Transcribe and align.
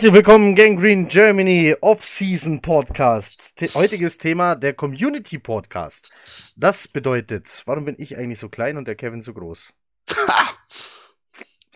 Herzlich 0.00 0.14
willkommen, 0.14 0.54
Gang 0.54 0.80
Green 0.80 1.08
Germany 1.08 1.76
Off-Season 1.78 2.62
Podcast. 2.62 3.58
The 3.58 3.68
heutiges 3.74 4.16
Thema 4.16 4.54
der 4.54 4.72
Community 4.72 5.38
Podcast. 5.38 6.54
Das 6.56 6.88
bedeutet, 6.88 7.44
warum 7.66 7.84
bin 7.84 7.96
ich 7.98 8.16
eigentlich 8.16 8.38
so 8.38 8.48
klein 8.48 8.78
und 8.78 8.88
der 8.88 8.94
Kevin 8.94 9.20
so 9.20 9.34
groß? 9.34 9.74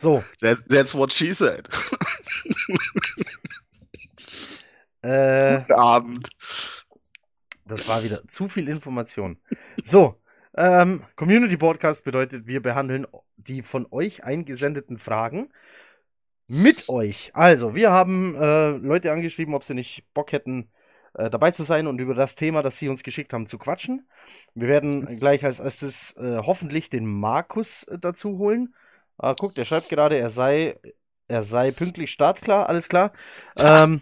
so. 0.01 0.25
That's, 0.41 0.65
that's, 0.69 0.95
what 0.95 1.13
she 1.13 1.35
said. 1.35 1.69
äh, 5.03 5.59
Guten 5.59 5.73
Abend. 5.75 6.27
Das 7.67 7.87
war 7.91 8.03
wieder 8.05 8.27
zu 8.29 8.49
viel 8.49 8.71
Information. 8.71 9.37
So, 9.85 10.19
ähm, 10.57 11.05
Community 11.17 11.59
Podcast 11.59 12.05
bedeutet, 12.05 12.47
wir 12.47 12.63
behandeln 12.63 13.07
die 13.37 13.61
von 13.61 13.87
euch 13.91 14.25
eingesendeten 14.25 14.97
Fragen 14.97 15.51
mit 16.49 16.89
euch. 16.89 17.31
Also, 17.35 17.75
wir 17.75 17.91
haben 17.91 18.35
äh, 18.37 18.71
Leute 18.71 19.13
angeschrieben, 19.13 19.55
ob 19.55 19.65
sie 19.65 19.75
nicht 19.75 20.05
Bock 20.15 20.33
hätten, 20.33 20.71
äh, 21.15 21.31
dabei 21.31 21.53
zu 21.53 21.63
sein 21.63 21.87
und 21.87 22.01
über 22.01 22.15
das 22.15 22.35
Thema, 22.35 22.63
das 22.63 22.79
sie 22.79 22.89
uns 22.89 23.03
geschickt 23.03 23.33
haben, 23.33 23.47
zu 23.47 23.59
quatschen. 23.59 24.09
Wir 24.55 24.69
werden 24.69 25.07
gleich 25.19 25.45
als 25.45 25.61
erstes 25.61 26.17
äh, 26.17 26.39
hoffentlich 26.39 26.91
den 26.91 27.07
Markus 27.07 27.85
äh, 27.85 27.99
dazu 27.99 28.39
holen. 28.39 28.75
Ah, 29.17 29.35
guck, 29.39 29.55
der 29.55 29.65
schreibt 29.65 29.89
gerade, 29.89 30.19
er 30.19 30.31
sei, 30.31 30.77
er 31.29 31.45
sei 31.45 31.71
pünktlich 31.71 32.11
startklar, 32.11 32.69
alles 32.69 32.89
klar. 32.89 33.13
Ähm, 33.59 34.01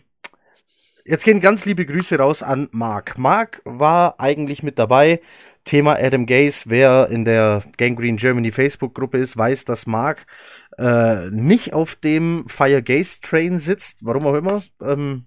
jetzt 1.05 1.25
gehen 1.25 1.41
ganz 1.41 1.67
liebe 1.67 1.85
Grüße 1.85 2.17
raus 2.17 2.43
an 2.43 2.69
Marc. 2.73 3.19
Marc 3.19 3.61
war 3.65 4.19
eigentlich 4.19 4.63
mit 4.63 4.79
dabei. 4.79 5.21
Thema 5.65 5.95
Adam 5.95 6.27
Gaze. 6.27 6.65
Wer 6.67 7.09
in 7.11 7.25
der 7.25 7.63
Gangrene 7.77 8.17
Germany 8.17 8.51
Facebook-Gruppe 8.51 9.19
ist, 9.19 9.37
weiß, 9.37 9.65
dass 9.65 9.87
Marc 9.87 10.27
äh, 10.79 11.31
nicht 11.31 11.75
auf 11.75 11.97
dem 11.97 12.45
Fire 12.49 12.83
Gaze 12.83 13.21
Train 13.21 13.59
sitzt, 13.59 14.05
warum 14.05 14.27
auch 14.27 14.35
immer. 14.35 14.63
Ähm, 14.81 15.27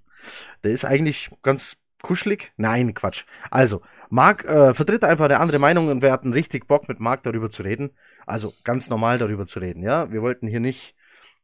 der 0.63 0.71
ist 0.71 0.85
eigentlich 0.85 1.29
ganz 1.41 1.77
kuschelig. 2.01 2.51
Nein, 2.57 2.93
Quatsch. 2.93 3.23
Also, 3.51 3.81
Marc 4.09 4.45
äh, 4.45 4.73
vertritt 4.73 5.03
einfach 5.03 5.25
eine 5.25 5.39
andere 5.39 5.59
Meinung 5.59 5.89
und 5.89 6.01
wir 6.01 6.11
hatten 6.11 6.33
richtig 6.33 6.67
Bock, 6.67 6.87
mit 6.87 6.99
Marc 6.99 7.23
darüber 7.23 7.49
zu 7.49 7.63
reden. 7.63 7.91
Also 8.25 8.53
ganz 8.63 8.89
normal 8.89 9.17
darüber 9.17 9.45
zu 9.45 9.59
reden, 9.59 9.81
ja. 9.81 10.11
Wir 10.11 10.21
wollten 10.21 10.47
hier 10.47 10.59
nicht 10.59 10.95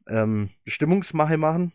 ähm, 0.08 0.50
Stimmungsmache 0.66 1.36
machen. 1.36 1.72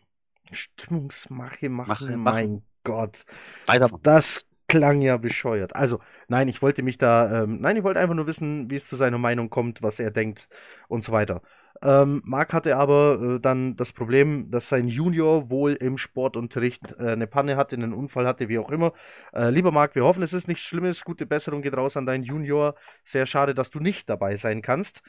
Stimmungsmache 0.50 1.68
machen, 1.68 1.96
Mache, 1.98 2.16
mein 2.16 2.62
Gott. 2.84 3.24
Weiter. 3.66 3.90
Das 4.02 4.48
klang 4.66 5.00
ja 5.00 5.16
bescheuert. 5.16 5.74
Also, 5.76 6.00
nein, 6.28 6.48
ich 6.48 6.62
wollte 6.62 6.82
mich 6.82 6.98
da, 6.98 7.42
ähm, 7.42 7.58
nein, 7.60 7.76
ich 7.76 7.84
wollte 7.84 8.00
einfach 8.00 8.14
nur 8.14 8.26
wissen, 8.26 8.70
wie 8.70 8.76
es 8.76 8.86
zu 8.86 8.96
seiner 8.96 9.18
Meinung 9.18 9.50
kommt, 9.50 9.82
was 9.82 9.98
er 9.98 10.10
denkt 10.10 10.48
und 10.88 11.02
so 11.02 11.12
weiter. 11.12 11.42
Ähm, 11.82 12.22
Marc 12.24 12.52
hatte 12.52 12.76
aber 12.76 13.36
äh, 13.36 13.40
dann 13.40 13.76
das 13.76 13.92
Problem, 13.92 14.50
dass 14.50 14.68
sein 14.68 14.88
Junior 14.88 15.50
wohl 15.50 15.74
im 15.74 15.98
Sportunterricht 15.98 16.94
äh, 16.98 17.10
eine 17.10 17.26
Panne 17.26 17.56
hatte, 17.56 17.76
einen 17.76 17.92
Unfall 17.92 18.26
hatte, 18.26 18.48
wie 18.48 18.58
auch 18.58 18.70
immer. 18.70 18.92
Äh, 19.32 19.50
lieber 19.50 19.70
Marc, 19.70 19.94
wir 19.94 20.04
hoffen, 20.04 20.22
es 20.22 20.32
ist 20.32 20.48
nichts 20.48 20.64
Schlimmes. 20.64 21.04
Gute 21.04 21.26
Besserung 21.26 21.62
geht 21.62 21.76
raus 21.76 21.96
an 21.96 22.06
deinen 22.06 22.24
Junior. 22.24 22.74
Sehr 23.04 23.26
schade, 23.26 23.54
dass 23.54 23.70
du 23.70 23.78
nicht 23.78 24.08
dabei 24.08 24.36
sein 24.36 24.62
kannst. 24.62 25.02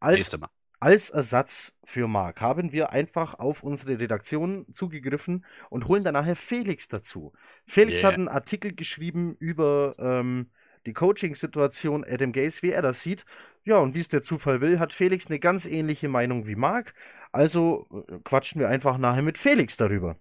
Als, 0.00 0.36
als 0.80 1.10
Ersatz 1.10 1.74
für 1.84 2.08
Marc 2.08 2.40
haben 2.40 2.72
wir 2.72 2.90
einfach 2.90 3.34
auf 3.34 3.62
unsere 3.62 3.98
Redaktion 3.98 4.66
zugegriffen 4.72 5.44
und 5.70 5.86
holen 5.86 6.02
dann 6.02 6.14
nachher 6.14 6.36
Felix 6.36 6.88
dazu. 6.88 7.32
Felix 7.66 8.00
yeah. 8.00 8.08
hat 8.08 8.14
einen 8.14 8.28
Artikel 8.28 8.74
geschrieben 8.74 9.36
über 9.38 9.94
ähm, 9.98 10.50
die 10.86 10.92
Coaching-Situation 10.94 12.04
Adam 12.08 12.32
Gaze, 12.32 12.62
wie 12.62 12.70
er 12.70 12.82
das 12.82 13.02
sieht. 13.02 13.24
Ja, 13.64 13.78
und 13.78 13.94
wie 13.94 14.00
es 14.00 14.08
der 14.08 14.22
Zufall 14.22 14.60
will, 14.60 14.78
hat 14.78 14.92
Felix 14.92 15.26
eine 15.26 15.38
ganz 15.38 15.66
ähnliche 15.66 16.08
Meinung 16.08 16.46
wie 16.46 16.54
Marc. 16.54 16.94
Also 17.32 17.86
äh, 18.08 18.18
quatschen 18.24 18.60
wir 18.60 18.68
einfach 18.68 18.96
nachher 18.98 19.22
mit 19.22 19.38
Felix 19.38 19.76
darüber. 19.76 20.16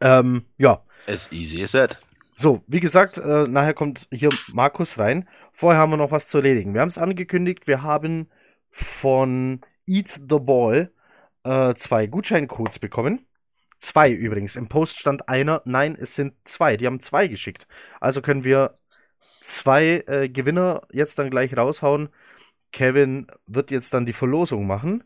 Ähm, 0.00 0.44
ja. 0.56 0.84
As 1.06 1.30
easy 1.32 1.62
as 1.62 1.72
that. 1.72 1.98
So, 2.36 2.62
wie 2.66 2.80
gesagt, 2.80 3.18
äh, 3.18 3.46
nachher 3.46 3.74
kommt 3.74 4.08
hier 4.10 4.30
Markus 4.52 4.98
rein. 4.98 5.28
Vorher 5.52 5.80
haben 5.80 5.90
wir 5.90 5.96
noch 5.96 6.10
was 6.10 6.26
zu 6.26 6.38
erledigen. 6.38 6.74
Wir 6.74 6.80
haben 6.80 6.88
es 6.88 6.98
angekündigt, 6.98 7.66
wir 7.66 7.82
haben 7.82 8.28
von 8.70 9.60
Eat 9.86 10.08
the 10.08 10.38
Ball 10.40 10.90
äh, 11.44 11.74
zwei 11.74 12.06
Gutscheincodes 12.06 12.78
bekommen. 12.78 13.26
Zwei 13.78 14.10
übrigens. 14.10 14.56
Im 14.56 14.68
Post 14.68 14.98
stand 14.98 15.28
einer. 15.28 15.62
Nein, 15.64 15.96
es 16.00 16.16
sind 16.16 16.34
zwei. 16.44 16.76
Die 16.76 16.86
haben 16.86 17.00
zwei 17.00 17.28
geschickt. 17.28 17.68
Also 18.00 18.22
können 18.22 18.42
wir 18.42 18.74
zwei 19.44 20.02
äh, 20.06 20.28
Gewinner 20.28 20.82
jetzt 20.92 21.18
dann 21.18 21.30
gleich 21.30 21.56
raushauen. 21.56 22.08
Kevin 22.72 23.28
wird 23.46 23.70
jetzt 23.70 23.94
dann 23.94 24.06
die 24.06 24.12
Verlosung 24.12 24.66
machen. 24.66 25.04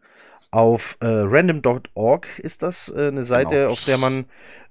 Auf 0.51 0.97
äh, 1.01 1.07
random.org 1.07 2.39
ist 2.39 2.63
das 2.63 2.89
äh, 2.89 3.09
eine 3.09 3.25
Seite, 3.25 3.57
genau. 3.57 3.71
auf 3.71 3.85
der 3.85 3.99
man 3.99 4.25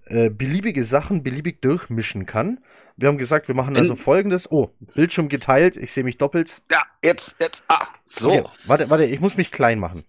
äh, 0.06 0.30
beliebige 0.30 0.84
Sachen 0.84 1.22
beliebig 1.22 1.62
durchmischen 1.62 2.26
kann. 2.26 2.60
Wir 2.96 3.10
haben 3.10 3.20
gesagt, 3.20 3.48
wir 3.48 3.56
machen 3.56 3.78
also 3.78 3.96
folgendes. 3.96 4.52
Oh, 4.52 4.72
Bildschirm 4.96 5.30
geteilt, 5.30 5.78
ich 5.78 5.92
sehe 5.92 6.04
mich 6.04 6.18
doppelt. 6.18 6.62
Ja, 6.72 6.82
jetzt, 7.04 7.40
jetzt, 7.40 7.66
ah, 7.68 7.86
so. 8.04 8.32
Okay, 8.32 8.44
warte, 8.66 8.90
warte, 8.90 9.06
ich 9.06 9.20
muss 9.20 9.38
mich 9.38 9.52
klein 9.52 9.80
machen. 9.80 10.04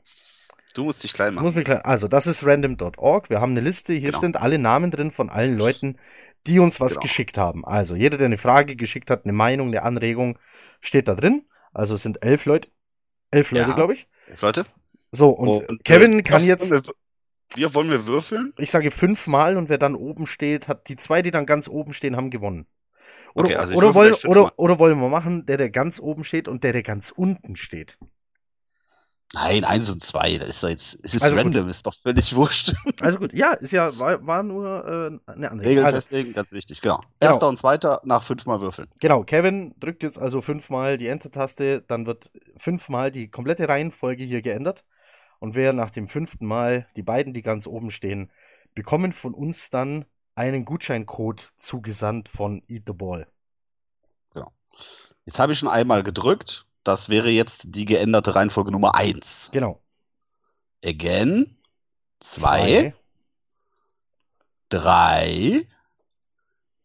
Du 0.74 0.84
musst 0.84 1.02
dich 1.04 1.12
klein 1.12 1.34
machen. 1.34 1.44
Muss 1.44 1.54
mich 1.54 1.64
klein, 1.64 1.80
also, 1.82 2.08
das 2.08 2.26
ist 2.26 2.46
random.org. 2.46 3.28
Wir 3.28 3.40
haben 3.40 3.50
eine 3.50 3.60
Liste, 3.60 3.92
hier 3.92 4.10
genau. 4.10 4.20
sind 4.20 4.36
alle 4.36 4.58
Namen 4.58 4.90
drin 4.90 5.10
von 5.10 5.28
allen 5.28 5.58
Leuten, 5.58 5.96
die 6.46 6.58
uns 6.58 6.80
was 6.80 6.92
genau. 6.92 7.02
geschickt 7.02 7.38
haben. 7.38 7.64
Also 7.64 7.94
jeder, 7.94 8.16
der 8.16 8.26
eine 8.26 8.38
Frage 8.38 8.76
geschickt 8.76 9.10
hat, 9.10 9.24
eine 9.24 9.32
Meinung, 9.32 9.68
eine 9.68 9.82
Anregung, 9.82 10.38
steht 10.80 11.08
da 11.08 11.14
drin. 11.14 11.46
Also 11.72 11.94
es 11.94 12.02
sind 12.02 12.22
elf 12.22 12.44
Leute. 12.46 12.70
Elf 13.30 13.50
Leute, 13.50 13.70
ja, 13.70 13.74
glaube 13.74 13.94
ich. 13.94 14.08
Elf 14.28 14.42
Leute. 14.42 14.64
So, 15.12 15.30
und, 15.30 15.68
und 15.68 15.84
Kevin 15.84 16.18
äh, 16.18 16.22
kann 16.22 16.44
jetzt. 16.44 16.70
Wir, 16.70 16.82
wir, 17.54 17.74
wollen 17.74 17.90
wir 17.90 18.06
würfeln? 18.06 18.52
Ich 18.58 18.70
sage 18.70 18.90
fünfmal 18.90 19.56
und 19.56 19.68
wer 19.68 19.78
dann 19.78 19.94
oben 19.94 20.26
steht, 20.26 20.68
hat 20.68 20.88
die 20.88 20.96
zwei, 20.96 21.22
die 21.22 21.30
dann 21.30 21.46
ganz 21.46 21.68
oben 21.68 21.92
stehen, 21.92 22.16
haben 22.16 22.30
gewonnen. 22.30 22.66
Oder, 23.34 23.46
okay, 23.46 23.56
also 23.56 23.74
oder, 23.76 23.94
wollen, 23.94 24.14
oder, 24.26 24.52
oder 24.56 24.78
wollen 24.78 24.98
wir 25.00 25.08
machen, 25.08 25.46
der, 25.46 25.56
der 25.56 25.70
ganz 25.70 26.00
oben 26.00 26.24
steht 26.24 26.48
und 26.48 26.64
der, 26.64 26.72
der 26.72 26.82
ganz 26.82 27.10
unten 27.10 27.56
steht? 27.56 27.98
Nein, 29.34 29.64
eins 29.64 29.90
und 29.90 30.00
zwei, 30.00 30.38
das 30.38 30.48
ist 30.48 30.62
jetzt, 30.62 31.04
es 31.04 31.14
ist 31.14 31.22
also 31.22 31.36
random, 31.36 31.64
gut. 31.64 31.70
ist 31.70 31.86
doch 31.86 31.94
völlig 31.94 32.34
wurscht. 32.34 32.74
Also 33.00 33.18
gut, 33.18 33.34
ja, 33.34 33.52
ist 33.52 33.72
ja, 33.72 33.96
war, 33.98 34.26
war 34.26 34.42
nur 34.42 35.20
äh, 35.26 35.30
eine 35.30 35.50
andere 35.50 35.68
Regel 35.68 35.84
also, 35.84 35.98
festlegen, 35.98 36.32
ganz 36.32 36.52
wichtig, 36.52 36.80
genau. 36.80 36.96
genau. 36.96 37.08
Erster 37.20 37.48
und 37.48 37.58
zweiter 37.58 38.00
nach 38.04 38.22
fünfmal 38.22 38.62
würfeln. 38.62 38.88
Genau, 39.00 39.24
Kevin 39.24 39.74
drückt 39.80 40.02
jetzt 40.02 40.18
also 40.18 40.40
fünfmal 40.40 40.96
die 40.96 41.08
Enter-Taste, 41.08 41.82
dann 41.82 42.06
wird 42.06 42.30
fünfmal 42.56 43.10
die 43.10 43.30
komplette 43.30 43.68
Reihenfolge 43.68 44.24
hier 44.24 44.40
geändert. 44.40 44.84
Und 45.40 45.54
wer 45.54 45.74
nach 45.74 45.90
dem 45.90 46.08
fünften 46.08 46.46
Mal, 46.46 46.86
die 46.96 47.02
beiden, 47.02 47.34
die 47.34 47.42
ganz 47.42 47.66
oben 47.66 47.90
stehen, 47.90 48.32
bekommen 48.74 49.12
von 49.12 49.34
uns 49.34 49.68
dann 49.68 50.06
einen 50.34 50.64
Gutscheincode 50.64 51.52
zugesandt 51.58 52.28
von 52.28 52.62
Eat 52.66 52.84
the 52.86 52.92
Ball. 52.94 53.26
Genau. 54.32 54.52
Jetzt 55.26 55.38
habe 55.38 55.52
ich 55.52 55.58
schon 55.58 55.68
einmal 55.68 56.02
gedrückt 56.02 56.67
das 56.84 57.08
wäre 57.08 57.30
jetzt 57.30 57.74
die 57.74 57.84
geänderte 57.84 58.34
Reihenfolge 58.34 58.72
Nummer 58.72 58.94
1. 58.94 59.50
Genau. 59.52 59.80
Again. 60.84 61.56
2. 62.20 62.94
3. 64.70 65.66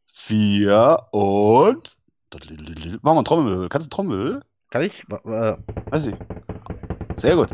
4 0.06 1.08
und. 1.12 1.98
Machen 2.32 3.02
wir 3.02 3.12
einen 3.12 3.26
Trommelwirbel. 3.26 3.70
Kannst 3.70 3.92
du 3.92 3.96
Trommelwirbel? 3.96 4.42
Kann 4.70 4.82
ich? 4.82 5.04
Äh. 5.10 5.58
Weiß 5.92 6.08
ich. 6.08 6.16
Sehr 7.16 7.36
gut. 7.36 7.50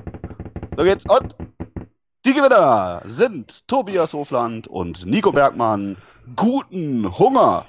So 0.76 0.84
geht's. 0.84 1.06
Und 1.10 1.36
die 2.26 2.34
Gewinner 2.34 3.02
sind 3.06 3.68
Tobias 3.68 4.14
Hofland 4.14 4.68
und 4.68 5.06
Nico 5.06 5.32
Bergmann. 5.32 5.98
Guten 6.36 7.18
Hunger. 7.18 7.66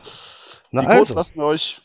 Na 0.70 0.82
die 0.82 0.87
Codes 0.87 1.00
also. 1.00 1.14
lassen 1.14 1.37
wir 1.37 1.44
euch 1.44 1.81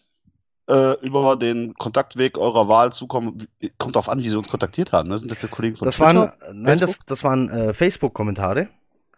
äh, 0.68 0.94
über 1.06 1.36
den 1.36 1.74
Kontaktweg 1.76 2.38
eurer 2.38 2.68
Wahl 2.68 2.92
zukommen. 2.92 3.48
Kommt 3.78 3.96
darauf 3.96 4.10
an, 4.10 4.24
wie 4.24 4.30
sie 4.30 4.38
uns 4.38 4.50
kontaktiert 4.50 4.92
haben. 4.92 5.10
Ne? 5.10 5.18
Sind 5.18 5.32
das 5.32 5.42
jetzt 5.42 5.52
Kollegen 5.52 5.76
von 5.76 5.86
das 5.86 5.96
Twitter? 5.96 6.36
Waren, 6.42 6.62
nein, 6.62 6.80
das, 6.80 7.00
das 7.06 7.24
waren 7.24 7.50
äh, 7.50 7.74
Facebook-Kommentare. 7.74 8.70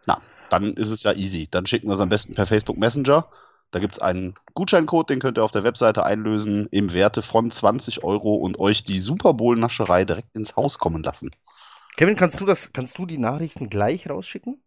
Na, 0.06 0.20
dann 0.50 0.74
ist 0.74 0.92
es 0.92 1.04
ja 1.04 1.14
easy. 1.14 1.48
Dann 1.50 1.66
schicken 1.66 1.88
wir 1.88 1.94
es 1.94 2.02
am 2.02 2.10
besten 2.10 2.36
per 2.36 2.46
Facebook 2.46 2.78
Messenger. 2.78 3.28
Da 3.72 3.80
gibt 3.80 3.94
es 3.94 4.00
einen 4.00 4.34
Gutscheincode, 4.54 5.10
den 5.10 5.20
könnt 5.20 5.38
ihr 5.38 5.44
auf 5.44 5.52
der 5.52 5.64
Webseite 5.64 6.06
einlösen, 6.06 6.68
im 6.72 6.94
Werte 6.94 7.22
von 7.22 7.52
20 7.52 8.04
Euro 8.04 8.36
und 8.36 8.60
euch 8.60 8.86
die 8.86 8.98
Super 8.98 9.34
Bowl-Nascherei 9.34 10.06
direkt 10.06 10.38
ins 10.38 10.56
Haus 10.56 10.80
kommen 10.80 11.04
lassen. 11.04 11.32
Kevin, 11.98 12.16
kannst 12.16 12.40
du 12.40 12.46
das, 12.46 12.72
kannst 12.72 12.98
du 12.98 13.06
die 13.06 13.18
Nachrichten 13.18 13.70
gleich 13.70 14.10
rausschicken? 14.10 14.62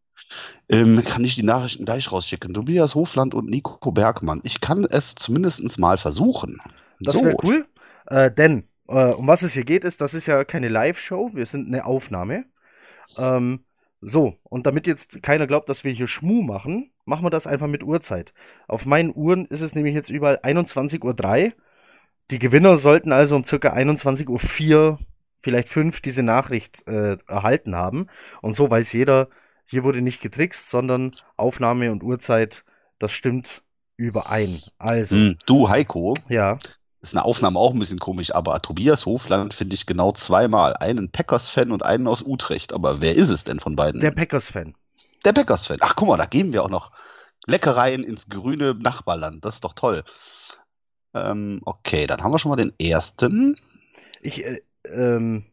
Ähm, 0.69 1.03
kann 1.05 1.25
ich 1.25 1.35
die 1.35 1.43
Nachrichten 1.43 1.85
gleich 1.85 2.11
rausschicken. 2.11 2.55
Tobias 2.55 2.95
Hofland 2.95 3.35
und 3.35 3.49
Nico 3.49 3.93
Bergmann. 3.93 4.41
Ich 4.45 4.61
kann 4.61 4.85
es 4.85 5.15
zumindest 5.15 5.79
mal 5.79 5.97
versuchen. 5.97 6.61
Das 7.01 7.15
so. 7.15 7.25
wäre 7.25 7.37
cool. 7.43 7.67
Äh, 8.07 8.31
denn, 8.31 8.65
Äh, 8.91 9.13
um 9.15 9.29
was 9.29 9.43
es 9.43 9.53
hier 9.53 9.65
geht, 9.65 9.85
ist, 9.85 10.01
das 10.01 10.15
ist 10.15 10.27
ja 10.27 10.43
keine 10.45 10.69
Live-Show, 10.69 11.31
wir 11.35 11.47
sind 11.47 11.69
eine 11.69 11.85
Aufnahme. 11.85 12.45
Ähm, 13.19 13.61
so, 14.01 14.37
und 14.43 14.67
damit 14.67 14.87
jetzt 14.87 15.23
keiner 15.23 15.47
glaubt, 15.47 15.69
dass 15.69 15.85
wir 15.85 15.93
hier 15.93 16.09
Schmu 16.09 16.43
machen, 16.43 16.91
machen 17.05 17.25
wir 17.25 17.31
das 17.31 17.47
einfach 17.47 17.69
mit 17.69 17.85
Uhrzeit. 17.85 18.33
Auf 18.67 18.87
meinen 18.87 19.15
Uhren 19.15 19.47
ist 19.47 19.61
es 19.61 19.75
nämlich 19.75 19.95
jetzt 19.95 20.11
überall 20.11 20.41
21.03 20.43 21.47
Uhr. 21.47 21.53
Die 22.31 22.39
Gewinner 22.39 22.77
sollten 22.77 23.13
also 23.13 23.37
um 23.37 23.45
circa 23.45 23.73
21.04 23.75 24.75
Uhr, 24.75 24.99
vielleicht 25.41 25.69
5 25.69 26.01
diese 26.01 26.23
Nachricht 26.23 26.87
äh, 26.89 27.17
erhalten 27.29 27.77
haben. 27.77 28.07
Und 28.43 28.55
so 28.57 28.71
weiß 28.71 28.93
jeder, 28.93 29.29
hier 29.71 29.85
wurde 29.85 30.01
nicht 30.01 30.21
getrickst, 30.21 30.69
sondern 30.69 31.15
Aufnahme 31.37 31.93
und 31.93 32.03
Uhrzeit, 32.03 32.65
das 32.99 33.13
stimmt 33.13 33.63
überein. 33.97 34.61
Also. 34.79 35.15
Hm, 35.15 35.39
du, 35.47 35.69
Heiko. 35.69 36.15
Ja. 36.29 36.59
Ist 37.03 37.15
eine 37.15 37.25
Aufnahme 37.25 37.59
auch 37.59 37.73
ein 37.73 37.79
bisschen 37.79 38.01
komisch, 38.01 38.35
aber 38.35 38.61
Tobias 38.61 39.07
Hofland 39.07 39.55
finde 39.55 39.75
ich 39.75 39.87
genau 39.87 40.11
zweimal. 40.11 40.75
Einen 40.75 41.11
Packers-Fan 41.11 41.71
und 41.71 41.85
einen 41.85 42.09
aus 42.09 42.23
Utrecht. 42.23 42.73
Aber 42.73 43.01
wer 43.01 43.15
ist 43.15 43.31
es 43.31 43.45
denn 43.45 43.61
von 43.61 43.77
beiden? 43.77 44.01
Der 44.01 44.11
Packers-Fan. 44.11 44.75
Der 45.25 45.33
Packers-Fan. 45.33 45.79
Ach, 45.81 45.95
guck 45.95 46.09
mal, 46.09 46.17
da 46.17 46.27
geben 46.27 46.53
wir 46.53 46.65
auch 46.65 46.69
noch 46.69 46.91
Leckereien 47.47 48.03
ins 48.03 48.29
grüne 48.29 48.75
Nachbarland. 48.75 49.45
Das 49.45 49.55
ist 49.55 49.65
doch 49.65 49.73
toll. 49.73 50.03
Ähm, 51.15 51.61
okay, 51.65 52.07
dann 52.07 52.23
haben 52.23 52.33
wir 52.33 52.39
schon 52.39 52.51
mal 52.51 52.57
den 52.57 52.73
ersten. 52.79 53.57
Ich, 54.21 54.45
äh, 54.45 54.61
ähm, 54.85 55.45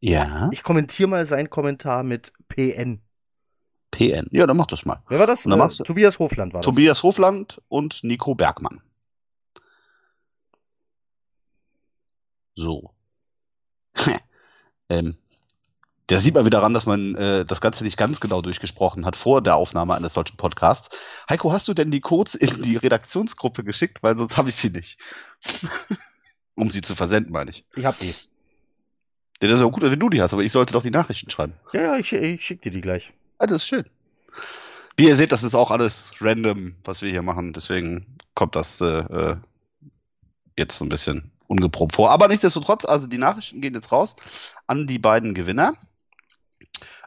ja. 0.00 0.50
Ich 0.52 0.64
kommentiere 0.64 1.08
mal 1.08 1.24
seinen 1.24 1.50
Kommentar 1.50 2.02
mit 2.02 2.32
PN. 2.48 3.00
PN. 3.92 4.26
Ja, 4.32 4.46
dann 4.46 4.56
mach 4.56 4.66
das 4.66 4.84
mal. 4.84 5.02
Wer 5.08 5.20
war 5.20 5.26
das? 5.28 5.46
Äh, 5.46 5.84
Tobias 5.84 6.18
Hofland 6.18 6.52
war 6.52 6.60
das. 6.60 6.66
Tobias 6.66 7.02
Hofland 7.04 7.62
und 7.68 8.02
Nico 8.02 8.34
Bergmann. 8.34 8.80
So. 12.56 12.90
ähm, 14.88 15.14
der 16.08 16.18
sieht 16.18 16.34
mal 16.34 16.44
wieder 16.44 16.62
ran, 16.62 16.74
dass 16.74 16.86
man 16.86 17.14
äh, 17.14 17.44
das 17.44 17.60
Ganze 17.60 17.84
nicht 17.84 17.96
ganz 17.96 18.20
genau 18.20 18.42
durchgesprochen 18.42 19.06
hat 19.06 19.16
vor 19.16 19.42
der 19.42 19.56
Aufnahme 19.56 19.94
eines 19.94 20.14
solchen 20.14 20.36
Podcasts. 20.36 21.24
Heiko, 21.30 21.52
hast 21.52 21.68
du 21.68 21.74
denn 21.74 21.90
die 21.90 22.00
Codes 22.00 22.34
in 22.34 22.62
die 22.62 22.76
Redaktionsgruppe 22.76 23.62
geschickt? 23.62 24.02
Weil 24.02 24.16
sonst 24.16 24.36
habe 24.36 24.48
ich 24.48 24.56
sie 24.56 24.70
nicht. 24.70 24.98
um 26.54 26.70
sie 26.70 26.82
zu 26.82 26.94
versenden, 26.94 27.32
meine 27.32 27.50
ich. 27.50 27.64
Ich 27.76 27.84
habe 27.84 27.96
die. 28.00 28.08
Ja, 29.42 29.48
das 29.48 29.60
ist 29.60 29.64
auch 29.64 29.72
gut, 29.72 29.82
wenn 29.82 29.98
du 29.98 30.08
die 30.08 30.22
hast, 30.22 30.32
aber 30.34 30.42
ich 30.42 30.52
sollte 30.52 30.72
doch 30.72 30.82
die 30.82 30.90
Nachrichten 30.90 31.30
schreiben. 31.30 31.54
Ja, 31.72 31.82
ja, 31.82 31.96
ich, 31.96 32.12
ich 32.12 32.44
schicke 32.44 32.62
dir 32.62 32.72
die 32.72 32.80
gleich. 32.80 33.12
Das 33.42 33.62
ist 33.62 33.66
schön. 33.66 33.84
Wie 34.96 35.08
ihr 35.08 35.16
seht, 35.16 35.32
das 35.32 35.42
ist 35.42 35.54
auch 35.54 35.70
alles 35.70 36.14
random, 36.20 36.76
was 36.84 37.02
wir 37.02 37.10
hier 37.10 37.22
machen. 37.22 37.52
Deswegen 37.52 38.06
kommt 38.34 38.54
das 38.54 38.80
äh, 38.80 38.86
äh 38.86 39.36
jetzt 40.56 40.76
so 40.76 40.84
ein 40.84 40.90
bisschen 40.90 41.32
ungeprobt 41.48 41.94
vor. 41.94 42.10
Aber 42.10 42.28
nichtsdestotrotz, 42.28 42.84
also 42.84 43.06
die 43.06 43.18
Nachrichten 43.18 43.60
gehen 43.60 43.74
jetzt 43.74 43.90
raus 43.90 44.16
an 44.66 44.86
die 44.86 44.98
beiden 44.98 45.34
Gewinner. 45.34 45.72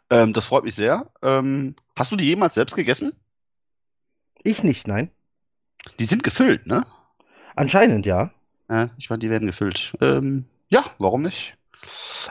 Ähm, 0.10 0.34
das 0.34 0.48
freut 0.48 0.64
mich 0.64 0.76
sehr. 0.76 1.06
Ähm, 1.22 1.76
hast 1.96 2.12
du 2.12 2.16
die 2.16 2.26
jemals 2.26 2.56
selbst 2.56 2.76
gegessen? 2.76 3.14
Ich 4.44 4.64
nicht, 4.64 4.88
nein. 4.88 5.10
Die 6.00 6.06
sind 6.06 6.24
gefüllt, 6.24 6.68
ne? 6.68 6.86
Anscheinend, 7.56 8.06
ja. 8.06 8.32
Ja, 8.70 8.90
ich 8.98 9.10
meine, 9.10 9.20
die 9.20 9.30
werden 9.30 9.48
gefüllt. 9.48 9.96
Ähm, 10.02 10.46
ja, 10.70 10.84
warum 10.98 11.22
nicht? 11.22 11.56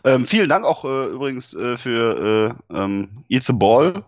Ähm, 0.05 0.27
vielen 0.27 0.49
Dank 0.49 0.65
auch 0.65 0.85
äh, 0.85 1.07
übrigens 1.07 1.55
äh, 1.55 1.77
für 1.77 2.57
äh, 2.71 2.77
ähm, 2.77 3.25
Eat 3.29 3.45
the 3.45 3.53
Ball. 3.53 4.05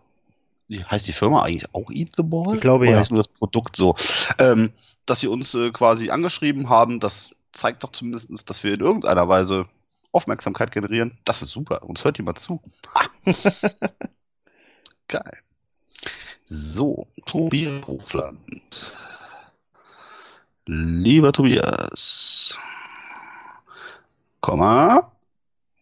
Heißt 0.90 1.06
die 1.06 1.12
Firma 1.12 1.42
eigentlich 1.42 1.72
auch 1.74 1.90
Eat 1.90 2.10
the 2.16 2.22
Ball? 2.22 2.54
Ich 2.54 2.60
glaube 2.60 2.84
Oder 2.84 2.92
ja. 2.92 2.98
heißt 2.98 3.12
nur 3.12 3.22
das 3.22 3.28
Produkt 3.28 3.76
so? 3.76 3.94
Ähm, 4.38 4.72
dass 5.06 5.20
sie 5.20 5.28
uns 5.28 5.54
äh, 5.54 5.70
quasi 5.70 6.10
angeschrieben 6.10 6.68
haben, 6.68 6.98
das 6.98 7.30
zeigt 7.52 7.84
doch 7.84 7.92
zumindest, 7.92 8.50
dass 8.50 8.64
wir 8.64 8.74
in 8.74 8.80
irgendeiner 8.80 9.28
Weise 9.28 9.66
Aufmerksamkeit 10.12 10.72
generieren. 10.72 11.18
Das 11.24 11.42
ist 11.42 11.50
super. 11.50 11.82
Uns 11.82 12.04
hört 12.04 12.18
jemand 12.18 12.38
zu. 12.38 12.60
Geil. 15.08 15.38
So, 16.44 17.06
Tobias 17.26 17.86
Hofland. 17.86 18.96
Lieber 20.66 21.32
Tobias. 21.32 22.58
Komma. 24.40 25.12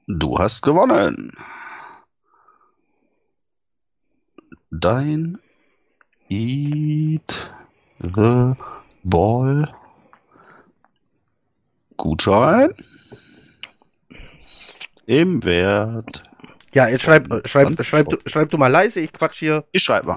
Du 0.06 0.38
hast 0.38 0.60
gewonnen. 0.60 1.32
Dein 4.70 5.38
Eat 6.28 7.50
the 8.00 8.52
Ball 9.02 9.74
Gutschein 11.96 12.74
im 15.06 15.42
Wert. 15.44 16.22
Ja, 16.74 16.88
jetzt 16.88 17.02
schreib, 17.02 17.26
schreib, 17.46 17.80
schreib, 17.82 18.08
du, 18.08 18.18
schreib 18.26 18.50
du 18.50 18.58
mal 18.58 18.68
leise, 18.68 19.00
ich 19.00 19.12
quatsch 19.12 19.38
hier. 19.38 19.64
Ich 19.72 19.82
schreib 19.82 20.04
mal. 20.04 20.16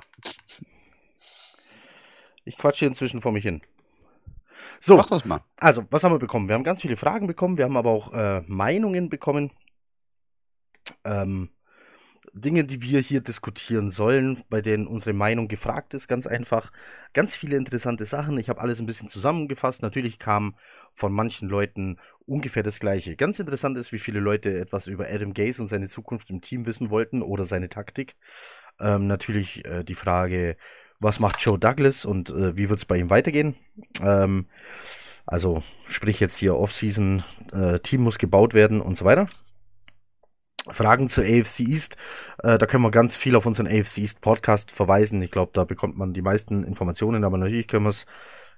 Ich 2.44 2.58
quatsch 2.58 2.80
hier 2.80 2.88
inzwischen 2.90 3.22
vor 3.22 3.32
mich 3.32 3.44
hin. 3.44 3.62
So, 4.80 5.02
also, 5.58 5.86
was 5.90 6.04
haben 6.04 6.14
wir 6.14 6.20
bekommen? 6.20 6.50
Wir 6.50 6.56
haben 6.56 6.64
ganz 6.64 6.82
viele 6.82 6.98
Fragen 6.98 7.28
bekommen, 7.28 7.58
wir 7.58 7.66
haben 7.66 7.78
aber 7.78 7.92
auch 7.92 8.12
äh, 8.14 8.42
Meinungen 8.48 9.10
bekommen. 9.10 9.52
Ähm, 11.08 11.50
Dinge, 12.34 12.66
die 12.66 12.82
wir 12.82 13.00
hier 13.00 13.22
diskutieren 13.22 13.90
sollen, 13.90 14.44
bei 14.50 14.62
denen 14.62 14.86
unsere 14.86 15.14
Meinung 15.14 15.48
gefragt 15.48 15.94
ist, 15.94 16.08
ganz 16.08 16.28
einfach. 16.28 16.72
Ganz 17.14 17.36
viele 17.36 17.58
interessante 17.58 18.06
Sachen. 18.06 18.38
Ich 18.38 18.50
habe 18.50 18.62
alles 18.62 18.80
ein 18.80 18.86
bisschen 18.86 19.08
zusammengefasst. 19.08 19.82
Natürlich 19.82 20.20
kam 20.20 20.56
von 20.94 21.14
manchen 21.14 21.50
Leuten 21.50 21.98
ungefähr 22.26 22.64
das 22.64 22.80
Gleiche. 22.80 23.16
Ganz 23.16 23.40
interessant 23.40 23.78
ist, 23.78 23.92
wie 23.92 24.00
viele 24.00 24.20
Leute 24.20 24.60
etwas 24.60 24.88
über 24.88 25.08
Adam 25.10 25.34
Gaze 25.34 25.62
und 25.62 25.68
seine 25.68 25.88
Zukunft 25.88 26.30
im 26.30 26.42
Team 26.42 26.66
wissen 26.66 26.90
wollten 26.90 27.22
oder 27.22 27.44
seine 27.46 27.70
Taktik. 27.70 28.16
Ähm, 28.80 29.08
natürlich 29.08 29.66
äh, 29.66 29.84
die 29.84 29.96
Frage, 29.96 30.58
was 31.00 31.20
macht 31.20 31.42
Joe 31.42 31.58
Douglas 31.58 32.06
und 32.06 32.30
äh, 32.30 32.56
wie 32.58 32.70
wird 32.70 32.80
es 32.80 32.86
bei 32.86 32.98
ihm 32.98 33.10
weitergehen? 33.10 33.56
Ähm, 34.02 34.48
also 35.26 35.64
sprich 35.88 36.20
jetzt 36.20 36.38
hier 36.38 36.56
Offseason, 36.56 37.24
äh, 37.52 37.80
Team 37.80 38.02
muss 38.02 38.18
gebaut 38.18 38.54
werden 38.54 38.82
und 38.82 38.96
so 38.96 39.06
weiter. 39.06 39.28
Fragen 40.72 41.10
zur 41.10 41.24
AFC 41.24 41.62
East, 41.62 41.98
äh, 42.44 42.58
da 42.58 42.66
können 42.66 42.84
wir 42.84 42.92
ganz 42.92 43.16
viel 43.16 43.36
auf 43.36 43.46
unseren 43.46 43.68
AFC 43.68 44.00
East 44.00 44.22
Podcast 44.22 44.72
verweisen. 44.72 45.22
Ich 45.22 45.32
glaube, 45.32 45.52
da 45.54 45.64
bekommt 45.64 45.98
man 45.98 46.14
die 46.14 46.22
meisten 46.22 46.64
Informationen, 46.64 47.24
aber 47.24 47.38
natürlich 47.38 47.68
können 47.68 47.86
wir 47.86 47.90
es 47.90 48.06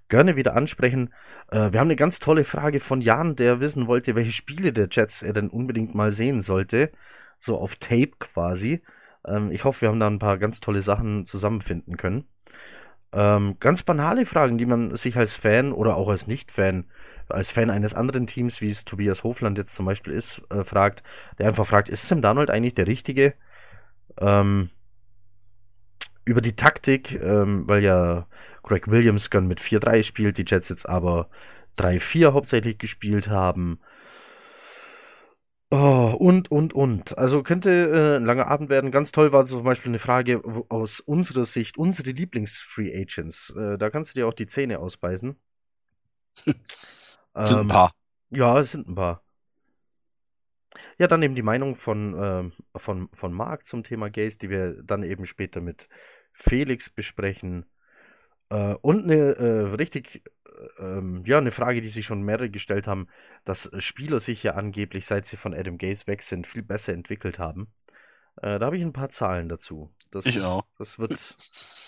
gerne 0.09 0.35
wieder 0.35 0.55
ansprechen. 0.55 1.13
Äh, 1.51 1.71
wir 1.71 1.79
haben 1.79 1.87
eine 1.87 1.95
ganz 1.95 2.19
tolle 2.19 2.43
Frage 2.43 2.79
von 2.79 3.01
Jan, 3.01 3.35
der 3.35 3.59
wissen 3.59 3.87
wollte, 3.87 4.15
welche 4.15 4.31
Spiele 4.31 4.73
der 4.73 4.87
Jets 4.91 5.21
er 5.21 5.33
denn 5.33 5.49
unbedingt 5.49 5.95
mal 5.95 6.11
sehen 6.11 6.41
sollte. 6.41 6.91
So 7.39 7.57
auf 7.57 7.75
Tape 7.75 8.11
quasi. 8.19 8.81
Ähm, 9.25 9.51
ich 9.51 9.63
hoffe, 9.63 9.81
wir 9.81 9.89
haben 9.89 9.99
da 9.99 10.07
ein 10.07 10.19
paar 10.19 10.37
ganz 10.37 10.59
tolle 10.59 10.81
Sachen 10.81 11.25
zusammenfinden 11.25 11.97
können. 11.97 12.27
Ähm, 13.11 13.57
ganz 13.59 13.83
banale 13.83 14.25
Fragen, 14.25 14.57
die 14.57 14.65
man 14.65 14.95
sich 14.95 15.17
als 15.17 15.35
Fan 15.35 15.71
oder 15.71 15.95
auch 15.95 16.09
als 16.09 16.27
Nicht-Fan 16.27 16.85
als 17.29 17.51
Fan 17.51 17.69
eines 17.69 17.93
anderen 17.93 18.27
Teams, 18.27 18.61
wie 18.61 18.69
es 18.69 18.85
Tobias 18.85 19.23
Hofland 19.23 19.57
jetzt 19.57 19.75
zum 19.75 19.85
Beispiel 19.85 20.13
ist, 20.13 20.41
äh, 20.49 20.63
fragt, 20.63 21.03
der 21.37 21.47
einfach 21.47 21.65
fragt, 21.65 21.89
ist 21.89 22.07
Sam 22.07 22.21
Darnold 22.21 22.49
eigentlich 22.49 22.73
der 22.73 22.87
Richtige? 22.87 23.33
Ähm, 24.19 24.69
über 26.25 26.41
die 26.41 26.55
Taktik, 26.55 27.19
ähm, 27.21 27.63
weil 27.67 27.83
ja 27.83 28.27
Greg 28.63 28.87
Williams 28.89 29.29
gern 29.29 29.47
mit 29.47 29.59
4-3 29.59 30.03
spielt, 30.03 30.37
die 30.37 30.45
Jets 30.45 30.69
jetzt 30.69 30.87
aber 30.87 31.29
3-4 31.77 32.33
hauptsächlich 32.33 32.77
gespielt 32.77 33.29
haben. 33.29 33.79
Oh, 35.71 36.15
und, 36.17 36.49
und, 36.49 36.73
und. 36.73 37.17
Also 37.17 37.43
könnte 37.43 37.69
äh, 37.69 38.15
ein 38.17 38.25
langer 38.25 38.47
Abend 38.47 38.69
werden. 38.69 38.89
Ganz 38.89 39.11
toll 39.11 39.31
war 39.31 39.45
zum 39.45 39.63
Beispiel 39.63 39.91
eine 39.91 39.99
Frage 39.99 40.41
aus 40.69 40.99
unserer 40.99 41.45
Sicht, 41.45 41.77
unsere 41.77 42.09
Lieblings-Free 42.09 42.91
Agents. 42.99 43.51
Äh, 43.51 43.77
da 43.77 43.91
kannst 43.91 44.15
du 44.15 44.19
dir 44.19 44.27
auch 44.27 44.33
die 44.33 44.47
Zähne 44.47 44.79
ausbeißen. 44.79 45.35
Sind 46.45 46.57
ein 47.33 47.59
ähm, 47.59 47.67
paar. 47.67 47.91
Ja, 48.31 48.59
es 48.59 48.71
sind 48.71 48.87
ein 48.87 48.95
paar. 48.95 49.23
Ja, 50.97 51.07
dann 51.07 51.21
eben 51.21 51.35
die 51.35 51.41
Meinung 51.43 51.75
von, 51.75 52.15
ähm, 52.19 52.53
von, 52.75 53.09
von 53.13 53.33
Marc 53.33 53.65
zum 53.65 53.83
Thema 53.83 54.09
Gays, 54.09 54.37
die 54.37 54.49
wir 54.49 54.81
dann 54.83 55.03
eben 55.03 55.25
später 55.25 55.61
mit 55.61 55.87
Felix 56.33 56.89
besprechen. 56.89 57.65
Äh, 58.49 58.73
und 58.81 59.03
eine 59.03 59.35
äh, 59.35 59.61
richtig, 59.75 60.23
ähm, 60.79 61.23
ja, 61.25 61.37
eine 61.37 61.51
Frage, 61.51 61.81
die 61.81 61.87
sich 61.87 62.05
schon 62.05 62.21
mehrere 62.21 62.49
gestellt 62.49 62.87
haben, 62.87 63.07
dass 63.45 63.69
Spieler 63.79 64.19
sich 64.19 64.43
ja 64.43 64.55
angeblich, 64.55 65.05
seit 65.05 65.25
sie 65.25 65.37
von 65.37 65.53
Adam 65.53 65.77
Gaze 65.77 66.07
weg 66.07 66.21
sind, 66.21 66.47
viel 66.47 66.63
besser 66.63 66.93
entwickelt 66.93 67.39
haben. 67.39 67.67
Äh, 68.41 68.59
da 68.59 68.65
habe 68.65 68.77
ich 68.77 68.83
ein 68.83 68.93
paar 68.93 69.09
Zahlen 69.09 69.49
dazu. 69.49 69.93
Das, 70.11 70.25
ich 70.25 70.41
auch. 70.41 70.63
Das 70.77 70.99
wird 70.99 71.11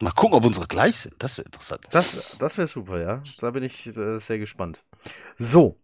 Mal 0.00 0.12
gucken, 0.12 0.36
ob 0.36 0.44
unsere 0.44 0.68
gleich 0.68 0.96
sind. 0.96 1.14
Das 1.18 1.38
wäre 1.38 1.46
interessant. 1.46 1.80
Das, 1.90 2.36
das 2.38 2.56
wäre 2.56 2.68
super, 2.68 3.00
ja. 3.00 3.22
Da 3.40 3.50
bin 3.50 3.64
ich 3.64 3.86
äh, 3.88 4.18
sehr 4.18 4.38
gespannt. 4.38 4.84
So, 5.38 5.80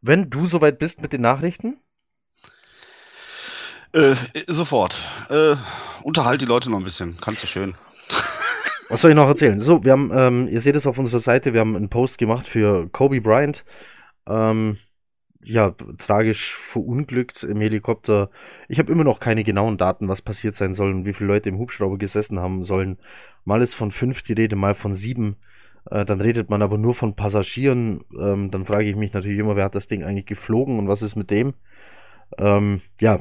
wenn 0.00 0.30
du 0.30 0.46
soweit 0.46 0.78
bist 0.78 1.00
mit 1.00 1.12
den 1.12 1.22
Nachrichten. 1.22 1.80
Äh, 3.92 4.14
sofort. 4.46 5.02
Äh, 5.28 5.56
unterhalt 6.02 6.40
die 6.40 6.46
Leute 6.46 6.70
noch 6.70 6.78
ein 6.78 6.84
bisschen. 6.84 7.16
Kannst 7.20 7.42
du 7.42 7.46
schön. 7.48 7.74
Was 8.90 9.02
soll 9.02 9.10
ich 9.10 9.16
noch 9.16 9.28
erzählen? 9.28 9.60
So, 9.60 9.84
wir 9.84 9.92
haben, 9.92 10.10
ähm, 10.14 10.48
ihr 10.48 10.62
seht 10.62 10.74
es 10.74 10.86
auf 10.86 10.98
unserer 10.98 11.20
Seite, 11.20 11.52
wir 11.52 11.60
haben 11.60 11.76
einen 11.76 11.90
Post 11.90 12.16
gemacht 12.16 12.48
für 12.48 12.88
Kobe 12.88 13.20
Bryant. 13.20 13.64
Ähm, 14.26 14.78
ja, 15.42 15.74
tragisch 15.98 16.54
verunglückt 16.54 17.42
im 17.42 17.60
Helikopter. 17.60 18.30
Ich 18.68 18.78
habe 18.78 18.90
immer 18.90 19.04
noch 19.04 19.20
keine 19.20 19.44
genauen 19.44 19.76
Daten, 19.76 20.08
was 20.08 20.22
passiert 20.22 20.56
sein 20.56 20.72
soll 20.74 20.92
und 20.92 21.04
wie 21.04 21.12
viele 21.12 21.28
Leute 21.28 21.50
im 21.50 21.58
Hubschrauber 21.58 21.98
gesessen 21.98 22.40
haben 22.40 22.64
sollen. 22.64 22.98
Mal 23.44 23.62
ist 23.62 23.74
von 23.74 23.90
fünf 23.90 24.22
die 24.22 24.32
Rede, 24.32 24.56
mal 24.56 24.74
von 24.74 24.94
sieben. 24.94 25.36
Äh, 25.90 26.06
dann 26.06 26.20
redet 26.20 26.48
man 26.48 26.62
aber 26.62 26.78
nur 26.78 26.94
von 26.94 27.14
Passagieren. 27.14 28.04
Ähm, 28.18 28.50
dann 28.50 28.64
frage 28.64 28.88
ich 28.88 28.96
mich 28.96 29.12
natürlich 29.12 29.38
immer, 29.38 29.56
wer 29.56 29.64
hat 29.64 29.74
das 29.74 29.86
Ding 29.86 30.02
eigentlich 30.02 30.26
geflogen 30.26 30.78
und 30.78 30.88
was 30.88 31.02
ist 31.02 31.14
mit 31.14 31.30
dem? 31.30 31.54
Ähm, 32.38 32.80
ja, 33.00 33.20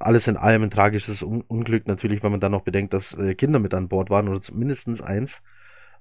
alles 0.00 0.28
in 0.28 0.36
allem 0.36 0.64
ein 0.64 0.70
tragisches 0.70 1.22
Un 1.22 1.42
Unglück 1.42 1.86
natürlich, 1.86 2.22
wenn 2.22 2.30
man 2.30 2.40
dann 2.40 2.52
noch 2.52 2.62
bedenkt, 2.62 2.94
dass 2.94 3.14
äh, 3.14 3.34
Kinder 3.34 3.58
mit 3.58 3.74
an 3.74 3.88
Bord 3.88 4.10
waren 4.10 4.28
oder 4.28 4.40
mindestens 4.52 5.02
eins. 5.02 5.42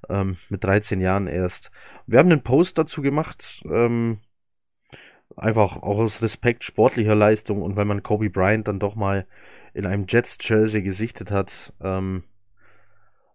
Ähm, 0.10 0.38
mit 0.50 0.64
13 0.64 1.02
Jahren 1.02 1.28
erst. 1.28 1.72
Wir 2.06 2.20
haben 2.20 2.32
einen 2.32 2.44
Post 2.44 2.78
dazu 2.78 3.02
gemacht. 3.02 3.64
Ähm, 3.66 4.20
einfach 5.36 5.78
auch 5.78 6.00
aus 6.00 6.22
Respekt 6.22 6.64
sportlicher 6.64 7.16
Leistung 7.16 7.62
und 7.62 7.76
weil 7.76 7.86
man 7.86 8.04
Kobe 8.04 8.30
Bryant 8.30 8.68
dann 8.68 8.80
doch 8.80 8.96
mal 8.96 9.26
in 9.74 9.86
einem 9.86 10.06
Jets-Jersey 10.08 10.82
gesichtet 10.82 11.32
hat. 11.32 11.74
Ähm, 11.82 12.24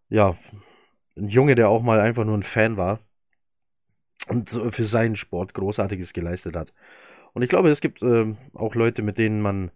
ja, 0.08 0.34
ein 1.16 1.28
Junge, 1.28 1.54
der 1.54 1.68
auch 1.68 1.82
mal 1.82 2.00
einfach 2.00 2.24
nur 2.24 2.36
ein 2.36 2.42
Fan 2.42 2.76
war 2.76 3.00
und 4.28 4.50
für 4.50 4.84
seinen 4.84 5.16
Sport 5.16 5.54
Großartiges 5.54 6.12
geleistet 6.12 6.56
hat. 6.56 6.72
Und 7.32 7.42
ich 7.42 7.48
glaube, 7.48 7.70
es 7.70 7.80
gibt 7.80 8.02
äh, 8.02 8.34
auch 8.54 8.74
Leute, 8.74 9.02
mit 9.02 9.18
denen 9.18 9.40
man 9.40 9.70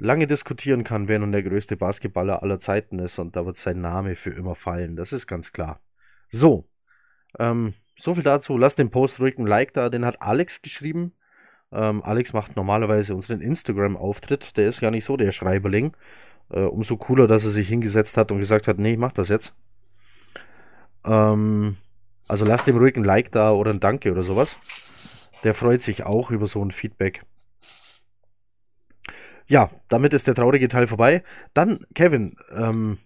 lange 0.00 0.26
diskutieren 0.26 0.84
kann, 0.84 1.08
wer 1.08 1.18
nun 1.18 1.32
der 1.32 1.42
größte 1.42 1.76
Basketballer 1.76 2.42
aller 2.42 2.58
Zeiten 2.58 2.98
ist 2.98 3.18
und 3.18 3.36
da 3.36 3.46
wird 3.46 3.56
sein 3.56 3.80
Name 3.80 4.16
für 4.16 4.30
immer 4.30 4.54
fallen. 4.54 4.96
Das 4.96 5.12
ist 5.12 5.26
ganz 5.26 5.52
klar. 5.52 5.80
So, 6.28 6.68
ähm, 7.38 7.74
so 7.96 8.14
viel 8.14 8.24
dazu. 8.24 8.56
Lasst 8.56 8.78
den 8.78 8.90
Post 8.90 9.20
ruhig 9.20 9.38
ein 9.38 9.46
Like 9.46 9.74
da. 9.74 9.90
Den 9.90 10.04
hat 10.04 10.22
Alex 10.22 10.62
geschrieben. 10.62 11.12
Ähm, 11.72 12.02
Alex 12.02 12.32
macht 12.32 12.56
normalerweise 12.56 13.14
unseren 13.14 13.40
Instagram-Auftritt. 13.40 14.56
Der 14.56 14.68
ist 14.68 14.80
gar 14.80 14.90
nicht 14.90 15.04
so 15.04 15.16
der 15.16 15.32
Schreiberling. 15.32 15.96
Äh, 16.50 16.60
umso 16.60 16.96
cooler, 16.96 17.26
dass 17.26 17.44
er 17.44 17.50
sich 17.50 17.68
hingesetzt 17.68 18.16
hat 18.16 18.32
und 18.32 18.38
gesagt 18.38 18.68
hat, 18.68 18.78
nee, 18.78 18.92
ich 18.92 18.98
mach 18.98 19.12
das 19.12 19.28
jetzt. 19.28 19.54
Ähm, 21.04 21.76
also 22.26 22.44
lasst 22.44 22.66
dem 22.66 22.78
ruhig 22.78 22.96
ein 22.96 23.04
Like 23.04 23.30
da 23.32 23.52
oder 23.52 23.70
ein 23.70 23.80
Danke 23.80 24.10
oder 24.10 24.22
sowas. 24.22 24.58
Der 25.44 25.54
freut 25.54 25.82
sich 25.82 26.04
auch 26.04 26.30
über 26.30 26.46
so 26.46 26.64
ein 26.64 26.70
Feedback. 26.70 27.24
Ja, 29.50 29.68
damit 29.88 30.12
ist 30.12 30.28
der 30.28 30.36
traurige 30.36 30.68
Teil 30.68 30.86
vorbei. 30.86 31.24
Dann, 31.54 31.84
Kevin, 31.96 32.36
ähm, 32.52 32.98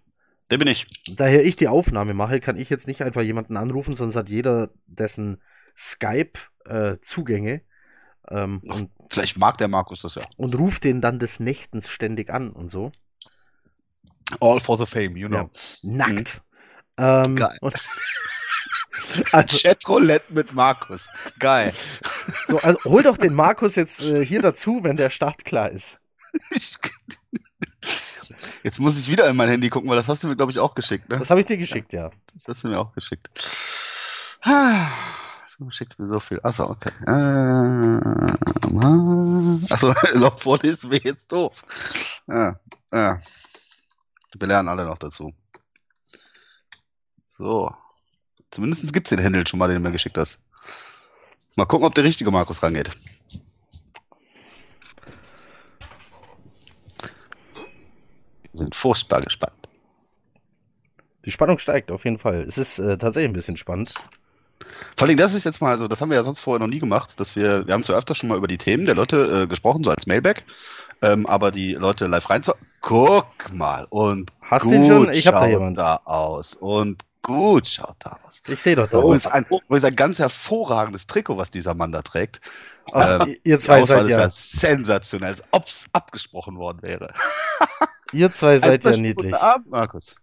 der 0.50 0.58
bin 0.58 0.68
ich. 0.68 0.86
Daher 1.16 1.42
ich 1.42 1.56
die 1.56 1.68
Aufnahme 1.68 2.12
mache, 2.12 2.38
kann 2.38 2.58
ich 2.58 2.68
jetzt 2.68 2.86
nicht 2.86 3.00
einfach 3.00 3.22
jemanden 3.22 3.56
anrufen, 3.56 3.92
sonst 3.92 4.14
hat 4.14 4.28
jeder 4.28 4.68
dessen 4.86 5.40
Skype-Zugänge. 5.74 7.62
Äh, 8.28 8.34
ähm, 8.42 8.60
und, 8.62 8.90
Vielleicht 9.08 9.38
mag 9.38 9.56
der 9.56 9.68
Markus 9.68 10.02
das 10.02 10.16
ja. 10.16 10.22
Und 10.36 10.58
ruft 10.58 10.84
den 10.84 11.00
dann 11.00 11.18
des 11.18 11.40
Nächtens 11.40 11.88
ständig 11.88 12.28
an 12.28 12.50
und 12.50 12.68
so. 12.68 12.92
All 14.40 14.60
for 14.60 14.76
the 14.76 14.84
fame, 14.84 15.16
you 15.16 15.28
know. 15.28 15.48
Ja, 15.82 15.90
nackt. 15.90 16.42
Mhm. 16.98 17.04
Ähm, 17.04 17.36
Geil. 17.36 17.56
Und, 17.62 17.74
also, 19.32 19.58
Chatroulette 19.58 20.30
mit 20.34 20.52
Markus. 20.52 21.08
Geil. 21.38 21.72
So, 22.48 22.58
also 22.58 22.78
hol 22.84 23.02
doch 23.02 23.16
den 23.16 23.32
Markus 23.34 23.76
jetzt 23.76 24.02
äh, 24.02 24.22
hier 24.22 24.42
dazu, 24.42 24.80
wenn 24.82 24.96
der 24.96 25.08
Start 25.08 25.46
klar 25.46 25.70
ist. 25.70 26.00
Jetzt 28.62 28.80
muss 28.80 28.98
ich 28.98 29.10
wieder 29.10 29.28
in 29.28 29.36
mein 29.36 29.48
Handy 29.48 29.68
gucken, 29.68 29.90
weil 29.90 29.96
das 29.96 30.08
hast 30.08 30.24
du 30.24 30.28
mir, 30.28 30.36
glaube 30.36 30.52
ich, 30.52 30.58
auch 30.58 30.74
geschickt. 30.74 31.08
Ne? 31.08 31.18
Das 31.18 31.30
habe 31.30 31.40
ich 31.40 31.46
dir 31.46 31.56
geschickt, 31.56 31.92
ja. 31.92 32.10
Das 32.32 32.48
hast 32.48 32.64
du 32.64 32.68
mir 32.68 32.78
auch 32.78 32.92
geschickt. 32.92 33.28
Du 35.56 35.70
schickst 35.70 36.00
mir 36.00 36.08
so 36.08 36.18
viel. 36.18 36.40
Achso, 36.42 36.68
okay. 36.68 36.90
Äh, 37.06 37.12
achso, 39.72 39.94
noch 40.16 40.36
vorlesen 40.40 40.90
wäre 40.90 41.04
jetzt 41.04 41.30
doof. 41.30 41.64
Ja, 42.26 42.56
ja. 42.92 43.16
Wir 44.36 44.48
lernen 44.48 44.68
alle 44.68 44.84
noch 44.84 44.98
dazu. 44.98 45.32
So. 47.26 47.72
Zumindest 48.50 48.92
gibt 48.92 49.06
es 49.06 49.10
den 49.10 49.20
Händel 49.20 49.46
schon 49.46 49.60
mal, 49.60 49.68
den 49.68 49.76
du 49.76 49.82
mir 49.82 49.92
geschickt 49.92 50.18
hast. 50.18 50.40
Mal 51.54 51.66
gucken, 51.66 51.86
ob 51.86 51.94
der 51.94 52.02
richtige 52.02 52.32
Markus 52.32 52.64
rangeht. 52.64 52.90
Sind 58.54 58.74
furchtbar 58.74 59.20
gespannt. 59.20 59.68
Die 61.24 61.30
Spannung 61.30 61.58
steigt 61.58 61.90
auf 61.90 62.04
jeden 62.04 62.18
Fall. 62.18 62.42
Es 62.42 62.58
ist 62.58 62.78
äh, 62.78 62.98
tatsächlich 62.98 63.30
ein 63.30 63.34
bisschen 63.34 63.56
spannend. 63.56 63.94
Vor 64.96 65.08
allem, 65.08 65.16
das 65.16 65.34
ist 65.34 65.44
jetzt 65.44 65.60
mal 65.60 65.76
so, 65.76 65.88
das 65.88 66.00
haben 66.00 66.10
wir 66.10 66.16
ja 66.16 66.22
sonst 66.22 66.40
vorher 66.40 66.60
noch 66.60 66.72
nie 66.72 66.78
gemacht, 66.78 67.18
dass 67.18 67.36
wir, 67.36 67.66
wir 67.66 67.74
haben 67.74 67.82
zwar 67.82 67.98
öfter 67.98 68.14
schon 68.14 68.28
mal 68.28 68.38
über 68.38 68.46
die 68.46 68.58
Themen 68.58 68.84
der 68.84 68.94
Leute 68.94 69.42
äh, 69.42 69.46
gesprochen, 69.46 69.84
so 69.84 69.90
als 69.90 70.06
Mailback, 70.06 70.44
ähm, 71.02 71.26
aber 71.26 71.50
die 71.50 71.74
Leute 71.74 72.06
live 72.06 72.30
rein 72.30 72.42
Guck 72.80 73.52
mal 73.52 73.86
und 73.90 74.30
Hast 74.42 74.66
du 74.66 74.72
ihn 74.72 74.86
schon? 74.86 75.10
Ich 75.12 75.26
hab 75.26 75.36
da 75.36 75.46
jemand. 75.46 75.78
da 75.78 76.00
aus 76.04 76.54
und 76.54 77.02
gut 77.22 77.66
schaut 77.66 77.96
da 78.00 78.18
aus. 78.24 78.42
Ich 78.46 78.60
sehe 78.60 78.76
doch 78.76 78.88
da 78.88 78.98
oh, 78.98 79.12
ist 79.12 79.26
ein, 79.26 79.46
oh, 79.50 79.60
ist 79.70 79.84
ein 79.84 79.96
ganz 79.96 80.18
hervorragendes 80.18 81.06
Trikot, 81.06 81.36
was 81.36 81.50
dieser 81.50 81.74
Mann 81.74 81.90
da 81.90 82.02
trägt. 82.02 82.40
Ach, 82.92 83.26
ähm, 83.26 83.36
ihr 83.42 83.58
zwei 83.58 83.82
seid 83.82 84.02
ja. 84.02 84.06
ist 84.06 84.16
ja 84.16 84.28
sensationell, 84.28 85.30
als 85.30 85.42
ob 85.50 85.66
es 85.66 85.86
abgesprochen 85.92 86.56
worden 86.58 86.78
wäre. 86.82 87.12
Ihr 88.14 88.30
zwei 88.30 88.58
seid 88.60 88.84
ja 88.84 88.92
niedlich. 88.92 89.32
Guten 89.32 89.34
Abend, 89.34 89.70
Markus. 89.70 90.16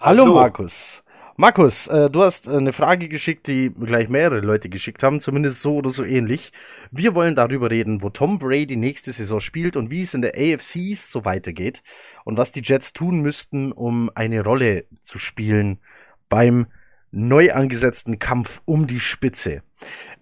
Hallo, 0.00 0.24
Hallo. 0.24 0.34
Markus. 0.34 1.02
Markus, 1.36 1.86
äh, 1.86 2.08
du 2.08 2.22
hast 2.22 2.48
äh, 2.48 2.52
eine 2.52 2.72
Frage 2.72 3.08
geschickt, 3.08 3.46
die 3.46 3.70
gleich 3.70 4.08
mehrere 4.08 4.40
Leute 4.40 4.70
geschickt 4.70 5.02
haben, 5.02 5.20
zumindest 5.20 5.60
so 5.60 5.76
oder 5.76 5.90
so 5.90 6.02
ähnlich. 6.02 6.50
Wir 6.90 7.14
wollen 7.14 7.34
darüber 7.34 7.70
reden, 7.70 8.00
wo 8.00 8.08
Tom 8.08 8.38
Brady 8.38 8.78
nächste 8.78 9.12
Saison 9.12 9.40
spielt 9.40 9.76
und 9.76 9.90
wie 9.90 10.00
es 10.00 10.14
in 10.14 10.22
der 10.22 10.32
AFC 10.34 10.76
East 10.76 11.10
so 11.10 11.26
weitergeht 11.26 11.82
und 12.24 12.38
was 12.38 12.52
die 12.52 12.62
Jets 12.64 12.94
tun 12.94 13.20
müssten, 13.20 13.72
um 13.72 14.10
eine 14.14 14.42
Rolle 14.42 14.86
zu 15.02 15.18
spielen 15.18 15.78
beim 16.30 16.68
neu 17.10 17.52
angesetzten 17.52 18.18
Kampf 18.18 18.62
um 18.64 18.86
die 18.86 19.00
Spitze. 19.00 19.62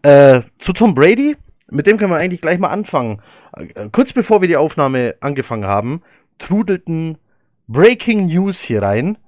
Äh, 0.02 0.42
zu 0.58 0.72
Tom 0.72 0.94
Brady, 0.94 1.36
mit 1.70 1.86
dem 1.86 1.96
können 1.96 2.10
wir 2.10 2.18
eigentlich 2.18 2.40
gleich 2.40 2.58
mal 2.58 2.70
anfangen. 2.70 3.22
Äh, 3.56 3.88
kurz 3.92 4.12
bevor 4.12 4.40
wir 4.40 4.48
die 4.48 4.56
Aufnahme 4.56 5.14
angefangen 5.20 5.66
haben, 5.66 6.02
trudelten 6.38 7.18
Breaking 7.66 8.26
News 8.26 8.60
hier 8.60 8.82
rein. 8.82 9.18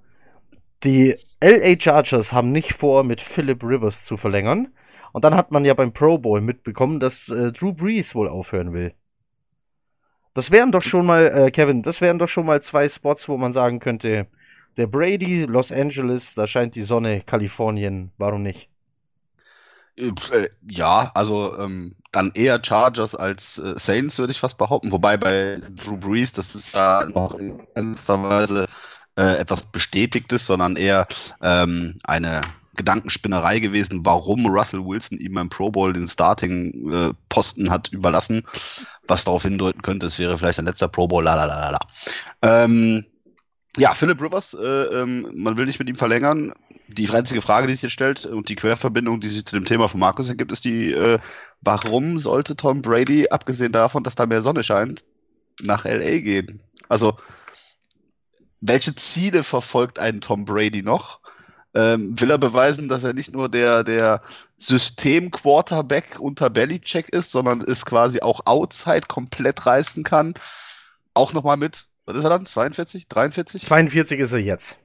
Die 0.84 1.16
LA 1.40 1.78
Chargers 1.78 2.32
haben 2.32 2.52
nicht 2.52 2.72
vor, 2.72 3.04
mit 3.04 3.20
Philip 3.20 3.62
Rivers 3.62 4.04
zu 4.04 4.16
verlängern. 4.16 4.68
Und 5.12 5.24
dann 5.24 5.34
hat 5.34 5.50
man 5.50 5.64
ja 5.64 5.74
beim 5.74 5.92
Pro 5.92 6.18
Bowl 6.18 6.40
mitbekommen, 6.40 7.00
dass 7.00 7.28
äh, 7.28 7.52
Drew 7.52 7.72
Brees 7.72 8.14
wohl 8.14 8.28
aufhören 8.28 8.72
will. 8.72 8.92
Das 10.34 10.50
wären 10.50 10.70
doch 10.70 10.82
schon 10.82 11.06
mal, 11.06 11.26
äh, 11.28 11.50
Kevin, 11.50 11.82
das 11.82 12.02
wären 12.02 12.18
doch 12.18 12.28
schon 12.28 12.44
mal 12.44 12.60
zwei 12.60 12.88
Spots, 12.88 13.26
wo 13.28 13.38
man 13.38 13.54
sagen 13.54 13.80
könnte, 13.80 14.26
der 14.76 14.86
Brady, 14.86 15.44
Los 15.44 15.72
Angeles, 15.72 16.34
da 16.34 16.46
scheint 16.46 16.74
die 16.74 16.82
Sonne, 16.82 17.22
Kalifornien, 17.22 18.12
warum 18.18 18.42
nicht? 18.42 18.68
Äh, 19.96 20.48
ja, 20.68 21.10
also 21.14 21.58
ähm, 21.58 21.94
dann 22.12 22.30
eher 22.34 22.60
Chargers 22.62 23.14
als 23.14 23.58
äh, 23.58 23.74
Saints, 23.76 24.18
würde 24.18 24.32
ich 24.32 24.40
fast 24.40 24.58
behaupten. 24.58 24.92
Wobei 24.92 25.16
bei 25.16 25.60
Drew 25.74 25.96
Brees, 25.96 26.32
das 26.32 26.54
ist 26.54 26.74
ja 26.74 27.06
noch 27.14 27.34
in 27.34 27.58
gewisser 27.74 28.22
Weise 28.22 28.66
äh, 29.16 29.36
etwas 29.38 29.64
Bestätigtes, 29.64 30.46
sondern 30.46 30.76
eher 30.76 31.06
ähm, 31.40 31.96
eine 32.04 32.42
Gedankenspinnerei 32.76 33.58
gewesen, 33.58 34.04
warum 34.04 34.46
Russell 34.46 34.84
Wilson 34.84 35.18
ihm 35.18 35.34
beim 35.34 35.48
Pro 35.48 35.70
Bowl 35.70 35.92
den 35.92 36.06
Starting-Posten 36.06 37.66
äh, 37.66 37.70
hat 37.70 37.88
überlassen, 37.88 38.42
was 39.08 39.24
darauf 39.24 39.42
hindeuten 39.42 39.80
könnte, 39.82 40.06
es 40.06 40.18
wäre 40.18 40.36
vielleicht 40.36 40.56
sein 40.56 40.66
letzter 40.66 40.88
Pro 40.88 41.08
Bowl, 41.08 41.24
la 41.24 41.34
la 41.34 41.46
la 41.46 41.70
la. 41.70 41.78
Ähm, 42.42 43.04
ja, 43.78 43.92
Philip 43.92 44.20
Rivers, 44.22 44.54
äh, 44.54 44.66
ähm, 44.66 45.30
man 45.34 45.56
will 45.58 45.66
nicht 45.66 45.78
mit 45.78 45.88
ihm 45.88 45.96
verlängern. 45.96 46.52
Die 46.88 47.10
einzige 47.10 47.42
Frage, 47.42 47.66
die 47.66 47.74
sich 47.74 47.82
jetzt 47.82 47.92
stellt 47.92 48.26
und 48.26 48.48
die 48.48 48.56
Querverbindung, 48.56 49.20
die 49.20 49.28
sich 49.28 49.44
zu 49.44 49.56
dem 49.56 49.64
Thema 49.64 49.88
von 49.88 50.00
Markus 50.00 50.28
ergibt, 50.28 50.52
ist 50.52 50.64
die, 50.64 50.92
äh, 50.92 51.18
warum 51.60 52.18
sollte 52.18 52.56
Tom 52.56 52.82
Brady, 52.82 53.28
abgesehen 53.28 53.72
davon, 53.72 54.04
dass 54.04 54.14
da 54.14 54.26
mehr 54.26 54.40
Sonne 54.40 54.62
scheint, 54.62 55.04
nach 55.62 55.84
LA 55.84 56.18
gehen? 56.20 56.60
Also, 56.88 57.16
welche 58.60 58.94
Ziele 58.94 59.42
verfolgt 59.42 59.98
ein 59.98 60.20
Tom 60.20 60.44
Brady 60.44 60.82
noch? 60.82 61.20
Ähm, 61.74 62.18
will 62.20 62.30
er 62.30 62.38
beweisen, 62.38 62.88
dass 62.88 63.04
er 63.04 63.12
nicht 63.12 63.32
nur 63.32 63.48
der, 63.48 63.84
der 63.84 64.22
System-Quarterback 64.56 66.20
unter 66.20 66.48
Belichick 66.50 67.08
ist, 67.10 67.32
sondern 67.32 67.60
es 67.60 67.84
quasi 67.84 68.20
auch 68.20 68.40
outside 68.46 69.08
komplett 69.08 69.66
reißen 69.66 70.04
kann? 70.04 70.34
Auch 71.14 71.32
nochmal 71.32 71.56
mit 71.56 71.86
was 72.06 72.16
ist 72.16 72.24
er 72.24 72.30
dann? 72.30 72.46
42? 72.46 73.08
43? 73.08 73.64
42 73.64 74.20
ist 74.20 74.32
er 74.32 74.38
jetzt. 74.38 74.78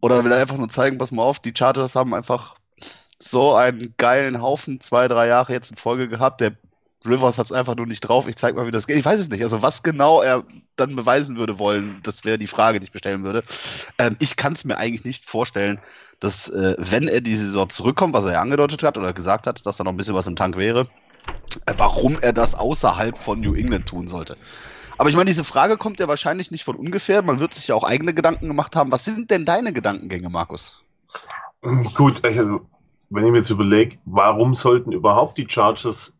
Oder 0.00 0.24
will 0.24 0.32
er 0.32 0.38
einfach 0.38 0.56
nur 0.56 0.68
zeigen, 0.68 0.98
pass 0.98 1.12
mal 1.12 1.22
auf, 1.22 1.40
die 1.40 1.54
Chargers 1.56 1.96
haben 1.96 2.14
einfach 2.14 2.54
so 3.18 3.54
einen 3.54 3.94
geilen 3.96 4.42
Haufen 4.42 4.80
zwei, 4.80 5.08
drei 5.08 5.26
Jahre 5.28 5.52
jetzt 5.52 5.70
in 5.70 5.76
Folge 5.76 6.08
gehabt. 6.08 6.40
Der 6.40 6.56
Rivers 7.04 7.38
hat 7.38 7.46
es 7.46 7.52
einfach 7.52 7.76
nur 7.76 7.86
nicht 7.86 8.00
drauf. 8.00 8.26
Ich 8.26 8.36
zeig 8.36 8.56
mal, 8.56 8.66
wie 8.66 8.70
das 8.70 8.86
geht. 8.86 8.98
Ich 8.98 9.04
weiß 9.04 9.20
es 9.20 9.30
nicht. 9.30 9.42
Also 9.42 9.62
was 9.62 9.82
genau 9.82 10.22
er 10.22 10.44
dann 10.76 10.96
beweisen 10.96 11.38
würde 11.38 11.58
wollen, 11.58 12.00
das 12.02 12.24
wäre 12.24 12.38
die 12.38 12.46
Frage, 12.46 12.80
die 12.80 12.84
ich 12.84 12.92
bestellen 12.92 13.24
würde. 13.24 13.42
Ähm, 13.98 14.16
ich 14.18 14.36
kann 14.36 14.52
es 14.52 14.64
mir 14.64 14.76
eigentlich 14.76 15.04
nicht 15.04 15.24
vorstellen, 15.24 15.78
dass 16.20 16.48
äh, 16.48 16.74
wenn 16.78 17.08
er 17.08 17.20
die 17.20 17.36
Saison 17.36 17.68
zurückkommt, 17.70 18.14
was 18.14 18.26
er 18.26 18.32
ja 18.32 18.40
angedeutet 18.40 18.82
hat 18.82 18.98
oder 18.98 19.12
gesagt 19.12 19.46
hat, 19.46 19.64
dass 19.64 19.76
da 19.76 19.84
noch 19.84 19.92
ein 19.92 19.96
bisschen 19.96 20.14
was 20.14 20.26
im 20.26 20.36
Tank 20.36 20.56
wäre, 20.56 20.88
äh, 21.66 21.74
warum 21.76 22.18
er 22.20 22.32
das 22.32 22.54
außerhalb 22.54 23.16
von 23.16 23.40
New 23.40 23.54
England 23.54 23.86
tun 23.86 24.08
sollte. 24.08 24.36
Aber 24.98 25.10
ich 25.10 25.16
meine, 25.16 25.28
diese 25.28 25.44
Frage 25.44 25.76
kommt 25.76 26.00
ja 26.00 26.08
wahrscheinlich 26.08 26.50
nicht 26.50 26.64
von 26.64 26.76
ungefähr. 26.76 27.22
Man 27.22 27.38
wird 27.38 27.52
sich 27.52 27.68
ja 27.68 27.74
auch 27.74 27.84
eigene 27.84 28.14
Gedanken 28.14 28.48
gemacht 28.48 28.76
haben. 28.76 28.92
Was 28.92 29.04
sind 29.04 29.30
denn 29.30 29.44
deine 29.44 29.72
Gedankengänge, 29.72 30.30
Markus? 30.30 30.82
Gut, 31.94 32.24
also 32.24 32.60
wenn 33.10 33.24
ich 33.24 33.30
mir 33.30 33.38
jetzt 33.38 33.50
überlege, 33.50 33.98
warum 34.04 34.54
sollten 34.54 34.92
überhaupt 34.92 35.38
die 35.38 35.46
Chargers 35.48 36.16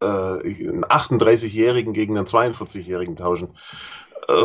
äh, 0.00 0.06
einen 0.06 0.84
38-Jährigen 0.84 1.92
gegen 1.92 2.16
einen 2.16 2.26
42-Jährigen 2.26 3.16
tauschen? 3.16 3.56
Äh, 4.28 4.44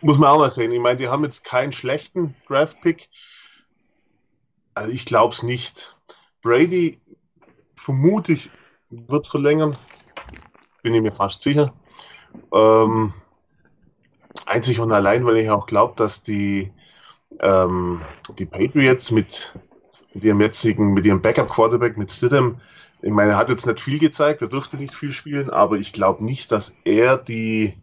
muss 0.00 0.18
man 0.18 0.30
auch 0.30 0.38
mal 0.38 0.50
sehen. 0.50 0.72
Ich 0.72 0.80
meine, 0.80 0.96
die 0.96 1.08
haben 1.08 1.24
jetzt 1.24 1.44
keinen 1.44 1.72
schlechten 1.72 2.34
Draft-Pick. 2.48 3.08
Also 4.74 4.90
ich 4.90 5.04
glaube 5.04 5.34
es 5.34 5.42
nicht. 5.42 5.94
Brady, 6.40 7.00
vermute 7.76 8.32
ich, 8.32 8.50
wird 8.90 9.28
verlängern. 9.28 9.76
Bin 10.82 10.94
ich 10.94 11.02
mir 11.02 11.12
fast 11.12 11.42
sicher. 11.42 11.72
Ähm, 12.52 13.12
einzig 14.46 14.80
und 14.80 14.92
allein, 14.92 15.24
weil 15.24 15.38
ich 15.38 15.50
auch 15.50 15.66
glaube, 15.66 15.94
dass 15.96 16.22
die, 16.22 16.70
ähm, 17.40 18.00
die 18.38 18.46
Patriots 18.46 19.10
mit, 19.10 19.54
mit 20.14 20.24
ihrem 20.24 20.40
jetzigen, 20.40 20.92
mit 20.92 21.04
ihrem 21.04 21.22
Backup-Quarterback, 21.22 21.96
mit 21.96 22.10
Stidham, 22.10 22.60
ich 23.04 23.10
meine, 23.10 23.32
er 23.32 23.36
hat 23.36 23.48
jetzt 23.48 23.66
nicht 23.66 23.80
viel 23.80 23.98
gezeigt, 23.98 24.42
er 24.42 24.48
durfte 24.48 24.76
nicht 24.76 24.94
viel 24.94 25.12
spielen, 25.12 25.50
aber 25.50 25.76
ich 25.76 25.92
glaube 25.92 26.24
nicht, 26.24 26.52
dass 26.52 26.76
er 26.84 27.18
die, 27.18 27.74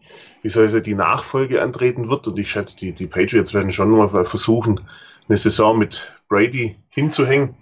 wie 0.42 0.50
soll 0.50 0.66
ich 0.66 0.72
sagen, 0.72 0.86
die 0.86 0.96
Nachfolge 0.96 1.62
antreten 1.62 2.10
wird. 2.10 2.26
Und 2.28 2.40
ich 2.40 2.50
schätze, 2.50 2.78
die, 2.78 2.94
die 2.94 3.08
Patriots 3.08 3.54
werden 3.54 3.74
schon 3.74 3.92
mal 3.92 4.26
versuchen, 4.26 4.80
eine 5.28 5.38
Saison 5.38 5.78
mit 5.78 6.14
Brady 6.30 6.78
hinzuhängen. 6.88 7.56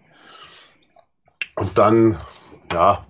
Und 1.56 1.76
dann, 1.80 2.20
ja, 2.72 3.04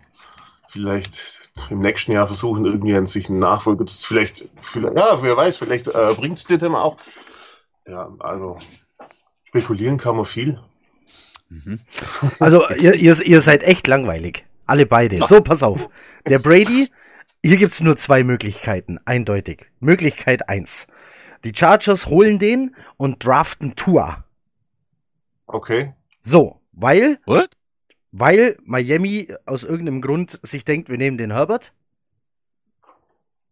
vielleicht 0.69 1.46
im 1.69 1.79
nächsten 1.79 2.11
Jahr 2.11 2.27
versuchen, 2.27 2.65
irgendwie 2.65 2.95
an 2.95 3.07
sich 3.07 3.29
einen 3.29 3.39
Nachfolger 3.39 3.85
zu. 3.85 3.97
Vielleicht, 3.97 4.47
vielleicht 4.61 4.95
ja, 4.95 5.21
wer 5.21 5.37
weiß, 5.37 5.57
vielleicht 5.57 5.87
äh, 5.87 6.13
bringt 6.15 6.37
es 6.37 6.45
dir 6.45 6.57
dann 6.57 6.75
auch. 6.75 6.97
Ja, 7.87 8.11
also 8.19 8.57
spekulieren 9.45 9.97
kann 9.97 10.17
man 10.17 10.25
viel. 10.25 10.59
Mhm. 11.49 11.79
Also, 12.39 12.67
ihr, 12.69 12.93
ihr, 12.95 13.19
ihr, 13.21 13.41
seid 13.41 13.63
echt 13.63 13.87
langweilig. 13.87 14.45
Alle 14.65 14.85
beide. 14.85 15.25
So, 15.25 15.41
pass 15.41 15.63
auf. 15.63 15.87
Der 16.27 16.39
Brady, 16.39 16.89
hier 17.43 17.57
gibt 17.57 17.71
es 17.71 17.81
nur 17.81 17.95
zwei 17.97 18.23
Möglichkeiten, 18.23 18.99
eindeutig. 19.05 19.67
Möglichkeit 19.79 20.49
1. 20.49 20.87
Die 21.45 21.53
Chargers 21.55 22.07
holen 22.07 22.39
den 22.39 22.75
und 22.97 23.23
draften 23.23 23.75
Tua. 23.75 24.25
Okay. 25.45 25.93
So, 26.19 26.59
weil. 26.73 27.19
What? 27.25 27.49
Weil 28.11 28.57
Miami 28.63 29.33
aus 29.45 29.63
irgendeinem 29.63 30.01
Grund 30.01 30.39
sich 30.43 30.65
denkt, 30.65 30.89
wir 30.89 30.97
nehmen 30.97 31.17
den 31.17 31.31
Herbert. 31.31 31.73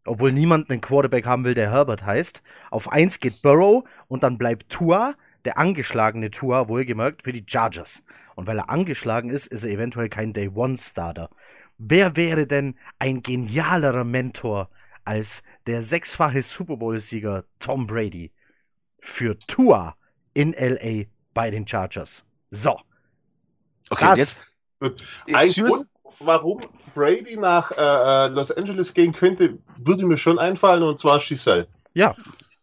Obwohl 0.06 0.32
niemand 0.32 0.70
einen 0.70 0.82
Quarterback 0.82 1.26
haben 1.26 1.46
will, 1.46 1.56
der 1.56 1.72
Herbert 1.72 2.06
heißt. 2.06 2.42
Auf 2.70 2.92
1 2.92 3.20
geht 3.20 3.42
Burrow 3.42 3.84
und 4.08 4.24
dann 4.24 4.38
bleibt 4.38 4.70
Tua 4.70 5.16
der 5.46 5.58
angeschlagene 5.60 6.32
Tour, 6.32 6.68
wohlgemerkt, 6.68 7.24
für 7.24 7.32
die 7.32 7.46
Chargers. 7.48 8.04
Und 8.36 8.48
weil 8.48 8.58
er 8.58 8.70
angeschlagen 8.70 9.30
ist, 9.30 9.48
ist 9.48 9.64
er 9.64 9.72
eventuell 9.72 10.10
kein 10.10 10.34
Day-One-Starter. 10.34 11.30
Wer 11.78 12.16
wäre 12.16 12.48
denn 12.48 12.76
ein 13.00 13.22
genialerer 13.22 14.04
Mentor 14.04 14.70
als 15.04 15.44
der 15.68 15.84
sechsfache 15.84 16.42
Super 16.42 16.78
Bowl-Sieger 16.78 17.46
Tom 17.60 17.86
Brady 17.86 18.32
für 19.00 19.38
Tour 19.40 19.96
in 20.34 20.54
LA 20.54 21.06
bei 21.34 21.52
den 21.52 21.68
Chargers? 21.68 22.26
So. 22.50 22.80
Okay, 23.90 24.06
das 24.06 24.18
jetzt. 24.18 24.55
Ein 24.80 25.52
Grund, 25.52 25.88
warum 26.20 26.60
Brady 26.94 27.38
nach 27.38 27.72
äh, 27.72 28.26
äh, 28.26 28.28
Los 28.28 28.52
Angeles 28.52 28.94
gehen 28.94 29.14
könnte, 29.14 29.58
würde 29.84 30.06
mir 30.06 30.18
schon 30.18 30.40
einfallen, 30.40 30.84
und 30.84 31.00
zwar 31.00 31.20
Giselle. 31.20 31.68
Ja, 31.94 32.16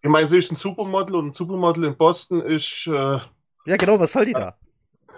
ich 0.03 0.09
meine, 0.09 0.27
sie 0.27 0.39
ist 0.39 0.51
ein 0.51 0.57
Supermodel 0.57 1.15
und 1.15 1.29
ein 1.29 1.33
Supermodel 1.33 1.85
in 1.85 1.97
Boston 1.97 2.41
ist. 2.41 2.87
Äh, 2.87 3.19
ja, 3.65 3.77
genau, 3.77 3.99
was 3.99 4.13
soll 4.13 4.27
die 4.27 4.33
da? 4.33 4.57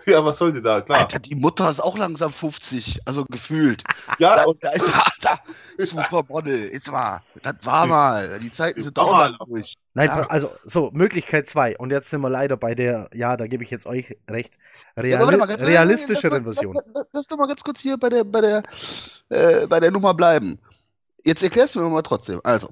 Ja, 0.07 0.25
was 0.25 0.39
soll 0.39 0.53
die 0.53 0.63
da? 0.63 0.81
Klar. 0.81 1.01
Alter, 1.01 1.19
die 1.19 1.35
Mutter 1.35 1.69
ist 1.69 1.81
auch 1.81 1.97
langsam 1.97 2.33
50, 2.33 3.01
also 3.05 3.25
gefühlt. 3.25 3.83
Ja, 4.19 4.33
da, 4.33 4.45
da 4.61 4.71
ist 4.71 4.93
Alter, 4.95 5.41
Supermodel. 5.79 6.71
Jetzt 6.73 6.91
mal, 6.91 7.21
das 7.43 7.55
war 7.63 7.87
mal. 7.87 8.39
Die 8.39 8.51
Zeiten 8.51 8.81
sind 8.81 8.97
doch 8.97 9.11
mal 9.11 9.37
durch. 9.47 9.75
Nein, 9.95 10.09
ja. 10.09 10.27
also 10.29 10.51
so, 10.65 10.91
Möglichkeit 10.93 11.49
2. 11.49 11.79
Und 11.79 11.91
jetzt 11.91 12.11
sind 12.11 12.21
wir 12.21 12.31
leider 12.31 12.57
bei 12.57 12.75
der, 12.75 13.09
ja, 13.15 13.37
da 13.37 13.47
gebe 13.47 13.65
ich 13.65 13.71
jetzt 13.71 13.87
euch 13.87 14.17
recht, 14.29 14.59
reali 14.97 15.39
ja, 15.39 15.45
realistischeren 15.45 16.45
Version. 16.45 16.75
Lass, 16.95 17.07
lass 17.13 17.27
doch 17.27 17.37
mal 17.39 17.49
ganz 17.49 17.65
kurz 17.65 17.81
hier 17.81 17.97
bei 17.97 18.09
der, 18.09 18.25
bei 18.25 18.41
der, 18.41 18.63
äh, 19.31 19.67
bei 19.67 19.81
der 19.81 19.91
Nummer 19.91 20.15
bleiben. 20.15 20.59
Jetzt 21.25 21.43
erklärst 21.43 21.75
du 21.75 21.81
mir 21.81 21.89
mal 21.89 22.03
trotzdem. 22.03 22.41
Also, 22.45 22.69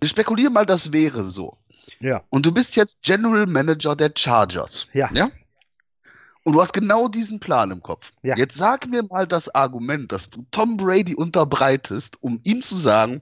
wir 0.00 0.08
spekulieren 0.08 0.52
mal, 0.52 0.66
das 0.66 0.92
wäre 0.92 1.24
so. 1.24 1.56
Ja. 2.00 2.22
Und 2.30 2.44
du 2.44 2.52
bist 2.52 2.76
jetzt 2.76 3.00
General 3.02 3.46
Manager 3.46 3.96
der 3.96 4.10
Chargers. 4.14 4.86
Ja. 4.92 5.08
Ja? 5.12 5.28
Und 6.46 6.52
du 6.52 6.60
hast 6.60 6.72
genau 6.72 7.08
diesen 7.08 7.40
Plan 7.40 7.72
im 7.72 7.82
Kopf. 7.82 8.12
Ja. 8.22 8.36
Jetzt 8.36 8.56
sag 8.56 8.86
mir 8.86 9.02
mal 9.02 9.26
das 9.26 9.52
Argument, 9.52 10.12
das 10.12 10.30
du 10.30 10.46
Tom 10.52 10.76
Brady 10.76 11.12
unterbreitest, 11.12 12.22
um 12.22 12.38
ihm 12.44 12.62
zu 12.62 12.76
sagen, 12.76 13.20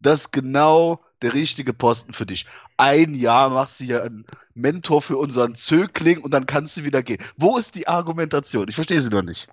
dass 0.00 0.30
genau 0.30 1.04
der 1.20 1.34
richtige 1.34 1.74
Posten 1.74 2.14
für 2.14 2.24
dich. 2.24 2.46
Ein 2.78 3.12
Jahr 3.12 3.50
machst 3.50 3.80
du 3.80 3.84
ja 3.84 4.00
einen 4.00 4.24
Mentor 4.54 5.02
für 5.02 5.18
unseren 5.18 5.54
Zögling 5.54 6.20
und 6.20 6.30
dann 6.30 6.46
kannst 6.46 6.78
du 6.78 6.84
wieder 6.84 7.02
gehen. 7.02 7.18
Wo 7.36 7.58
ist 7.58 7.74
die 7.74 7.86
Argumentation? 7.88 8.66
Ich 8.66 8.74
verstehe 8.74 9.02
sie 9.02 9.10
noch 9.10 9.22
nicht. 9.22 9.48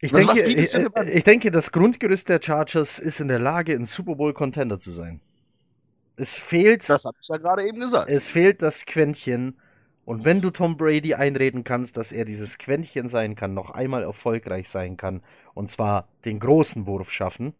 Ich 0.00 0.12
denke, 0.12 0.44
ich, 0.44 0.74
ich, 0.74 1.24
denke, 1.24 1.50
das 1.50 1.72
Grundgerüst 1.72 2.30
der 2.30 2.40
Chargers 2.42 2.98
ist 2.98 3.20
in 3.20 3.28
der 3.28 3.38
Lage, 3.38 3.74
ein 3.74 3.84
Super 3.84 4.14
Bowl-Contender 4.14 4.78
zu 4.78 4.92
sein. 4.92 5.20
Es 6.16 6.38
fehlt. 6.38 6.88
Das 6.88 7.04
habe 7.04 7.18
ich 7.20 7.28
ja 7.28 7.36
gerade 7.36 7.68
eben 7.68 7.80
gesagt. 7.80 8.10
Es 8.10 8.30
fehlt 8.30 8.62
das 8.62 8.86
Quäntchen. 8.86 9.58
Und 10.06 10.24
wenn 10.24 10.40
du 10.40 10.50
Tom 10.50 10.76
Brady 10.76 11.14
einreden 11.14 11.64
kannst, 11.64 11.96
dass 11.96 12.12
er 12.12 12.24
dieses 12.24 12.58
Quäntchen 12.58 13.08
sein 13.08 13.34
kann, 13.34 13.54
noch 13.54 13.70
einmal 13.70 14.04
erfolgreich 14.04 14.68
sein 14.68 14.96
kann, 14.96 15.20
und 15.52 15.68
zwar 15.68 16.06
den 16.24 16.38
großen 16.38 16.86
Wurf 16.86 17.10
schaffen, 17.10 17.54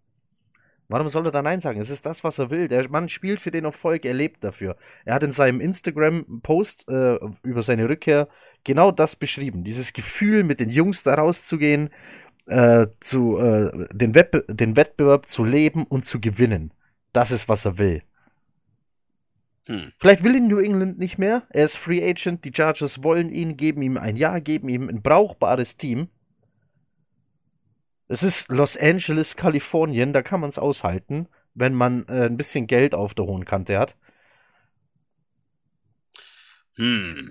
warum 0.87 1.09
soll 1.09 1.27
er 1.27 1.33
da 1.33 1.43
Nein 1.43 1.61
sagen? 1.61 1.81
Es 1.81 1.91
ist 1.91 2.07
das, 2.07 2.23
was 2.23 2.39
er 2.39 2.49
will. 2.51 2.69
Der 2.69 2.89
Mann 2.89 3.09
spielt 3.09 3.41
für 3.41 3.51
den 3.51 3.65
Erfolg, 3.65 4.05
er 4.05 4.15
lebt 4.15 4.45
dafür. 4.45 4.77
Er 5.05 5.15
hat 5.15 5.25
in 5.25 5.33
seinem 5.33 5.61
Instagram-Post 5.61 6.89
äh, 6.89 7.19
über 7.43 7.63
seine 7.63 7.89
Rückkehr 7.89 8.29
genau 8.63 8.93
das 8.93 9.17
beschrieben. 9.17 9.65
Dieses 9.65 9.93
Gefühl, 9.93 10.45
mit 10.45 10.61
den 10.61 10.69
Jungs 10.69 11.03
da 11.03 11.15
rauszugehen 11.15 11.91
äh, 12.47 12.87
zu, 13.01 13.39
äh, 13.39 13.89
den, 13.93 14.15
Wett 14.15 14.45
den 14.49 14.77
Wettbewerb 14.77 15.27
zu 15.27 15.43
leben 15.43 15.83
und 15.83 16.07
zu 16.07 16.21
gewinnen. 16.21 16.73
Das 17.13 17.33
ist, 17.33 17.49
was 17.49 17.65
er 17.65 17.79
will. 17.79 18.03
Hm. 19.67 19.93
Vielleicht 19.99 20.23
will 20.23 20.37
ihn 20.37 20.47
New 20.47 20.59
England 20.59 20.99
nicht 20.99 21.19
mehr. 21.19 21.43
Er 21.51 21.65
ist 21.65 21.77
Free 21.77 22.09
Agent. 22.09 22.45
Die 22.45 22.53
Chargers 22.55 23.03
wollen 23.03 23.31
ihn, 23.31 23.57
geben 23.57 23.83
ihm 23.83 23.97
ein 23.97 24.17
Jahr, 24.17 24.41
geben 24.41 24.69
ihm 24.69 24.89
ein 24.89 25.03
brauchbares 25.03 25.77
Team. 25.77 26.09
Es 28.09 28.23
ist 28.23 28.49
Los 28.49 28.77
Angeles, 28.77 29.35
Kalifornien. 29.35 30.13
Da 30.13 30.23
kann 30.23 30.41
man 30.41 30.51
es 30.51 30.59
aushalten, 30.59 31.27
wenn 31.55 31.75
man 31.75 32.05
äh, 32.09 32.27
ein 32.27 32.37
bisschen 32.37 32.69
Geld 32.69 32.95
auf 32.95 33.15
der 33.15 33.27
hohen 33.27 33.45
Kante 33.45 33.79
hat. 33.79 33.97
Hm. 36.77 37.29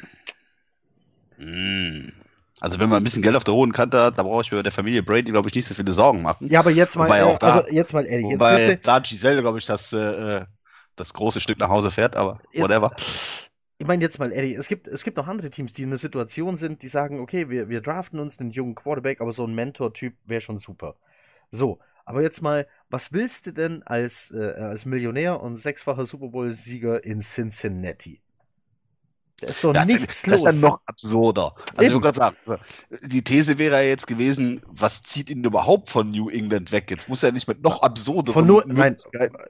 Hm. 1.37 2.11
Also 2.61 2.79
wenn 2.79 2.89
man 2.89 2.97
ein 2.97 3.03
bisschen 3.03 3.21
Geld 3.21 3.35
auf 3.35 3.43
der 3.43 3.53
hohen 3.53 3.71
Kante 3.71 4.01
hat, 4.01 4.17
da 4.17 4.23
brauche 4.23 4.41
ich 4.41 4.51
mir 4.51 4.63
der 4.63 4.71
Familie 4.71 5.03
Brady, 5.03 5.31
glaube 5.31 5.47
ich, 5.47 5.55
nicht 5.55 5.67
so 5.67 5.73
viele 5.73 5.91
Sorgen 5.91 6.21
machen. 6.21 6.47
Ja, 6.49 6.59
aber 6.61 6.71
jetzt 6.71 6.95
mal, 6.95 7.05
wobei 7.05 7.23
auch 7.23 7.37
da, 7.37 7.59
also 7.59 7.69
jetzt 7.69 7.93
mal 7.93 8.05
ehrlich. 8.05 8.25
Wobei 8.25 8.69
jetzt 8.69 8.87
da 8.87 8.99
Giselle, 8.99 9.41
glaube 9.41 9.59
ich, 9.59 9.65
das, 9.65 9.93
äh, 9.93 10.45
das 10.95 11.13
große 11.13 11.41
Stück 11.41 11.59
nach 11.59 11.69
Hause 11.69 11.91
fährt, 11.91 12.15
aber 12.15 12.39
jetzt, 12.51 12.61
whatever. 12.61 12.95
Ich 13.77 13.87
meine 13.87 14.01
jetzt 14.01 14.19
mal 14.19 14.31
ehrlich, 14.31 14.55
es 14.55 14.67
gibt, 14.67 14.87
es 14.87 15.03
gibt 15.03 15.17
noch 15.17 15.27
andere 15.27 15.49
Teams, 15.49 15.73
die 15.73 15.83
in 15.83 15.89
einer 15.89 15.97
Situation 15.97 16.55
sind, 16.55 16.81
die 16.81 16.87
sagen, 16.87 17.19
okay, 17.19 17.49
wir, 17.49 17.67
wir 17.67 17.81
draften 17.81 18.19
uns 18.19 18.39
einen 18.39 18.51
jungen 18.51 18.75
Quarterback, 18.75 19.19
aber 19.19 19.33
so 19.33 19.45
ein 19.45 19.53
Mentor-Typ 19.53 20.15
wäre 20.25 20.41
schon 20.41 20.57
super. 20.57 20.95
So, 21.51 21.79
aber 22.05 22.21
jetzt 22.21 22.41
mal, 22.41 22.67
was 22.89 23.11
willst 23.11 23.47
du 23.47 23.51
denn 23.51 23.83
als, 23.83 24.31
äh, 24.31 24.53
als 24.53 24.85
Millionär 24.85 25.41
und 25.41 25.57
sechsfacher 25.57 26.05
Super 26.05 26.29
Bowl-Sieger 26.29 27.03
in 27.03 27.19
Cincinnati? 27.19 28.21
Da 29.41 29.47
ist 29.47 29.63
doch 29.65 29.73
das 29.73 29.85
nichts 29.85 30.19
ist, 30.19 30.27
los. 30.27 30.43
Das 30.43 30.55
ist 30.55 30.61
ja 30.61 30.69
noch 30.69 30.79
absurder. 30.85 31.53
Also 31.55 31.67
Eben. 31.73 31.83
ich 31.83 31.91
würde 31.91 32.01
gerade 32.01 32.17
sagen, 32.17 32.61
die 33.11 33.21
These 33.21 33.57
wäre 33.57 33.75
ja 33.83 33.89
jetzt 33.89 34.07
gewesen, 34.07 34.61
was 34.65 35.03
zieht 35.03 35.29
ihn 35.29 35.43
überhaupt 35.43 35.89
von 35.89 36.09
New 36.09 36.29
England 36.29 36.71
weg? 36.71 36.89
Jetzt 36.89 37.09
muss 37.09 37.21
er 37.21 37.33
nicht 37.33 37.47
mit 37.47 37.61
noch 37.61 37.81
absurderen 37.81 38.33
von 38.33 38.47
nur, 38.47 38.63
nein, 38.65 38.95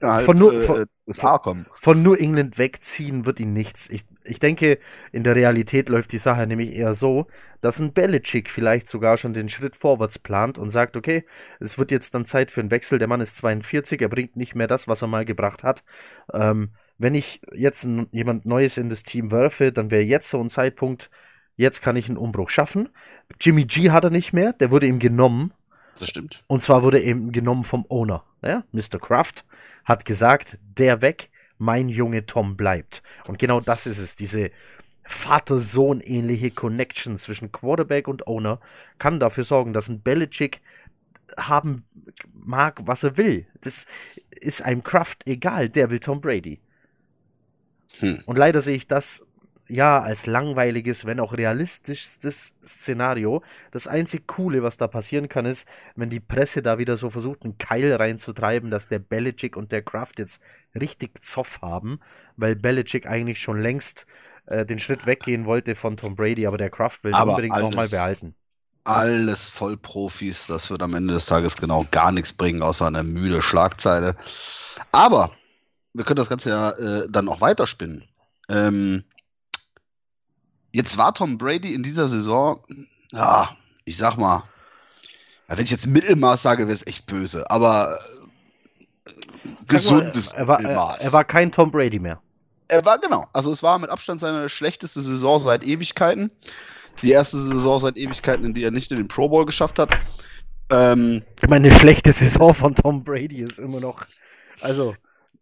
halt, 0.01 0.25
von, 0.25 0.37
nur, 0.39 0.53
äh, 0.55 0.61
von, 0.61 0.87
von, 1.11 1.65
von 1.71 2.01
New 2.01 2.15
England 2.15 2.57
wegziehen 2.57 3.27
wird 3.27 3.39
ihn 3.39 3.53
nichts. 3.53 3.87
Ich, 3.91 4.05
ich 4.23 4.39
denke, 4.39 4.79
in 5.11 5.23
der 5.23 5.35
Realität 5.35 5.89
läuft 5.89 6.13
die 6.13 6.17
Sache 6.17 6.47
nämlich 6.47 6.73
eher 6.73 6.95
so, 6.95 7.27
dass 7.61 7.77
ein 7.77 7.93
Belichick 7.93 8.49
vielleicht 8.49 8.89
sogar 8.89 9.17
schon 9.17 9.33
den 9.33 9.49
Schritt 9.49 9.75
vorwärts 9.75 10.17
plant 10.17 10.57
und 10.57 10.71
sagt, 10.71 10.97
okay, 10.97 11.25
es 11.59 11.77
wird 11.77 11.91
jetzt 11.91 12.15
dann 12.15 12.25
Zeit 12.25 12.49
für 12.49 12.61
einen 12.61 12.71
Wechsel. 12.71 12.97
Der 12.97 13.07
Mann 13.07 13.21
ist 13.21 13.37
42, 13.37 14.01
er 14.01 14.09
bringt 14.09 14.35
nicht 14.35 14.55
mehr 14.55 14.67
das, 14.67 14.87
was 14.87 15.03
er 15.03 15.07
mal 15.07 15.25
gebracht 15.25 15.63
hat. 15.63 15.83
Ähm, 16.33 16.71
wenn 16.97 17.13
ich 17.13 17.41
jetzt 17.53 17.87
jemand 18.11 18.45
Neues 18.45 18.77
in 18.77 18.89
das 18.89 19.03
Team 19.03 19.31
werfe, 19.31 19.71
dann 19.71 19.91
wäre 19.91 20.03
jetzt 20.03 20.29
so 20.29 20.39
ein 20.39 20.49
Zeitpunkt, 20.49 21.09
jetzt 21.55 21.81
kann 21.81 21.95
ich 21.95 22.07
einen 22.07 22.17
Umbruch 22.17 22.49
schaffen. 22.49 22.89
Jimmy 23.39 23.65
G 23.65 23.91
hat 23.91 24.03
er 24.03 24.09
nicht 24.09 24.33
mehr, 24.33 24.53
der 24.53 24.71
wurde 24.71 24.87
ihm 24.87 24.99
genommen. 24.99 25.53
Das 25.99 26.09
stimmt. 26.09 26.43
Und 26.47 26.61
zwar 26.61 26.83
wurde 26.83 27.01
eben 27.01 27.31
genommen 27.31 27.63
vom 27.63 27.85
Owner. 27.89 28.23
Ja? 28.41 28.63
Mr. 28.71 28.99
Kraft 28.99 29.45
hat 29.83 30.05
gesagt, 30.05 30.57
der 30.77 31.01
weg, 31.01 31.29
mein 31.57 31.87
Junge 31.89 32.25
Tom 32.25 32.57
bleibt. 32.57 33.01
Und 33.27 33.39
genau 33.39 33.59
das 33.59 33.87
ist 33.87 33.99
es, 33.99 34.15
diese 34.15 34.51
Vater-Sohn-ähnliche 35.05 36.51
Connection 36.51 37.17
zwischen 37.17 37.51
Quarterback 37.51 38.07
und 38.07 38.27
Owner 38.27 38.59
kann 38.97 39.19
dafür 39.19 39.43
sorgen, 39.43 39.71
dass 39.71 39.87
ein 39.87 40.01
Belichick 40.01 40.61
haben 41.37 41.85
mag, 42.33 42.81
was 42.85 43.03
er 43.03 43.17
will. 43.17 43.45
Das 43.61 43.85
ist 44.31 44.61
einem 44.61 44.83
Kraft 44.83 45.23
egal, 45.27 45.69
der 45.69 45.89
will 45.89 45.99
Tom 45.99 46.21
Brady. 46.21 46.59
Hm. 47.99 48.23
Und 48.25 48.37
leider 48.37 48.61
sehe 48.61 48.75
ich 48.75 48.87
das 48.87 49.25
ja 49.67 49.99
als 49.99 50.25
langweiliges, 50.25 51.05
wenn 51.05 51.19
auch 51.19 51.33
realistischstes 51.33 52.53
Szenario. 52.65 53.43
Das 53.71 53.87
einzig 53.87 54.27
Coole, 54.27 54.63
was 54.63 54.77
da 54.77 54.87
passieren 54.87 55.27
kann, 55.29 55.45
ist, 55.45 55.67
wenn 55.95 56.09
die 56.09 56.19
Presse 56.19 56.61
da 56.61 56.77
wieder 56.77 56.97
so 56.97 57.09
versucht, 57.09 57.43
einen 57.43 57.57
Keil 57.57 57.93
reinzutreiben, 57.93 58.69
dass 58.69 58.87
der 58.87 58.99
Belichick 58.99 59.57
und 59.57 59.71
der 59.71 59.81
Kraft 59.81 60.19
jetzt 60.19 60.41
richtig 60.79 61.23
Zoff 61.23 61.61
haben, 61.61 61.99
weil 62.37 62.55
Belichick 62.55 63.07
eigentlich 63.07 63.41
schon 63.41 63.59
längst 63.59 64.05
äh, 64.45 64.65
den 64.65 64.79
Schritt 64.79 65.05
weggehen 65.05 65.45
wollte 65.45 65.73
von 65.75 65.97
Tom 65.97 66.15
Brady, 66.15 66.45
aber 66.45 66.57
der 66.57 66.69
Kraft 66.69 67.03
will 67.03 67.13
aber 67.13 67.31
unbedingt 67.31 67.57
nochmal 67.57 67.89
behalten 67.89 68.35
alles 68.85 69.49
Vollprofis. 69.49 70.47
Das 70.47 70.69
wird 70.69 70.81
am 70.81 70.93
Ende 70.93 71.15
des 71.15 71.25
Tages 71.25 71.57
genau 71.57 71.85
gar 71.91 72.11
nichts 72.11 72.31
bringen, 72.31 72.61
außer 72.61 72.85
eine 72.85 73.03
müde 73.03 73.41
Schlagzeile. 73.41 74.15
Aber 74.91 75.31
wir 75.95 76.05
können 76.05 76.17
das 76.17 76.29
Ganze 76.29 76.49
ja 76.49 76.71
äh, 76.71 77.07
dann 77.09 77.29
auch 77.29 77.41
weiterspinnen. 77.41 78.03
Ähm, 78.49 79.03
jetzt 80.71 80.97
war 80.97 81.13
Tom 81.13 81.37
Brady 81.37 81.73
in 81.73 81.83
dieser 81.83 82.07
Saison, 82.07 82.59
ja, 83.11 83.49
ich 83.85 83.97
sag 83.97 84.17
mal, 84.17 84.43
wenn 85.47 85.63
ich 85.63 85.71
jetzt 85.71 85.87
Mittelmaß 85.87 86.41
sage, 86.41 86.63
wäre 86.63 86.73
es 86.73 86.85
echt 86.87 87.05
böse, 87.05 87.49
aber 87.49 87.97
äh, 89.05 89.49
gesundes 89.67 90.33
mal, 90.33 90.39
er, 90.39 90.47
war, 90.47 90.61
Mittelmaß. 90.61 90.99
Er, 90.99 91.05
er 91.05 91.13
war 91.13 91.23
kein 91.23 91.51
Tom 91.51 91.71
Brady 91.71 91.99
mehr. 91.99 92.21
Er 92.67 92.83
war, 92.83 92.97
genau. 92.99 93.27
Also 93.31 93.51
es 93.51 93.61
war 93.61 93.77
mit 93.77 93.89
Abstand 93.89 94.19
seine 94.19 94.49
schlechteste 94.49 95.01
Saison 95.01 95.37
seit 95.39 95.63
Ewigkeiten 95.63 96.31
die 97.01 97.11
erste 97.11 97.37
Saison 97.37 97.79
seit 97.79 97.97
Ewigkeiten, 97.97 98.45
in 98.45 98.53
die 98.53 98.63
er 98.63 98.71
nicht 98.71 98.91
in 98.91 98.97
den 98.97 99.07
Pro 99.07 99.29
Bowl 99.29 99.45
geschafft 99.45 99.79
hat. 99.79 99.97
Ähm, 100.69 101.21
ich 101.41 101.49
meine, 101.49 101.67
eine 101.67 101.77
schlechte 101.77 102.11
Saison 102.13 102.53
von 102.53 102.75
Tom 102.75 103.03
Brady 103.03 103.41
ist 103.41 103.59
immer 103.59 103.79
noch, 103.79 104.03
also. 104.61 104.95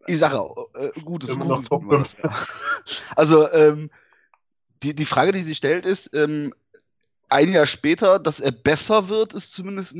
Ich 0.07 0.17
sage 0.17 0.39
auch, 0.39 0.67
äh, 0.75 0.89
gutes, 1.01 1.29
immer 1.29 1.45
gutes, 1.45 1.69
gutes 1.69 2.15
Also, 3.15 3.51
ähm, 3.51 3.89
die, 4.83 4.93
die 4.95 5.05
Frage, 5.05 5.31
die 5.31 5.41
sich 5.41 5.57
stellt, 5.57 5.85
ist, 5.85 6.13
ähm, 6.13 6.53
ein 7.29 7.51
Jahr 7.51 7.65
später, 7.65 8.19
dass 8.19 8.39
er 8.39 8.51
besser 8.51 9.09
wird, 9.09 9.33
ist 9.33 9.53
zumindest 9.53 9.95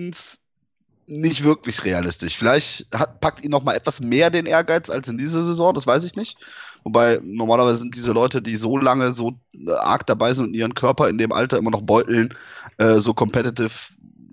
nicht 1.06 1.44
wirklich 1.44 1.84
realistisch. 1.84 2.38
Vielleicht 2.38 2.88
hat, 2.94 3.20
packt 3.20 3.44
ihn 3.44 3.52
noch 3.52 3.64
mal 3.64 3.76
etwas 3.76 4.00
mehr 4.00 4.30
den 4.30 4.46
Ehrgeiz 4.46 4.90
als 4.90 5.10
in 5.10 5.18
dieser 5.18 5.44
Saison, 5.44 5.74
das 5.74 5.88
weiß 5.88 6.04
ich 6.06 6.16
nicht. 6.16 6.38
Wobei 6.84 7.20
normalerweise 7.24 7.78
sind 7.78 7.96
diese 7.96 8.12
Leute, 8.12 8.42
die 8.42 8.56
so 8.56 8.78
lange 8.78 9.14
so 9.14 9.34
äh, 9.54 9.72
arg 9.72 10.06
dabei 10.06 10.34
sind 10.34 10.46
und 10.46 10.54
ihren 10.54 10.74
Körper 10.74 11.10
in 11.10 11.18
dem 11.18 11.32
Alter 11.32 11.58
immer 11.58 11.72
noch 11.72 11.84
beuteln, 11.84 12.34
äh, 12.78 13.00
so 13.00 13.14
competitive. 13.14 13.72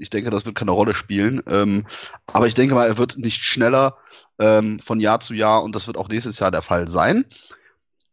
Ich 0.01 0.11
denke, 0.11 0.31
das 0.31 0.47
wird 0.47 0.57
keine 0.57 0.71
Rolle 0.73 0.95
spielen. 0.95 1.43
Ähm, 1.47 1.87
aber 2.33 2.47
ich 2.47 2.55
denke 2.55 2.75
mal, 2.75 2.87
er 2.87 2.99
wird 2.99 3.19
nicht 3.19 3.43
schneller 3.45 3.97
ähm, 4.39 4.81
von 4.81 5.01
Jahr 5.01 5.21
zu 5.21 5.35
Jahr 5.35 5.63
und 5.63 5.75
das 5.75 5.87
wird 5.87 5.97
auch 5.97 6.09
nächstes 6.09 6.39
Jahr 6.39 6.51
der 6.51 6.63
Fall 6.63 6.89
sein. 6.89 7.25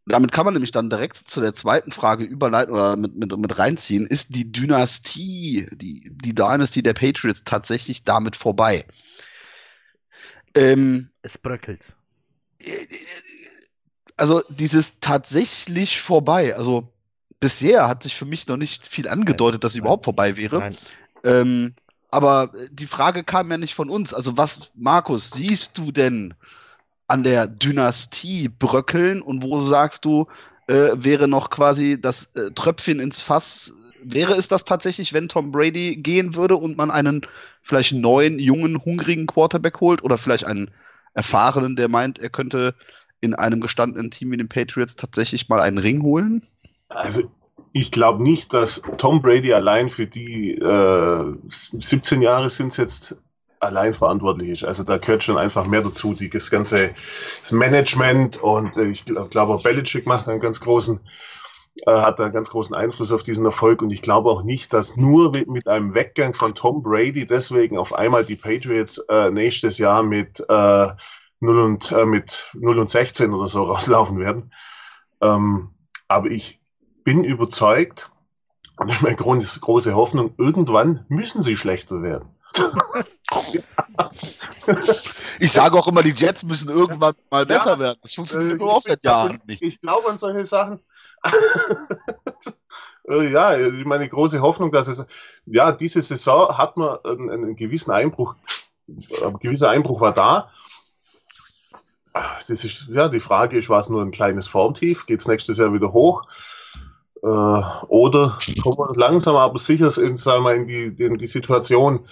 Damit 0.06 0.32
kann 0.32 0.46
man 0.46 0.54
nämlich 0.54 0.72
dann 0.72 0.88
direkt 0.88 1.16
zu 1.16 1.40
der 1.40 1.54
zweiten 1.54 1.92
Frage 1.92 2.24
überleiten 2.24 2.72
oder 2.72 2.96
mit, 2.96 3.14
mit, 3.14 3.36
mit 3.36 3.58
reinziehen. 3.58 4.06
Ist 4.06 4.34
die 4.34 4.50
Dynastie, 4.50 5.66
die, 5.72 6.10
die 6.10 6.34
Dynasty 6.34 6.82
der 6.82 6.94
Patriots 6.94 7.42
tatsächlich 7.44 8.04
damit 8.04 8.34
vorbei? 8.34 8.86
Ähm, 10.54 11.10
es 11.20 11.36
bröckelt. 11.36 11.92
Äh, 12.58 12.70
äh, 12.70 12.86
also 14.16 14.42
dieses 14.48 15.00
tatsächlich 15.00 16.00
vorbei, 16.00 16.56
also 16.56 16.92
bisher 17.38 17.86
hat 17.86 18.02
sich 18.02 18.16
für 18.16 18.24
mich 18.24 18.48
noch 18.48 18.56
nicht 18.56 18.86
viel 18.86 19.08
angedeutet, 19.08 19.62
dass 19.62 19.74
sie 19.74 19.78
überhaupt 19.78 20.04
vorbei 20.04 20.36
wäre. 20.36 20.70
Ähm, 21.24 21.74
aber 22.10 22.50
die 22.70 22.86
Frage 22.86 23.24
kam 23.24 23.50
ja 23.50 23.58
nicht 23.58 23.74
von 23.74 23.90
uns. 23.90 24.14
Also 24.14 24.36
was, 24.36 24.72
Markus, 24.74 25.30
siehst 25.30 25.76
du 25.78 25.92
denn 25.92 26.34
an 27.06 27.22
der 27.22 27.46
Dynastie 27.46 28.48
bröckeln 28.48 29.22
und 29.22 29.42
wo 29.42 29.58
sagst 29.60 30.04
du, 30.04 30.26
äh, 30.68 30.90
wäre 30.94 31.28
noch 31.28 31.50
quasi 31.50 32.00
das 32.00 32.34
äh, 32.34 32.50
Tröpfchen 32.52 33.00
ins 33.00 33.20
Fass? 33.20 33.74
Wäre 34.02 34.34
es 34.34 34.48
das 34.48 34.64
tatsächlich, 34.64 35.12
wenn 35.12 35.28
Tom 35.28 35.50
Brady 35.50 35.96
gehen 35.96 36.36
würde 36.36 36.56
und 36.56 36.76
man 36.76 36.90
einen 36.90 37.22
vielleicht 37.62 37.92
neuen, 37.92 38.38
jungen, 38.38 38.82
hungrigen 38.84 39.26
Quarterback 39.26 39.80
holt 39.80 40.02
oder 40.02 40.18
vielleicht 40.18 40.44
einen 40.44 40.70
erfahrenen, 41.14 41.76
der 41.76 41.88
meint, 41.88 42.18
er 42.18 42.30
könnte 42.30 42.74
in 43.20 43.34
einem 43.34 43.60
gestandenen 43.60 44.10
Team 44.10 44.30
wie 44.30 44.36
den 44.36 44.48
Patriots 44.48 44.94
tatsächlich 44.94 45.48
mal 45.48 45.60
einen 45.60 45.78
Ring 45.78 46.02
holen? 46.02 46.42
Also 46.88 47.30
ich 47.80 47.92
glaube 47.92 48.22
nicht, 48.22 48.52
dass 48.52 48.82
Tom 48.96 49.22
Brady 49.22 49.52
allein 49.52 49.88
für 49.88 50.06
die 50.06 50.54
äh, 50.54 51.34
17 51.48 52.22
Jahre 52.22 52.50
sind 52.50 52.72
es 52.72 52.76
jetzt 52.76 53.16
allein 53.60 53.94
verantwortlich 53.94 54.50
ist. 54.50 54.64
Also 54.64 54.84
da 54.84 54.98
gehört 54.98 55.24
schon 55.24 55.38
einfach 55.38 55.66
mehr 55.66 55.82
dazu, 55.82 56.14
die, 56.14 56.28
das 56.28 56.50
ganze 56.50 56.90
das 57.42 57.52
Management 57.52 58.38
und 58.38 58.76
äh, 58.76 58.84
ich 58.84 59.04
glaube 59.04 59.54
auch 59.54 59.62
Belichick 59.62 60.06
macht 60.06 60.28
einen 60.28 60.40
ganz 60.40 60.60
großen 60.60 61.00
äh, 61.86 61.92
hat 61.92 62.20
einen 62.20 62.32
ganz 62.32 62.50
großen 62.50 62.74
Einfluss 62.74 63.12
auf 63.12 63.22
diesen 63.22 63.44
Erfolg 63.44 63.80
und 63.82 63.90
ich 63.90 64.02
glaube 64.02 64.30
auch 64.30 64.42
nicht, 64.42 64.72
dass 64.72 64.96
nur 64.96 65.30
mit 65.32 65.68
einem 65.68 65.94
Weggang 65.94 66.34
von 66.34 66.54
Tom 66.54 66.82
Brady 66.82 67.26
deswegen 67.26 67.78
auf 67.78 67.92
einmal 67.92 68.24
die 68.24 68.36
Patriots 68.36 68.98
äh, 69.08 69.30
nächstes 69.30 69.78
Jahr 69.78 70.02
mit 70.02 70.40
äh, 70.48 70.86
0 71.40 71.60
und, 71.60 71.92
äh, 71.92 72.04
mit 72.04 72.50
0 72.54 72.78
und 72.80 72.90
16 72.90 73.32
oder 73.32 73.48
so 73.48 73.62
rauslaufen 73.70 74.18
werden. 74.18 74.52
Ähm, 75.20 75.70
aber 76.08 76.28
ich 76.30 76.58
bin 77.08 77.24
überzeugt, 77.24 78.10
und 78.76 79.00
meine 79.00 79.16
große 79.16 79.94
Hoffnung, 79.94 80.34
irgendwann 80.36 81.06
müssen 81.08 81.40
sie 81.40 81.56
schlechter 81.56 82.02
werden. 82.02 82.28
ich 85.40 85.50
sage 85.50 85.78
auch 85.78 85.88
immer, 85.88 86.02
die 86.02 86.12
Jets 86.12 86.44
müssen 86.44 86.68
irgendwann 86.68 87.14
mal 87.30 87.46
besser 87.46 87.72
ja, 87.72 87.78
werden. 87.78 87.98
Das 88.02 88.12
funktioniert 88.12 88.60
äh, 88.60 88.64
auch 88.64 88.82
seit 88.82 89.02
Jahren 89.04 89.40
nicht. 89.46 89.62
Ich 89.62 89.80
glaube 89.80 90.10
an 90.10 90.18
solche 90.18 90.44
Sachen. 90.44 90.80
Äh, 93.10 93.32
ja, 93.32 93.56
meine 93.86 94.06
große 94.06 94.42
Hoffnung, 94.42 94.70
dass 94.70 94.86
es, 94.86 95.02
ja, 95.46 95.72
diese 95.72 96.02
Saison 96.02 96.58
hat 96.58 96.76
man 96.76 96.98
einen, 97.04 97.30
einen 97.30 97.56
gewissen 97.56 97.90
Einbruch, 97.90 98.34
ein 98.86 99.38
gewisser 99.38 99.70
Einbruch 99.70 100.02
war 100.02 100.12
da. 100.12 100.52
Das 102.12 102.62
ist, 102.62 102.86
ja, 102.90 103.08
die 103.08 103.20
Frage 103.20 103.58
ist, 103.58 103.70
war 103.70 103.80
es 103.80 103.88
nur 103.88 104.02
ein 104.02 104.10
kleines 104.10 104.46
Formtief? 104.46 105.06
Geht 105.06 105.20
es 105.20 105.26
nächstes 105.26 105.56
Jahr 105.56 105.72
wieder 105.72 105.94
hoch? 105.94 106.26
Äh, 107.22 107.26
oder 107.26 108.38
kommen 108.62 108.78
wir 108.78 108.94
langsam 108.96 109.36
aber 109.36 109.58
sicher 109.58 109.96
in, 109.98 110.16
sagen 110.16 110.44
wir, 110.44 110.54
in, 110.54 110.66
die, 110.66 111.04
in 111.04 111.18
die 111.18 111.26
Situation, 111.26 112.08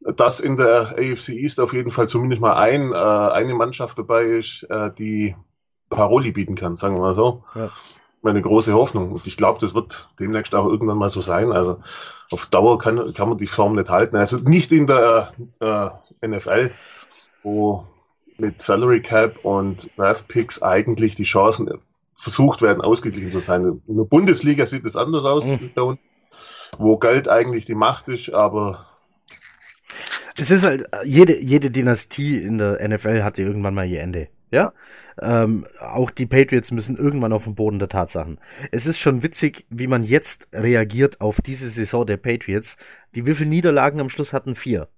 dass 0.00 0.40
in 0.40 0.56
der 0.56 0.96
AFC 0.98 1.30
East 1.30 1.60
auf 1.60 1.72
jeden 1.72 1.92
Fall 1.92 2.08
zumindest 2.08 2.40
mal 2.40 2.54
ein, 2.54 2.92
äh, 2.92 2.96
eine 2.96 3.54
Mannschaft 3.54 3.98
dabei 3.98 4.24
ist, 4.24 4.64
äh, 4.64 4.90
die 4.98 5.36
Paroli 5.90 6.32
bieten 6.32 6.54
kann, 6.54 6.76
sagen 6.76 6.94
wir 6.96 7.00
mal 7.00 7.14
so. 7.14 7.44
Ja. 7.54 7.70
Meine 8.22 8.42
große 8.42 8.72
Hoffnung. 8.72 9.12
Und 9.12 9.26
ich 9.26 9.36
glaube, 9.36 9.60
das 9.60 9.74
wird 9.74 10.08
demnächst 10.18 10.54
auch 10.54 10.66
irgendwann 10.66 10.98
mal 10.98 11.08
so 11.08 11.20
sein. 11.20 11.52
Also 11.52 11.80
auf 12.30 12.46
Dauer 12.46 12.78
kann, 12.78 13.14
kann 13.14 13.28
man 13.28 13.38
die 13.38 13.46
Form 13.46 13.74
nicht 13.74 13.88
halten. 13.88 14.16
Also 14.16 14.36
nicht 14.36 14.72
in 14.72 14.86
der 14.86 15.32
äh, 15.60 16.26
NFL, 16.26 16.70
wo 17.42 17.86
mit 18.36 18.60
Salary 18.62 19.02
Cap 19.02 19.44
und 19.44 19.90
Draft 19.96 20.28
Picks 20.28 20.62
eigentlich 20.62 21.14
die 21.14 21.24
Chancen 21.24 21.68
versucht 22.20 22.62
werden, 22.62 22.82
ausgeglichen 22.82 23.30
zu 23.30 23.40
sein. 23.40 23.80
In 23.86 23.96
der 23.96 24.04
Bundesliga 24.04 24.66
sieht 24.66 24.84
es 24.84 24.96
anders 24.96 25.24
aus, 25.24 25.46
mhm. 25.46 25.98
wo 26.78 26.98
Geld 26.98 27.28
eigentlich 27.28 27.64
die 27.64 27.74
Macht 27.74 28.08
ist, 28.08 28.32
aber 28.32 28.86
es 30.36 30.50
ist 30.50 30.64
halt, 30.64 30.84
jede, 31.04 31.38
jede 31.38 31.70
Dynastie 31.70 32.38
in 32.38 32.58
der 32.58 32.86
NFL 32.86 33.22
hatte 33.22 33.42
irgendwann 33.42 33.74
mal 33.74 33.86
ihr 33.86 34.00
Ende. 34.00 34.28
Ja? 34.50 34.72
Ähm, 35.20 35.66
auch 35.80 36.10
die 36.10 36.26
Patriots 36.26 36.70
müssen 36.70 36.96
irgendwann 36.96 37.32
auf 37.32 37.44
den 37.44 37.54
Boden 37.54 37.78
der 37.78 37.88
Tatsachen. 37.88 38.38
Es 38.70 38.86
ist 38.86 38.98
schon 38.98 39.22
witzig, 39.22 39.66
wie 39.68 39.86
man 39.86 40.02
jetzt 40.02 40.48
reagiert 40.52 41.20
auf 41.20 41.40
diese 41.40 41.68
Saison 41.68 42.06
der 42.06 42.16
Patriots. 42.16 42.76
Die 43.14 43.26
wie 43.26 43.34
viele 43.34 43.50
Niederlagen 43.50 44.00
am 44.00 44.08
Schluss 44.08 44.32
hatten? 44.32 44.54
Vier. 44.54 44.88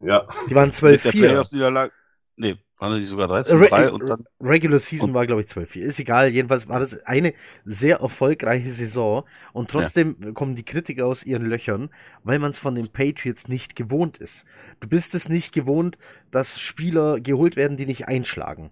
Ja. 0.00 0.26
Die 0.48 0.54
waren 0.54 0.70
12-4. 0.70 1.90
Nee, 2.36 2.56
waren 2.80 2.98
die 2.98 3.04
sogar 3.04 3.28
13, 3.28 3.60
3 3.60 3.90
und 3.90 4.08
dann. 4.08 4.24
Regular 4.40 4.78
Season 4.78 5.12
war, 5.12 5.26
glaube 5.26 5.42
ich, 5.42 5.48
12. 5.48 5.76
Ist 5.76 6.00
egal, 6.00 6.30
jedenfalls 6.30 6.66
war 6.66 6.80
das 6.80 7.04
eine 7.04 7.34
sehr 7.64 7.98
erfolgreiche 7.98 8.72
Saison 8.72 9.24
und 9.52 9.70
trotzdem 9.70 10.16
ja. 10.24 10.32
kommen 10.32 10.56
die 10.56 10.64
Kritiker 10.64 11.06
aus 11.06 11.24
ihren 11.24 11.44
Löchern, 11.44 11.90
weil 12.24 12.38
man 12.38 12.50
es 12.50 12.58
von 12.58 12.74
den 12.74 12.88
Patriots 12.88 13.48
nicht 13.48 13.76
gewohnt 13.76 14.18
ist. 14.18 14.46
Du 14.80 14.88
bist 14.88 15.14
es 15.14 15.28
nicht 15.28 15.52
gewohnt, 15.52 15.98
dass 16.30 16.58
Spieler 16.58 17.20
geholt 17.20 17.56
werden, 17.56 17.76
die 17.76 17.86
nicht 17.86 18.08
einschlagen. 18.08 18.70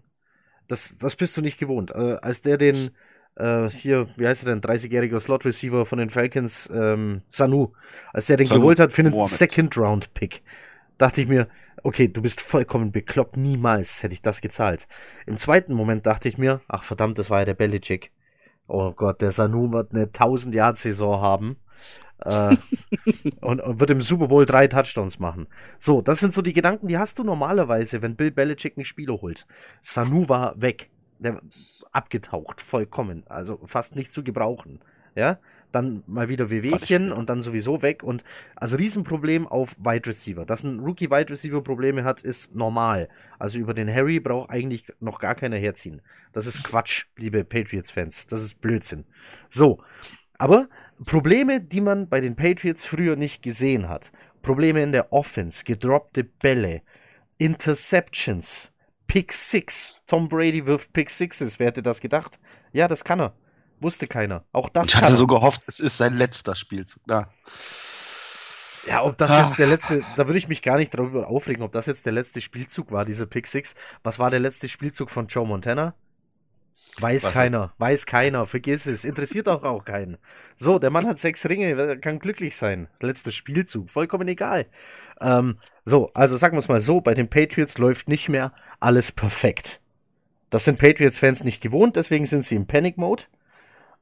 Das, 0.68 0.97
das 0.99 1.16
bist 1.16 1.37
du 1.37 1.42
nicht 1.42 1.59
gewohnt. 1.59 1.90
Äh, 1.90 2.16
als 2.23 2.40
der 2.40 2.57
den, 2.57 2.90
äh, 3.37 3.68
hier, 3.68 4.09
wie 4.16 4.27
heißt 4.27 4.47
er 4.47 4.55
denn, 4.55 4.62
30-jähriger 4.62 5.21
Slot 5.21 5.44
Receiver 5.44 5.85
von 5.85 5.99
den 5.99 6.09
Falcons, 6.09 6.68
ähm, 6.73 7.23
Sanu, 7.29 7.73
als 8.12 8.27
der 8.27 8.38
den 8.38 8.47
Sanu 8.47 8.61
geholt 8.61 8.81
hat 8.81 8.92
für 8.92 9.03
einen 9.03 9.27
Second 9.27 9.77
Round 9.77 10.14
Pick 10.14 10.42
dachte 10.99 11.23
ich 11.23 11.29
mir, 11.29 11.49
okay, 11.82 12.08
du 12.08 12.22
bist 12.22 12.40
vollkommen 12.40 12.92
bekloppt, 12.92 13.36
niemals 13.36 14.02
hätte 14.02 14.14
ich 14.14 14.22
das 14.22 14.40
gezahlt. 14.40 14.86
Im 15.26 15.36
zweiten 15.36 15.74
Moment 15.74 16.06
dachte 16.06 16.28
ich 16.28 16.38
mir, 16.38 16.60
ach 16.68 16.82
verdammt, 16.82 17.18
das 17.18 17.30
war 17.30 17.40
ja 17.40 17.44
der 17.44 17.54
Belichick. 17.54 18.12
Oh 18.66 18.92
Gott, 18.92 19.22
der 19.22 19.32
Sanu 19.32 19.72
wird 19.72 19.94
eine 19.94 20.04
1000 20.04 20.54
Yard 20.54 20.76
Saison 20.76 21.20
haben 21.20 21.56
äh, 22.24 22.56
und, 23.40 23.60
und, 23.60 23.80
wird 23.80 23.90
im 23.90 24.02
Super 24.02 24.28
Bowl 24.28 24.46
drei 24.46 24.66
Touchdowns 24.66 25.18
machen. 25.18 25.46
So, 25.78 26.02
das 26.02 26.20
sind 26.20 26.34
so 26.34 26.42
die 26.42 26.52
Gedanken, 26.52 26.88
die 26.88 26.98
hast 26.98 27.18
du 27.18 27.24
normalerweise, 27.24 28.02
wenn 28.02 28.16
Bill 28.16 28.30
Belichick 28.30 28.76
einen 28.76 28.84
Spieler 28.84 29.20
holt. 29.20 29.46
Sanu 29.82 30.28
war 30.28 30.60
weg, 30.60 30.90
der 31.18 31.40
abgetaucht, 31.92 32.60
vollkommen, 32.60 33.24
also 33.28 33.58
fast 33.64 33.96
nicht 33.96 34.12
zu 34.12 34.22
gebrauchen. 34.22 34.80
Ja, 35.14 35.38
dann 35.72 36.02
mal 36.07 36.28
wieder 36.28 36.50
Wehwehchen 36.50 37.12
und 37.12 37.28
dann 37.28 37.42
sowieso 37.42 37.83
weg. 37.83 38.02
Und 38.02 38.24
also 38.57 38.76
Riesenproblem 38.76 39.46
auf 39.46 39.76
Wide 39.78 40.09
Receiver. 40.09 40.44
Dass 40.44 40.62
ein 40.62 40.81
Rookie 40.81 41.11
Wide 41.11 41.31
Receiver 41.31 41.62
Probleme 41.62 42.04
hat, 42.04 42.22
ist 42.22 42.54
normal. 42.54 43.09
Also 43.38 43.59
über 43.59 43.74
den 43.74 43.92
Harry 43.92 44.20
braucht 44.20 44.50
eigentlich 44.50 44.85
noch 45.00 45.18
gar 45.18 45.35
keiner 45.35 45.57
herziehen. 45.57 46.02
Das 46.33 46.46
ist 46.46 46.64
Quatsch, 46.64 47.07
liebe 47.16 47.44
Patriots-Fans. 47.44 48.26
Das 48.26 48.42
ist 48.42 48.61
Blödsinn. 48.61 49.04
So, 49.50 49.83
aber 50.38 50.68
Probleme, 51.04 51.61
die 51.61 51.81
man 51.81 52.09
bei 52.09 52.20
den 52.20 52.37
Patriots 52.37 52.85
früher 52.85 53.16
nicht 53.16 53.42
gesehen 53.42 53.88
hat. 53.88 54.11
Probleme 54.42 54.83
in 54.83 54.92
der 54.92 55.12
Offense, 55.12 55.64
gedroppte 55.64 56.24
Bälle, 56.24 56.83
Interceptions, 57.38 58.72
Pick 59.07 59.33
Six. 59.33 60.00
Tom 60.07 60.28
Brady 60.28 60.66
wirft 60.66 60.92
Pick 60.92 61.11
Sixes. 61.11 61.59
Wer 61.59 61.68
hätte 61.68 61.83
das 61.83 62.00
gedacht? 62.00 62.38
Ja, 62.72 62.88
das 62.88 63.04
kann 63.04 63.20
er. 63.20 63.35
Wusste 63.80 64.06
keiner. 64.06 64.44
Auch 64.52 64.68
das. 64.68 64.88
Ich 64.88 64.96
hatte 64.96 65.14
so 65.14 65.26
gehofft, 65.26 65.62
es 65.66 65.80
ist 65.80 65.98
sein 65.98 66.16
letzter 66.16 66.54
Spielzug. 66.54 67.02
Ja. 67.08 67.28
Ja, 68.86 69.04
ob 69.04 69.18
das 69.18 69.30
jetzt 69.30 69.58
der 69.58 69.66
letzte, 69.66 70.02
da 70.16 70.26
würde 70.26 70.38
ich 70.38 70.48
mich 70.48 70.62
gar 70.62 70.78
nicht 70.78 70.94
darüber 70.94 71.28
aufregen, 71.28 71.62
ob 71.62 71.72
das 71.72 71.86
jetzt 71.86 72.06
der 72.06 72.12
letzte 72.12 72.40
Spielzug 72.40 72.90
war, 72.90 73.04
diese 73.04 73.26
Pick 73.26 73.46
Six. 73.46 73.74
Was 74.02 74.18
war 74.18 74.30
der 74.30 74.40
letzte 74.40 74.68
Spielzug 74.68 75.10
von 75.10 75.26
Joe 75.26 75.46
Montana? 75.46 75.94
Weiß 77.00 77.24
Was 77.24 77.34
keiner, 77.34 77.64
ist? 77.66 77.80
weiß 77.80 78.06
keiner, 78.06 78.46
vergiss 78.46 78.86
es, 78.86 79.04
interessiert 79.04 79.48
auch 79.48 79.62
auch 79.62 79.84
keinen. 79.84 80.16
So, 80.56 80.78
der 80.78 80.90
Mann 80.90 81.06
hat 81.06 81.18
sechs 81.18 81.46
Ringe, 81.48 81.98
kann 81.98 82.18
glücklich 82.18 82.56
sein. 82.56 82.88
Letzter 83.00 83.30
Spielzug, 83.30 83.90
vollkommen 83.90 84.26
egal. 84.26 84.66
Ähm, 85.20 85.58
so, 85.84 86.10
also 86.14 86.36
sagen 86.36 86.56
wir 86.56 86.60
es 86.60 86.68
mal 86.68 86.80
so, 86.80 87.00
bei 87.00 87.14
den 87.14 87.28
Patriots 87.28 87.78
läuft 87.78 88.08
nicht 88.08 88.28
mehr 88.28 88.52
alles 88.80 89.12
perfekt. 89.12 89.80
Das 90.50 90.64
sind 90.64 90.78
Patriots-Fans 90.78 91.44
nicht 91.44 91.60
gewohnt, 91.60 91.96
deswegen 91.96 92.26
sind 92.26 92.44
sie 92.44 92.56
im 92.56 92.66
Panic-Mode. 92.66 93.24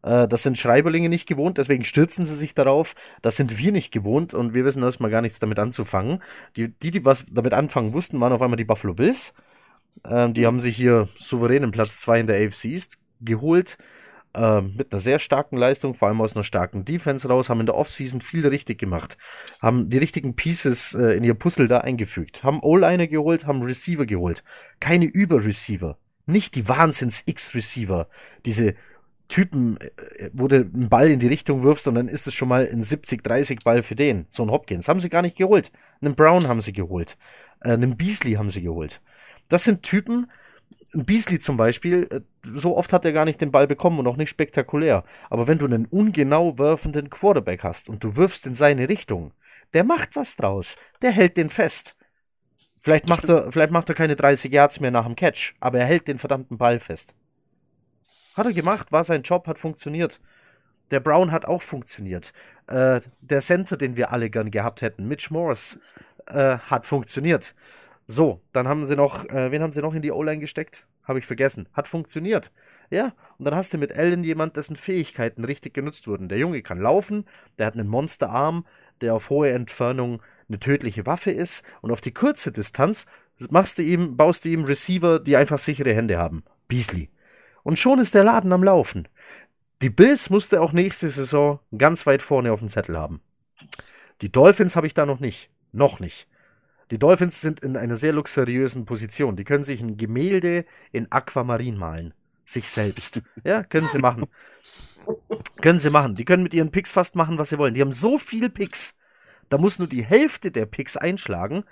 Äh, 0.07 0.29
das 0.29 0.43
sind 0.45 0.57
Schreiberlinge 0.57 1.09
nicht 1.09 1.27
gewohnt, 1.27 1.59
deswegen 1.59 1.85
stürzen 1.85 2.25
sie 2.25 2.37
sich 2.37 2.55
darauf. 2.55 2.95
Das 3.23 3.37
sind 3.37 3.59
wir 3.59 3.73
nicht 3.73 3.93
gewohnt 3.93 4.33
und 4.33 4.55
wir 4.55 4.65
wissen 4.65 4.83
erstmal 4.83 5.11
gar 5.11 5.21
nichts 5.21 5.41
damit 5.41 5.59
anzufangen. 5.59 6.23
Die, 6.57 6.69
die, 6.69 6.93
die 6.93 7.05
was 7.05 7.27
damit 7.31 7.53
anfangen 7.53 7.93
wussten, 7.93 8.21
waren 8.21 8.33
auf 8.33 8.41
einmal 8.41 8.57
die 8.57 8.65
Buffalo 8.65 8.95
Bills. 8.95 9.35
Ähm, 10.09 10.33
die 10.33 10.47
haben 10.47 10.61
sich 10.61 10.77
hier 10.77 11.09
souverän 11.17 11.65
im 11.65 11.73
Platz 11.73 12.01
2 12.01 12.21
in 12.21 12.27
der 12.29 12.47
AFC 12.47 12.67
East 12.67 12.99
geholt. 13.21 13.77
Äh, 14.35 14.61
mit 14.61 14.93
einer 14.93 15.01
sehr 15.01 15.19
starken 15.19 15.57
Leistung, 15.57 15.95
vor 15.95 16.09
allem 16.09 16.21
aus 16.21 16.37
einer 16.37 16.45
starken 16.45 16.85
Defense 16.85 17.27
raus, 17.27 17.49
haben 17.49 17.61
in 17.61 17.67
der 17.67 17.75
Offseason 17.75 18.21
viel 18.21 18.47
richtig 18.47 18.79
gemacht, 18.79 19.17
haben 19.61 19.91
die 19.91 19.99
richtigen 19.99 20.37
Pieces 20.37 20.95
äh, 20.95 21.17
in 21.17 21.25
ihr 21.25 21.35
Puzzle 21.35 21.69
da 21.69 21.79
eingefügt, 21.79 22.45
haben 22.45 22.61
O-Liner 22.63 23.07
geholt, 23.07 23.47
haben 23.47 23.63
Receiver 23.63 24.05
geholt. 24.05 24.45
Keine 24.79 25.07
Über-Receiver, 25.07 25.97
nicht 26.27 26.55
die 26.55 26.69
Wahnsinns-X-Receiver, 26.69 28.09
diese 28.45 28.75
Typen, 29.29 29.79
äh, 29.81 30.31
wo 30.33 30.49
du 30.49 30.57
einen 30.57 30.89
Ball 30.89 31.11
in 31.11 31.21
die 31.21 31.27
Richtung 31.27 31.63
wirfst 31.63 31.87
und 31.89 31.95
dann 31.95 32.09
ist 32.09 32.27
es 32.27 32.35
schon 32.35 32.49
mal 32.49 32.69
ein 32.71 32.83
70-30 32.83 33.65
Ball 33.65 33.83
für 33.83 33.97
den. 33.97 34.27
So 34.31 34.43
ein 34.43 34.51
Hopkins. 34.51 34.89
Haben 34.89 35.01
sie 35.01 35.09
gar 35.09 35.23
nicht 35.23 35.37
geholt. 35.37 35.73
Einen 36.01 36.15
Brown 36.15 36.49
haben 36.49 36.61
sie 36.61 36.73
geholt. 36.73 37.17
Äh, 37.61 37.71
einen 37.71 37.97
Beasley 37.97 38.35
haben 38.35 38.51
sie 38.51 38.63
geholt. 38.63 39.01
Das 39.49 39.65
sind 39.65 39.83
Typen, 39.83 40.27
ein 40.95 41.05
Beasley 41.05 41.39
zum 41.39 41.57
Beispiel, 41.57 42.09
äh, 42.11 42.21
so 42.43 42.77
oft 42.77 42.93
hat 42.93 43.05
er 43.05 43.13
gar 43.13 43.25
nicht 43.25 43.41
den 43.41 43.53
Ball 43.53 43.67
bekommen 43.67 43.99
und 43.99 44.07
auch 44.07 44.17
nicht 44.17 44.31
spektakulär. 44.31 45.05
Aber 45.31 45.47
wenn 45.47 45.59
du 45.59 45.67
einen 45.67 45.87
ungenau 45.87 46.59
werfenden 46.59 47.11
Quarterback 47.11 47.63
hast 47.63 47.89
und 47.89 48.03
du 48.03 48.17
wirfst 48.17 48.47
in 48.47 48.55
seine 48.55 48.89
Richtung, 48.89 49.33
der 49.75 49.85
macht 49.85 50.17
was 50.17 50.37
draus. 50.37 50.77
Der 51.03 51.13
hält 51.13 51.37
den 51.37 51.51
fest. 51.51 51.99
Vielleicht 52.81 53.09
macht 53.09 53.29
er, 53.29 53.51
vielleicht 53.51 53.73
macht 53.73 53.89
er 53.89 53.95
keine 53.95 54.17
30 54.17 54.53
Yards 54.53 54.81
mehr 54.81 54.93
nach 54.93 55.07
dem 55.07 55.17
Catch, 55.17 55.55
aber 55.61 55.79
er 55.79 55.87
hält 55.87 56.07
den 56.07 56.19
verdammten 56.19 56.57
Ball 56.57 56.79
fest. 56.79 57.15
Hat 58.37 58.47
er 58.47 58.53
gemacht, 58.53 58.93
war 58.93 59.03
sein 59.03 59.23
Job, 59.23 59.47
hat 59.47 59.59
funktioniert. 59.59 60.21
Der 60.91 61.01
Brown 61.01 61.33
hat 61.33 61.47
auch 61.47 61.63
funktioniert. 61.63 62.33
Äh, 62.67 63.01
der 63.21 63.41
Center, 63.41 63.77
den 63.77 63.97
wir 63.97 64.13
alle 64.13 64.29
gern 64.31 64.51
gehabt 64.51 64.83
hätten, 64.83 65.09
Mitch 65.09 65.33
Morris, 65.33 65.79
äh, 66.27 66.59
hat 66.59 66.87
funktioniert. 66.87 67.55
So, 68.07 68.41
dann 68.53 68.69
haben 68.69 68.85
sie 68.87 68.95
noch, 68.95 69.25
äh, 69.31 69.51
wen 69.51 69.63
haben 69.63 69.73
sie 69.73 69.81
noch 69.81 69.95
in 69.95 70.03
die 70.03 70.13
O-Line 70.13 70.39
gesteckt? 70.39 70.87
Habe 71.05 71.19
ich 71.19 71.27
vergessen. 71.27 71.69
Hat 71.73 71.89
funktioniert. 71.89 72.53
Ja, 72.91 73.15
und 73.39 73.47
dann 73.47 73.55
hast 73.55 73.73
du 73.73 73.79
mit 73.79 73.93
Allen 73.93 74.23
jemand, 74.23 74.57
dessen 74.57 74.77
Fähigkeiten 74.77 75.45
richtig 75.45 75.75
genutzt 75.75 76.07
wurden. 76.07 76.29
Der 76.29 76.39
Junge 76.39 76.63
kann 76.63 76.81
laufen, 76.81 77.25
der 77.59 77.67
hat 77.67 77.75
einen 77.75 77.89
Monsterarm, 77.89 78.67
der 79.01 79.15
auf 79.15 79.31
hohe 79.31 79.51
Entfernung 79.51 80.23
eine 80.49 80.61
tödliche 80.61 81.07
Waffe 81.07 81.31
ist 81.31 81.65
und 81.81 81.91
auf 81.91 82.01
die 82.01 82.13
kurze 82.15 82.53
Distanz 82.53 83.07
machst 83.51 83.79
du 83.79 83.83
ihm, 83.83 84.17
baust 84.17 84.45
du 84.45 84.51
ihm 84.51 84.65
Receiver, 84.65 85.19
die 85.19 85.37
einfach 85.37 85.59
sichere 85.59 85.95
Hände 85.95 86.19
haben. 86.19 86.45
Beasley. 86.69 87.11
Und 87.67 87.81
schon 87.81 87.99
ist 87.99 88.15
der 88.15 88.23
Laden 88.23 88.53
am 88.53 88.63
Laufen. 88.63 89.09
Die 89.83 89.91
Bills 89.91 90.31
musste 90.31 90.61
auch 90.61 90.71
nächste 90.73 91.09
Saison 91.09 91.59
ganz 91.77 92.07
weit 92.07 92.23
vorne 92.23 92.53
auf 92.53 92.61
dem 92.61 92.69
Zettel 92.69 92.97
haben. 92.97 93.21
Die 94.23 94.31
Dolphins 94.31 94.77
habe 94.77 94.87
ich 94.87 94.95
da 94.95 95.05
noch 95.05 95.19
nicht. 95.19 95.51
Noch 95.73 95.99
nicht. 95.99 96.29
Die 96.93 96.99
Dolphins 97.01 97.41
sind 97.41 97.59
in 97.59 97.77
einer 97.77 97.97
sehr 97.97 98.13
luxuriösen 98.13 98.85
Position. 98.85 99.35
Die 99.35 99.43
können 99.43 99.65
sich 99.65 99.81
ein 99.81 99.97
Gemälde 99.97 100.65
in 100.93 101.11
Aquamarin 101.11 101.77
malen. 101.77 102.15
Sich 102.45 102.69
selbst. 102.69 103.23
Ja, 103.43 103.65
können 103.65 103.89
sie 103.89 103.99
machen. 103.99 104.27
können 105.61 105.81
sie 105.81 105.91
machen. 105.91 106.15
Die 106.15 106.25
können 106.25 106.45
mit 106.45 106.55
ihren 106.55 106.71
Picks 106.71 106.93
fast 106.93 107.17
machen, 107.17 107.37
was 107.37 107.49
sie 107.49 107.59
wollen. 107.59 107.75
Die 107.75 107.81
haben 107.81 107.93
so 107.93 108.17
viel 108.17 108.49
Picks. 108.49 108.97
Da 109.49 109.59
muss 109.59 109.81
nur 109.81 109.89
die 109.89 110.05
Hälfte 110.05 110.53
der 110.53 110.67
Picks 110.67 110.97
einschlagen. 110.97 111.65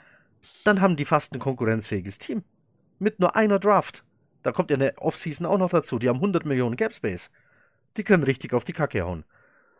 Dann 0.64 0.80
haben 0.80 0.96
die 0.96 1.04
fast 1.04 1.32
ein 1.34 1.38
konkurrenzfähiges 1.38 2.18
Team. 2.18 2.42
Mit 2.98 3.20
nur 3.20 3.36
einer 3.36 3.60
Draft. 3.60 4.02
Da 4.44 4.52
kommt 4.52 4.70
ja 4.70 4.76
eine 4.76 4.96
Offseason 4.98 5.46
auch 5.46 5.58
noch 5.58 5.70
dazu. 5.70 5.98
Die 5.98 6.08
haben 6.08 6.16
100 6.16 6.44
Millionen 6.44 6.76
Cap 6.76 6.94
Space. 6.94 7.30
Die 7.96 8.04
können 8.04 8.22
richtig 8.22 8.52
auf 8.52 8.62
die 8.62 8.72
Kacke 8.72 9.02
hauen. 9.02 9.24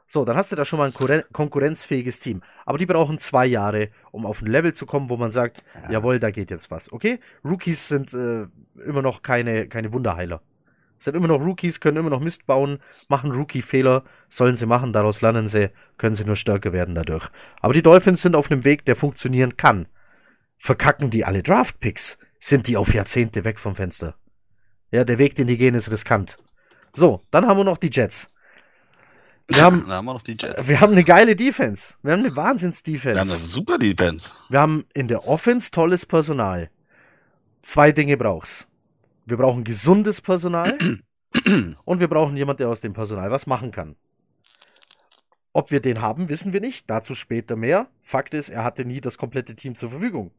So, 0.07 0.25
dann 0.25 0.37
hast 0.37 0.53
du 0.53 0.57
da 0.57 0.65
schon 0.65 0.79
mal 0.79 0.91
ein 0.91 1.23
konkurrenzfähiges 1.33 2.19
Team. 2.19 2.43
Aber 2.67 2.79
die 2.79 2.87
brauchen 2.87 3.19
zwei 3.19 3.47
Jahre, 3.47 3.91
um 4.11 4.27
auf 4.27 4.43
ein 4.43 4.47
Level 4.47 4.75
zu 4.75 4.87
kommen, 4.87 5.11
wo 5.11 5.17
man 5.17 5.31
sagt, 5.31 5.63
ja. 5.75 5.93
jawohl, 5.93 6.19
da 6.19 6.31
geht 6.31 6.51
jetzt 6.51 6.71
was. 6.71 6.93
Okay? 6.93 7.21
Rookies 7.45 7.89
sind 7.89 8.13
äh, 8.15 8.47
immer 8.87 9.03
noch 9.03 9.23
keine, 9.23 9.69
keine 9.69 9.93
Wunderheiler. 9.93 10.43
Sind 10.99 11.15
immer 11.15 11.29
noch 11.29 11.41
Rookies, 11.41 11.81
können 11.81 11.99
immer 11.99 12.11
noch 12.11 12.21
Mist 12.21 12.47
bauen, 12.47 12.79
machen 13.09 13.33
Rookie-Fehler, 13.33 14.05
sollen 14.31 14.57
sie 14.57 14.65
machen, 14.65 14.93
daraus 14.95 15.21
lernen 15.21 15.49
sie, 15.49 15.71
können 15.99 16.15
sie 16.15 16.25
nur 16.25 16.37
stärker 16.37 16.73
werden 16.73 16.95
dadurch. 16.95 17.29
Aber 17.61 17.75
die 17.75 17.83
Dolphins 17.83 18.23
sind 18.23 18.37
auf 18.37 18.51
einem 18.51 18.65
Weg, 18.65 18.87
der 18.87 18.97
funktionieren 18.97 19.59
kann. 19.59 19.87
Verkacken 20.57 21.11
die 21.11 21.25
alle 21.27 21.43
Draft-Picks, 21.43 22.17
sind 22.41 22.69
die 22.69 22.79
auf 22.79 22.95
Jahrzehnte 22.95 23.45
weg 23.45 23.59
vom 23.59 23.75
Fenster. 23.75 24.15
Ja, 24.95 25.03
der 25.03 25.19
Weg, 25.19 25.35
den 25.35 25.49
die 25.49 25.57
gehen, 25.57 25.75
ist 25.75 25.91
riskant. 25.91 26.37
So, 26.93 27.21
dann 27.33 27.49
haben 27.49 27.57
wir 27.57 27.65
noch 27.65 27.79
die 27.79 27.91
Jets. 27.91 28.31
Wir 29.49 29.61
haben, 29.61 29.85
haben 29.89 30.07
wir, 30.07 30.69
wir 30.69 30.81
haben 30.81 30.93
eine 30.93 31.03
geile 31.03 31.35
Defense. 31.35 31.95
Wir 32.05 32.13
haben 32.13 32.21
eine 32.21 32.37
Wahnsinns-Defense. 32.37 33.17
Wir 33.17 33.21
haben 33.21 33.31
eine 33.33 33.49
super 33.49 33.77
Defense. 33.77 34.31
Wir 34.51 34.61
haben 34.61 34.85
in 34.95 35.09
der 35.09 35.27
Offense 35.27 35.73
tolles 35.73 36.07
Personal. 36.07 36.71
Zwei 37.63 37.91
Dinge 37.91 38.17
brauchst. 38.17 38.69
Wir 39.27 39.37
brauchen 39.37 39.65
gesundes 39.65 40.21
Personal 40.21 40.79
und 41.85 41.99
wir 41.99 42.07
brauchen 42.07 42.37
jemanden, 42.37 42.59
der 42.59 42.69
aus 42.69 42.81
dem 42.81 42.93
Personal 42.93 43.33
was 43.33 43.49
machen 43.49 43.73
kann. 43.73 43.97
Ob 45.53 45.73
wir 45.73 45.81
den 45.81 46.03
haben, 46.03 46.29
wissen 46.29 46.53
wir 46.53 46.61
nicht. 46.61 46.89
Dazu 46.89 47.17
später 47.17 47.57
mehr. 47.57 47.89
Fakt 48.01 48.33
ist, 48.33 48.49
er 48.49 48.63
hatte 48.63 48.85
nie 48.85 49.01
das 49.01 49.19
komplette 49.19 49.57
Team 49.57 49.75
zur 49.75 49.91
Verfügung. 49.91 50.31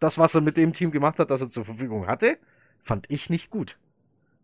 Das, 0.00 0.16
was 0.16 0.34
er 0.34 0.40
mit 0.40 0.56
dem 0.56 0.72
Team 0.72 0.90
gemacht 0.90 1.18
hat, 1.18 1.30
das 1.30 1.42
er 1.42 1.50
zur 1.50 1.66
Verfügung 1.66 2.06
hatte, 2.06 2.38
fand 2.82 3.06
ich 3.08 3.30
nicht 3.30 3.50
gut. 3.50 3.78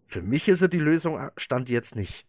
Für 0.07 0.23
mich 0.23 0.49
ist 0.49 0.63
er 0.63 0.69
die 0.69 0.79
Lösung, 0.79 1.19
stand 1.37 1.69
jetzt 1.69 1.97
nicht. 1.97 2.27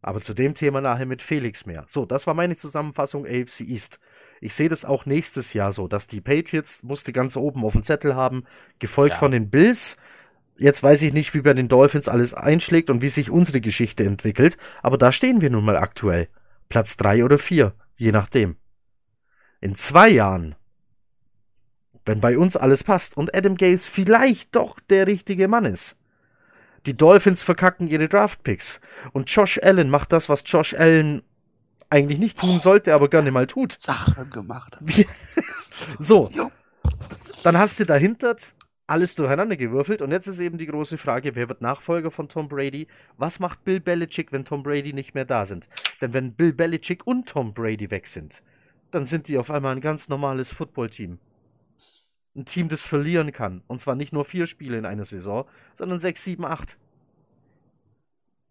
Aber 0.00 0.20
zu 0.20 0.32
dem 0.32 0.54
Thema 0.54 0.80
nachher 0.80 1.06
mit 1.06 1.22
Felix 1.22 1.66
mehr. 1.66 1.84
So, 1.88 2.04
das 2.04 2.26
war 2.26 2.34
meine 2.34 2.54
Zusammenfassung 2.54 3.26
AFC 3.26 3.60
East. 3.62 3.98
Ich 4.40 4.54
sehe 4.54 4.68
das 4.68 4.84
auch 4.84 5.06
nächstes 5.06 5.52
Jahr 5.52 5.72
so, 5.72 5.88
dass 5.88 6.06
die 6.06 6.20
Patriots 6.20 6.82
musste 6.84 7.12
ganz 7.12 7.36
oben 7.36 7.64
auf 7.64 7.72
dem 7.72 7.82
Zettel 7.82 8.14
haben, 8.14 8.44
gefolgt 8.78 9.14
ja. 9.14 9.18
von 9.18 9.32
den 9.32 9.50
Bills. 9.50 9.96
Jetzt 10.56 10.82
weiß 10.82 11.02
ich 11.02 11.12
nicht, 11.12 11.34
wie 11.34 11.40
bei 11.40 11.52
den 11.52 11.68
Dolphins 11.68 12.08
alles 12.08 12.34
einschlägt 12.34 12.90
und 12.90 13.02
wie 13.02 13.08
sich 13.08 13.30
unsere 13.30 13.60
Geschichte 13.60 14.04
entwickelt, 14.04 14.56
aber 14.82 14.98
da 14.98 15.12
stehen 15.12 15.40
wir 15.40 15.50
nun 15.50 15.64
mal 15.64 15.76
aktuell. 15.76 16.28
Platz 16.68 16.96
drei 16.96 17.24
oder 17.24 17.38
vier, 17.38 17.74
je 17.96 18.12
nachdem. 18.12 18.56
In 19.60 19.74
zwei 19.74 20.08
Jahren 20.08 20.54
wenn 22.08 22.20
bei 22.20 22.36
uns 22.38 22.56
alles 22.56 22.82
passt 22.82 23.16
und 23.16 23.36
Adam 23.36 23.56
Gaze 23.56 23.88
vielleicht 23.88 24.56
doch 24.56 24.80
der 24.80 25.06
richtige 25.06 25.46
Mann 25.46 25.66
ist. 25.66 25.96
Die 26.86 26.94
Dolphins 26.94 27.42
verkacken 27.42 27.86
ihre 27.86 28.08
Draftpicks 28.08 28.80
und 29.12 29.30
Josh 29.30 29.60
Allen 29.62 29.90
macht 29.90 30.12
das, 30.12 30.28
was 30.28 30.42
Josh 30.46 30.74
Allen 30.74 31.22
eigentlich 31.90 32.18
nicht 32.18 32.38
tun 32.38 32.58
sollte, 32.60 32.94
aber 32.94 33.08
gerne 33.08 33.30
mal 33.30 33.46
tut. 33.46 33.78
Sachen 33.78 34.30
gemacht. 34.30 34.78
so, 35.98 36.30
dann 37.44 37.58
hast 37.58 37.78
du 37.78 37.84
dahinter 37.84 38.36
alles 38.86 39.14
durcheinander 39.14 39.56
gewürfelt 39.56 40.00
und 40.00 40.10
jetzt 40.10 40.28
ist 40.28 40.40
eben 40.40 40.56
die 40.56 40.66
große 40.66 40.96
Frage, 40.96 41.34
wer 41.34 41.50
wird 41.50 41.60
Nachfolger 41.60 42.10
von 42.10 42.30
Tom 42.30 42.48
Brady? 42.48 42.88
Was 43.18 43.38
macht 43.38 43.64
Bill 43.64 43.80
Belichick, 43.80 44.32
wenn 44.32 44.46
Tom 44.46 44.62
Brady 44.62 44.94
nicht 44.94 45.14
mehr 45.14 45.26
da 45.26 45.44
sind? 45.44 45.68
Denn 46.00 46.14
wenn 46.14 46.32
Bill 46.32 46.54
Belichick 46.54 47.06
und 47.06 47.28
Tom 47.28 47.52
Brady 47.52 47.90
weg 47.90 48.06
sind, 48.06 48.42
dann 48.90 49.04
sind 49.04 49.28
die 49.28 49.36
auf 49.36 49.50
einmal 49.50 49.74
ein 49.74 49.82
ganz 49.82 50.08
normales 50.08 50.52
Footballteam. 50.52 51.18
Ein 52.38 52.44
Team, 52.44 52.68
das 52.68 52.84
verlieren 52.84 53.32
kann. 53.32 53.64
Und 53.66 53.80
zwar 53.80 53.96
nicht 53.96 54.12
nur 54.12 54.24
vier 54.24 54.46
Spiele 54.46 54.78
in 54.78 54.86
einer 54.86 55.04
Saison, 55.04 55.44
sondern 55.74 55.98
sechs, 55.98 56.22
sieben, 56.22 56.44
acht. 56.44 56.78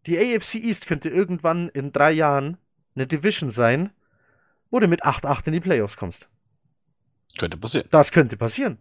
Die 0.06 0.17
AFC 0.17 0.56
East 0.56 0.88
könnte 0.88 1.08
irgendwann 1.08 1.69
in 1.69 1.93
drei 1.93 2.12
Jahren 2.12 2.58
eine 2.95 3.08
Division 3.08 3.50
sein, 3.50 3.91
wo 4.71 4.80
du 4.80 4.89
mit 4.89 5.06
8-8 5.06 5.47
in 5.47 5.54
die 5.54 5.60
Playoffs 5.62 5.95
kommst. 5.95 6.28
Könnte 7.38 7.56
passieren. 7.56 7.88
Das 7.89 8.12
könnte 8.12 8.36
passieren. 8.36 8.78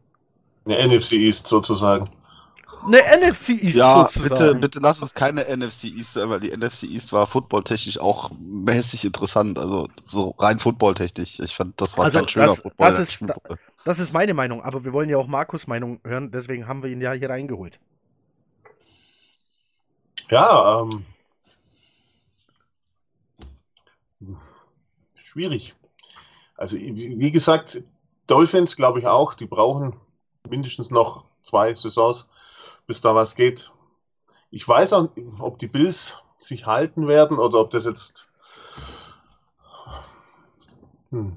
Eine 0.65 0.89
NFC 0.89 1.13
East 1.13 1.47
sozusagen. 1.47 2.11
Eine 2.87 2.99
NFC 3.03 3.51
East 3.63 3.77
Ja, 3.77 4.07
sozusagen. 4.07 4.29
bitte, 4.29 4.55
bitte 4.57 4.81
lass 4.81 5.01
uns 5.01 5.15
keine 5.15 5.45
NFC 5.45 5.85
East 5.85 6.15
sein, 6.15 6.29
weil 6.31 6.41
die 6.41 6.51
NFC 6.57 6.85
East 6.85 7.13
war 7.13 7.27
footballtechnisch 7.27 7.99
auch 7.99 8.31
mäßig 8.39 9.05
interessant. 9.05 9.59
Also 9.59 9.89
so 10.05 10.35
rein 10.39 10.59
footballtechnisch. 10.59 11.39
Ich 11.41 11.55
fand, 11.55 11.81
das 11.81 11.97
war 11.97 12.05
Also, 12.07 12.19
kein 12.21 12.29
schöner 12.29 12.47
das- 12.47 12.63
Football. 12.63 12.91
das 12.91 12.99
ist- 12.99 13.25
Das 13.85 13.99
ist 14.01 14.13
meine 14.13 14.35
Meinung, 14.35 14.63
aber 14.63 14.85
wir 14.85 14.93
wollen 14.93 15.09
ja 15.09 15.17
auch 15.17 15.29
Markus' 15.29 15.67
Meinung 15.69 16.01
hören, 16.05 16.31
deswegen 16.33 16.67
haben 16.67 16.83
wir 16.83 16.91
ihn 16.91 17.01
ja 17.01 17.13
hier 17.13 17.31
reingeholt. 17.31 17.79
Ja, 20.29 20.81
ähm. 20.83 21.05
Schwierig. 25.25 25.75
Also, 26.57 26.77
wie 26.77 27.31
gesagt, 27.31 27.83
Dolphins 28.27 28.77
glaube 28.77 28.99
ich 29.01 29.07
auch, 29.07 29.35
die 29.35 29.47
brauchen 29.47 29.95
mindestens 30.49 30.91
noch 30.91 31.25
zwei 31.43 31.75
Saisons, 31.75 32.27
bis 32.87 33.01
da 33.01 33.15
was 33.15 33.35
geht. 33.35 33.73
Ich 34.51 34.67
weiß 34.67 34.93
auch, 34.93 35.09
ob 35.39 35.59
die 35.59 35.67
Bills 35.67 36.23
sich 36.39 36.67
halten 36.67 37.09
werden 37.09 37.39
oder 37.39 37.61
ob 37.61 37.71
das 37.71 37.85
jetzt. 37.85 38.29
Hm. 41.11 41.33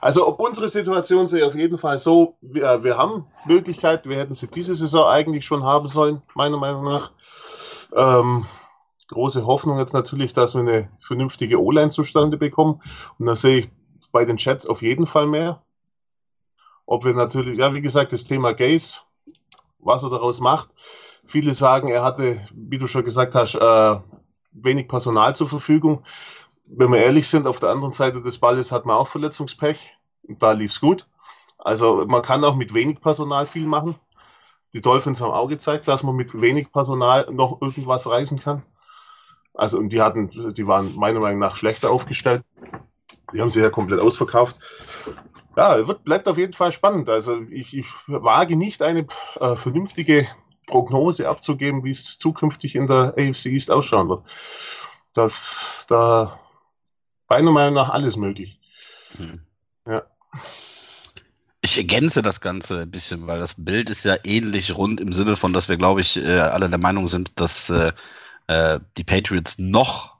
Also, 0.00 0.28
ob 0.28 0.38
unsere 0.38 0.68
Situation 0.68 1.28
sehe 1.28 1.46
auf 1.46 1.54
jeden 1.54 1.78
Fall 1.78 1.98
so, 1.98 2.36
wir, 2.42 2.84
wir 2.84 2.98
haben 2.98 3.26
Möglichkeit, 3.46 4.06
wir 4.06 4.18
hätten 4.18 4.34
sie 4.34 4.48
diese 4.48 4.74
Saison 4.74 5.06
eigentlich 5.06 5.46
schon 5.46 5.64
haben 5.64 5.88
sollen, 5.88 6.20
meiner 6.34 6.58
Meinung 6.58 6.84
nach. 6.84 7.12
Ähm, 7.94 8.44
große 9.08 9.46
Hoffnung 9.46 9.78
jetzt 9.78 9.94
natürlich, 9.94 10.34
dass 10.34 10.54
wir 10.54 10.60
eine 10.60 10.90
vernünftige 11.00 11.58
O-Line 11.58 11.90
zustande 11.90 12.36
bekommen. 12.36 12.82
Und 13.18 13.26
da 13.26 13.34
sehe 13.34 13.58
ich 13.58 13.70
bei 14.12 14.26
den 14.26 14.36
Chats 14.36 14.66
auf 14.66 14.82
jeden 14.82 15.06
Fall 15.06 15.26
mehr. 15.26 15.62
Ob 16.84 17.04
wir 17.06 17.14
natürlich, 17.14 17.58
ja, 17.58 17.72
wie 17.72 17.80
gesagt, 17.80 18.12
das 18.12 18.24
Thema 18.24 18.52
Gaze, 18.52 19.00
was 19.84 20.02
er 20.02 20.10
daraus 20.10 20.40
macht. 20.40 20.70
Viele 21.26 21.54
sagen, 21.54 21.88
er 21.88 22.02
hatte, 22.02 22.46
wie 22.52 22.78
du 22.78 22.86
schon 22.86 23.04
gesagt 23.04 23.34
hast, 23.34 23.54
äh, 23.54 23.96
wenig 24.52 24.88
Personal 24.88 25.34
zur 25.36 25.48
Verfügung. 25.48 26.04
Wenn 26.66 26.92
wir 26.92 26.98
ehrlich 26.98 27.28
sind, 27.28 27.46
auf 27.46 27.60
der 27.60 27.70
anderen 27.70 27.92
Seite 27.92 28.22
des 28.22 28.38
Balles 28.38 28.72
hat 28.72 28.86
man 28.86 28.96
auch 28.96 29.08
Verletzungspech. 29.08 29.78
Da 30.22 30.52
lief 30.52 30.72
es 30.72 30.80
gut. 30.80 31.06
Also 31.58 32.04
man 32.06 32.22
kann 32.22 32.44
auch 32.44 32.56
mit 32.56 32.74
wenig 32.74 33.00
Personal 33.00 33.46
viel 33.46 33.66
machen. 33.66 33.96
Die 34.72 34.82
Dolphins 34.82 35.20
haben 35.20 35.30
auch 35.30 35.48
gezeigt, 35.48 35.86
dass 35.86 36.02
man 36.02 36.16
mit 36.16 36.38
wenig 36.40 36.72
Personal 36.72 37.28
noch 37.30 37.60
irgendwas 37.62 38.08
reißen 38.08 38.40
kann. 38.40 38.62
Also, 39.54 39.78
und 39.78 39.90
die 39.90 40.02
hatten, 40.02 40.52
die 40.54 40.66
waren 40.66 40.96
meiner 40.96 41.20
Meinung 41.20 41.38
nach 41.38 41.56
schlechter 41.56 41.90
aufgestellt. 41.90 42.42
Die 43.32 43.40
haben 43.40 43.52
sie 43.52 43.60
ja 43.60 43.70
komplett 43.70 44.00
ausverkauft. 44.00 44.56
Ja, 45.56 45.86
wird, 45.86 46.04
bleibt 46.04 46.26
auf 46.26 46.38
jeden 46.38 46.52
Fall 46.52 46.72
spannend. 46.72 47.08
Also, 47.08 47.40
ich, 47.50 47.76
ich 47.76 47.86
wage 48.06 48.56
nicht 48.56 48.82
eine 48.82 49.06
äh, 49.40 49.56
vernünftige 49.56 50.26
Prognose 50.66 51.28
abzugeben, 51.28 51.84
wie 51.84 51.90
es 51.90 52.18
zukünftig 52.18 52.74
in 52.74 52.86
der 52.86 53.14
AFC 53.16 53.46
East 53.46 53.70
ausschauen 53.70 54.08
wird. 54.08 54.24
Das, 55.12 55.84
da, 55.88 56.38
meiner 57.28 57.52
Meinung 57.52 57.74
nach 57.74 57.90
alles 57.90 58.16
möglich. 58.16 58.58
Hm. 59.16 59.40
Ja. 59.86 60.02
Ich 61.60 61.78
ergänze 61.78 62.20
das 62.20 62.40
Ganze 62.40 62.80
ein 62.80 62.90
bisschen, 62.90 63.26
weil 63.26 63.38
das 63.38 63.64
Bild 63.64 63.88
ist 63.88 64.04
ja 64.04 64.16
ähnlich 64.24 64.76
rund 64.76 65.00
im 65.00 65.12
Sinne 65.12 65.36
von, 65.36 65.52
dass 65.52 65.68
wir, 65.68 65.76
glaube 65.76 66.00
ich, 66.00 66.16
äh, 66.16 66.40
alle 66.40 66.68
der 66.68 66.78
Meinung 66.78 67.08
sind, 67.08 67.32
dass 67.40 67.70
äh, 67.70 67.92
äh, 68.48 68.80
die 68.98 69.04
Patriots 69.04 69.58
noch 69.58 70.14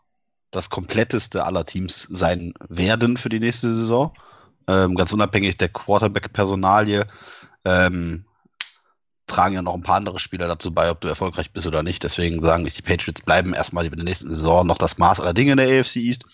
das 0.51 0.71
kompletteste 0.71 1.45
aller 1.45 1.65
Teams 1.65 2.03
sein 2.03 2.55
werden 2.69 3.17
für 3.17 3.29
die 3.29 3.41
nächste 3.41 3.69
Saison. 3.69 4.15
Ähm, 4.67 4.95
ganz 4.95 5.13
unabhängig 5.13 5.57
der 5.57 5.69
Quarterback-Personalie 5.69 7.07
ähm, 7.65 8.25
tragen 9.27 9.55
ja 9.55 9.63
noch 9.63 9.75
ein 9.75 9.83
paar 9.83 9.97
andere 9.97 10.19
Spieler 10.19 10.49
dazu 10.49 10.73
bei, 10.73 10.91
ob 10.91 11.01
du 11.01 11.09
erfolgreich 11.09 11.51
bist 11.51 11.67
oder 11.67 11.83
nicht. 11.83 12.03
Deswegen 12.03 12.43
sagen 12.43 12.67
ich, 12.67 12.75
die 12.75 12.83
Patriots 12.83 13.23
bleiben 13.23 13.55
erstmal 13.55 13.87
in 13.87 13.93
der 13.93 14.05
nächsten 14.05 14.29
Saison 14.29 14.67
noch 14.67 14.79
das 14.79 14.99
Maß 14.99 15.21
aller 15.21 15.35
Dinge 15.35 15.53
in 15.53 15.59
der 15.59 15.81
AFC 15.81 15.97
East. 15.97 16.27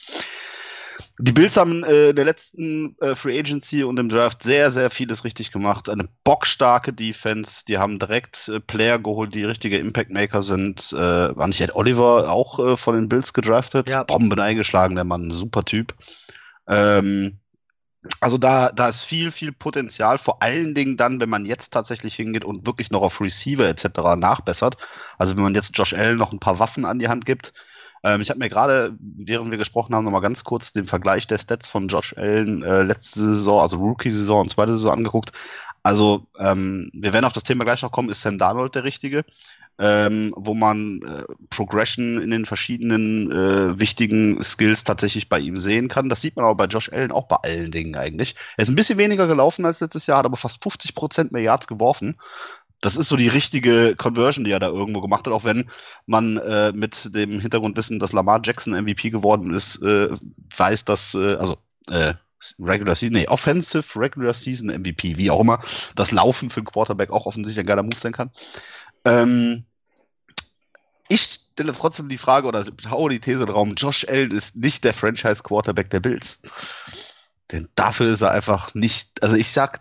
Die 1.19 1.33
Bills 1.33 1.57
haben 1.57 1.85
äh, 1.85 2.11
in 2.11 2.16
der 2.16 2.25
letzten 2.25 2.97
äh, 3.01 3.14
Free 3.14 3.38
Agency 3.38 3.85
und 3.85 3.99
im 3.99 4.09
Draft 4.09 4.43
sehr, 4.43 4.71
sehr 4.71 4.90
vieles 4.90 5.25
richtig 5.25 5.53
gemacht. 5.53 5.88
Eine 5.88 6.09
bockstarke 6.25 6.93
Defense. 6.93 7.64
Die 7.66 7.79
haben 7.79 7.99
direkt 7.99 8.49
äh, 8.49 8.61
Player 8.61 8.99
geholt, 8.99 9.35
die 9.35 9.45
richtige 9.45 9.79
Impact 9.79 10.11
Maker 10.11 10.43
sind. 10.43 10.93
Äh, 10.93 11.37
war 11.37 11.47
nicht 11.47 11.61
Ed 11.61 11.75
Oliver 11.75 12.31
auch 12.31 12.59
äh, 12.59 12.77
von 12.77 12.95
den 12.95 13.09
Bills 13.09 13.33
gedraftet? 13.33 13.90
Ja. 13.90 14.03
Bomben 14.03 14.40
eingeschlagen, 14.40 14.95
der 14.95 15.05
Mann, 15.05 15.31
super 15.31 15.64
Typ. 15.64 15.95
Ähm, 16.69 17.38
also 18.21 18.39
da, 18.39 18.71
da 18.73 18.89
ist 18.89 19.05
viel, 19.05 19.31
viel 19.31 19.53
Potenzial, 19.53 20.19
vor 20.19 20.43
allen 20.43 20.75
Dingen 20.75 20.97
dann, 20.97 21.21
wenn 21.21 21.29
man 21.29 21.45
jetzt 21.45 21.71
tatsächlich 21.71 22.15
hingeht 22.15 22.45
und 22.45 22.67
wirklich 22.67 22.91
noch 22.91 23.03
auf 23.03 23.21
Receiver 23.21 23.69
etc. 23.69 24.17
nachbessert. 24.17 24.77
Also 25.19 25.37
wenn 25.37 25.43
man 25.43 25.55
jetzt 25.55 25.77
Josh 25.77 25.93
Allen 25.93 26.17
noch 26.17 26.33
ein 26.33 26.41
paar 26.41 26.59
Waffen 26.59 26.85
an 26.85 26.99
die 26.99 27.09
Hand 27.09 27.27
gibt. 27.27 27.53
Ähm, 28.03 28.23
ich 28.23 28.31
habe 28.31 28.39
mir 28.39 28.49
gerade, 28.49 28.97
während 28.99 29.51
wir 29.51 29.59
gesprochen 29.59 29.95
haben, 29.95 30.05
nochmal 30.05 30.23
ganz 30.23 30.45
kurz 30.45 30.73
den 30.73 30.87
Vergleich 30.87 31.27
der 31.27 31.39
Stats 31.39 31.69
von 31.69 31.89
Josh 31.89 32.15
Allen 32.17 32.63
äh, 32.63 32.83
letzte 32.83 33.21
Saison, 33.21 33.61
also 33.61 33.77
Rookie-Saison 33.77 34.41
und 34.43 34.51
zweite 34.51 34.73
Saison 34.73 34.95
angeguckt. 34.95 35.33
Also 35.83 36.27
ähm, 36.39 36.91
wir 36.95 37.13
werden 37.13 37.25
auf 37.27 37.33
das 37.35 37.43
Thema 37.43 37.65
gleich 37.65 37.83
noch 37.83 37.93
kommen, 37.93 38.09
ist 38.09 38.23
Sam 38.23 38.39
Darnold 38.39 38.75
der 38.75 38.85
Richtige? 38.85 39.25
Ähm, 39.81 40.35
wo 40.37 40.53
man 40.53 41.01
äh, 41.03 41.25
Progression 41.49 42.21
in 42.21 42.31
den 42.31 42.45
verschiedenen 42.45 43.33
äh, 43.33 43.81
wichtigen 43.81 44.43
Skills 44.43 44.85
tatsächlich 44.85 45.31
bei 45.31 45.38
ihm 45.38 45.57
sehen 45.57 45.88
kann. 45.88 46.11
Das 46.11 46.21
sieht 46.21 46.37
man 46.37 46.45
aber 46.45 46.55
bei 46.55 46.66
Josh 46.66 46.93
Allen 46.93 47.11
auch 47.11 47.27
bei 47.29 47.37
allen 47.37 47.71
Dingen 47.71 47.97
eigentlich. 47.97 48.35
Er 48.59 48.62
ist 48.62 48.69
ein 48.69 48.75
bisschen 48.75 48.99
weniger 48.99 49.27
gelaufen 49.27 49.64
als 49.64 49.81
letztes 49.81 50.07
Jahr, 50.07 50.19
hat 50.19 50.27
aber 50.27 50.37
fast 50.37 50.62
50 50.62 50.95
Prozent 50.95 51.33
mehr 51.33 51.43
Yards 51.43 51.66
geworfen. 51.66 52.16
Das 52.83 52.97
ist 52.97 53.09
so 53.09 53.16
die 53.16 53.29
richtige 53.29 53.97
Conversion, 53.97 54.45
die 54.45 54.53
er 54.53 54.61
da 54.61 54.69
irgendwo 54.69 55.01
gemacht 55.01 55.27
hat, 55.27 55.33
auch 55.33 55.45
wenn 55.45 55.71
man 56.07 56.37
äh, 56.38 56.73
mit 56.73 57.14
dem 57.14 57.40
Hintergrundwissen, 57.40 57.99
dass 57.99 58.12
Lamar 58.12 58.40
Jackson 58.45 58.75
MVP 58.75 59.11
geworden 59.11 59.55
ist, 59.55 59.83
äh, 59.83 60.09
weiß, 60.57 60.85
dass, 60.85 61.14
äh, 61.14 61.37
also 61.37 61.57
äh, 61.91 62.14
Regular 62.59 62.95
Season, 62.95 63.16
nee, 63.16 63.28
Offensive 63.28 63.99
Regular 63.99 64.33
Season 64.33 64.68
MVP, 64.68 65.16
wie 65.18 65.31
auch 65.31 65.41
immer, 65.41 65.59
das 65.95 66.11
Laufen 66.11 66.49
für 66.49 66.61
einen 66.61 66.66
Quarterback 66.66 67.11
auch 67.11 67.26
offensichtlich 67.26 67.62
ein 67.62 67.66
geiler 67.66 67.83
Move 67.83 67.99
sein 67.99 68.12
kann. 68.12 68.31
Ähm, 69.05 69.64
ich 71.11 71.41
stelle 71.53 71.73
trotzdem 71.73 72.09
die 72.09 72.19
Frage 72.19 72.47
oder 72.47 72.65
haue 72.89 73.11
die 73.11 73.21
These 73.21 73.41
in 73.41 73.47
den 73.47 73.55
Raum, 73.55 73.75
Josh 73.77 74.07
Allen 74.09 74.31
ist 74.31 74.57
nicht 74.57 74.85
der 74.85 74.95
Franchise-Quarterback 74.95 75.91
der 75.91 76.01
Bills. 76.01 76.41
Denn 77.51 77.69
dafür 77.75 78.09
ist 78.09 78.23
er 78.23 78.31
einfach 78.31 78.75
nicht, 78.75 79.21
also 79.23 79.37
ich 79.37 79.51
sag, 79.51 79.81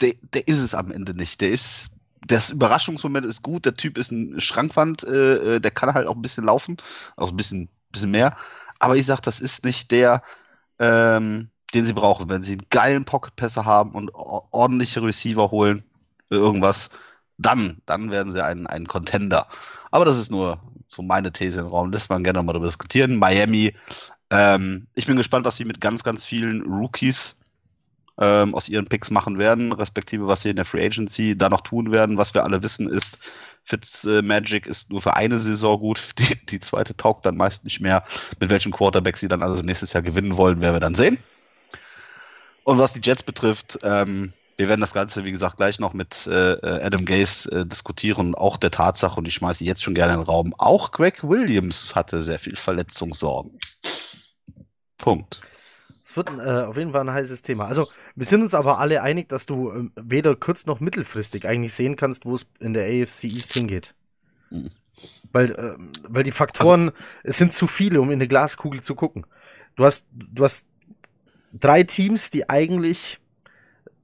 der, 0.00 0.14
der 0.32 0.48
ist 0.48 0.62
es 0.62 0.74
am 0.74 0.90
Ende 0.90 1.14
nicht. 1.14 1.42
Der 1.42 1.50
ist, 1.50 1.90
das 2.26 2.50
Überraschungsmoment 2.50 3.26
ist 3.26 3.42
gut, 3.42 3.66
der 3.66 3.74
Typ 3.74 3.98
ist 3.98 4.10
ein 4.10 4.40
Schrankwand, 4.40 5.04
äh, 5.04 5.60
der 5.60 5.70
kann 5.70 5.92
halt 5.92 6.06
auch 6.06 6.16
ein 6.16 6.22
bisschen 6.22 6.44
laufen, 6.44 6.78
auch 7.16 7.30
ein 7.30 7.36
bisschen, 7.36 7.68
bisschen 7.92 8.10
mehr. 8.10 8.34
Aber 8.78 8.96
ich 8.96 9.04
sag, 9.04 9.20
das 9.20 9.40
ist 9.40 9.62
nicht 9.62 9.90
der, 9.90 10.22
ähm, 10.78 11.50
den 11.74 11.84
sie 11.84 11.92
brauchen. 11.92 12.30
Wenn 12.30 12.42
sie 12.42 12.52
einen 12.52 12.66
geilen 12.70 13.04
Pocket-Passer 13.04 13.66
haben 13.66 13.92
und 13.92 14.10
ordentliche 14.14 15.02
Receiver 15.02 15.50
holen, 15.50 15.84
irgendwas, 16.30 16.88
dann, 17.38 17.82
dann 17.84 18.10
werden 18.10 18.32
sie 18.32 18.42
ein, 18.42 18.66
ein 18.66 18.86
Contender. 18.86 19.48
Aber 19.96 20.04
das 20.04 20.18
ist 20.18 20.30
nur 20.30 20.60
so 20.88 21.00
meine 21.00 21.32
These 21.32 21.58
im 21.58 21.68
Raum. 21.68 21.90
Lässt 21.90 22.10
man 22.10 22.22
gerne 22.22 22.42
mal 22.42 22.52
darüber 22.52 22.66
diskutieren. 22.66 23.16
Miami, 23.16 23.72
ähm, 24.28 24.86
ich 24.94 25.06
bin 25.06 25.16
gespannt, 25.16 25.46
was 25.46 25.56
sie 25.56 25.64
mit 25.64 25.80
ganz, 25.80 26.04
ganz 26.04 26.22
vielen 26.22 26.60
Rookies 26.70 27.36
ähm, 28.18 28.54
aus 28.54 28.68
ihren 28.68 28.84
Picks 28.84 29.10
machen 29.10 29.38
werden, 29.38 29.72
respektive 29.72 30.26
was 30.26 30.42
sie 30.42 30.50
in 30.50 30.56
der 30.56 30.66
Free 30.66 30.84
Agency 30.84 31.34
da 31.34 31.48
noch 31.48 31.62
tun 31.62 31.92
werden. 31.92 32.18
Was 32.18 32.34
wir 32.34 32.44
alle 32.44 32.62
wissen 32.62 32.90
ist, 32.90 33.18
Fitz 33.64 34.04
äh, 34.04 34.20
Magic 34.20 34.66
ist 34.66 34.90
nur 34.90 35.00
für 35.00 35.14
eine 35.14 35.38
Saison 35.38 35.80
gut. 35.80 36.08
Die, 36.18 36.44
die 36.44 36.60
zweite 36.60 36.94
taugt 36.94 37.24
dann 37.24 37.38
meist 37.38 37.64
nicht 37.64 37.80
mehr. 37.80 38.04
Mit 38.38 38.50
welchem 38.50 38.72
Quarterback 38.72 39.16
sie 39.16 39.28
dann 39.28 39.42
also 39.42 39.62
nächstes 39.62 39.94
Jahr 39.94 40.02
gewinnen 40.02 40.36
wollen, 40.36 40.60
werden 40.60 40.74
wir 40.74 40.80
dann 40.80 40.94
sehen. 40.94 41.16
Und 42.64 42.76
was 42.76 42.92
die 42.92 43.00
Jets 43.02 43.22
betrifft, 43.22 43.78
ähm, 43.82 44.34
wir 44.56 44.68
werden 44.68 44.80
das 44.80 44.94
Ganze, 44.94 45.24
wie 45.24 45.32
gesagt, 45.32 45.58
gleich 45.58 45.78
noch 45.78 45.92
mit 45.92 46.26
äh, 46.26 46.56
Adam 46.62 47.04
Gase 47.04 47.50
äh, 47.50 47.66
diskutieren. 47.66 48.34
Auch 48.34 48.56
der 48.56 48.70
Tatsache, 48.70 49.18
und 49.18 49.28
ich 49.28 49.34
schmeiße 49.34 49.64
jetzt 49.64 49.82
schon 49.82 49.94
gerne 49.94 50.14
in 50.14 50.20
den 50.20 50.26
Raum, 50.26 50.54
auch 50.58 50.92
Greg 50.92 51.22
Williams 51.22 51.94
hatte 51.94 52.22
sehr 52.22 52.38
viel 52.38 52.56
Verletzungssorgen. 52.56 53.58
Punkt. 54.96 55.40
Es 55.52 56.16
wird 56.16 56.30
äh, 56.30 56.64
auf 56.64 56.78
jeden 56.78 56.92
Fall 56.92 57.02
ein 57.02 57.12
heißes 57.12 57.42
Thema. 57.42 57.66
Also, 57.66 57.86
wir 58.14 58.24
sind 58.24 58.40
uns 58.40 58.54
aber 58.54 58.78
alle 58.78 59.02
einig, 59.02 59.28
dass 59.28 59.44
du 59.44 59.70
äh, 59.70 59.90
weder 59.96 60.34
kurz- 60.34 60.64
noch 60.64 60.80
mittelfristig 60.80 61.46
eigentlich 61.46 61.74
sehen 61.74 61.96
kannst, 61.96 62.24
wo 62.24 62.34
es 62.34 62.46
in 62.58 62.72
der 62.72 62.86
AFC 62.86 63.24
East 63.24 63.52
hingeht. 63.52 63.94
Mhm. 64.48 64.70
Weil, 65.32 65.50
äh, 65.50 65.74
weil 66.08 66.22
die 66.22 66.32
Faktoren, 66.32 66.88
also, 66.88 67.02
es 67.24 67.36
sind 67.36 67.52
zu 67.52 67.66
viele, 67.66 68.00
um 68.00 68.08
in 68.08 68.14
eine 68.14 68.28
Glaskugel 68.28 68.80
zu 68.80 68.94
gucken. 68.94 69.26
Du 69.74 69.84
hast, 69.84 70.06
du 70.12 70.44
hast 70.44 70.64
drei 71.52 71.82
Teams, 71.82 72.30
die 72.30 72.48
eigentlich 72.48 73.20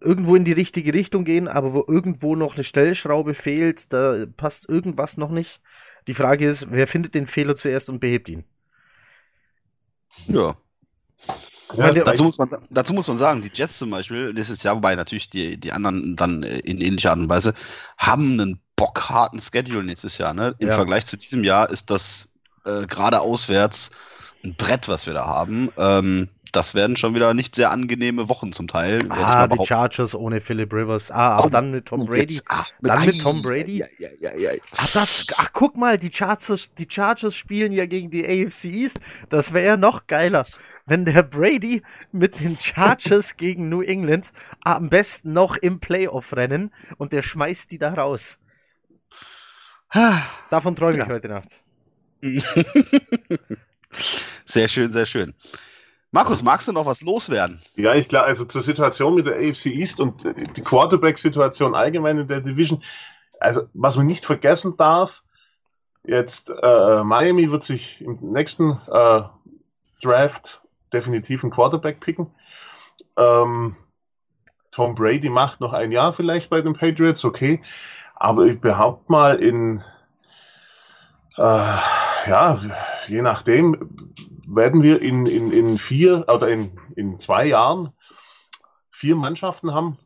irgendwo 0.02 0.36
in 0.36 0.44
die 0.44 0.52
richtige 0.52 0.94
Richtung 0.94 1.24
gehen, 1.24 1.48
aber 1.48 1.72
wo 1.72 1.84
irgendwo 1.86 2.36
noch 2.36 2.54
eine 2.54 2.64
Stellschraube 2.64 3.34
fehlt, 3.34 3.92
da 3.92 4.26
passt 4.36 4.68
irgendwas 4.68 5.16
noch 5.16 5.30
nicht. 5.30 5.60
Die 6.06 6.14
Frage 6.14 6.48
ist, 6.48 6.66
wer 6.70 6.86
findet 6.86 7.14
den 7.14 7.26
Fehler 7.26 7.56
zuerst 7.56 7.88
und 7.88 8.00
behebt 8.00 8.28
ihn? 8.28 8.44
Ja. 10.26 10.56
Ja, 11.74 11.90
dazu, 11.90 12.24
muss 12.24 12.38
man, 12.38 12.50
dazu 12.70 12.92
muss 12.92 13.08
man 13.08 13.16
sagen, 13.16 13.40
die 13.40 13.50
Jets 13.52 13.78
zum 13.78 13.90
Beispiel, 13.90 14.32
nächstes 14.34 14.62
Jahr, 14.62 14.76
wobei 14.76 14.94
natürlich 14.94 15.30
die, 15.30 15.58
die 15.58 15.72
anderen 15.72 16.16
dann 16.16 16.42
in 16.42 16.80
ähnlicher 16.80 17.10
Art 17.10 17.18
und 17.18 17.30
Weise, 17.30 17.54
haben 17.96 18.38
einen 18.38 18.60
bockharten 18.76 19.40
Schedule 19.40 19.82
nächstes 19.82 20.18
Jahr. 20.18 20.34
Ne? 20.34 20.54
Im 20.58 20.68
ja. 20.68 20.74
Vergleich 20.74 21.06
zu 21.06 21.16
diesem 21.16 21.44
Jahr 21.44 21.70
ist 21.70 21.90
das 21.90 22.34
äh, 22.66 22.86
gerade 22.86 23.20
auswärts 23.20 23.90
ein 24.44 24.54
Brett, 24.54 24.88
was 24.88 25.06
wir 25.06 25.14
da 25.14 25.26
haben. 25.26 25.70
Ähm, 25.78 26.28
das 26.52 26.74
werden 26.74 26.96
schon 26.96 27.14
wieder 27.14 27.34
nicht 27.34 27.54
sehr 27.54 27.70
angenehme 27.70 28.28
Wochen 28.28 28.52
zum 28.52 28.68
Teil. 28.68 28.98
Ah, 29.10 29.48
die 29.48 29.64
Chargers 29.64 30.14
ohne 30.14 30.40
Philip 30.40 30.72
Rivers. 30.72 31.10
Ah, 31.10 31.36
aber 31.36 31.46
oh, 31.46 31.50
dann 31.50 31.70
mit 31.70 31.86
Tom 31.86 32.06
Brady. 32.06 32.34
Jetzt, 32.34 32.44
ah, 32.48 32.64
dann 32.80 33.00
mit, 33.00 33.14
mit 33.14 33.22
Tom 33.22 33.42
Brady. 33.42 33.78
Ja, 33.78 33.86
ja, 33.98 34.08
ja, 34.20 34.36
ja. 34.36 34.50
Ach, 34.76 34.92
das, 34.92 35.26
ach, 35.36 35.50
guck 35.52 35.76
mal, 35.76 35.98
die 35.98 36.12
Chargers, 36.12 36.72
die 36.74 36.86
Chargers 36.88 37.34
spielen 37.34 37.72
ja 37.72 37.86
gegen 37.86 38.10
die 38.10 38.24
AFC 38.24 38.64
East. 38.66 39.00
Das 39.28 39.52
wäre 39.52 39.66
ja 39.66 39.76
noch 39.76 40.06
geiler 40.06 40.44
wenn 40.86 41.04
der 41.04 41.22
Brady 41.22 41.82
mit 42.10 42.40
den 42.40 42.58
Chargers 42.58 43.36
gegen 43.36 43.68
New 43.68 43.82
England 43.82 44.32
am 44.62 44.90
besten 44.90 45.32
noch 45.32 45.56
im 45.56 45.80
Playoff 45.80 46.34
rennen 46.36 46.72
und 46.98 47.12
der 47.12 47.22
schmeißt 47.22 47.70
die 47.70 47.78
da 47.78 47.94
raus. 47.94 48.38
Davon 50.50 50.74
träume 50.74 50.98
ja. 50.98 51.04
ich 51.04 51.10
heute 51.10 51.28
Nacht. 51.28 51.62
sehr 54.44 54.68
schön, 54.68 54.90
sehr 54.90 55.06
schön. 55.06 55.34
Markus, 56.14 56.42
magst 56.42 56.68
du 56.68 56.72
noch 56.72 56.84
was 56.84 57.00
loswerden? 57.00 57.58
Ja, 57.74 57.94
ich 57.94 58.06
glaube, 58.06 58.26
also 58.26 58.44
zur 58.44 58.60
Situation 58.60 59.14
mit 59.14 59.26
der 59.26 59.36
AFC 59.36 59.66
East 59.66 59.98
und 59.98 60.22
die 60.24 60.62
Quarterback-Situation 60.62 61.74
allgemein 61.74 62.18
in 62.18 62.28
der 62.28 62.42
Division. 62.42 62.82
Also, 63.40 63.62
was 63.72 63.96
man 63.96 64.06
nicht 64.06 64.26
vergessen 64.26 64.76
darf, 64.76 65.22
jetzt 66.04 66.50
äh, 66.50 67.02
Miami 67.02 67.50
wird 67.50 67.64
sich 67.64 68.02
im 68.02 68.18
nächsten 68.20 68.78
äh, 68.92 69.22
Draft 70.02 70.60
definitiv 70.92 71.42
einen 71.42 71.50
Quarterback 71.50 72.00
picken. 72.00 72.26
Ähm, 73.16 73.76
Tom 74.70 74.94
Brady 74.94 75.30
macht 75.30 75.60
noch 75.60 75.72
ein 75.72 75.92
Jahr 75.92 76.12
vielleicht 76.12 76.50
bei 76.50 76.60
den 76.60 76.74
Patriots, 76.74 77.24
okay. 77.24 77.62
Aber 78.16 78.44
ich 78.44 78.60
behaupte 78.60 79.10
mal, 79.10 79.36
in 79.36 79.82
äh, 81.38 81.76
ja, 82.26 82.60
je 83.08 83.22
nachdem, 83.22 84.14
werden 84.54 84.82
wir 84.82 85.00
in, 85.00 85.26
in, 85.26 85.52
in 85.52 85.78
vier 85.78 86.24
oder 86.28 86.48
in, 86.48 86.78
in 86.96 87.18
zwei 87.18 87.46
Jahren 87.46 87.92
vier 88.90 89.16
Mannschaften 89.16 89.72
haben, 89.72 89.98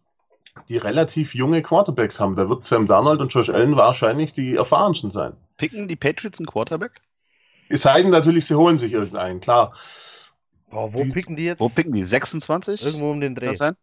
die 0.68 0.78
relativ 0.78 1.34
junge 1.34 1.62
Quarterbacks 1.62 2.20
haben. 2.20 2.36
Da 2.36 2.48
wird 2.48 2.64
Sam 2.64 2.86
Darnold 2.86 3.20
und 3.20 3.32
Josh 3.32 3.50
Allen 3.50 3.76
wahrscheinlich 3.76 4.34
die 4.34 4.54
erfahrensten 4.54 5.10
sein. 5.10 5.32
Picken 5.56 5.88
die 5.88 5.96
Patriots 5.96 6.38
einen 6.38 6.46
Quarterback? 6.46 6.92
Es 7.68 7.82
sei 7.82 8.02
denn 8.02 8.10
natürlich, 8.10 8.46
sie 8.46 8.54
holen 8.54 8.78
sich 8.78 8.92
irgendeinen, 8.92 9.40
klar. 9.40 9.74
Boah, 10.70 10.92
wo 10.94 11.02
die, 11.02 11.10
picken 11.10 11.36
die 11.36 11.46
jetzt? 11.46 11.60
Wo 11.60 11.68
picken 11.68 11.92
die? 11.92 12.04
26? 12.04 12.84
Irgendwo 12.84 13.10
um 13.10 13.20
den 13.20 13.34
Dreh. 13.34 13.46
Das 13.48 13.58
sein? 13.58 13.76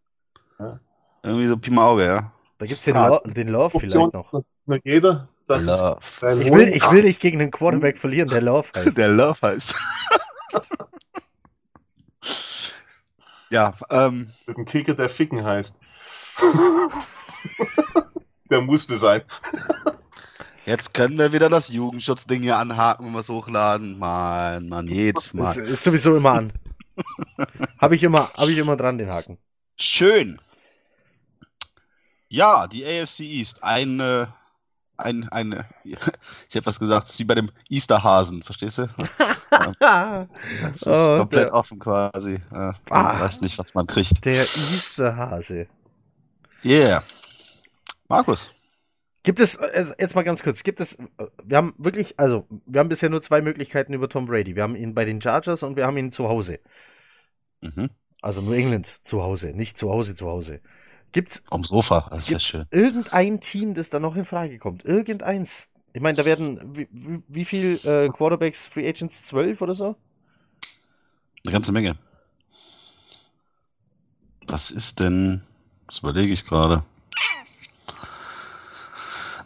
Ja. 0.59 0.79
Irgendwie 1.23 1.47
so 1.47 1.57
Pi 1.57 1.71
mal 1.71 1.87
Auge, 1.87 2.05
ja. 2.05 2.31
Da 2.57 2.65
gibt 2.65 2.79
es 2.79 2.85
den, 2.85 2.95
Lo 2.95 3.19
den 3.25 3.49
Love 3.49 3.75
Option 3.75 4.11
vielleicht 4.11 4.13
noch. 4.13 4.43
Jeder, 4.83 5.27
Love. 5.47 5.99
Ich, 6.41 6.53
will, 6.53 6.69
ich 6.69 6.91
will 6.91 7.03
nicht 7.03 7.19
gegen 7.19 7.41
einen 7.41 7.51
Quarterback 7.51 7.97
verlieren, 7.97 8.29
der 8.29 8.41
Love 8.41 8.69
heißt. 8.75 8.97
Der 8.97 9.09
Love 9.09 9.39
heißt. 9.41 9.75
Ja, 13.49 13.73
ähm. 13.89 14.31
Mit 14.47 14.57
einem 14.57 14.65
Kicker, 14.65 14.93
der 14.93 15.09
Ficken 15.09 15.43
heißt. 15.43 15.75
der 18.49 18.61
musste 18.61 18.97
sein. 18.97 19.23
Jetzt 20.65 20.93
können 20.93 21.17
wir 21.17 21.33
wieder 21.33 21.49
das 21.49 21.69
Jugendschutzding 21.69 22.41
hier 22.41 22.57
anhaken, 22.57 23.05
wenn 23.05 23.13
wir 23.13 23.19
es 23.19 23.29
hochladen. 23.29 23.99
Mann, 23.99 24.69
Mann, 24.69 24.87
jedes 24.87 25.33
Mal. 25.33 25.49
Ist, 25.49 25.57
ist 25.57 25.83
sowieso 25.83 26.15
immer 26.15 26.33
an. 26.33 26.53
Habe 27.79 27.95
ich, 27.95 28.03
immer, 28.03 28.31
hab 28.33 28.47
ich 28.47 28.57
immer 28.57 28.77
dran, 28.77 28.97
den 28.97 29.11
Haken. 29.11 29.37
Schön. 29.77 30.39
Ja, 32.29 32.67
die 32.67 32.85
AFC 32.85 33.21
East. 33.21 33.63
Eine, 33.63 34.33
ein, 35.03 35.27
eine, 35.29 35.65
ich 35.83 35.95
hätte 36.53 36.65
was 36.65 36.79
gesagt, 36.79 37.07
es 37.07 37.13
ist 37.13 37.19
wie 37.19 37.25
bei 37.25 37.35
dem 37.35 37.51
Easterhasen, 37.69 38.43
verstehst 38.43 38.79
du? 38.79 38.87
das 39.79 40.27
ist 40.73 40.87
oh, 40.87 41.17
komplett 41.19 41.45
der, 41.45 41.53
offen 41.53 41.79
quasi. 41.79 42.39
man 42.51 42.75
ah, 42.89 43.19
weiß 43.19 43.41
nicht, 43.41 43.57
was 43.57 43.73
man 43.73 43.87
kriegt. 43.87 44.25
Der 44.25 44.41
Easterhase. 44.41 45.67
Yeah. 46.65 47.03
Markus. 48.07 48.49
Gibt 49.23 49.39
es, 49.39 49.55
äh, 49.55 49.85
jetzt 49.97 50.15
mal 50.15 50.23
ganz 50.23 50.43
kurz, 50.43 50.63
gibt 50.63 50.81
es, 50.81 50.95
äh, 50.95 51.27
wir 51.43 51.57
haben 51.57 51.73
wirklich, 51.77 52.19
also, 52.19 52.45
wir 52.65 52.79
haben 52.79 52.89
bisher 52.89 53.09
nur 53.09 53.21
zwei 53.21 53.41
Möglichkeiten 53.41 53.93
über 53.93 54.09
Tom 54.09 54.25
Brady. 54.25 54.55
Wir 54.55 54.63
haben 54.63 54.75
ihn 54.75 54.93
bei 54.93 55.05
den 55.05 55.21
Chargers 55.21 55.63
und 55.63 55.77
wir 55.77 55.85
haben 55.85 55.97
ihn 55.97 56.11
zu 56.11 56.27
Hause. 56.27 56.59
Mhm. 57.61 57.89
Also 58.21 58.41
nur 58.41 58.55
England 58.55 58.93
zu 59.03 59.23
Hause, 59.23 59.47
nicht 59.53 59.77
zu 59.77 59.89
Hause 59.89 60.13
zu 60.13 60.27
Hause. 60.27 60.61
Gibt's. 61.13 61.43
Am 61.51 61.63
Sofa, 61.63 62.07
das 62.09 62.27
ja 62.27 62.39
schön. 62.39 62.65
Irgendein 62.71 63.39
Team, 63.39 63.75
das 63.75 63.89
da 63.89 63.99
noch 63.99 64.15
in 64.15 64.25
Frage 64.25 64.57
kommt. 64.57 64.83
Irgendeins. 64.83 65.69
Ich 65.93 66.01
meine, 66.01 66.17
da 66.17 66.25
werden, 66.25 66.59
wie, 66.75 66.87
wie, 66.91 67.21
wie 67.27 67.45
viel 67.45 67.79
äh, 67.85 68.09
Quarterbacks, 68.09 68.65
Free 68.67 68.87
Agents? 68.89 69.21
Zwölf 69.21 69.61
oder 69.61 69.75
so? 69.75 69.95
Eine 71.45 71.53
ganze 71.53 71.71
Menge. 71.71 71.95
Was 74.47 74.71
ist 74.71 74.99
denn, 74.99 75.41
das 75.87 75.99
überlege 75.99 76.33
ich 76.33 76.45
gerade. 76.45 76.83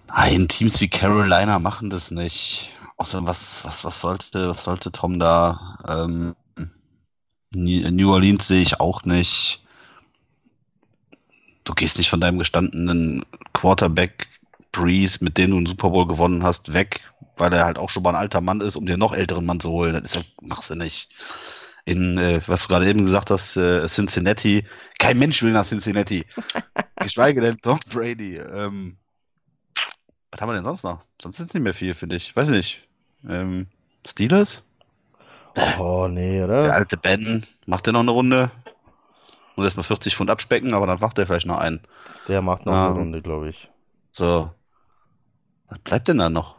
Nein, 0.07 0.47
Teams 0.47 0.79
wie 0.79 0.87
Carolina 0.87 1.59
machen 1.59 1.89
das 1.89 2.11
nicht. 2.11 2.69
Außer 2.95 3.25
was, 3.25 3.65
was, 3.65 3.83
was 3.83 4.01
sollte, 4.01 4.49
was 4.49 4.63
sollte 4.63 4.91
Tom 4.91 5.19
da? 5.19 5.77
Ähm, 5.87 6.35
New 7.53 8.11
Orleans 8.11 8.47
sehe 8.47 8.61
ich 8.61 8.79
auch 8.79 9.03
nicht. 9.03 9.66
Du 11.67 11.73
gehst 11.73 11.97
nicht 11.97 12.09
von 12.09 12.21
deinem 12.21 12.39
gestandenen 12.39 13.25
Quarterback 13.51 14.29
Breeze, 14.71 15.21
mit 15.21 15.37
dem 15.37 15.51
du 15.51 15.57
einen 15.57 15.65
Super 15.65 15.89
Bowl 15.89 16.07
gewonnen 16.07 16.41
hast, 16.41 16.73
weg, 16.73 17.01
weil 17.35 17.51
er 17.51 17.65
halt 17.65 17.77
auch 17.77 17.89
schon 17.89 18.03
mal 18.03 18.11
ein 18.11 18.15
alter 18.15 18.39
Mann 18.39 18.61
ist, 18.61 18.77
um 18.77 18.85
dir 18.85 18.95
noch 18.95 19.13
älteren 19.13 19.45
Mann 19.45 19.59
zu 19.59 19.71
holen. 19.71 19.93
Das 19.93 20.03
ist 20.03 20.15
ja, 20.15 20.21
machst 20.47 20.69
du 20.69 20.75
nicht. 20.75 21.09
In, 21.83 22.17
äh, 22.17 22.39
was 22.47 22.61
du 22.61 22.67
gerade 22.69 22.87
eben 22.87 23.03
gesagt 23.03 23.31
hast, 23.31 23.57
äh, 23.57 23.85
Cincinnati. 23.85 24.63
Kein 24.97 25.19
Mensch 25.19 25.43
will 25.43 25.51
nach 25.51 25.65
Cincinnati. 25.65 26.25
Geschweige 27.01 27.41
denn 27.41 27.57
Tom 27.57 27.79
Brady. 27.89 28.37
Ähm, 28.37 28.95
was 30.31 30.39
haben 30.39 30.47
wir 30.47 30.55
denn 30.55 30.63
sonst 30.63 30.85
noch? 30.85 31.03
Sonst 31.21 31.41
ist 31.41 31.53
nicht 31.53 31.63
mehr 31.63 31.73
viel, 31.73 31.93
finde 31.93 32.15
ich. 32.15 32.33
Weiß 32.33 32.47
ich 32.47 32.55
nicht. 32.55 32.87
Ähm, 33.27 33.67
Steelers? 34.07 34.63
Oh, 35.79 36.07
nee, 36.09 36.41
oder? 36.41 36.63
Der 36.63 36.75
alte 36.75 36.95
Ben, 36.95 37.43
macht 37.65 37.87
der 37.87 37.93
noch 37.93 38.01
eine 38.01 38.11
Runde? 38.11 38.51
Muss 39.57 39.65
erstmal 39.65 39.83
40 39.83 40.15
Pfund 40.15 40.29
abspecken, 40.29 40.75
aber 40.75 40.85
dann 40.85 40.99
macht 40.99 41.17
er 41.17 41.25
vielleicht 41.25 41.47
noch 41.47 41.57
einen. 41.57 41.81
Der 42.27 42.43
macht 42.43 42.67
noch 42.67 42.73
ähm, 42.73 42.79
eine 42.79 42.95
Runde, 42.99 43.21
glaube 43.23 43.49
ich. 43.49 43.69
So. 44.11 44.51
Was 45.67 45.79
bleibt 45.79 46.07
denn 46.07 46.19
da 46.19 46.29
noch? 46.29 46.55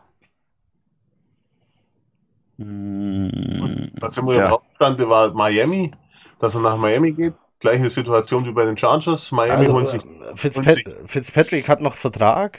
Hm, 2.58 3.92
Was 4.00 4.14
sind 4.14 4.26
wir 4.26 4.36
ja. 4.36 4.50
Hauptstand 4.50 4.98
war 5.08 5.32
Miami, 5.32 5.92
dass 6.40 6.56
er 6.56 6.60
nach 6.60 6.76
Miami 6.76 7.12
geht. 7.12 7.34
Gleiche 7.60 7.88
Situation 7.88 8.44
wie 8.44 8.50
bei 8.50 8.64
den 8.64 8.76
Chargers. 8.76 9.30
Miami 9.30 9.66
also, 9.66 9.72
holt 9.74 9.88
sich. 9.88 10.02
Fitzpat 10.34 10.78
Fitzpatrick 11.06 11.68
hat 11.68 11.80
noch 11.80 11.94
Vertrag. 11.94 12.58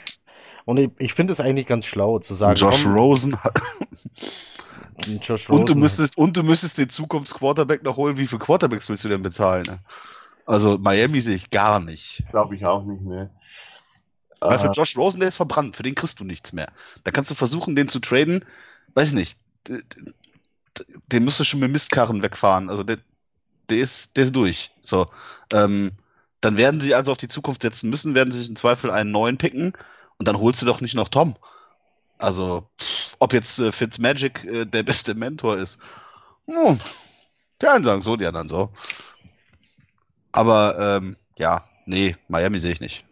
Und 0.64 0.78
ich, 0.78 0.90
ich 0.98 1.12
finde 1.12 1.34
es 1.34 1.40
eigentlich 1.40 1.66
ganz 1.66 1.84
schlau 1.84 2.18
zu 2.18 2.32
sagen. 2.32 2.54
Josh 2.54 2.84
komm, 2.84 2.94
Rosen. 2.94 3.36
Josh 5.22 5.50
Rosen. 5.50 5.60
Und 5.60 5.68
du 5.68 5.74
müsstest, 5.74 6.16
und 6.16 6.36
du 6.36 6.42
müsstest 6.42 6.78
den 6.78 6.88
Zukunftsquarterback 6.88 7.82
noch 7.82 7.98
holen. 7.98 8.16
Wie 8.16 8.26
viele 8.26 8.38
Quarterbacks 8.38 8.88
willst 8.88 9.04
du 9.04 9.08
denn 9.08 9.22
bezahlen? 9.22 9.64
Ne? 9.68 9.80
Also 10.50 10.78
Miami 10.78 11.20
sehe 11.20 11.36
ich 11.36 11.50
gar 11.50 11.78
nicht. 11.78 12.24
Glaube 12.30 12.56
ich 12.56 12.66
auch 12.66 12.84
nicht, 12.84 13.02
ne. 13.02 13.30
Weil 14.40 14.58
für 14.58 14.72
Josh 14.72 14.96
Rosen, 14.96 15.20
der 15.20 15.28
ist 15.28 15.36
verbrannt, 15.36 15.76
für 15.76 15.82
den 15.82 15.94
kriegst 15.94 16.18
du 16.18 16.24
nichts 16.24 16.52
mehr. 16.52 16.66
Da 17.04 17.10
kannst 17.10 17.30
du 17.30 17.34
versuchen, 17.34 17.76
den 17.76 17.88
zu 17.88 18.00
traden, 18.00 18.44
weiß 18.94 19.08
ich 19.08 19.14
nicht. 19.14 19.38
Den 21.06 21.24
musst 21.24 21.38
du 21.38 21.44
schon 21.44 21.60
mit 21.60 21.70
Mistkarren 21.70 22.22
wegfahren. 22.22 22.68
Also 22.70 22.82
der, 22.82 22.98
der, 23.68 23.78
ist, 23.78 24.16
der 24.16 24.24
ist 24.24 24.34
durch. 24.34 24.72
So. 24.82 25.06
Ähm, 25.52 25.92
dann 26.40 26.56
werden 26.56 26.80
sie 26.80 26.94
also 26.94 27.12
auf 27.12 27.18
die 27.18 27.28
Zukunft 27.28 27.62
setzen 27.62 27.90
müssen, 27.90 28.14
werden 28.14 28.32
sie 28.32 28.40
sich 28.40 28.48
im 28.48 28.56
Zweifel 28.56 28.90
einen 28.90 29.12
neuen 29.12 29.36
picken 29.36 29.74
und 30.18 30.26
dann 30.26 30.38
holst 30.38 30.62
du 30.62 30.66
doch 30.66 30.80
nicht 30.80 30.94
noch 30.94 31.08
Tom. 31.08 31.36
Also, 32.18 32.68
ob 33.18 33.34
jetzt 33.34 33.60
äh, 33.60 33.70
Fitzmagic 33.70 34.44
äh, 34.44 34.64
der 34.64 34.82
beste 34.82 35.14
Mentor 35.14 35.58
ist. 35.58 35.78
Hm, 36.46 36.80
Die 37.62 37.66
einen 37.66 37.84
sagen 37.84 38.00
so, 38.00 38.16
die 38.16 38.26
anderen 38.26 38.48
so. 38.48 38.70
Aber 40.32 40.98
ähm, 40.98 41.16
ja, 41.38 41.62
nee, 41.86 42.16
Miami 42.28 42.58
sehe 42.58 42.72
ich 42.72 42.80
nicht. 42.80 43.04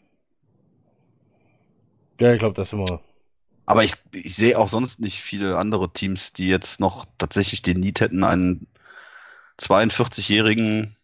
Ja, 2.20 2.32
ich 2.32 2.38
glaube, 2.38 2.54
das 2.54 2.72
wir. 2.72 3.00
Aber 3.66 3.84
ich, 3.84 3.92
ich 4.12 4.34
sehe 4.34 4.58
auch 4.58 4.68
sonst 4.68 4.98
nicht 4.98 5.20
viele 5.20 5.58
andere 5.58 5.92
Teams, 5.92 6.32
die 6.32 6.48
jetzt 6.48 6.80
noch 6.80 7.04
tatsächlich 7.18 7.60
den 7.60 7.80
Need 7.80 8.00
hätten, 8.00 8.24
einen 8.24 8.66
42-jährigen, 9.60 10.94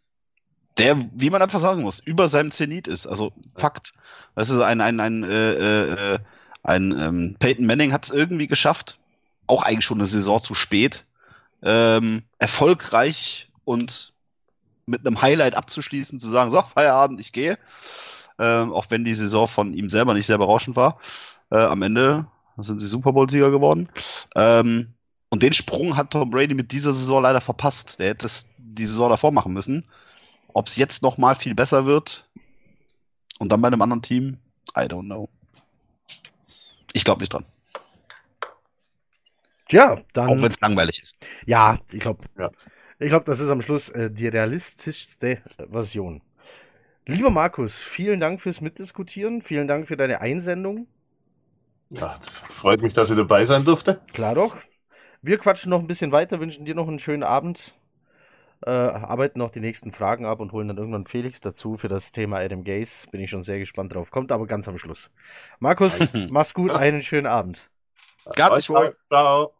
der, 0.79 0.97
wie 1.13 1.31
man 1.31 1.43
einfach 1.43 1.59
sagen 1.59 1.83
muss, 1.83 2.01
über 2.01 2.27
seinem 2.27 2.51
Zenit 2.51 2.89
ist. 2.89 3.07
Also 3.07 3.33
Fakt. 3.55 3.93
Das 4.35 4.49
ist 4.49 4.61
ein, 4.61 4.81
ein, 4.81 4.99
ein, 4.99 5.25
äh, 5.25 6.15
äh, 6.15 6.19
ein 6.63 6.99
ähm, 6.99 7.37
Peyton 7.39 7.67
Manning 7.67 7.93
hat 7.93 8.05
es 8.05 8.11
irgendwie 8.11 8.47
geschafft, 8.47 8.99
auch 9.47 9.63
eigentlich 9.63 9.85
schon 9.85 9.99
eine 9.99 10.07
Saison 10.07 10.41
zu 10.41 10.55
spät, 10.55 11.05
ähm, 11.63 12.23
erfolgreich 12.39 13.51
und 13.65 14.14
mit 14.87 15.07
einem 15.07 15.21
Highlight 15.21 15.55
abzuschließen, 15.55 16.21
zu 16.21 16.31
sagen, 16.31 16.51
so, 16.51 16.63
Feierabend, 16.63 17.21
ich 17.21 17.33
gehe. 17.33 17.59
Ähm, 18.39 18.73
auch 18.73 18.87
wenn 18.89 19.05
die 19.05 19.15
Saison 19.15 19.47
von 19.47 19.75
ihm 19.75 19.89
selber 19.89 20.15
nicht 20.15 20.27
sehr 20.27 20.39
berauschend 20.39 20.77
war. 20.77 20.99
Äh, 21.51 21.59
am 21.59 21.83
Ende 21.83 22.27
sind 22.57 22.81
sie 22.81 22.87
Super 22.87 23.13
Bowl-Sieger 23.13 23.51
geworden. 23.51 23.89
Ähm, 24.35 24.95
und 25.31 25.43
den 25.43 25.53
Sprung 25.53 25.97
hat 25.97 26.11
Tom 26.11 26.31
Brady 26.31 26.55
mit 26.55 26.73
dieser 26.73 26.93
Saison 26.93 27.23
leider 27.23 27.41
verpasst. 27.41 27.99
Der 27.99 28.09
hätte 28.11 28.27
es 28.27 28.51
die 28.59 28.85
Saison 28.85 29.11
davor 29.11 29.33
machen 29.33 29.53
müssen. 29.53 29.85
Ob 30.53 30.69
es 30.69 30.77
jetzt 30.77 31.03
noch 31.03 31.19
mal 31.19 31.35
viel 31.35 31.55
besser 31.55 31.87
wird 31.87 32.29
und 33.39 33.51
dann 33.51 33.61
bei 33.61 33.69
einem 33.69 33.83
anderen 33.83 34.03
Team, 34.03 34.39
I 34.77 34.83
don't 34.83 35.07
know. 35.07 35.29
Ich 36.93 37.05
glaube 37.05 37.21
nicht 37.21 37.33
dran. 37.33 37.45
Ja, 39.71 40.01
dann. 40.13 40.29
Auch 40.29 40.37
wenn 40.37 40.51
es 40.51 40.61
langweilig 40.61 41.03
ist. 41.03 41.17
Ja, 41.47 41.79
ich 41.91 42.01
glaube, 42.01 42.25
Ja. 42.39 42.51
Ich 43.05 43.11
glaube, 43.11 43.27
das 43.27 43.41
ist 43.41 43.51
am 43.51 43.61
Schluss 43.61 43.91
äh, 43.91 44.11
die 44.11 44.29
realistischste 44.29 45.43
Version. 45.69 46.23
Lieber 47.07 47.31
Markus, 47.31 47.79
vielen 47.79 48.19
Dank 48.19 48.41
fürs 48.41 48.63
Mitdiskutieren, 48.63 49.43
vielen 49.43 49.69
Dank 49.69 49.87
für 49.87 49.97
deine 49.97 50.23
Einsendung. 50.23 50.87
Ja, 51.91 52.19
freut 52.51 52.81
mich, 52.81 52.95
dass 52.95 53.11
ich 53.11 53.17
dabei 53.17 53.45
sein 53.45 53.65
durfte. 53.65 54.01
Klar 54.15 54.35
doch. 54.35 54.57
Wir 55.21 55.37
quatschen 55.39 55.71
noch 55.71 55.81
ein 55.81 55.87
bisschen 55.87 56.13
weiter, 56.13 56.41
wünschen 56.41 56.65
dir 56.65 56.75
noch 56.75 56.89
einen 56.89 56.99
schönen 56.99 57.23
Abend, 57.23 57.75
äh, 58.67 58.71
arbeiten 58.71 59.39
noch 59.39 59.51
die 59.51 59.61
nächsten 59.61 59.93
Fragen 59.93 60.25
ab 60.25 60.41
und 60.41 60.53
holen 60.53 60.69
dann 60.69 60.79
irgendwann 60.79 61.05
Felix 61.05 61.41
dazu 61.41 61.77
für 61.77 61.89
das 61.89 62.11
Thema 62.11 62.39
Adam 62.39 62.65
Gaze. 62.65 63.07
Bin 63.11 63.21
ich 63.21 63.29
schon 63.31 63.43
sehr 63.43 63.59
gespannt 63.59 63.95
drauf. 63.95 64.11
Kommt 64.11 64.33
aber 64.33 64.47
ganz 64.47 64.67
am 64.67 64.79
Schluss. 64.79 65.11
Markus, 65.61 66.15
mach's 66.31 66.55
gut, 66.55 66.73
einen 66.73 67.03
schönen 67.03 67.27
Abend. 67.27 67.69
Gab 68.35 68.55
dich 68.57 68.71
wohl. 68.71 68.97
Ciao. 69.09 69.13
Da 69.17 69.23
war 69.23 69.41
er 69.41 69.51
weg. 69.51 69.55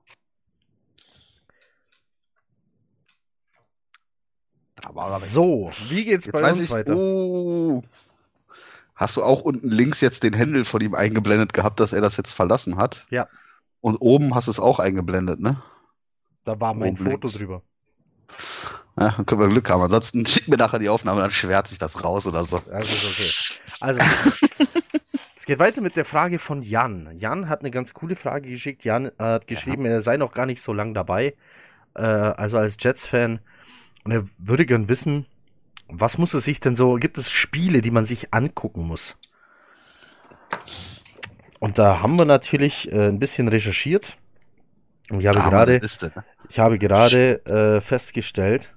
So, 5.19 5.71
wie 5.89 6.05
geht's 6.05 6.27
Jetzt 6.27 6.33
bei 6.33 6.51
uns 6.51 6.61
ich, 6.61 6.71
weiter? 6.71 6.95
oh, 6.97 7.83
hast 8.95 9.17
du 9.17 9.23
auch 9.23 9.43
unten 9.43 9.69
links 9.69 10.01
jetzt 10.01 10.23
den 10.23 10.35
Händel 10.35 10.65
von 10.65 10.81
ihm 10.81 10.95
eingeblendet 10.95 11.53
gehabt, 11.53 11.81
dass 11.81 11.93
er 11.93 12.01
das 12.01 12.17
jetzt 12.17 12.33
verlassen 12.33 12.77
hat? 12.77 13.07
Ja. 13.11 13.29
Und 13.81 13.97
oben 13.97 14.35
hast 14.35 14.49
du 14.49 14.51
es 14.51 14.61
auch 14.61 14.79
eingeblendet, 14.79 15.41
ne? 15.41 15.63
Da 16.45 16.61
war 16.61 16.75
mein 16.75 16.91
oben 16.91 16.97
Foto 16.99 17.27
links. 17.27 17.39
drüber. 17.39 17.63
Ja, 18.99 19.11
dann 19.11 19.27
können 19.27 19.41
wir 19.41 19.49
Glück 19.49 19.69
haben. 19.71 19.83
Ansonsten 19.83 20.25
schick 20.27 20.49
mir 20.49 20.57
nachher 20.57 20.79
die 20.79 20.89
Aufnahme, 20.89 21.21
dann 21.21 21.31
schwärzt 21.31 21.71
sich 21.71 21.79
das 21.79 22.05
raus 22.05 22.27
oder 22.27 22.45
so. 22.45 22.63
Das 22.71 22.89
ist 22.89 23.05
okay. 23.05 23.79
Also, 23.81 24.01
es 25.37 25.45
geht 25.47 25.59
weiter 25.59 25.81
mit 25.81 25.97
der 25.97 26.05
Frage 26.05 26.39
von 26.39 26.63
Jan. 26.63 27.17
Jan 27.19 27.49
hat 27.49 27.61
eine 27.61 27.71
ganz 27.71 27.93
coole 27.95 28.17
Frage 28.17 28.49
geschickt. 28.49 28.85
Jan 28.85 29.11
hat 29.19 29.47
geschrieben, 29.47 29.85
er 29.87 30.01
sei 30.03 30.17
noch 30.17 30.33
gar 30.33 30.47
nicht 30.47 30.63
so 30.63 30.73
lang 30.73 30.95
dabei, 30.95 31.35
äh, 31.95 32.03
also 32.03 32.59
als 32.59 32.77
Jets-Fan. 32.79 33.41
Und 34.05 34.13
er 34.13 34.25
würde 34.39 34.67
gern 34.67 34.89
wissen, 34.89 35.27
was 35.89 36.19
muss 36.19 36.35
er 36.35 36.41
sich 36.41 36.61
denn 36.61 36.77
so, 36.77 36.95
gibt 36.95 37.19
es 37.19 37.31
Spiele, 37.31 37.81
die 37.81 37.91
man 37.91 38.07
sich 38.07 38.33
angucken 38.33 38.87
muss? 38.87 39.17
Und 41.59 41.79
da 41.79 42.01
haben 42.01 42.19
wir 42.19 42.27
natürlich 42.27 42.91
äh, 42.93 43.09
ein 43.09 43.19
bisschen 43.19 43.49
recherchiert. 43.49 44.19
Und 45.11 45.21
ich 45.21 45.27
habe 45.27 45.39
Da 45.39 45.49
gerade, 45.49 45.73
ne? 45.81 46.25
ich 46.49 46.59
habe 46.59 46.79
gerade 46.79 47.45
äh, 47.47 47.81
festgestellt, 47.81 48.75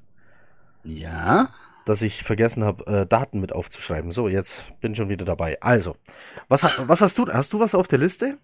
Ja. 0.83 1.49
dass 1.85 2.01
ich 2.01 2.23
vergessen 2.23 2.63
habe, 2.63 2.85
äh, 2.87 3.05
Daten 3.05 3.39
mit 3.39 3.51
aufzuschreiben. 3.53 4.11
So, 4.11 4.27
jetzt 4.27 4.79
bin 4.81 4.91
ich 4.91 4.97
schon 4.97 5.09
wieder 5.09 5.25
dabei. 5.25 5.57
Also, 5.61 5.95
was, 6.47 6.63
was 6.87 7.01
hast 7.01 7.17
du? 7.17 7.27
Hast 7.27 7.53
du 7.53 7.59
was 7.59 7.75
auf 7.75 7.87
der 7.87 7.99
Liste? 7.99 8.37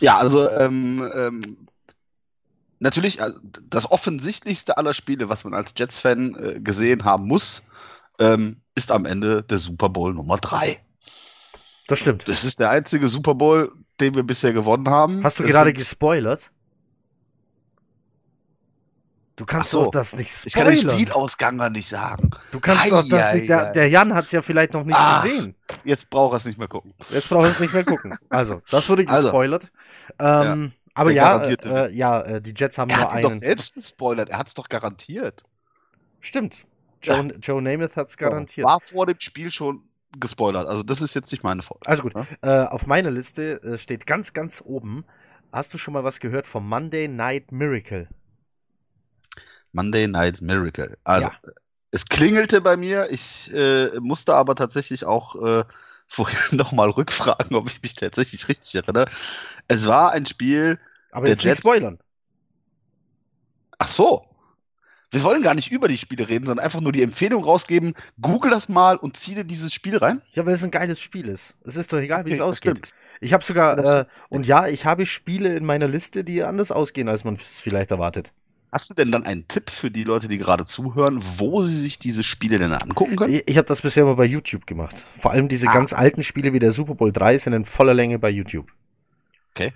Ja, 0.00 0.16
also 0.16 0.48
ähm, 0.50 1.10
ähm, 1.14 1.56
natürlich 2.80 3.22
also, 3.22 3.38
das 3.68 3.90
offensichtlichste 3.90 4.76
aller 4.76 4.94
Spiele, 4.94 5.28
was 5.28 5.44
man 5.44 5.54
als 5.54 5.72
Jets-Fan 5.76 6.34
äh, 6.34 6.60
gesehen 6.60 7.04
haben 7.04 7.26
muss, 7.26 7.68
ähm, 8.18 8.60
ist 8.74 8.90
am 8.92 9.04
Ende 9.06 9.42
der 9.44 9.58
Super 9.58 9.88
Bowl 9.88 10.12
Nummer 10.14 10.36
3. 10.38 10.78
Das 11.86 11.98
stimmt. 12.00 12.28
Das 12.28 12.44
ist 12.44 12.60
der 12.60 12.70
einzige 12.70 13.08
Super 13.08 13.34
Bowl, 13.34 13.72
den 14.00 14.14
wir 14.14 14.22
bisher 14.22 14.52
gewonnen 14.52 14.88
haben. 14.88 15.22
Hast 15.24 15.38
du 15.38 15.44
Es 15.44 15.50
gerade 15.50 15.72
gespoilert? 15.72 16.50
Du 19.36 19.46
kannst 19.46 19.70
so. 19.70 19.84
doch 19.84 19.90
das 19.90 20.14
nicht 20.14 20.30
Ich 20.44 20.52
kann 20.52 20.66
den 20.66 20.76
spoilern. 20.76 20.98
Spielausgang 20.98 21.56
gar 21.58 21.70
nicht 21.70 21.88
sagen. 21.88 22.30
Du 22.52 22.60
kannst 22.60 22.84
Ei, 22.84 22.90
doch 22.90 23.08
das 23.08 23.24
ei, 23.28 23.34
nicht. 23.36 23.48
Der, 23.48 23.72
der 23.72 23.88
Jan 23.88 24.14
hat 24.14 24.26
es 24.26 24.32
ja 24.32 24.42
vielleicht 24.42 24.74
noch 24.74 24.84
nicht 24.84 24.94
Ah. 24.98 25.22
gesehen. 25.22 25.54
Jetzt 25.82 26.10
braucht 26.10 26.34
er 26.34 26.36
es 26.36 26.44
nicht 26.44 26.58
mehr 26.58 26.68
gucken. 26.68 26.92
Jetzt 27.10 27.30
brauchst 27.30 27.48
du 27.48 27.52
es 27.54 27.60
nicht 27.60 27.72
mehr 27.72 27.84
gucken. 27.84 28.14
Also, 28.28 28.60
das 28.70 28.86
wurde 28.90 29.06
Also. 29.08 29.28
gespoilert. 29.28 29.68
ähm, 30.18 30.72
aber 31.00 31.10
ja, 31.12 31.24
garantierte. 31.32 31.68
äh, 31.68 31.92
ja, 31.94 32.20
äh, 32.22 32.40
die 32.42 32.54
Jets 32.56 32.78
haben 32.78 32.90
Er 32.90 32.96
nur 32.96 33.04
hat 33.04 33.12
ihn 33.14 33.22
doch 33.22 33.30
einen. 33.30 33.40
selbst 33.40 33.74
gespoilert. 33.74 34.28
Er 34.28 34.38
hat 34.38 34.48
es 34.48 34.54
doch 34.54 34.68
garantiert. 34.68 35.42
Stimmt. 36.20 36.66
Joe, 37.02 37.28
Joe 37.40 37.62
Namath 37.62 37.96
hat 37.96 38.08
es 38.08 38.16
garantiert. 38.16 38.66
War 38.66 38.78
vor 38.84 39.06
dem 39.06 39.18
Spiel 39.18 39.50
schon 39.50 39.88
gespoilert. 40.18 40.66
Also 40.68 40.82
das 40.82 41.00
ist 41.02 41.14
jetzt 41.14 41.32
nicht 41.32 41.42
meine 41.44 41.62
Folge. 41.62 41.86
Also 41.86 42.02
gut, 42.02 42.14
Ja? 42.14 42.26
äh, 42.42 42.66
auf 42.68 42.86
meiner 42.86 43.10
Liste 43.10 43.62
äh, 43.62 43.78
steht 43.78 44.06
ganz, 44.06 44.32
ganz 44.32 44.62
oben. 44.64 45.04
Hast 45.52 45.72
du 45.74 45.78
schon 45.78 45.94
mal 45.94 46.04
was 46.04 46.20
gehört 46.20 46.46
vom 46.46 46.68
Monday 46.68 47.08
Night 47.08 47.52
Miracle? 47.52 48.08
Monday 49.72 50.06
Night 50.08 50.40
Miracle. 50.42 50.98
Also, 51.04 51.28
Ja. 51.28 51.40
es 51.90 52.06
klingelte 52.06 52.60
bei 52.60 52.76
mir. 52.76 53.08
Ich 53.10 53.52
äh, 53.52 53.88
musste 54.00 54.34
aber 54.34 54.54
tatsächlich 54.54 55.04
auch 55.04 55.36
äh, 55.36 55.64
vorhin 56.06 56.58
nochmal 56.58 56.90
rückfragen, 56.90 57.56
ob 57.56 57.68
ich 57.70 57.82
mich 57.82 57.94
tatsächlich 57.94 58.48
richtig 58.48 58.74
erinnere. 58.74 59.06
Es 59.68 59.86
war 59.86 60.12
ein 60.12 60.26
Spiel. 60.26 60.78
Aber 61.12 61.24
Der 61.26 61.34
jetzt 61.34 61.44
nicht 61.44 61.54
Jets- 61.54 61.58
spoilern. 61.58 61.98
Ach 63.78 63.88
so. 63.88 64.22
Wir 65.12 65.22
wollen 65.24 65.42
gar 65.42 65.54
nicht 65.54 65.72
über 65.72 65.88
die 65.88 65.98
Spiele 65.98 66.28
reden, 66.28 66.46
sondern 66.46 66.64
einfach 66.64 66.80
nur 66.80 66.92
die 66.92 67.02
Empfehlung 67.02 67.42
rausgeben. 67.42 67.94
Google 68.20 68.52
das 68.52 68.68
mal 68.68 68.96
und 68.96 69.16
zieh 69.16 69.34
dir 69.34 69.42
dieses 69.42 69.74
Spiel 69.74 69.96
rein. 69.96 70.22
Ja, 70.34 70.46
weil 70.46 70.54
es 70.54 70.62
ein 70.62 70.70
geiles 70.70 71.00
Spiel 71.00 71.26
ist. 71.28 71.54
Es 71.64 71.74
ist 71.74 71.92
doch 71.92 71.98
egal, 71.98 72.26
wie 72.26 72.30
es 72.30 72.34
Okay, 72.40 72.46
das 72.46 72.48
ausgeht. 72.56 72.86
stimmt. 72.86 72.94
Ich 73.20 73.32
habe 73.32 73.42
sogar, 73.42 73.76
äh, 73.78 74.04
und 74.28 74.46
ja, 74.46 74.68
ich 74.68 74.86
habe 74.86 75.04
Spiele 75.06 75.56
in 75.56 75.64
meiner 75.64 75.88
Liste, 75.88 76.22
die 76.22 76.44
anders 76.44 76.70
ausgehen, 76.70 77.08
als 77.08 77.24
man 77.24 77.34
es 77.34 77.58
vielleicht 77.58 77.90
erwartet. 77.90 78.32
Hast 78.70 78.88
du 78.88 78.94
denn 78.94 79.10
dann 79.10 79.24
einen 79.26 79.48
Tipp 79.48 79.68
für 79.68 79.90
die 79.90 80.04
Leute, 80.04 80.28
die 80.28 80.38
gerade 80.38 80.64
zuhören, 80.64 81.18
wo 81.20 81.64
sie 81.64 81.76
sich 81.76 81.98
diese 81.98 82.22
Spiele 82.22 82.60
denn 82.60 82.72
angucken 82.72 83.16
können? 83.16 83.34
Ich, 83.34 83.42
ich 83.48 83.56
habe 83.56 83.66
das 83.66 83.82
bisher 83.82 84.04
immer 84.04 84.14
bei 84.14 84.26
YouTube 84.26 84.64
gemacht. 84.64 85.04
Vor 85.18 85.32
allem 85.32 85.48
diese 85.48 85.66
Ah. 85.66 85.72
ganz 85.72 85.92
alten 85.92 86.22
Spiele 86.22 86.52
wie 86.52 86.60
der 86.60 86.70
Super 86.70 86.94
Bowl 86.94 87.10
3 87.12 87.36
sind 87.36 87.52
in 87.52 87.64
voller 87.64 87.94
Länge 87.94 88.20
bei 88.20 88.30
YouTube. 88.30 88.72
Okay. 89.60 89.72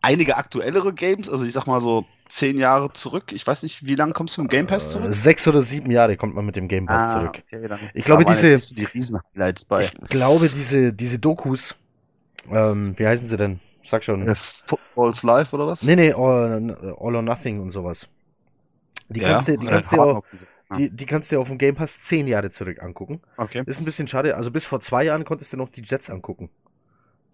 Einige 0.00 0.36
aktuellere 0.36 0.92
Games, 0.92 1.28
also 1.28 1.44
ich 1.44 1.52
sag 1.52 1.66
mal 1.66 1.80
so 1.80 2.04
zehn 2.28 2.56
Jahre 2.58 2.92
zurück. 2.92 3.32
Ich 3.32 3.46
weiß 3.46 3.62
nicht, 3.62 3.84
wie 3.86 3.94
lange 3.94 4.12
kommst 4.12 4.36
du 4.36 4.42
im 4.42 4.48
Game 4.48 4.66
Pass 4.66 4.88
Äh, 4.90 4.92
zurück? 4.98 5.14
sechs 5.14 5.48
oder 5.48 5.62
sieben 5.62 5.90
Jahre 5.90 6.16
kommt 6.16 6.34
man 6.34 6.44
mit 6.46 6.56
dem 6.56 6.68
Game 6.68 6.86
Pass 6.86 7.12
zurück. 7.12 7.42
okay, 7.52 7.68
Ich 7.94 8.04
glaube, 8.04 8.24
diese- 8.24 8.58
die 8.74 8.84
Riesen-Highlights 8.84 9.64
bei. 9.64 9.84
Ich 9.86 9.92
glaube, 10.08 10.48
diese, 10.48 10.92
diese 10.92 11.18
Dokus, 11.18 11.74
ähm, 12.50 12.94
wie 12.96 13.06
heißen 13.06 13.26
sie 13.26 13.36
denn? 13.36 13.60
Sag 13.82 14.04
schon. 14.04 14.28
Äh, 14.28 14.34
Footballs 14.34 15.22
Live 15.22 15.52
oder 15.52 15.66
was? 15.66 15.82
Nee, 15.82 15.96
nee, 15.96 16.12
All, 16.12 16.76
All 17.00 17.16
or 17.16 17.22
Nothing 17.22 17.60
und 17.60 17.70
sowas. 17.70 18.06
Die 19.08 19.20
Ja, 19.20 19.30
kannst 19.32 19.48
du, 19.48 19.56
die 19.56 19.66
kannst 19.66 19.92
du, 19.92 20.00
auch. 20.00 20.22
Ja. 20.70 20.76
die, 20.76 20.90
die 20.90 21.06
kannst 21.06 21.32
du 21.32 21.36
dir 21.36 21.40
auf 21.40 21.48
dem 21.48 21.56
Game 21.58 21.74
Pass 21.74 21.98
zehn 22.02 22.26
Jahre 22.28 22.50
zurück 22.50 22.82
angucken. 22.82 23.20
Okay. 23.38 23.62
Ist 23.64 23.80
ein 23.80 23.86
bisschen 23.86 24.06
schade. 24.06 24.36
Also 24.36 24.50
bis 24.50 24.66
vor 24.66 24.80
zwei 24.80 25.04
Jahren 25.04 25.24
konntest 25.24 25.52
du 25.54 25.56
noch 25.56 25.70
die 25.70 25.82
Jets 25.82 26.10
angucken. 26.10 26.50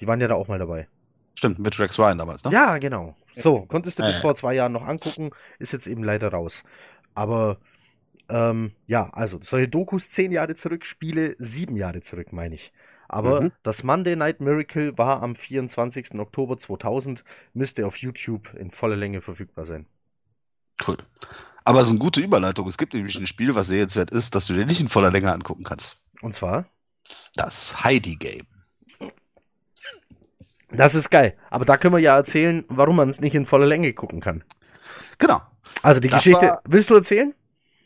Die 0.01 0.07
waren 0.07 0.21
ja 0.21 0.29
da 0.29 0.37
auch 0.37 0.47
mal 0.49 0.59
dabei. 0.59 0.87
Stimmt, 1.35 1.59
mit 1.59 1.79
Rex 1.79 1.99
Ryan 1.99 2.19
damals, 2.19 2.45
ne? 2.45 2.51
Ja, 2.51 2.79
genau. 2.79 3.17
So, 3.35 3.67
konntest 3.67 3.99
du 3.99 4.05
bis 4.05 4.17
ja. 4.17 4.21
vor 4.21 4.35
zwei 4.35 4.55
Jahren 4.55 4.73
noch 4.73 4.87
angucken, 4.87 5.31
ist 5.59 5.73
jetzt 5.73 5.87
eben 5.87 6.05
leider 6.05 6.29
raus. 6.29 6.63
Aber 7.15 7.59
ähm, 8.29 8.73
ja, 8.87 9.11
also 9.13 9.39
solche 9.43 9.69
Dokus 9.69 10.11
zehn 10.11 10.33
Jahre 10.33 10.55
zurück, 10.55 10.87
Spiele 10.87 11.37
sieben 11.39 11.77
Jahre 11.77 12.01
zurück, 12.03 12.33
meine 12.33 12.55
ich. 12.57 12.73
Aber 13.09 13.43
Mhm. 13.43 13.53
das 13.63 13.85
Monday 13.85 14.17
Night 14.17 14.41
Miracle 14.41 14.97
war 14.99 15.23
am 15.23 15.37
24. 15.37 16.21
Oktober 16.21 16.59
2000, 16.59 17.25
müsste 17.55 17.87
auf 17.87 17.97
YouTube 17.99 18.55
in 18.55 18.71
voller 18.71 18.97
Länge 18.97 19.21
verfügbar 19.21 19.65
sein. 19.67 19.87
Cool. 20.87 20.99
Aber 21.65 21.81
es 21.81 21.87
ist 21.89 21.93
eine 21.95 22.01
gute 22.01 22.21
Überleitung. 22.21 22.69
Es 22.69 22.79
gibt 22.79 22.95
nämlich 22.95 23.17
ein 23.19 23.27
Spiel, 23.27 23.55
was 23.57 23.69
sehenswert 23.69 24.11
ist, 24.11 24.35
das 24.37 24.47
du 24.47 24.55
dir 24.55 24.67
nicht 24.67 24.81
in 24.81 24.89
voller 24.89 25.11
Länge 25.11 25.33
angucken 25.33 25.65
kannst. 25.65 26.03
Und 26.23 26.35
zwar, 26.35 26.67
Das 27.37 27.85
Heidi 27.85 28.17
Game. 28.17 28.47
Das 30.77 30.95
ist 30.95 31.11
geil. 31.11 31.37
Aber 31.51 31.65
da 31.65 31.77
können 31.77 31.95
wir 31.95 32.01
ja 32.01 32.17
erzählen, 32.17 32.65
warum 32.69 32.97
man 32.97 33.11
es 33.11 33.21
nicht 33.21 33.35
in 33.35 33.47
voller 33.47 33.67
Länge 33.67 33.93
gucken 33.93 34.21
kann. 34.21 34.45
Genau. 35.19 35.41
Also 35.83 36.01
die 36.01 36.09
Das 36.09 36.23
Geschichte, 36.23 36.59
willst 36.65 36.91
du 36.91 36.95
erzählen? 36.95 37.35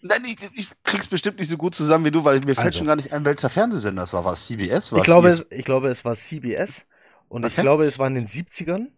Nein, 0.00 0.20
ich, 0.24 0.38
ich, 0.54 0.70
krieg's 0.84 1.08
bestimmt 1.08 1.38
nicht 1.38 1.48
so 1.48 1.56
gut 1.56 1.74
zusammen 1.74 2.04
wie 2.04 2.10
du, 2.10 2.24
weil 2.24 2.40
mir 2.40 2.54
fällt 2.54 2.66
also. 2.66 2.78
schon 2.78 2.86
gar 2.86 2.96
nicht 2.96 3.12
ein, 3.12 3.24
welcher 3.24 3.48
Fernsehsender 3.48 4.02
das 4.02 4.12
war. 4.12 4.24
War 4.24 4.34
es 4.34 4.46
CBS? 4.46 4.92
War 4.92 5.00
ich, 5.00 5.04
glaube, 5.04 5.28
es, 5.28 5.46
ich 5.50 5.64
glaube, 5.64 5.88
es 5.88 6.04
war 6.04 6.14
CBS 6.14 6.86
und 7.28 7.44
okay. 7.44 7.54
ich 7.56 7.60
glaube, 7.60 7.84
es 7.84 7.98
war 7.98 8.06
in 8.06 8.14
den 8.14 8.26
70ern. 8.26 8.88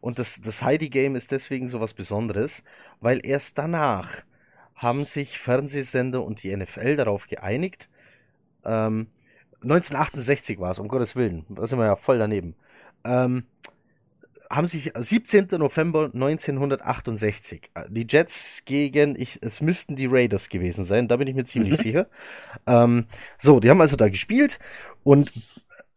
Und 0.00 0.18
das, 0.18 0.40
das 0.40 0.62
Heidi-Game 0.62 1.14
ist 1.14 1.30
deswegen 1.30 1.68
so 1.68 1.80
was 1.80 1.92
Besonderes, 1.92 2.62
weil 3.00 3.20
erst 3.22 3.58
danach 3.58 4.22
haben 4.74 5.04
sich 5.04 5.38
Fernsehsender 5.38 6.22
und 6.24 6.42
die 6.42 6.56
NFL 6.56 6.96
darauf 6.96 7.26
geeinigt. 7.26 7.90
Ähm, 8.64 9.08
1968 9.62 10.58
war 10.58 10.70
es, 10.70 10.78
um 10.78 10.88
Gottes 10.88 11.16
Willen. 11.16 11.44
Da 11.50 11.66
sind 11.66 11.78
wir 11.78 11.84
ja 11.84 11.96
voll 11.96 12.18
daneben. 12.18 12.54
Ähm, 13.04 13.44
haben 14.50 14.66
sich 14.66 14.92
17. 14.98 15.46
November 15.52 16.10
1968 16.12 17.70
äh, 17.74 17.84
die 17.88 18.06
Jets 18.08 18.64
gegen, 18.64 19.14
ich, 19.20 19.38
es 19.42 19.60
müssten 19.60 19.94
die 19.94 20.06
Raiders 20.06 20.48
gewesen 20.48 20.84
sein, 20.84 21.06
da 21.06 21.16
bin 21.16 21.28
ich 21.28 21.34
mir 21.34 21.44
ziemlich 21.44 21.78
mhm. 21.78 21.82
sicher. 21.82 22.06
Ähm, 22.66 23.06
so, 23.38 23.60
die 23.60 23.70
haben 23.70 23.80
also 23.80 23.96
da 23.96 24.08
gespielt 24.08 24.58
und 25.04 25.30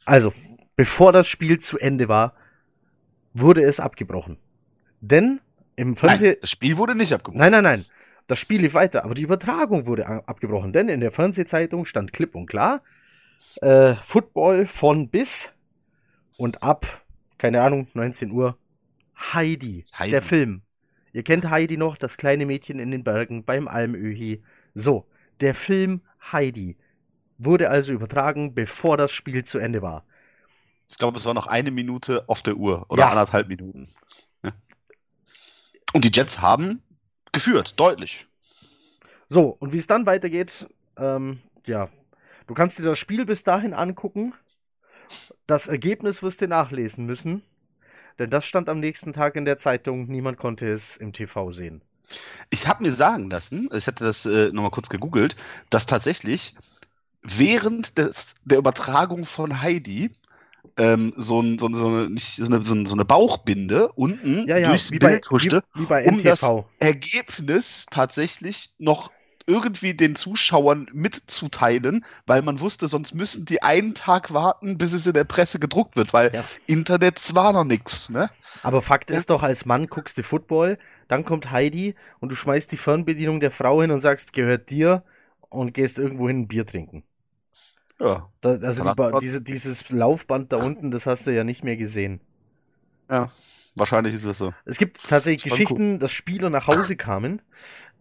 also, 0.06 0.34
bevor 0.76 1.12
das 1.12 1.28
Spiel 1.28 1.60
zu 1.60 1.80
Ende 1.80 2.08
war, 2.08 2.36
wurde 3.34 3.64
es 3.64 3.80
abgebrochen. 3.80 4.38
Denn 5.02 5.40
im 5.76 5.96
Fernsehen. 5.96 6.36
Das 6.42 6.50
Spiel 6.50 6.78
wurde 6.78 6.96
nicht 6.96 7.14
abgebrochen. 7.14 7.40
Nein, 7.40 7.52
nein, 7.52 7.64
nein. 7.64 7.86
Das 8.28 8.40
Spiel 8.40 8.62
lief 8.62 8.74
weiter, 8.74 9.04
aber 9.04 9.16
die 9.16 9.24
Übertragung 9.24 9.86
wurde 9.86 10.08
abgebrochen, 10.08 10.72
denn 10.72 10.88
in 10.88 11.02
der 11.02 11.12
Fernsehzeitung 11.12 11.86
stand 11.86 12.14
klipp 12.14 12.36
und 12.36 12.46
klar, 12.46 12.82
äh, 13.62 13.96
Football 13.96 14.66
von 14.66 15.10
bis 15.10 15.50
und 16.38 16.64
ab 16.64 17.04
keine 17.44 17.62
Ahnung, 17.62 17.88
19 17.94 18.32
Uhr. 18.32 18.58
Heidi, 19.18 19.84
Heidi, 20.00 20.12
der 20.12 20.22
Film. 20.22 20.62
Ihr 21.12 21.24
kennt 21.24 21.50
Heidi 21.50 21.76
noch, 21.76 21.98
das 21.98 22.16
kleine 22.16 22.46
Mädchen 22.46 22.80
in 22.80 22.90
den 22.90 23.04
Bergen 23.04 23.44
beim 23.44 23.68
Almöhi. 23.68 24.42
So, 24.74 25.06
der 25.42 25.54
Film 25.54 26.04
Heidi 26.32 26.78
wurde 27.38 27.70
also 27.70 27.92
übertragen, 27.92 28.56
bevor 28.56 28.96
das 28.96 29.12
Spiel 29.12 29.44
zu 29.44 29.58
Ende 29.58 29.82
war. 29.82 30.06
Ich 30.90 30.98
glaube, 30.98 31.18
es 31.18 31.26
war 31.26 31.34
noch 31.34 31.48
eine 31.48 31.70
Minute 31.70 32.24
auf 32.30 32.44
der 32.44 32.56
Uhr 32.56 32.86
oder 32.88 33.02
ja. 33.02 33.10
anderthalb 33.10 33.50
Minuten. 33.50 33.90
Ja. 34.42 34.52
Und 35.92 36.06
die 36.06 36.12
Jets 36.14 36.42
haben 36.42 36.82
geführt, 37.34 37.78
deutlich. 37.78 38.26
So, 39.28 39.50
und 39.60 39.74
wie 39.74 39.80
es 39.80 39.88
dann 39.88 40.06
weitergeht, 40.06 40.66
ähm, 40.96 41.42
ja, 41.66 41.90
du 42.48 42.54
kannst 42.54 42.80
dir 42.80 42.84
das 42.84 43.00
Spiel 43.00 43.26
bis 43.26 43.44
dahin 43.44 43.74
angucken. 43.74 44.34
Das 45.48 45.68
Ergebnis 45.68 46.24
wirst 46.24 46.42
du 46.42 46.48
nachlesen 46.48 47.06
müssen, 47.06 47.44
denn 48.20 48.30
das 48.30 48.46
stand 48.46 48.70
am 48.70 48.80
nächsten 48.80 49.14
Tag 49.14 49.36
in 49.36 49.46
der 49.46 49.58
Zeitung. 49.58 50.08
Niemand 50.08 50.38
konnte 50.38 50.68
es 50.68 50.98
im 50.98 51.14
TV 51.14 51.52
sehen. 51.52 51.82
Ich 52.50 52.68
habe 52.68 52.84
mir 52.84 52.92
sagen 52.92 53.30
lassen, 53.30 53.70
ich 53.74 53.88
hatte 53.88 54.04
das 54.04 54.26
äh, 54.26 54.52
nochmal 54.52 54.72
kurz 54.72 54.90
gegoogelt, 54.90 55.36
dass 55.70 55.86
tatsächlich 55.86 56.56
während 57.24 57.98
des, 57.98 58.36
der 58.46 58.60
Übertragung 58.60 59.26
von 59.26 59.62
Heidi 59.62 60.12
ähm, 60.78 61.14
so, 61.16 61.42
ein, 61.42 61.58
so, 61.60 61.72
so, 61.74 61.88
eine, 61.88 62.10
nicht, 62.10 62.36
so, 62.36 62.46
eine, 62.46 62.64
so, 62.64 62.74
eine, 62.74 63.06
Bauchbinde 63.06 63.92
unten 63.94 64.48
ja, 64.48 64.58
ja, 64.58 64.70
durchs 64.70 64.92
Bild 64.92 65.30
huschte, 65.30 65.64
wie, 65.76 66.08
um 66.08 66.24
das 66.24 66.46
Ergebnis 66.80 67.86
tatsächlich 67.90 68.72
noch 68.80 69.12
irgendwie 69.46 69.94
den 69.94 70.16
Zuschauern 70.16 70.88
mitzuteilen, 70.94 72.06
weil 72.26 72.42
man 72.42 72.60
wusste, 72.60 72.88
sonst 72.88 73.14
müssen 73.14 73.46
die 73.46 73.62
einen 73.62 73.94
Tag 73.96 74.34
warten, 74.34 74.78
bis 74.78 74.94
es 74.94 75.08
in 75.08 75.14
der 75.14 75.24
Presse 75.24 75.60
gedruckt 75.60 75.96
wird, 75.96 76.14
weil 76.14 76.34
ja. 76.34 76.44
Internet 76.68 77.36
war 77.36 77.54
noch 77.54 77.64
nichts, 77.64 78.10
ne? 78.10 78.30
Aber 78.64 78.82
Fakt 78.82 79.12
ja. 79.12 79.18
ist 79.18 79.30
doch, 79.30 79.44
als 79.44 79.66
Mann 79.66 79.88
guckst 79.88 80.18
du 80.18 80.24
Football, 80.24 80.78
dann 81.08 81.26
kommt 81.26 81.52
Heidi 81.52 81.96
und 82.20 82.32
du 82.32 82.36
schmeißt 82.36 82.72
die 82.72 82.78
Fernbedienung 82.78 83.40
der 83.40 83.52
Frau 83.52 83.82
hin 83.82 83.92
und 83.92 84.00
sagst, 84.00 84.34
gehört 84.34 84.70
dir 84.70 85.04
und 85.50 85.74
gehst 85.74 86.00
irgendwo 86.00 86.28
hin 86.28 86.42
ein 86.42 86.48
Bier 86.48 86.66
trinken. 86.66 87.04
Ja. 88.00 88.30
Da, 88.42 88.50
also 88.50 88.84
die, 88.84 89.20
diese, 89.22 89.42
dieses 89.42 89.90
Laufband 89.90 90.52
da 90.52 90.58
unten, 90.58 90.92
das 90.92 91.06
hast 91.06 91.28
du 91.28 91.32
ja 91.32 91.44
nicht 91.44 91.64
mehr 91.64 91.78
gesehen. 91.78 92.20
Ja, 93.10 93.30
wahrscheinlich 93.76 94.14
ist 94.14 94.26
das 94.26 94.38
so. 94.38 94.54
Es 94.66 94.78
gibt 94.78 95.08
tatsächlich 95.08 95.44
Geschichten, 95.44 95.94
cool. 95.94 96.00
dass 96.00 96.12
Spieler 96.12 96.50
nach 96.50 96.68
Hause 96.68 96.96
kamen 96.96 97.42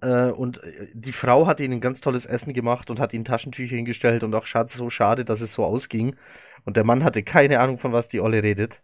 und 0.08 0.62
äh, 0.62 0.88
die 0.92 1.12
Frau 1.12 1.46
hat 1.46 1.60
ihnen 1.60 1.74
ein 1.74 1.80
ganz 1.80 2.00
tolles 2.00 2.26
Essen 2.26 2.52
gemacht 2.52 2.90
und 2.90 3.00
hat 3.00 3.14
ihnen 3.14 3.24
Taschentücher 3.24 3.76
hingestellt 3.76 4.22
und 4.24 4.34
auch 4.34 4.46
Schatz, 4.46 4.74
so 4.74 4.90
schade, 4.90 5.24
dass 5.24 5.40
es 5.40 5.52
so 5.54 5.64
ausging. 5.64 6.16
Und 6.64 6.76
der 6.76 6.84
Mann 6.84 7.04
hatte 7.04 7.22
keine 7.22 7.60
Ahnung, 7.60 7.78
von 7.78 7.92
was 7.92 8.08
die 8.08 8.20
Olle 8.20 8.42
redet. 8.42 8.82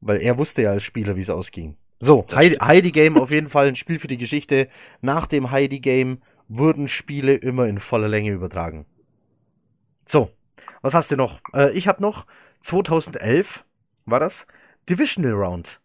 Weil 0.00 0.20
er 0.20 0.38
wusste 0.38 0.62
ja 0.62 0.70
als 0.70 0.82
Spieler, 0.82 1.16
wie 1.16 1.20
es 1.20 1.30
ausging. 1.30 1.76
So, 2.00 2.26
Heidi, 2.34 2.56
Heidi, 2.56 2.90
Game 2.90 3.16
auf 3.16 3.30
jeden 3.30 3.48
Fall 3.48 3.68
ein 3.68 3.76
Spiel 3.76 4.00
für 4.00 4.08
die 4.08 4.16
Geschichte. 4.16 4.68
Nach 5.00 5.26
dem 5.26 5.52
Heidi 5.52 5.78
Game 5.78 6.20
wurden 6.48 6.88
Spiele 6.88 7.34
immer 7.34 7.66
in 7.66 7.78
voller 7.78 8.08
Länge 8.08 8.30
übertragen. 8.30 8.86
So, 10.04 10.30
was 10.80 10.94
hast 10.94 11.12
du 11.12 11.16
noch? 11.16 11.40
Äh, 11.54 11.70
ich 11.72 11.86
habe 11.86 12.02
noch 12.02 12.26
2011 12.60 13.64
war 14.04 14.18
das 14.18 14.48
Divisional 14.88 15.32
Round. 15.32 15.80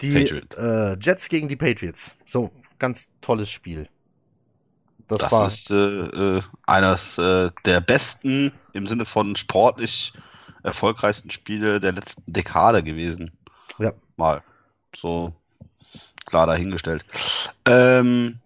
Die 0.00 0.24
äh, 0.24 0.96
Jets 0.98 1.28
gegen 1.28 1.48
die 1.48 1.56
Patriots. 1.56 2.16
So, 2.24 2.50
ganz 2.82 3.08
tolles 3.20 3.48
Spiel. 3.48 3.88
Das, 5.06 5.18
das 5.18 5.32
war 5.32 5.46
ist 5.46 5.70
äh, 5.70 5.76
äh, 5.76 6.42
eines 6.66 7.16
äh, 7.16 7.50
der 7.64 7.80
besten 7.80 8.52
im 8.72 8.88
Sinne 8.88 9.04
von 9.04 9.36
sportlich 9.36 10.12
erfolgreichsten 10.64 11.30
Spiele 11.30 11.78
der 11.78 11.92
letzten 11.92 12.30
Dekade 12.32 12.82
gewesen. 12.82 13.30
Ja. 13.78 13.92
Mal 14.16 14.42
so 14.94 15.32
klar 16.26 16.48
dahingestellt. 16.48 17.04
Ähm, 17.66 18.40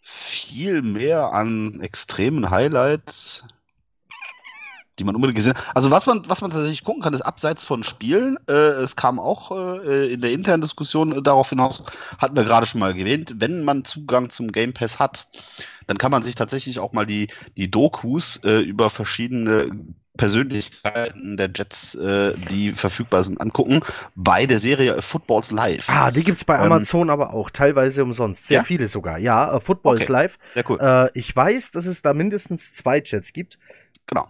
viel 0.00 0.80
mehr 0.80 1.32
an 1.34 1.82
extremen 1.82 2.48
Highlights 2.48 3.44
die 4.98 5.04
man 5.04 5.14
unbedingt 5.14 5.36
gesehen 5.36 5.54
hat. 5.54 5.76
Also 5.76 5.90
was 5.90 6.06
man, 6.06 6.22
was 6.26 6.40
man 6.40 6.50
tatsächlich 6.50 6.84
gucken 6.84 7.02
kann, 7.02 7.14
ist 7.14 7.22
abseits 7.22 7.64
von 7.64 7.84
Spielen. 7.84 8.38
Äh, 8.48 8.52
es 8.52 8.96
kam 8.96 9.18
auch 9.18 9.50
äh, 9.52 10.12
in 10.12 10.20
der 10.20 10.32
internen 10.32 10.62
Diskussion 10.62 11.12
äh, 11.12 11.22
darauf 11.22 11.50
hinaus, 11.50 11.84
hatten 12.18 12.36
wir 12.36 12.44
gerade 12.44 12.66
schon 12.66 12.80
mal 12.80 12.96
erwähnt, 12.96 13.34
wenn 13.38 13.64
man 13.64 13.84
Zugang 13.84 14.30
zum 14.30 14.52
Game 14.52 14.72
Pass 14.72 14.98
hat, 14.98 15.28
dann 15.86 15.98
kann 15.98 16.10
man 16.10 16.22
sich 16.22 16.34
tatsächlich 16.34 16.78
auch 16.78 16.92
mal 16.92 17.06
die, 17.06 17.28
die 17.56 17.70
Dokus 17.70 18.38
äh, 18.44 18.58
über 18.60 18.90
verschiedene 18.90 19.70
Persönlichkeiten 20.16 21.36
der 21.36 21.48
Jets, 21.54 21.94
äh, 21.94 22.34
die 22.50 22.72
verfügbar 22.72 23.22
sind, 23.22 23.40
angucken 23.40 23.80
bei 24.16 24.46
der 24.46 24.58
Serie 24.58 25.00
Footballs 25.00 25.52
Live. 25.52 25.88
Ah, 25.88 26.10
die 26.10 26.24
gibt 26.24 26.38
es 26.38 26.44
bei 26.44 26.56
ähm, 26.56 26.72
Amazon 26.72 27.08
aber 27.08 27.32
auch, 27.32 27.50
teilweise 27.50 28.02
umsonst. 28.02 28.48
Sehr 28.48 28.58
ja? 28.58 28.64
viele 28.64 28.88
sogar. 28.88 29.18
Ja, 29.18 29.54
äh, 29.54 29.60
Footballs 29.60 30.02
okay. 30.02 30.12
Live. 30.12 30.38
Sehr 30.54 30.68
cool. 30.68 31.10
Ich 31.14 31.34
weiß, 31.34 31.70
dass 31.70 31.86
es 31.86 32.02
da 32.02 32.12
mindestens 32.12 32.72
zwei 32.72 33.00
Jets 33.04 33.32
gibt. 33.32 33.58
Genau. 34.06 34.26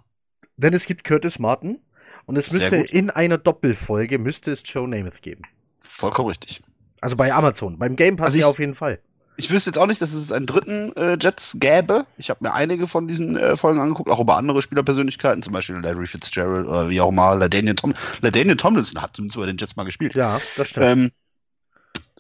Denn 0.59 0.75
es 0.75 0.87
gibt 0.87 1.05
Curtis 1.05 1.39
Martin 1.39 1.79
und 2.27 2.37
es 2.37 2.53
müsste 2.53 2.77
in 2.77 3.11
einer 3.11 3.39
Doppelfolge 3.39 4.19
müsste 4.19 4.51
es 4.51 4.63
Joe 4.65 4.87
Namath 4.87 5.23
geben. 5.23 5.43
Vollkommen 5.81 6.29
richtig. 6.29 6.63
Also 7.01 7.17
bei 7.17 7.33
Amazon. 7.33 7.79
Beim 7.79 7.97
Game 7.97 8.17
Pass 8.17 8.27
also 8.27 8.39
ja 8.41 8.47
auf 8.47 8.59
jeden 8.59 8.75
Fall. 8.75 8.99
Ich 9.37 9.53
wüsste 9.53 9.71
jetzt 9.71 9.79
auch 9.79 9.87
nicht, 9.87 10.03
dass 10.03 10.13
es 10.13 10.33
einen 10.33 10.47
dritten 10.47 10.93
äh, 10.97 11.17
Jets 11.21 11.59
gäbe. 11.61 12.07
Ich 12.17 12.29
habe 12.29 12.41
mir 12.43 12.53
einige 12.53 12.89
von 12.89 13.07
diesen 13.07 13.37
äh, 13.37 13.57
Folgen 13.57 13.79
angeguckt, 13.79 14.11
auch 14.11 14.19
über 14.19 14.37
andere 14.37 14.61
Spielerpersönlichkeiten, 14.63 15.45
zum 15.45 15.53
Beispiel 15.53 15.77
Larry 15.77 16.09
Fitzgerald 16.09 16.67
oder 16.67 16.91
wie 16.91 17.01
auch 17.01 17.11
immer, 17.11 17.37
LaDainian, 17.37 17.77
Tom 17.77 17.95
Tomlinson 18.21 19.01
hat 19.01 19.15
zumindest 19.15 19.39
bei 19.39 19.47
den 19.47 19.57
Jets 19.57 19.77
mal 19.77 19.85
gespielt. 19.85 20.15
Ja, 20.17 20.41
das 20.57 20.71
stimmt. 20.71 20.87
Ähm, 20.87 21.11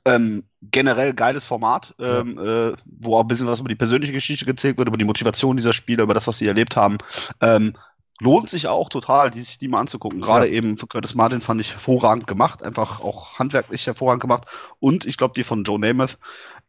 ähm, 0.04 0.44
generell 0.62 1.12
geiles 1.12 1.44
Format, 1.44 1.94
ähm, 1.98 2.38
äh, 2.38 2.72
wo 2.86 3.16
auch 3.16 3.22
ein 3.22 3.28
bisschen 3.28 3.48
was 3.48 3.58
über 3.60 3.68
die 3.68 3.74
persönliche 3.74 4.12
Geschichte 4.12 4.44
gezählt 4.44 4.78
wird, 4.78 4.88
über 4.88 4.96
die 4.96 5.04
Motivation 5.04 5.56
dieser 5.56 5.72
Spieler, 5.72 6.04
über 6.04 6.14
das, 6.14 6.28
was 6.28 6.38
sie 6.38 6.46
erlebt 6.46 6.76
haben. 6.76 6.98
Ähm, 7.40 7.74
lohnt 8.20 8.48
sich 8.48 8.66
auch 8.66 8.88
total, 8.88 9.30
die 9.30 9.40
sich 9.40 9.58
die 9.58 9.68
mal 9.68 9.80
anzugucken. 9.80 10.20
Gerade 10.20 10.46
ja. 10.46 10.54
eben 10.54 10.78
für 10.78 10.86
Curtis 10.86 11.14
Martin 11.14 11.40
fand 11.40 11.60
ich 11.60 11.72
hervorragend 11.72 12.26
gemacht, 12.26 12.62
einfach 12.62 13.00
auch 13.00 13.38
handwerklich 13.38 13.86
hervorragend 13.86 14.22
gemacht. 14.22 14.44
Und 14.80 15.06
ich 15.06 15.16
glaube, 15.16 15.34
die 15.36 15.44
von 15.44 15.64
Joe 15.64 15.78
Namath 15.78 16.18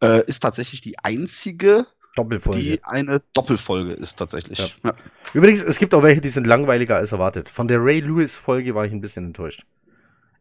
äh, 0.01 0.25
ist 0.25 0.41
tatsächlich 0.41 0.81
die 0.81 0.99
einzige, 0.99 1.87
Doppelfolge. 2.15 2.59
die 2.59 2.83
eine 2.83 3.21
Doppelfolge 3.33 3.93
ist 3.93 4.15
tatsächlich. 4.15 4.59
Ja. 4.59 4.67
Ja. 4.83 4.93
Übrigens, 5.33 5.63
es 5.63 5.79
gibt 5.79 5.93
auch 5.93 6.03
welche, 6.03 6.21
die 6.21 6.29
sind 6.29 6.47
langweiliger 6.47 6.97
als 6.97 7.11
erwartet. 7.11 7.49
Von 7.49 7.67
der 7.67 7.83
Ray 7.83 7.99
Lewis 7.99 8.35
Folge 8.35 8.75
war 8.75 8.85
ich 8.85 8.91
ein 8.91 9.01
bisschen 9.01 9.25
enttäuscht. 9.25 9.65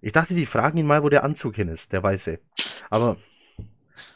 Ich 0.01 0.13
dachte, 0.13 0.35
die 0.35 0.47
fragen 0.47 0.79
ihn 0.79 0.87
mal, 0.87 1.03
wo 1.03 1.09
der 1.09 1.25
Anzug 1.25 1.57
hin 1.57 1.69
ist, 1.69 1.93
der 1.93 2.03
weiße. 2.03 2.39
Aber 2.91 3.17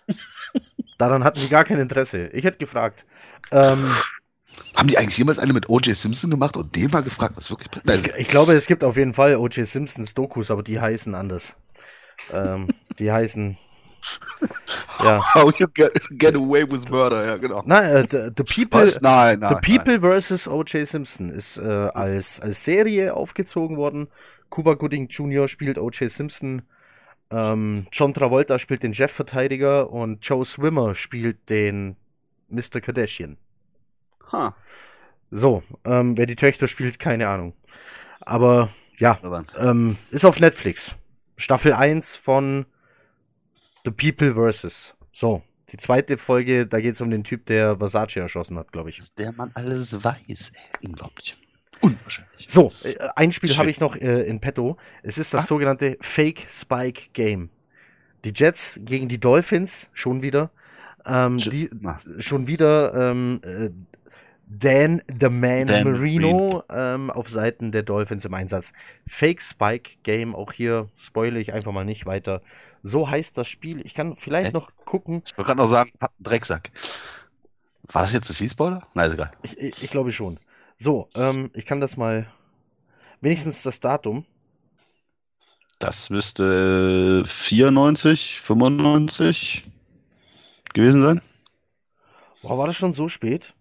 daran 0.98 1.24
hatten 1.24 1.40
die 1.40 1.48
gar 1.48 1.64
kein 1.64 1.78
Interesse. 1.78 2.28
Ich 2.28 2.44
hätte 2.44 2.58
gefragt. 2.58 3.04
Ähm, 3.50 3.84
haben 4.76 4.88
die 4.88 4.98
eigentlich 4.98 5.18
jemals 5.18 5.38
eine 5.38 5.52
mit 5.52 5.68
O.J. 5.68 5.94
Simpson 5.94 6.30
gemacht 6.30 6.56
und 6.56 6.74
den 6.74 6.90
mal 6.90 7.02
gefragt, 7.02 7.34
was 7.36 7.50
wirklich 7.50 7.68
ich, 7.84 8.14
ich, 8.16 8.28
glaube, 8.28 8.52
es 8.54 8.66
gibt 8.66 8.84
auf 8.84 8.96
jeden 8.96 9.14
Fall 9.14 9.36
O.J. 9.36 9.66
Simpsons 9.66 10.14
Dokus, 10.14 10.50
aber 10.50 10.62
die 10.62 10.80
heißen 10.80 11.14
anders. 11.14 11.54
Ähm, 12.32 12.68
die 12.98 13.12
heißen. 13.12 13.58
Ja. 15.04 15.20
How 15.34 15.52
you 15.58 15.66
get, 15.74 15.92
get, 16.18 16.34
away 16.34 16.68
with 16.68 16.88
murder, 16.88 17.24
ja, 17.24 17.36
genau. 17.36 17.62
Nein, 17.64 17.84
äh, 17.84 18.06
the, 18.08 18.30
the, 18.36 18.42
People, 18.42 18.82
was? 18.82 19.00
Nein, 19.00 19.38
nein, 19.38 19.48
the 19.62 19.78
People 19.78 20.00
vs. 20.00 20.48
O.J. 20.48 20.86
Simpson 20.86 21.30
ist 21.30 21.58
äh, 21.58 21.62
als, 21.62 22.40
als 22.40 22.64
Serie 22.64 23.14
aufgezogen 23.14 23.76
worden. 23.76 24.08
Cuba 24.50 24.74
Gooding 24.74 25.08
Jr. 25.08 25.48
spielt 25.48 25.78
O.J. 25.78 26.10
Simpson. 26.10 26.62
Ähm, 27.30 27.86
John 27.90 28.12
Travolta 28.12 28.58
spielt 28.58 28.82
den 28.82 28.94
Chefverteidiger 28.94 29.90
und 29.90 30.24
Joe 30.26 30.44
Swimmer 30.44 30.94
spielt 30.94 31.48
den 31.48 31.96
Mr. 32.48 32.80
Kardashian. 32.80 33.38
Ha. 34.30 34.54
So, 35.30 35.62
ähm, 35.84 36.16
wer 36.16 36.26
die 36.26 36.36
Töchter 36.36 36.68
spielt, 36.68 36.98
keine 36.98 37.28
Ahnung. 37.28 37.54
Aber 38.20 38.68
ja, 38.98 39.18
ähm, 39.58 39.96
ist 40.10 40.24
auf 40.24 40.38
Netflix. 40.38 40.94
Staffel 41.36 41.72
1 41.72 42.16
von 42.16 42.66
The 43.84 43.90
People 43.90 44.34
vs. 44.52 44.94
So, 45.10 45.42
die 45.70 45.76
zweite 45.78 46.18
Folge, 46.18 46.66
da 46.66 46.78
geht 46.78 46.94
es 46.94 47.00
um 47.00 47.10
den 47.10 47.24
Typ, 47.24 47.46
der 47.46 47.78
Versace 47.78 48.16
erschossen 48.16 48.58
hat, 48.58 48.70
glaube 48.72 48.90
ich. 48.90 49.00
Was 49.00 49.14
der 49.14 49.32
Mann 49.32 49.50
alles 49.54 50.04
weiß, 50.04 50.52
ey. 50.80 50.88
Unglaublich. 50.90 51.36
Unwahrscheinlich. 51.80 52.46
So, 52.48 52.70
äh, 52.84 52.94
ein 53.16 53.32
Spiel 53.32 53.56
habe 53.56 53.70
ich 53.70 53.80
noch 53.80 53.96
äh, 53.96 54.22
in 54.22 54.40
petto. 54.40 54.76
Es 55.02 55.18
ist 55.18 55.34
das 55.34 55.44
Ah. 55.44 55.46
sogenannte 55.46 55.96
Fake 56.00 56.46
Spike 56.48 57.08
Game. 57.12 57.50
Die 58.24 58.32
Jets 58.36 58.78
gegen 58.84 59.08
die 59.08 59.18
Dolphins, 59.18 59.90
schon 59.94 60.22
wieder. 60.22 60.52
Ähm, 61.04 61.38
die, 61.38 61.68
schon 62.20 62.46
wieder 62.46 62.94
ähm, 63.10 63.40
äh, 63.42 63.70
Dan 64.58 65.02
the 65.08 65.28
Man 65.28 65.66
Dan 65.66 65.84
Marino 65.84 66.62
ähm, 66.68 67.10
auf 67.10 67.28
Seiten 67.30 67.72
der 67.72 67.82
Dolphins 67.82 68.24
im 68.24 68.34
Einsatz. 68.34 68.72
Fake 69.06 69.40
Spike 69.40 69.92
Game, 70.02 70.34
auch 70.34 70.52
hier 70.52 70.88
spoile 70.96 71.40
ich 71.40 71.52
einfach 71.52 71.72
mal 71.72 71.84
nicht 71.84 72.06
weiter. 72.06 72.42
So 72.82 73.08
heißt 73.08 73.38
das 73.38 73.48
Spiel. 73.48 73.80
Ich 73.84 73.94
kann 73.94 74.16
vielleicht 74.16 74.46
Echt? 74.46 74.54
noch 74.54 74.70
gucken. 74.84 75.22
Ich 75.24 75.36
wollte 75.38 75.48
gerade 75.48 75.60
noch 75.60 75.68
sagen, 75.68 75.92
Drecksack. 76.20 76.70
War 77.92 78.02
das 78.02 78.12
jetzt 78.12 78.26
zu 78.26 78.34
viel 78.34 78.48
Spoiler? 78.48 78.86
Nein, 78.94 79.06
ist 79.06 79.14
egal. 79.14 79.30
Ich, 79.42 79.56
ich, 79.58 79.82
ich 79.84 79.90
glaube 79.90 80.12
schon. 80.12 80.38
So, 80.78 81.08
ähm, 81.14 81.50
ich 81.54 81.64
kann 81.64 81.80
das 81.80 81.96
mal. 81.96 82.26
Wenigstens 83.20 83.62
das 83.62 83.78
Datum. 83.80 84.24
Das 85.78 86.10
müsste 86.10 87.22
94, 87.24 88.40
95 88.40 89.64
gewesen 90.74 91.02
sein. 91.02 91.20
Boah, 92.42 92.58
war 92.58 92.66
das 92.66 92.76
schon 92.76 92.92
so 92.92 93.08
spät? 93.08 93.54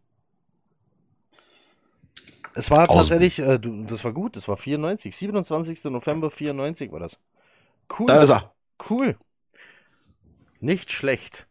Es 2.55 2.69
war 2.69 2.87
tatsächlich, 2.87 3.39
äh, 3.39 3.59
du, 3.59 3.83
das 3.85 4.03
war 4.03 4.11
gut, 4.13 4.35
das 4.35 4.47
war 4.47 4.57
94, 4.57 5.15
27. 5.15 5.85
November 5.85 6.29
94 6.29 6.91
war 6.91 6.99
das. 6.99 7.17
Cool, 7.97 8.05
Da 8.07 8.21
ist 8.21 8.29
er. 8.29 8.53
cool. 8.89 9.17
Nicht 10.59 10.91
schlecht. 10.91 11.47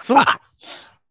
So, 0.00 0.16
Ah. 0.16 0.36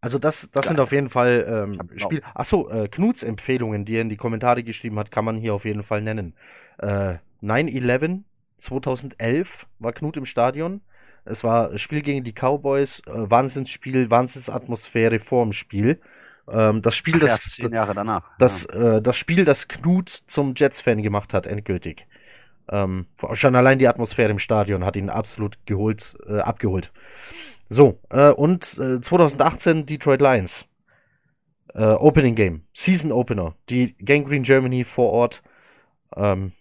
also 0.01 0.17
das, 0.17 0.49
das 0.51 0.65
sind 0.67 0.79
auf 0.79 0.91
jeden 0.91 1.09
Fall 1.09 1.45
ähm, 1.47 1.89
ich 1.95 2.01
Spiel. 2.03 2.21
Achso, 2.33 2.69
äh, 2.69 2.87
Knuts 2.87 3.23
Empfehlungen, 3.23 3.85
die 3.85 3.95
er 3.95 4.01
in 4.01 4.09
die 4.09 4.17
Kommentare 4.17 4.63
geschrieben 4.63 4.97
hat, 4.99 5.11
kann 5.11 5.25
man 5.25 5.37
hier 5.37 5.53
auf 5.53 5.65
jeden 5.65 5.83
Fall 5.83 6.01
nennen. 6.01 6.35
Äh, 6.79 7.15
9-11 7.41 8.23
2011 8.57 9.67
war 9.79 9.93
Knut 9.93 10.17
im 10.17 10.25
Stadion. 10.25 10.81
Es 11.25 11.43
war 11.43 11.77
Spiel 11.77 12.01
gegen 12.01 12.23
die 12.23 12.33
Cowboys, 12.33 13.01
äh, 13.07 13.29
Wahnsinnsspiel, 13.29 14.09
Wahnsinnsatmosphäre 14.09 15.19
vorm 15.19 15.53
Spiel. 15.53 15.99
Ähm, 16.49 16.81
das 16.81 16.95
Spiel, 16.95 17.13
Ja, 17.15 17.19
das, 17.19 17.41
zehn 17.41 17.71
Jahre 17.73 17.93
danach. 17.93 18.23
das, 18.37 18.65
äh, 18.65 19.01
das 19.01 19.17
Spiel, 19.17 19.45
das 19.45 19.67
Knut 19.67 20.09
zum 20.09 20.53
Jets-Fan 20.55 21.01
gemacht 21.01 21.33
hat, 21.33 21.45
endgültig. 21.47 22.05
Ähm, 22.69 23.07
schon 23.33 23.55
allein 23.55 23.79
die 23.79 23.87
Atmosphäre 23.87 24.31
im 24.31 24.39
Stadion 24.39 24.85
hat 24.85 24.95
ihn 24.95 25.09
absolut 25.09 25.57
geholt, 25.65 26.15
äh, 26.27 26.39
abgeholt. 26.39 26.91
So, 27.69 27.99
äh, 28.09 28.29
und 28.29 28.77
äh, 28.77 29.01
2018 29.01 29.85
Detroit 29.85 30.21
Lions. 30.21 30.65
Äh, 31.73 31.83
Opening 31.83 32.35
Game, 32.35 32.67
Season 32.73 33.11
Opener. 33.11 33.55
Die 33.69 33.95
Gangrene 33.97 34.43
Germany 34.43 34.83
vor 34.83 35.11
Ort. 35.11 35.41
Ähm, 36.15 36.51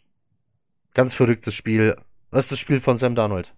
ganz 0.94 1.12
verrücktes 1.14 1.54
Spiel. 1.54 1.96
Das 2.30 2.46
ist 2.46 2.52
das 2.52 2.58
Spiel 2.58 2.80
von 2.80 2.96
Sam 2.96 3.14
Darnold. 3.14 3.54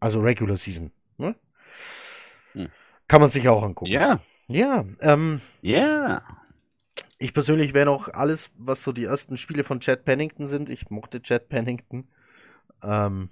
Also 0.00 0.20
Regular 0.20 0.56
Season. 0.56 0.90
Ne? 1.16 1.36
Hm. 2.54 2.68
Kann 3.12 3.20
man 3.20 3.28
sich 3.28 3.46
auch 3.46 3.62
angucken. 3.62 3.92
Ja, 3.92 4.20
Ja, 4.48 4.86
ähm, 5.00 5.42
ja. 5.60 6.22
ich 7.18 7.34
persönlich 7.34 7.74
wäre 7.74 7.84
noch 7.84 8.08
alles, 8.08 8.50
was 8.56 8.82
so 8.82 8.90
die 8.90 9.04
ersten 9.04 9.36
Spiele 9.36 9.64
von 9.64 9.80
Chad 9.80 10.06
Pennington 10.06 10.46
sind. 10.46 10.70
Ich 10.70 10.88
mochte 10.88 11.20
Chad 11.20 11.50
Pennington. 11.50 12.08
Ähm, 12.82 13.28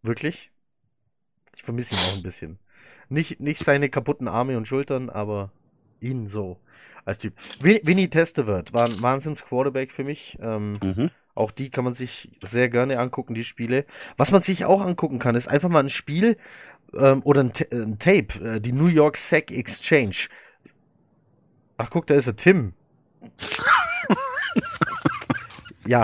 wirklich. 0.00 0.50
Ich 1.54 1.62
vermisse 1.62 1.94
ihn 1.94 2.00
auch 2.00 2.16
ein 2.16 2.22
bisschen. 2.22 2.58
Nicht, 3.10 3.38
nicht 3.38 3.62
seine 3.62 3.90
kaputten 3.90 4.28
Arme 4.28 4.56
und 4.56 4.66
Schultern, 4.66 5.10
aber 5.10 5.52
ihn 6.00 6.26
so 6.26 6.56
als 7.04 7.18
Typ. 7.18 7.34
Win 7.60 7.80
Winnie 7.82 8.08
Testaverde 8.08 8.72
war 8.72 8.86
ein 8.86 9.02
Wahnsinns-Quarterback 9.02 9.92
für 9.92 10.04
mich. 10.04 10.38
Ähm, 10.40 10.78
Mhm. 10.82 11.10
auch 11.34 11.50
die 11.50 11.68
kann 11.68 11.84
man 11.84 11.92
sich 11.92 12.30
sehr 12.40 12.70
gerne 12.70 12.98
angucken, 12.98 13.34
die 13.34 13.44
Spiele. 13.44 13.84
Was 14.16 14.32
man 14.32 14.40
sich 14.40 14.64
auch 14.64 14.80
angucken 14.80 15.18
kann, 15.18 15.34
ist 15.34 15.48
einfach 15.48 15.68
mal 15.68 15.80
ein 15.80 15.90
Spiel 15.90 16.38
ähm, 16.94 17.22
oder 17.24 17.42
ein, 17.42 17.52
Ta 17.52 17.64
ein 17.72 17.98
Tape, 17.98 18.56
äh, 18.56 18.60
die 18.60 18.72
New 18.72 18.86
York 18.86 19.16
Sack 19.16 19.50
Exchange. 19.50 20.28
Ach, 21.76 21.90
guck, 21.90 22.06
da 22.06 22.14
ist 22.14 22.26
er, 22.26 22.36
Tim. 22.36 22.74
ja, 25.86 26.02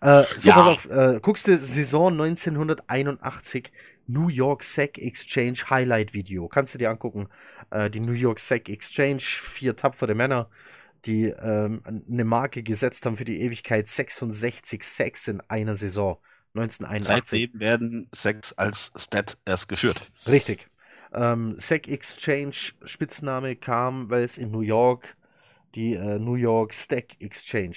äh, 0.00 0.24
so, 0.38 0.48
Ja. 0.48 0.54
pass 0.54 0.66
auf, 0.66 0.90
äh, 0.90 1.20
guckst 1.20 1.48
du 1.48 1.56
Saison 1.58 2.12
1981 2.12 3.72
New 4.06 4.28
York 4.28 4.62
Sack 4.62 4.98
Exchange 4.98 5.58
Highlight 5.68 6.14
Video. 6.14 6.48
Kannst 6.48 6.74
du 6.74 6.78
dir 6.78 6.90
angucken. 6.90 7.28
Äh, 7.70 7.90
die 7.90 8.00
New 8.00 8.12
York 8.12 8.38
Sack 8.38 8.68
Exchange, 8.68 9.20
vier 9.20 9.74
tapfere 9.74 10.14
Männer, 10.14 10.48
die 11.06 11.24
ähm, 11.24 11.82
eine 12.08 12.24
Marke 12.24 12.62
gesetzt 12.62 13.04
haben 13.06 13.16
für 13.16 13.24
die 13.24 13.40
Ewigkeit. 13.40 13.88
66 13.88 14.82
Sacks 14.84 15.28
in 15.28 15.40
einer 15.48 15.74
Saison. 15.74 16.18
1981. 16.58 17.50
Seitdem 17.50 17.60
werden 17.60 18.08
Sex 18.14 18.52
als 18.52 18.92
Stat 18.96 19.38
erst 19.46 19.68
geführt. 19.68 20.10
Richtig. 20.26 20.68
Ähm, 21.12 21.54
Sack 21.58 21.88
Exchange 21.88 22.54
Spitzname 22.84 23.56
kam, 23.56 24.10
weil 24.10 24.24
es 24.24 24.38
in 24.38 24.50
New 24.50 24.60
York 24.60 25.16
die 25.74 25.94
äh, 25.94 26.18
New 26.18 26.34
York 26.36 26.74
Stack 26.74 27.20
Exchange, 27.20 27.76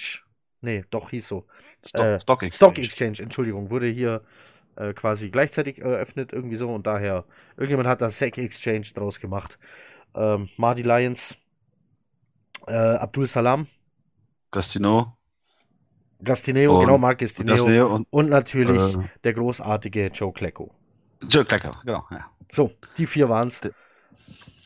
nee, 0.62 0.84
doch 0.90 1.10
hieß 1.10 1.28
so, 1.28 1.46
Stock, 1.84 2.16
Äh, 2.16 2.18
Stock 2.18 2.42
Exchange. 2.42 2.76
Stock 2.76 2.78
Exchange, 2.78 3.20
Entschuldigung, 3.20 3.70
wurde 3.70 3.88
hier 3.88 4.24
äh, 4.76 4.94
quasi 4.94 5.30
gleichzeitig 5.30 5.80
eröffnet, 5.80 6.32
irgendwie 6.32 6.56
so, 6.56 6.70
und 6.74 6.86
daher, 6.86 7.26
irgendjemand 7.56 7.88
hat 7.88 8.02
da 8.02 8.10
Sack 8.10 8.38
Exchange 8.38 8.88
draus 8.94 9.20
gemacht. 9.20 9.58
Ähm, 10.14 10.50
Marty 10.58 10.82
Lions, 10.82 11.36
äh, 12.66 12.72
Abdul 12.74 13.26
Salam, 13.26 13.66
Castino. 14.52 15.18
Gastineo, 16.22 16.74
Und 16.78 16.86
genau, 16.86 16.98
Mark 16.98 17.18
Gastineo, 17.18 17.94
und 17.94 18.06
und 18.10 18.28
natürlich 18.28 18.96
äh, 18.96 19.08
der 19.24 19.32
großartige 19.32 20.06
Joe 20.08 20.32
Klecko. 20.32 20.72
Joe 21.28 21.44
Klecker, 21.44 21.72
genau. 21.84 22.04
Ja. 22.10 22.30
So, 22.50 22.72
die 22.96 23.06
vier 23.06 23.28
waren's. 23.28 23.60
D- 23.60 23.70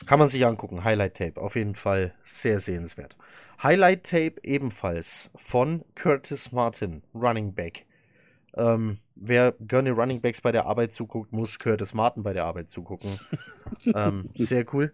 Kann 0.05 0.19
man 0.19 0.29
sich 0.29 0.45
angucken. 0.45 0.83
Highlight 0.83 1.15
Tape. 1.17 1.41
Auf 1.41 1.55
jeden 1.55 1.75
Fall 1.75 2.13
sehr 2.23 2.59
sehenswert. 2.59 3.15
Highlight 3.61 4.03
Tape 4.03 4.35
ebenfalls 4.43 5.31
von 5.35 5.83
Curtis 5.95 6.51
Martin, 6.51 7.03
Running 7.13 7.53
Back. 7.53 7.85
Ähm, 8.55 8.99
wer 9.15 9.53
gerne 9.59 9.91
Running 9.91 10.21
Backs 10.21 10.41
bei 10.41 10.51
der 10.51 10.65
Arbeit 10.65 10.93
zuguckt, 10.93 11.31
muss 11.33 11.59
Curtis 11.59 11.93
Martin 11.93 12.23
bei 12.23 12.33
der 12.33 12.45
Arbeit 12.45 12.69
zugucken. 12.69 13.09
ähm, 13.95 14.29
sehr 14.35 14.65
cool. 14.73 14.93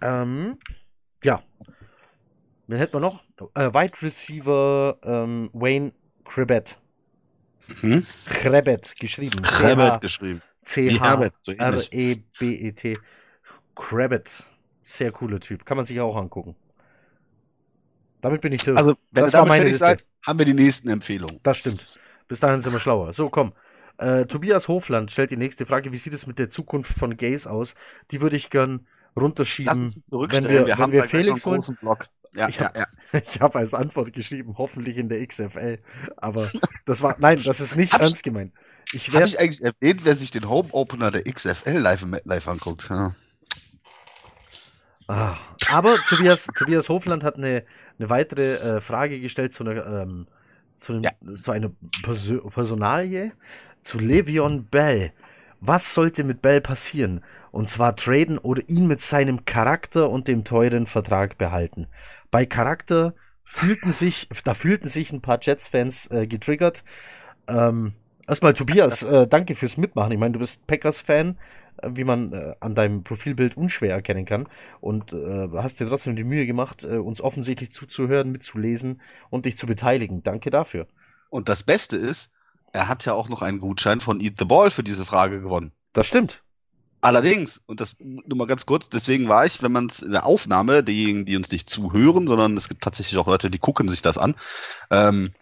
Ähm, 0.00 0.58
ja. 1.22 1.42
Wen 2.66 2.78
hätten 2.78 2.94
wir 2.94 3.00
noch? 3.00 3.22
Äh, 3.54 3.72
Wide 3.72 4.02
Receiver 4.02 4.98
ähm, 5.02 5.50
Wayne 5.52 5.92
Krebet. 6.24 6.78
Mhm. 7.82 8.04
Krebet 8.26 8.94
geschrieben. 8.98 9.42
Herbert 9.44 10.00
geschrieben. 10.00 10.42
C 10.62 10.90
Wie 10.90 11.00
H 11.00 11.04
Herbert, 11.04 11.34
so 11.42 11.52
ähnlich. 11.52 11.92
R-E-B-E-T. 11.92 12.94
Krebet. 13.74 14.44
Sehr 14.80 15.12
cooler 15.12 15.40
Typ. 15.40 15.64
Kann 15.64 15.76
man 15.76 15.84
sich 15.84 16.00
auch 16.00 16.16
angucken. 16.16 16.56
Damit 18.20 18.40
bin 18.40 18.52
ich 18.52 18.64
durch. 18.64 18.76
Also, 18.76 18.96
wenn 19.12 19.24
Das 19.24 19.34
ihr 19.34 19.38
damit 19.38 19.54
fertig 19.54 19.78
seid, 19.78 20.06
haben 20.26 20.38
wir 20.38 20.46
die 20.46 20.54
nächsten 20.54 20.88
Empfehlungen. 20.88 21.38
Das 21.42 21.58
stimmt. 21.58 22.00
Bis 22.28 22.40
dahin 22.40 22.62
sind 22.62 22.72
wir 22.72 22.80
schlauer. 22.80 23.12
So, 23.12 23.28
komm. 23.28 23.52
Äh, 23.98 24.26
Tobias 24.26 24.68
Hofland 24.68 25.10
stellt 25.10 25.30
die 25.30 25.36
nächste 25.36 25.64
Frage. 25.66 25.92
Wie 25.92 25.96
sieht 25.96 26.12
es 26.12 26.26
mit 26.26 26.38
der 26.38 26.48
Zukunft 26.48 26.92
von 26.92 27.16
Gays 27.16 27.46
aus? 27.46 27.74
Die 28.10 28.20
würde 28.20 28.36
ich 28.36 28.50
gern 28.50 28.86
runterschieben. 29.16 29.92
wenn 30.10 30.30
wir- 30.44 30.48
wir 30.50 30.66
wenn 30.66 30.78
haben 30.78 30.92
wir 30.92 31.04
Felix 31.04 31.28
einen 31.46 31.54
großen 31.56 31.76
Block. 31.76 32.06
Ja, 32.34 32.48
Ich 32.48 32.56
ja, 32.56 32.66
hab- 32.66 32.76
ja. 32.76 32.86
Ich 33.24 33.40
habe 33.40 33.58
als 33.58 33.72
Antwort 33.72 34.12
geschrieben, 34.12 34.56
hoffentlich 34.58 34.98
in 34.98 35.08
der 35.08 35.26
XFL. 35.26 35.78
Aber 36.18 36.50
das 36.84 37.00
war, 37.02 37.16
nein, 37.18 37.40
das 37.44 37.60
ist 37.60 37.76
nicht 37.76 37.92
Hab 37.94 38.02
ich- 38.02 38.08
ernst 38.08 38.22
gemeint. 38.22 38.52
Ich 38.92 39.08
Habe 39.08 39.18
werde 39.18 39.28
ich 39.28 39.40
eigentlich 39.40 39.62
erwähnt, 39.62 40.04
wer 40.04 40.14
sich 40.14 40.30
den 40.30 40.48
Home 40.48 40.68
Opener 40.72 41.10
der 41.10 41.24
XFL 41.24 41.78
live, 41.78 42.04
live 42.24 42.48
anguckt? 42.48 42.88
Ja. 42.90 43.12
Ah, 45.08 45.36
aber 45.68 45.94
Tobias, 46.08 46.46
Tobias 46.56 46.88
Hofland 46.88 47.22
hat 47.22 47.36
eine, 47.36 47.64
eine 47.98 48.10
weitere 48.10 48.54
äh, 48.54 48.80
Frage 48.80 49.20
gestellt 49.20 49.52
zu 49.52 49.64
einer, 49.64 49.86
ähm, 49.86 50.26
zu, 50.76 50.94
einem, 50.94 51.10
zu 51.40 51.52
einer 51.52 51.70
Persö 52.02 52.38
Personalie, 52.50 53.32
zu 53.82 53.98
Le'Veon 53.98 54.64
Bell. 54.68 55.12
Was 55.60 55.94
sollte 55.94 56.24
mit 56.24 56.42
Bell 56.42 56.60
passieren? 56.60 57.22
Und 57.56 57.70
zwar 57.70 57.96
traden 57.96 58.36
oder 58.36 58.62
ihn 58.68 58.86
mit 58.86 59.00
seinem 59.00 59.46
Charakter 59.46 60.10
und 60.10 60.28
dem 60.28 60.44
teuren 60.44 60.86
Vertrag 60.86 61.38
behalten. 61.38 61.86
Bei 62.30 62.44
Charakter 62.44 63.14
fühlten 63.44 63.92
sich, 63.92 64.28
da 64.44 64.52
fühlten 64.52 64.90
sich 64.90 65.10
ein 65.10 65.22
paar 65.22 65.38
Jets-Fans 65.40 66.10
äh, 66.10 66.26
getriggert. 66.26 66.84
Ähm, 67.48 67.94
erstmal 68.28 68.52
Tobias, 68.52 69.04
äh, 69.04 69.26
danke 69.26 69.54
fürs 69.54 69.78
Mitmachen. 69.78 70.12
Ich 70.12 70.18
meine, 70.18 70.32
du 70.32 70.38
bist 70.40 70.66
Packers-Fan. 70.66 71.38
äh, 71.82 71.90
wie 71.94 72.04
man 72.04 72.32
äh, 72.32 72.54
an 72.60 72.74
deinem 72.74 73.04
Profilbild 73.04 73.56
unschwer 73.56 73.92
erkennen 73.92 74.26
kann. 74.26 74.48
Und 74.80 75.12
äh, 75.12 75.48
hast 75.54 75.80
dir 75.80 75.88
trotzdem 75.88 76.16
die 76.16 76.24
Mühe 76.24 76.46
gemacht, 76.46 76.84
uns 76.84 77.20
offensichtlich 77.20 77.72
zuzuhören, 77.72 78.32
mitzulesen 78.32 79.00
und 79.30 79.46
dich 79.46 79.56
zu 79.56 79.66
beteiligen. 79.66 80.22
Danke 80.22 80.50
dafür. 80.50 80.86
Und 81.30 81.48
das 81.48 81.62
Beste 81.62 81.96
ist, 81.96 82.34
er 82.72 82.88
hat 82.88 83.04
ja 83.06 83.14
auch 83.14 83.28
noch 83.28 83.42
einen 83.42 83.60
Gutschein 83.60 84.00
von 84.00 84.20
Eat 84.20 84.34
the 84.38 84.44
Ball 84.44 84.70
für 84.70 84.82
diese 84.82 85.06
Frage 85.06 85.40
gewonnen. 85.40 85.72
Das 85.92 86.06
stimmt. 86.06 86.42
Allerdings, 87.06 87.62
und 87.66 87.80
das 87.80 87.94
nur 88.00 88.36
mal 88.36 88.48
ganz 88.48 88.66
kurz, 88.66 88.88
deswegen 88.88 89.28
war 89.28 89.46
ich, 89.46 89.62
wenn 89.62 89.70
man 89.70 89.86
es 89.86 90.02
in 90.02 90.10
der 90.10 90.26
Aufnahme, 90.26 90.82
diejenigen, 90.82 91.24
die 91.24 91.36
uns 91.36 91.52
nicht 91.52 91.70
zuhören, 91.70 92.26
sondern 92.26 92.56
es 92.56 92.68
gibt 92.68 92.82
tatsächlich 92.82 93.16
auch 93.16 93.28
Leute, 93.28 93.48
die 93.48 93.60
gucken 93.60 93.86
sich 93.86 94.02
das 94.02 94.18
an. 94.18 94.34
Ähm, 94.90 95.32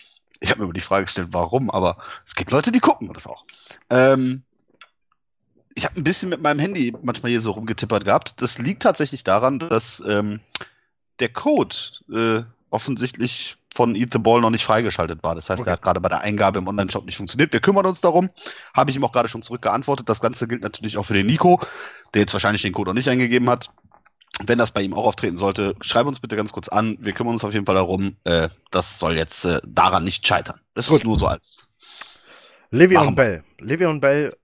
ich 0.40 0.50
habe 0.50 0.60
mir 0.60 0.64
immer 0.64 0.74
die 0.74 0.82
Frage 0.82 1.06
gestellt, 1.06 1.28
warum, 1.30 1.70
aber 1.70 1.96
es 2.26 2.34
gibt 2.34 2.50
Leute, 2.50 2.70
die 2.70 2.80
gucken 2.80 3.10
das 3.14 3.26
auch. 3.26 3.46
Ähm, 3.88 4.42
ich 5.74 5.86
habe 5.86 5.96
ein 5.96 6.04
bisschen 6.04 6.28
mit 6.28 6.42
meinem 6.42 6.58
Handy 6.58 6.92
manchmal 7.00 7.30
hier 7.30 7.40
so 7.40 7.52
rumgetippert 7.52 8.04
gehabt. 8.04 8.34
Das 8.42 8.58
liegt 8.58 8.82
tatsächlich 8.82 9.24
daran, 9.24 9.58
dass 9.58 10.02
ähm, 10.06 10.40
der 11.18 11.30
Code 11.30 11.76
äh, 12.12 12.42
offensichtlich 12.74 13.56
von 13.72 13.94
Eat 13.94 14.12
the 14.12 14.18
Ball 14.18 14.40
noch 14.40 14.50
nicht 14.50 14.64
freigeschaltet 14.64 15.22
war. 15.22 15.34
Das 15.34 15.48
heißt, 15.48 15.60
okay. 15.60 15.70
er 15.70 15.72
hat 15.74 15.82
gerade 15.82 16.00
bei 16.00 16.08
der 16.08 16.20
Eingabe 16.20 16.58
im 16.58 16.66
Online-Shop 16.66 17.06
nicht 17.06 17.16
funktioniert. 17.16 17.52
Wir 17.52 17.60
kümmern 17.60 17.86
uns 17.86 18.00
darum. 18.00 18.28
Habe 18.74 18.90
ich 18.90 18.96
ihm 18.96 19.04
auch 19.04 19.12
gerade 19.12 19.28
schon 19.28 19.42
zurückgeantwortet. 19.42 20.08
Das 20.08 20.20
Ganze 20.20 20.48
gilt 20.48 20.62
natürlich 20.62 20.98
auch 20.98 21.04
für 21.04 21.14
den 21.14 21.26
Nico, 21.26 21.60
der 22.12 22.22
jetzt 22.22 22.32
wahrscheinlich 22.32 22.62
den 22.62 22.72
Code 22.72 22.90
noch 22.90 22.94
nicht 22.94 23.08
eingegeben 23.08 23.48
hat. 23.48 23.70
Wenn 24.44 24.58
das 24.58 24.72
bei 24.72 24.82
ihm 24.82 24.92
auch 24.92 25.06
auftreten 25.06 25.36
sollte, 25.36 25.76
schreib 25.80 26.06
uns 26.06 26.18
bitte 26.18 26.34
ganz 26.34 26.52
kurz 26.52 26.68
an. 26.68 26.96
Wir 27.00 27.12
kümmern 27.12 27.34
uns 27.34 27.44
auf 27.44 27.54
jeden 27.54 27.64
Fall 27.64 27.76
darum. 27.76 28.16
Äh, 28.24 28.48
das 28.72 28.98
soll 28.98 29.16
jetzt 29.16 29.44
äh, 29.44 29.60
daran 29.66 30.02
nicht 30.02 30.26
scheitern. 30.26 30.60
Das 30.74 30.88
Gut. 30.88 30.98
ist 30.98 31.04
nur 31.04 31.18
so 31.18 31.28
als. 31.28 31.68
Livion 32.70 33.14
Bell. 33.14 33.44
Livion 33.60 34.00
Bell 34.00 34.36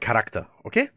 Charakter, 0.00 0.48
okay? 0.62 0.88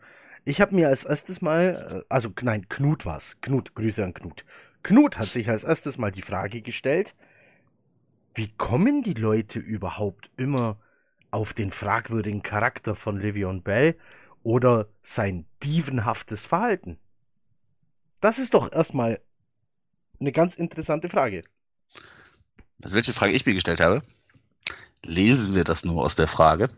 Ich 0.46 0.62
habe 0.62 0.74
mir 0.74 0.88
als 0.88 1.04
erstes 1.04 1.42
mal, 1.42 2.04
äh, 2.06 2.06
also 2.08 2.30
nein, 2.42 2.70
Knut 2.70 3.06
war's. 3.06 3.36
Knut, 3.42 3.76
Grüße 3.76 4.02
an 4.02 4.14
Knut. 4.14 4.46
Knut 4.84 5.18
hat 5.18 5.28
sich 5.28 5.50
als 5.50 5.64
erstes 5.64 5.98
mal 5.98 6.12
die 6.12 6.22
Frage 6.22 6.62
gestellt, 6.62 7.16
wie 8.36 8.50
kommen 8.50 9.04
die 9.04 9.16
Leute 9.16 9.60
überhaupt 9.60 10.30
immer 10.38 10.80
auf 11.32 11.54
den 11.54 11.72
fragwürdigen 11.72 12.44
Charakter 12.44 12.96
von 12.96 13.20
Livion 13.20 13.64
Bell 13.64 13.98
oder 14.44 14.88
sein 15.02 15.46
dievenhaftes 15.64 16.46
Verhalten? 16.46 17.00
Das 18.22 18.40
ist 18.40 18.54
doch 18.54 18.72
erstmal 18.72 19.20
eine 20.20 20.32
ganz 20.32 20.56
interessante 20.56 21.10
Frage. 21.10 21.44
Also 22.84 22.96
welche 22.96 23.14
Frage 23.14 23.34
ich 23.34 23.46
mir 23.46 23.54
gestellt 23.54 23.82
habe? 23.82 24.04
Lesen 25.04 25.56
wir 25.56 25.64
das 25.64 25.86
nur 25.86 26.04
aus 26.04 26.16
der 26.16 26.28
Frage? 26.28 26.70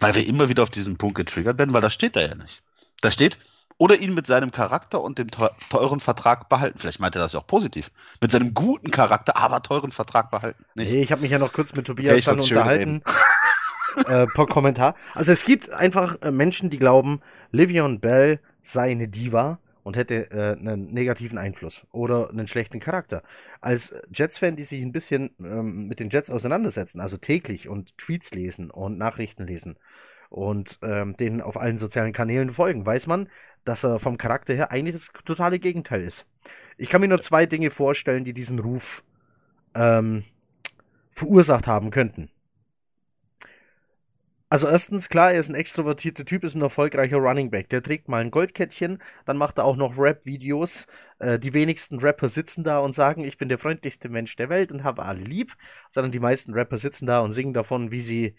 Weil 0.00 0.14
wir 0.14 0.26
immer 0.26 0.48
wieder 0.48 0.62
auf 0.62 0.70
diesen 0.70 0.98
Punkt 0.98 1.16
getriggert 1.16 1.58
werden, 1.58 1.72
weil 1.72 1.80
das 1.80 1.94
steht 1.94 2.16
da 2.16 2.20
ja 2.20 2.34
nicht. 2.34 2.62
Da 3.00 3.10
steht, 3.10 3.38
oder 3.78 3.96
ihn 3.96 4.14
mit 4.14 4.26
seinem 4.26 4.52
Charakter 4.52 5.00
und 5.02 5.18
dem 5.18 5.28
teuren 5.28 6.00
Vertrag 6.00 6.48
behalten. 6.48 6.78
Vielleicht 6.78 7.00
meint 7.00 7.14
er 7.14 7.22
das 7.22 7.32
ja 7.32 7.40
auch 7.40 7.46
positiv. 7.46 7.90
Mit 8.20 8.30
seinem 8.30 8.54
guten 8.54 8.90
Charakter, 8.90 9.36
aber 9.36 9.62
teuren 9.62 9.90
Vertrag 9.90 10.30
behalten. 10.30 10.64
Nicht. 10.74 10.90
Nee, 10.90 11.02
ich 11.02 11.12
habe 11.12 11.22
mich 11.22 11.30
ja 11.30 11.38
noch 11.38 11.52
kurz 11.52 11.74
mit 11.74 11.86
Tobias 11.86 12.14
okay, 12.14 12.24
dann 12.24 12.40
unterhalten. 12.40 13.02
äh, 14.06 14.26
per 14.26 14.46
Kommentar. 14.46 14.94
Also 15.14 15.32
es 15.32 15.44
gibt 15.44 15.70
einfach 15.70 16.20
äh, 16.22 16.30
Menschen, 16.30 16.70
die 16.70 16.78
glauben, 16.78 17.20
Livion 17.50 18.00
Bell 18.00 18.40
sei 18.62 18.90
eine 18.90 19.08
Diva 19.08 19.58
und 19.82 19.96
hätte 19.96 20.30
äh, 20.30 20.56
einen 20.58 20.92
negativen 20.92 21.38
Einfluss 21.38 21.86
oder 21.90 22.30
einen 22.30 22.46
schlechten 22.46 22.80
Charakter. 22.80 23.22
Als 23.60 23.94
Jets-Fan, 24.12 24.56
die 24.56 24.64
sich 24.64 24.82
ein 24.82 24.92
bisschen 24.92 25.34
ähm, 25.40 25.88
mit 25.88 26.00
den 26.00 26.10
Jets 26.10 26.30
auseinandersetzen, 26.30 27.00
also 27.00 27.16
täglich 27.16 27.68
und 27.68 27.98
Tweets 27.98 28.32
lesen 28.32 28.70
und 28.70 28.98
Nachrichten 28.98 29.46
lesen, 29.46 29.76
und 30.32 30.78
ähm, 30.80 31.14
denen 31.18 31.42
auf 31.42 31.58
allen 31.60 31.76
sozialen 31.76 32.14
Kanälen 32.14 32.50
folgen, 32.50 32.86
weiß 32.86 33.06
man, 33.06 33.28
dass 33.64 33.84
er 33.84 33.98
vom 33.98 34.18
Charakter 34.18 34.54
her 34.54 34.72
eigentlich 34.72 34.94
das 34.94 35.10
totale 35.24 35.58
Gegenteil 35.58 36.02
ist. 36.02 36.26
Ich 36.76 36.88
kann 36.88 37.00
mir 37.00 37.08
nur 37.08 37.20
zwei 37.20 37.46
Dinge 37.46 37.70
vorstellen, 37.70 38.24
die 38.24 38.32
diesen 38.32 38.58
Ruf 38.58 39.02
ähm, 39.74 40.24
verursacht 41.10 41.66
haben 41.66 41.90
könnten. 41.90 42.30
Also 44.52 44.68
erstens, 44.68 45.08
klar, 45.08 45.32
er 45.32 45.40
ist 45.40 45.48
ein 45.48 45.54
extrovertierter 45.54 46.26
Typ, 46.26 46.44
ist 46.44 46.56
ein 46.56 46.60
erfolgreicher 46.60 47.16
Running 47.16 47.50
Back. 47.50 47.70
Der 47.70 47.82
trägt 47.82 48.10
mal 48.10 48.20
ein 48.20 48.30
Goldkettchen, 48.30 48.98
dann 49.24 49.38
macht 49.38 49.56
er 49.56 49.64
auch 49.64 49.76
noch 49.76 49.96
Rap-Videos. 49.96 50.88
Äh, 51.20 51.38
die 51.38 51.54
wenigsten 51.54 52.00
Rapper 52.00 52.28
sitzen 52.28 52.62
da 52.62 52.80
und 52.80 52.94
sagen, 52.94 53.24
ich 53.24 53.38
bin 53.38 53.48
der 53.48 53.56
freundlichste 53.56 54.10
Mensch 54.10 54.36
der 54.36 54.50
Welt 54.50 54.70
und 54.70 54.84
habe 54.84 55.06
alle 55.06 55.22
lieb, 55.22 55.54
sondern 55.88 56.12
die 56.12 56.20
meisten 56.20 56.52
Rapper 56.52 56.76
sitzen 56.76 57.06
da 57.06 57.20
und 57.20 57.32
singen 57.32 57.54
davon, 57.54 57.92
wie 57.92 58.02
sie 58.02 58.34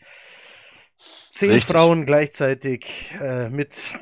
zehn 1.32 1.50
Richtig. 1.50 1.76
Frauen 1.76 2.06
gleichzeitig 2.06 3.16
äh, 3.20 3.50
mit 3.50 3.96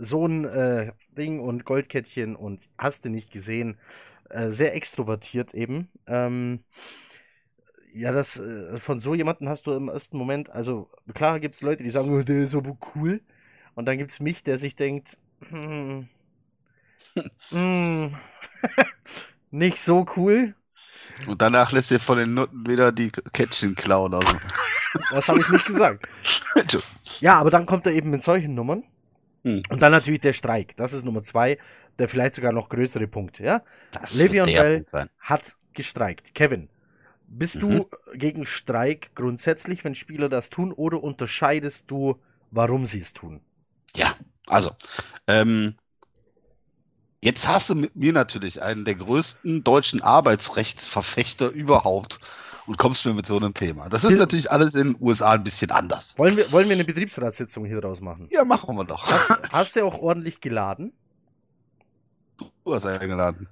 so 0.00 0.26
ein 0.26 0.44
äh, 0.46 0.92
Ding 1.16 1.40
und 1.40 1.64
Goldkettchen 1.64 2.34
und 2.34 2.68
hast 2.78 3.04
du 3.04 3.10
nicht 3.10 3.30
gesehen, 3.30 3.78
äh, 4.30 4.50
sehr 4.50 4.74
extrovertiert 4.74 5.54
eben. 5.54 5.88
Ähm, 6.06 6.64
ja, 7.92 8.10
das 8.12 8.38
äh, 8.38 8.78
von 8.78 8.98
so 8.98 9.14
jemanden 9.14 9.48
hast 9.48 9.66
du 9.66 9.72
im 9.72 9.88
ersten 9.88 10.16
Moment, 10.16 10.50
also 10.50 10.90
klar 11.14 11.38
gibt 11.38 11.54
es 11.54 11.60
Leute, 11.60 11.82
die 11.82 11.90
sagen, 11.90 12.10
oh, 12.10 12.22
der 12.22 12.42
ist 12.44 12.54
aber 12.54 12.76
cool. 12.94 13.20
Und 13.74 13.86
dann 13.86 13.98
gibt 13.98 14.10
es 14.10 14.20
mich, 14.20 14.42
der 14.42 14.58
sich 14.58 14.74
denkt, 14.74 15.18
hm, 15.48 16.08
hm, 17.50 18.14
nicht 19.50 19.78
so 19.78 20.06
cool. 20.16 20.54
Und 21.26 21.42
danach 21.42 21.72
lässt 21.72 21.90
ihr 21.90 22.00
von 22.00 22.18
den 22.18 22.34
Nutten 22.34 22.66
wieder 22.66 22.92
die 22.92 23.10
Kettchen 23.10 23.74
klauen. 23.74 24.14
Also. 24.14 24.36
Das 25.10 25.28
habe 25.28 25.40
ich 25.40 25.48
nicht 25.50 25.66
gesagt. 25.66 26.08
ja, 27.20 27.38
aber 27.38 27.50
dann 27.50 27.66
kommt 27.66 27.86
er 27.86 27.92
eben 27.92 28.10
mit 28.10 28.22
solchen 28.22 28.54
Nummern. 28.54 28.84
Hm. 29.44 29.62
Und 29.70 29.82
dann 29.82 29.92
natürlich 29.92 30.20
der 30.20 30.32
Streik. 30.32 30.76
Das 30.76 30.92
ist 30.92 31.04
Nummer 31.04 31.22
zwei, 31.22 31.58
der 31.98 32.08
vielleicht 32.08 32.34
sogar 32.34 32.52
noch 32.52 32.68
größere 32.68 33.06
Punkt. 33.06 33.38
Ja? 33.38 33.62
Das 33.92 34.18
Le'Veon 34.18 34.46
Bell 34.46 34.84
hat 35.18 35.56
gestreikt. 35.72 36.34
Kevin, 36.34 36.68
bist 37.26 37.62
mhm. 37.62 37.86
du 37.88 37.88
gegen 38.14 38.44
Streik 38.44 39.14
grundsätzlich, 39.14 39.84
wenn 39.84 39.94
Spieler 39.94 40.28
das 40.28 40.50
tun, 40.50 40.72
oder 40.72 41.02
unterscheidest 41.02 41.90
du, 41.90 42.20
warum 42.50 42.86
sie 42.86 42.98
es 42.98 43.12
tun? 43.12 43.40
Ja, 43.94 44.14
also, 44.46 44.70
ähm, 45.26 45.76
jetzt 47.20 47.46
hast 47.46 47.70
du 47.70 47.76
mit 47.76 47.94
mir 47.94 48.12
natürlich 48.12 48.62
einen 48.62 48.84
der 48.84 48.96
größten 48.96 49.62
deutschen 49.62 50.02
Arbeitsrechtsverfechter 50.02 51.50
überhaupt 51.50 52.20
und 52.70 52.78
kommst 52.78 53.04
mir 53.04 53.12
mit 53.12 53.26
so 53.26 53.36
einem 53.36 53.52
Thema. 53.52 53.88
Das 53.88 54.04
ist 54.04 54.16
natürlich 54.16 54.52
alles 54.52 54.76
in 54.76 54.92
den 54.92 55.02
USA 55.02 55.32
ein 55.32 55.42
bisschen 55.42 55.72
anders. 55.72 56.16
Wollen 56.16 56.36
wir, 56.36 56.52
wollen 56.52 56.68
wir 56.68 56.76
eine 56.76 56.84
Betriebsratssitzung 56.84 57.64
hier 57.64 57.80
draus 57.80 58.00
machen? 58.00 58.28
Ja, 58.30 58.44
machen 58.44 58.76
wir 58.76 58.84
doch. 58.84 59.10
Hast, 59.10 59.36
hast 59.52 59.74
du 59.74 59.84
auch 59.84 59.98
ordentlich 59.98 60.40
geladen? 60.40 60.92
Du 62.38 62.72
hast 62.72 62.86
eingeladen. 62.86 63.48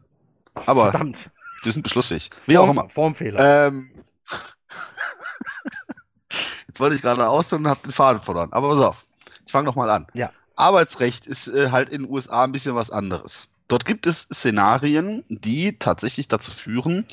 Aber 0.66 0.92
Verdammt. 0.92 1.30
wir 1.64 1.72
sind 1.72 1.82
beschlussfähig. 1.82 2.30
Wie 2.46 2.54
Form, 2.54 2.68
auch 2.68 2.70
immer. 2.70 2.88
Formfehler. 2.88 3.66
Ähm, 3.66 3.90
jetzt 6.68 6.78
wollte 6.78 6.94
ich 6.94 7.02
gerade 7.02 7.28
aus 7.28 7.52
und 7.52 7.66
habe 7.66 7.80
den 7.82 7.90
Faden 7.90 8.22
verloren. 8.22 8.52
Aber 8.52 8.68
pass 8.68 8.84
auf. 8.84 9.06
Ich 9.44 9.50
fange 9.50 9.64
nochmal 9.64 9.90
an. 9.90 10.06
Ja. 10.14 10.30
Arbeitsrecht 10.54 11.26
ist 11.26 11.48
äh, 11.48 11.72
halt 11.72 11.88
in 11.88 12.04
den 12.04 12.12
USA 12.12 12.44
ein 12.44 12.52
bisschen 12.52 12.76
was 12.76 12.92
anderes. 12.92 13.48
Dort 13.68 13.84
gibt 13.84 14.06
es 14.06 14.22
Szenarien, 14.22 15.24
die 15.28 15.78
tatsächlich 15.78 16.28
dazu 16.28 16.50
führen, 16.50 17.06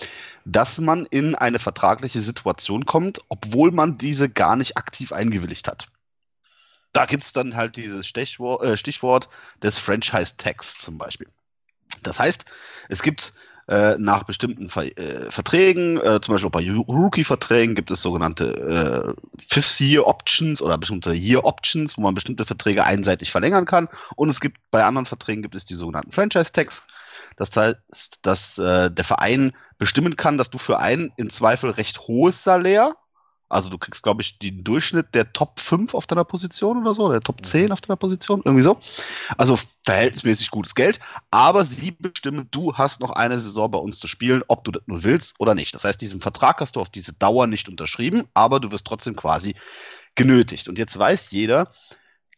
dass 0.45 0.79
man 0.79 1.05
in 1.05 1.35
eine 1.35 1.59
vertragliche 1.59 2.21
Situation 2.21 2.85
kommt, 2.85 3.19
obwohl 3.27 3.71
man 3.71 3.97
diese 3.97 4.29
gar 4.29 4.55
nicht 4.55 4.77
aktiv 4.77 5.11
eingewilligt 5.11 5.67
hat. 5.67 5.87
Da 6.93 7.05
gibt 7.05 7.23
es 7.23 7.33
dann 7.33 7.57
halt 7.57 7.75
dieses 7.75 8.07
Stichwort, 8.07 8.63
äh, 8.63 8.77
Stichwort 8.77 9.27
des 9.61 9.77
Franchise-Tags 9.77 10.77
zum 10.77 10.97
Beispiel. 10.97 11.27
Das 12.03 12.19
heißt, 12.19 12.45
es 12.87 13.03
gibt 13.03 13.33
äh, 13.67 13.95
nach 13.97 14.23
bestimmten 14.23 14.67
Ver 14.67 14.97
äh, 14.97 15.31
Verträgen, 15.31 15.97
äh, 15.97 16.21
zum 16.21 16.35
Beispiel 16.35 16.51
bei 16.51 16.69
Rookie-Verträgen 16.69 17.75
gibt 17.75 17.89
es 17.89 18.01
sogenannte 18.01 19.15
äh, 19.17 19.41
Fifth-Year-Options 19.41 20.61
oder 20.61 20.77
bestimmte 20.77 21.13
Year-Options, 21.13 21.97
wo 21.97 22.01
man 22.01 22.13
bestimmte 22.13 22.45
Verträge 22.45 22.83
einseitig 22.83 23.31
verlängern 23.31 23.65
kann. 23.65 23.87
Und 24.15 24.29
es 24.29 24.39
gibt 24.39 24.57
bei 24.69 24.83
anderen 24.83 25.05
Verträgen 25.05 25.41
gibt 25.41 25.55
es 25.55 25.65
die 25.65 25.75
sogenannten 25.75 26.11
Franchise-Tags. 26.11 26.87
Das 27.37 27.55
heißt, 27.55 28.19
dass 28.21 28.57
äh, 28.57 28.91
der 28.91 29.05
Verein 29.05 29.53
bestimmen 29.77 30.15
kann, 30.15 30.37
dass 30.37 30.49
du 30.49 30.57
für 30.57 30.79
ein 30.79 31.11
im 31.17 31.29
Zweifel 31.29 31.71
recht 31.71 32.07
hohes 32.07 32.43
Salär 32.43 32.95
also 33.49 33.69
du 33.69 33.77
kriegst, 33.77 34.03
glaube 34.03 34.21
ich, 34.21 34.39
den 34.39 34.63
Durchschnitt 34.63 35.13
der 35.13 35.31
Top 35.31 35.59
5 35.59 35.93
auf 35.93 36.07
deiner 36.07 36.23
Position 36.23 36.81
oder 36.81 36.93
so, 36.93 37.11
der 37.11 37.21
Top 37.21 37.45
10 37.45 37.65
mhm. 37.65 37.71
auf 37.71 37.81
deiner 37.81 37.97
Position, 37.97 38.41
irgendwie 38.43 38.63
so. 38.63 38.77
Also 39.37 39.57
verhältnismäßig 39.83 40.51
gutes 40.51 40.75
Geld, 40.75 40.99
aber 41.31 41.65
sie 41.65 41.91
bestimmen, 41.91 42.47
du 42.51 42.73
hast 42.73 43.01
noch 43.01 43.11
eine 43.11 43.37
Saison 43.37 43.69
bei 43.71 43.79
uns 43.79 43.99
zu 43.99 44.07
spielen, 44.07 44.43
ob 44.47 44.63
du 44.63 44.71
das 44.71 44.83
nur 44.87 45.03
willst 45.03 45.39
oder 45.39 45.55
nicht. 45.55 45.73
Das 45.75 45.83
heißt, 45.83 46.01
diesen 46.01 46.21
Vertrag 46.21 46.59
hast 46.59 46.75
du 46.75 46.81
auf 46.81 46.89
diese 46.89 47.13
Dauer 47.13 47.47
nicht 47.47 47.69
unterschrieben, 47.69 48.27
aber 48.33 48.59
du 48.59 48.71
wirst 48.71 48.85
trotzdem 48.85 49.15
quasi 49.15 49.55
genötigt. 50.15 50.67
Und 50.67 50.77
jetzt 50.77 50.97
weiß 50.97 51.31
jeder, 51.31 51.65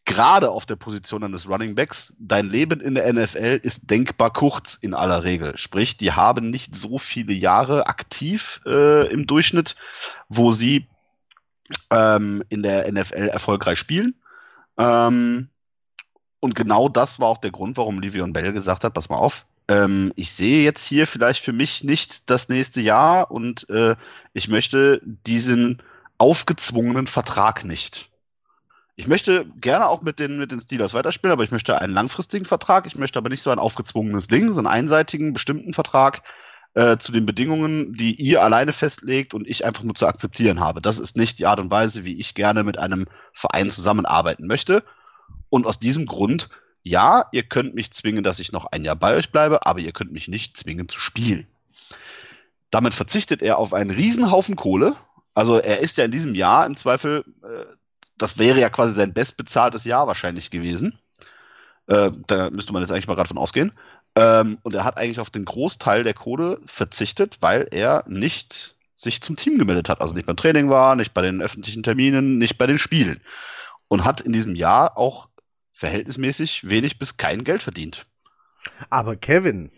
gerade 0.08 0.50
auf 0.50 0.66
der 0.66 0.78
Position 0.78 1.24
eines 1.24 1.48
Running 1.48 1.76
Backs, 1.76 2.16
dein 2.20 2.48
Leben 2.48 2.82
in 2.82 2.96
der 2.96 3.14
NFL 3.14 3.60
ist 3.62 3.92
denkbar 3.92 4.34
kurz 4.34 4.76
in 4.76 4.94
aller 4.94 5.24
Regel. 5.24 5.56
Sprich, 5.58 5.98
die 5.98 6.14
haben 6.14 6.50
nicht 6.50 6.76
so 6.76 6.98
viele 6.98 7.34
Jahre 7.34 7.88
aktiv 7.88 8.62
äh, 8.66 9.08
im 9.12 9.28
Durchschnitt, 9.28 9.76
wo 10.30 10.52
sie 10.52 10.88
ähm, 11.92 12.44
in 12.50 12.64
der 12.64 12.92
NFL 12.92 13.30
erfolgreich 13.30 13.80
spielen. 13.80 14.16
Ähm, 14.78 15.50
Und 16.40 16.54
genau 16.56 16.88
das 16.88 17.20
war 17.20 17.28
auch 17.28 17.40
der 17.40 17.52
Grund, 17.52 17.78
warum 17.78 18.00
Livion 18.00 18.34
Bell 18.34 18.54
gesagt 18.54 18.84
hat, 18.84 18.94
pass 18.94 19.10
mal 19.10 19.18
auf, 19.18 19.48
ähm, 19.70 20.14
ich 20.16 20.32
sehe 20.32 20.64
jetzt 20.64 20.86
hier 20.86 21.08
vielleicht 21.08 21.44
für 21.44 21.52
mich 21.54 21.84
nicht 21.84 22.30
das 22.30 22.48
nächste 22.48 22.80
Jahr 22.82 23.32
und 23.32 23.68
äh, 23.70 23.96
ich 24.34 24.48
möchte 24.48 25.02
diesen 25.04 25.82
aufgezwungenen 26.20 27.08
Vertrag 27.08 27.66
nicht. 27.66 28.10
Ich 28.96 29.08
möchte 29.08 29.46
gerne 29.62 29.88
auch 29.88 30.02
mit 30.02 30.20
den, 30.20 30.40
mit 30.40 30.52
den 30.52 30.60
Steelers 30.60 30.94
weiterspielen, 30.94 31.34
aber 31.34 31.44
ich 31.44 31.52
möchte 31.52 31.80
einen 31.82 31.94
langfristigen 31.94 32.46
Vertrag. 32.46 32.88
Ich 32.88 32.96
möchte 32.96 33.20
aber 33.20 33.30
nicht 33.30 33.44
so 33.44 33.52
ein 33.52 33.60
aufgezwungenes 33.60 34.28
Ding, 34.28 34.52
so 34.54 34.60
einen 34.60 34.68
einseitigen, 34.68 35.34
bestimmten 35.34 35.74
Vertrag 35.74 36.22
äh, 36.78 36.98
zu 36.98 37.12
den 37.12 37.26
Bedingungen, 37.26 37.94
die 37.94 38.16
ihr 38.16 38.44
alleine 38.44 38.72
festlegt 38.72 39.34
und 39.34 39.48
ich 39.48 39.66
einfach 39.66 39.84
nur 39.84 39.96
zu 39.96 40.08
akzeptieren 40.08 40.60
habe. 40.60 40.82
Das 40.82 41.00
ist 41.00 41.18
nicht 41.18 41.40
die 41.40 41.46
Art 41.46 41.60
und 41.60 41.72
Weise, 41.72 42.06
wie 42.06 42.20
ich 42.20 42.36
gerne 42.36 42.64
mit 42.64 42.78
einem 42.78 43.06
Verein 43.34 43.72
zusammenarbeiten 43.72 44.48
möchte. 44.48 44.84
Und 45.50 45.66
aus 45.66 45.80
diesem 45.80 46.06
Grund, 46.06 46.50
ja, 46.84 47.26
ihr 47.32 47.44
könnt 47.44 47.76
mich 47.76 47.92
zwingen, 47.92 48.24
dass 48.24 48.40
ich 48.40 48.52
noch 48.52 48.66
ein 48.66 48.84
Jahr 48.84 48.96
bei 48.96 49.16
euch 49.16 49.32
bleibe, 49.32 49.66
aber 49.66 49.80
ihr 49.80 49.92
könnt 49.92 50.12
mich 50.12 50.28
nicht 50.28 50.56
zwingen 50.56 50.88
zu 50.88 51.00
spielen. 51.00 51.48
Damit 52.70 52.94
verzichtet 52.94 53.42
er 53.42 53.58
auf 53.58 53.74
einen 53.74 53.92
Riesenhaufen 53.92 54.56
Kohle. 54.56 54.96
Also 55.34 55.58
er 55.58 55.80
ist 55.80 55.98
ja 55.98 56.06
in 56.06 56.12
diesem 56.12 56.36
Jahr 56.36 56.66
im 56.66 56.76
Zweifel 56.76 57.24
äh, 57.44 57.66
das 58.18 58.38
wäre 58.38 58.60
ja 58.60 58.70
quasi 58.70 58.94
sein 58.94 59.14
bestbezahltes 59.14 59.86
Jahr 59.86 60.08
wahrscheinlich 60.08 60.50
gewesen. 60.50 60.98
Äh, 61.88 62.12
da 62.28 62.50
müsste 62.50 62.74
man 62.74 62.82
jetzt 62.82 62.92
eigentlich 62.92 63.08
mal 63.08 63.16
gerade 63.16 63.30
von 63.30 63.38
ausgehen. 63.38 63.72
Ähm, 64.18 64.58
und 64.64 64.74
er 64.74 64.84
hat 64.84 64.98
eigentlich 64.98 65.20
auf 65.20 65.30
den 65.30 65.46
Großteil 65.46 66.04
der 66.04 66.16
Kohle 66.16 66.60
verzichtet, 66.66 67.38
weil 67.42 67.68
er 67.70 68.04
nicht 68.08 68.76
sich 68.96 69.22
zum 69.22 69.36
Team 69.36 69.60
gemeldet 69.60 69.90
hat. 69.90 70.02
Also 70.02 70.16
nicht 70.16 70.26
beim 70.26 70.36
Training 70.36 70.70
war, 70.70 70.96
nicht 70.96 71.14
bei 71.14 71.22
den 71.22 71.40
öffentlichen 71.40 71.84
Terminen, 71.84 72.40
nicht 72.40 72.58
bei 72.58 72.66
den 72.66 72.80
Spielen. 72.80 73.22
Und 73.90 74.06
hat 74.06 74.22
in 74.22 74.34
diesem 74.34 74.56
Jahr 74.56 74.98
auch 74.98 75.30
verhältnismäßig 75.72 76.68
wenig 76.68 76.98
bis 76.98 77.18
kein 77.18 77.44
Geld 77.44 77.62
verdient. 77.62 78.10
Aber 78.90 79.16
Kevin, 79.16 79.70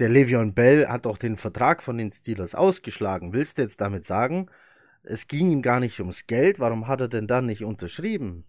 der 0.00 0.10
Le'Veon 0.10 0.52
Bell 0.52 0.88
hat 0.88 1.06
doch 1.06 1.16
den 1.16 1.36
Vertrag 1.36 1.84
von 1.84 1.96
den 1.96 2.10
Steelers 2.10 2.56
ausgeschlagen. 2.56 3.32
Willst 3.32 3.58
du 3.58 3.62
jetzt 3.62 3.80
damit 3.80 4.04
sagen, 4.04 4.50
es 5.04 5.28
ging 5.28 5.50
ihm 5.50 5.62
gar 5.62 5.78
nicht 5.78 6.00
ums 6.00 6.26
Geld, 6.26 6.58
warum 6.58 6.88
hat 6.88 7.00
er 7.00 7.08
denn 7.08 7.28
dann 7.28 7.46
nicht 7.46 7.62
unterschrieben? 7.62 8.44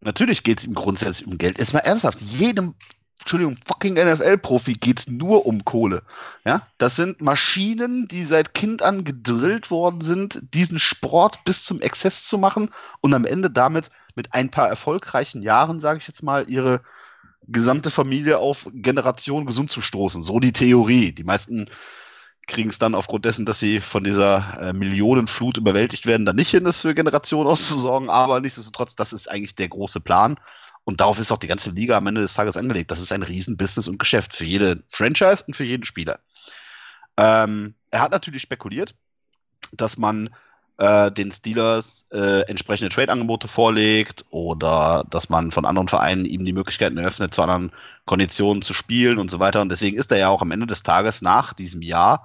Natürlich 0.00 0.44
geht 0.44 0.60
es 0.60 0.64
ihm 0.64 0.74
grundsätzlich 0.74 1.26
um 1.26 1.36
Geld. 1.36 1.58
Jetzt 1.58 1.72
mal 1.72 1.80
ernsthaft, 1.80 2.20
jedem, 2.20 2.74
Entschuldigung, 3.20 3.56
fucking 3.64 3.94
NFL-Profi 3.94 4.74
geht 4.74 5.00
es 5.00 5.08
nur 5.08 5.46
um 5.46 5.64
Kohle. 5.64 6.02
Ja, 6.44 6.62
das 6.78 6.96
sind 6.96 7.20
Maschinen, 7.20 8.06
die 8.08 8.24
seit 8.24 8.54
Kind 8.54 8.82
an 8.82 9.04
gedrillt 9.04 9.70
worden 9.70 10.00
sind, 10.00 10.42
diesen 10.54 10.78
Sport 10.78 11.42
bis 11.44 11.64
zum 11.64 11.80
Exzess 11.80 12.24
zu 12.24 12.38
machen 12.38 12.68
und 13.00 13.14
am 13.14 13.24
Ende 13.24 13.50
damit 13.50 13.90
mit 14.14 14.32
ein 14.32 14.50
paar 14.50 14.68
erfolgreichen 14.68 15.42
Jahren, 15.42 15.80
sage 15.80 15.98
ich 15.98 16.06
jetzt 16.06 16.22
mal, 16.22 16.48
ihre 16.48 16.82
gesamte 17.48 17.90
Familie 17.90 18.38
auf 18.38 18.68
Generation 18.72 19.46
gesund 19.46 19.70
zu 19.70 19.80
stoßen. 19.80 20.22
So 20.22 20.40
die 20.40 20.52
Theorie. 20.52 21.12
Die 21.12 21.24
meisten 21.24 21.68
kriegen 22.46 22.70
es 22.70 22.78
dann 22.78 22.94
aufgrund 22.94 23.24
dessen, 23.24 23.44
dass 23.44 23.58
sie 23.58 23.80
von 23.80 24.04
dieser 24.04 24.58
äh, 24.60 24.72
Millionenflut 24.72 25.56
überwältigt 25.56 26.06
werden, 26.06 26.26
dann 26.26 26.36
nicht 26.36 26.50
hin, 26.50 26.64
das 26.64 26.80
für 26.80 26.94
Generationen 26.94 27.48
auszusorgen. 27.48 28.08
Aber 28.08 28.40
nichtsdestotrotz, 28.40 28.94
das 28.94 29.12
ist 29.12 29.30
eigentlich 29.30 29.56
der 29.56 29.68
große 29.68 30.00
Plan. 30.00 30.38
Und 30.86 31.00
darauf 31.00 31.18
ist 31.18 31.32
auch 31.32 31.38
die 31.38 31.48
ganze 31.48 31.70
Liga 31.70 31.96
am 31.96 32.06
Ende 32.06 32.20
des 32.20 32.34
Tages 32.34 32.56
angelegt. 32.56 32.92
Das 32.92 33.00
ist 33.00 33.12
ein 33.12 33.24
Riesenbusiness 33.24 33.88
und 33.88 33.98
Geschäft 33.98 34.32
für 34.32 34.44
jede 34.44 34.84
Franchise 34.88 35.42
und 35.44 35.56
für 35.56 35.64
jeden 35.64 35.84
Spieler. 35.84 36.20
Ähm, 37.16 37.74
er 37.90 38.02
hat 38.02 38.12
natürlich 38.12 38.42
spekuliert, 38.42 38.94
dass 39.72 39.98
man 39.98 40.30
äh, 40.78 41.10
den 41.10 41.32
Steelers 41.32 42.06
äh, 42.12 42.42
entsprechende 42.42 42.90
Trade-Angebote 42.90 43.48
vorlegt 43.48 44.26
oder 44.30 45.04
dass 45.10 45.28
man 45.28 45.50
von 45.50 45.64
anderen 45.64 45.88
Vereinen 45.88 46.24
ihm 46.24 46.44
die 46.44 46.52
Möglichkeiten 46.52 46.98
eröffnet, 46.98 47.34
zu 47.34 47.42
anderen 47.42 47.72
Konditionen 48.04 48.62
zu 48.62 48.72
spielen 48.72 49.18
und 49.18 49.28
so 49.28 49.40
weiter. 49.40 49.62
Und 49.62 49.70
deswegen 49.70 49.96
ist 49.96 50.12
er 50.12 50.18
ja 50.18 50.28
auch 50.28 50.40
am 50.42 50.52
Ende 50.52 50.68
des 50.68 50.84
Tages 50.84 51.20
nach 51.20 51.52
diesem 51.52 51.82
Jahr 51.82 52.24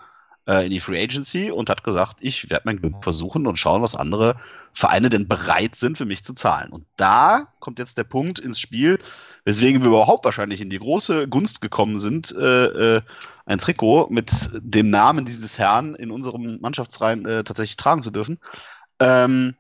äh, 0.52 0.66
in 0.66 0.72
die 0.72 0.82
Free 0.82 1.02
Agency 1.02 1.50
und 1.50 1.70
hat 1.70 1.84
gesagt, 1.84 2.18
ich 2.20 2.50
werde 2.50 2.64
mein 2.66 2.82
Glück 2.82 3.02
versuchen 3.02 3.48
und 3.48 3.58
schauen, 3.58 3.82
was 3.82 3.96
andere 3.96 4.36
Vereine 4.74 5.10
denn 5.10 5.28
bereit 5.28 5.76
sind, 5.76 5.98
für 5.98 6.06
mich 6.06 6.24
zu 6.24 6.34
zahlen. 6.34 6.72
Und 6.72 6.86
da 6.98 7.48
kommt 7.60 7.80
jetzt 7.80 7.98
der 7.98 8.04
Punkt 8.04 8.38
ins 8.40 8.60
Spiel, 8.60 9.00
weswegen 9.46 9.82
wir 9.82 9.88
überhaupt 9.88 10.26
wahrscheinlich 10.26 10.60
in 10.60 10.70
die 10.70 10.80
große 10.80 11.30
Gunst 11.30 11.62
gekommen 11.62 11.98
sind, 11.98 12.36
äh, 12.36 12.98
äh, 12.98 13.02
ein 13.46 13.60
Trikot 13.60 14.08
mit 14.10 14.50
dem 14.54 14.90
Namen 14.90 15.26
dieses 15.26 15.58
Herrn 15.58 15.96
in 15.96 16.12
unserem 16.12 16.60
Mannschaftsreihen 16.60 17.26
äh, 17.26 17.44
tatsächlich 17.46 17.78
tragen 17.78 18.02
zu 18.02 18.12
dürfen. 18.12 18.38
Ähm, 19.00 19.56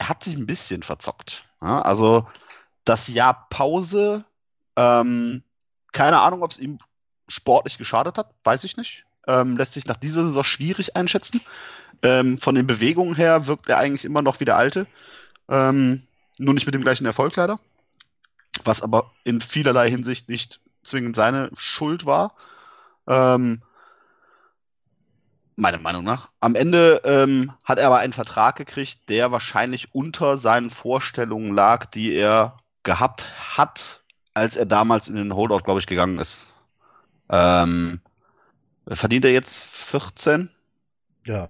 hat 0.00 0.22
sich 0.22 0.36
ein 0.36 0.46
bisschen 0.46 0.84
verzockt. 0.84 1.42
Ja? 1.60 1.82
Also 1.82 2.26
das 2.84 3.08
Jahr 3.08 3.48
Pause, 3.50 4.24
ähm, 4.76 5.42
keine 5.92 6.20
Ahnung, 6.20 6.42
ob 6.42 6.52
es 6.52 6.58
ihm 6.58 6.78
sportlich 7.26 7.76
geschadet 7.76 8.18
hat, 8.18 8.30
weiß 8.44 8.62
ich 8.64 8.76
nicht. 8.76 9.04
Ähm, 9.28 9.56
lässt 9.56 9.74
sich 9.74 9.86
nach 9.86 9.96
dieser 9.96 10.24
Saison 10.24 10.42
schwierig 10.42 10.96
einschätzen. 10.96 11.40
Ähm, 12.02 12.38
von 12.38 12.56
den 12.56 12.66
Bewegungen 12.66 13.14
her 13.14 13.46
wirkt 13.46 13.68
er 13.68 13.78
eigentlich 13.78 14.04
immer 14.04 14.22
noch 14.22 14.40
wie 14.40 14.44
der 14.44 14.56
alte. 14.56 14.86
Ähm, 15.48 16.02
nur 16.38 16.54
nicht 16.54 16.66
mit 16.66 16.74
dem 16.74 16.82
gleichen 16.82 17.06
Erfolg 17.06 17.36
leider. 17.36 17.60
Was 18.64 18.82
aber 18.82 19.10
in 19.24 19.40
vielerlei 19.40 19.90
Hinsicht 19.90 20.28
nicht 20.28 20.60
zwingend 20.82 21.14
seine 21.14 21.50
Schuld 21.54 22.06
war. 22.06 22.34
Ähm, 23.06 23.62
meiner 25.56 25.78
Meinung 25.78 26.04
nach. 26.04 26.28
Am 26.40 26.54
Ende 26.54 27.02
ähm, 27.04 27.52
hat 27.64 27.78
er 27.78 27.88
aber 27.88 27.98
einen 27.98 28.12
Vertrag 28.12 28.56
gekriegt, 28.56 29.08
der 29.08 29.32
wahrscheinlich 29.32 29.94
unter 29.94 30.38
seinen 30.38 30.70
Vorstellungen 30.70 31.54
lag, 31.54 31.86
die 31.86 32.12
er 32.12 32.56
gehabt 32.84 33.28
hat, 33.56 34.02
als 34.34 34.56
er 34.56 34.66
damals 34.66 35.08
in 35.08 35.16
den 35.16 35.34
Holdout, 35.34 35.64
glaube 35.64 35.80
ich, 35.80 35.86
gegangen 35.86 36.18
ist. 36.18 36.52
Ähm, 37.28 38.00
Verdient 38.90 39.24
er 39.24 39.32
jetzt 39.32 39.62
14? 39.62 40.50
Ja. 41.24 41.48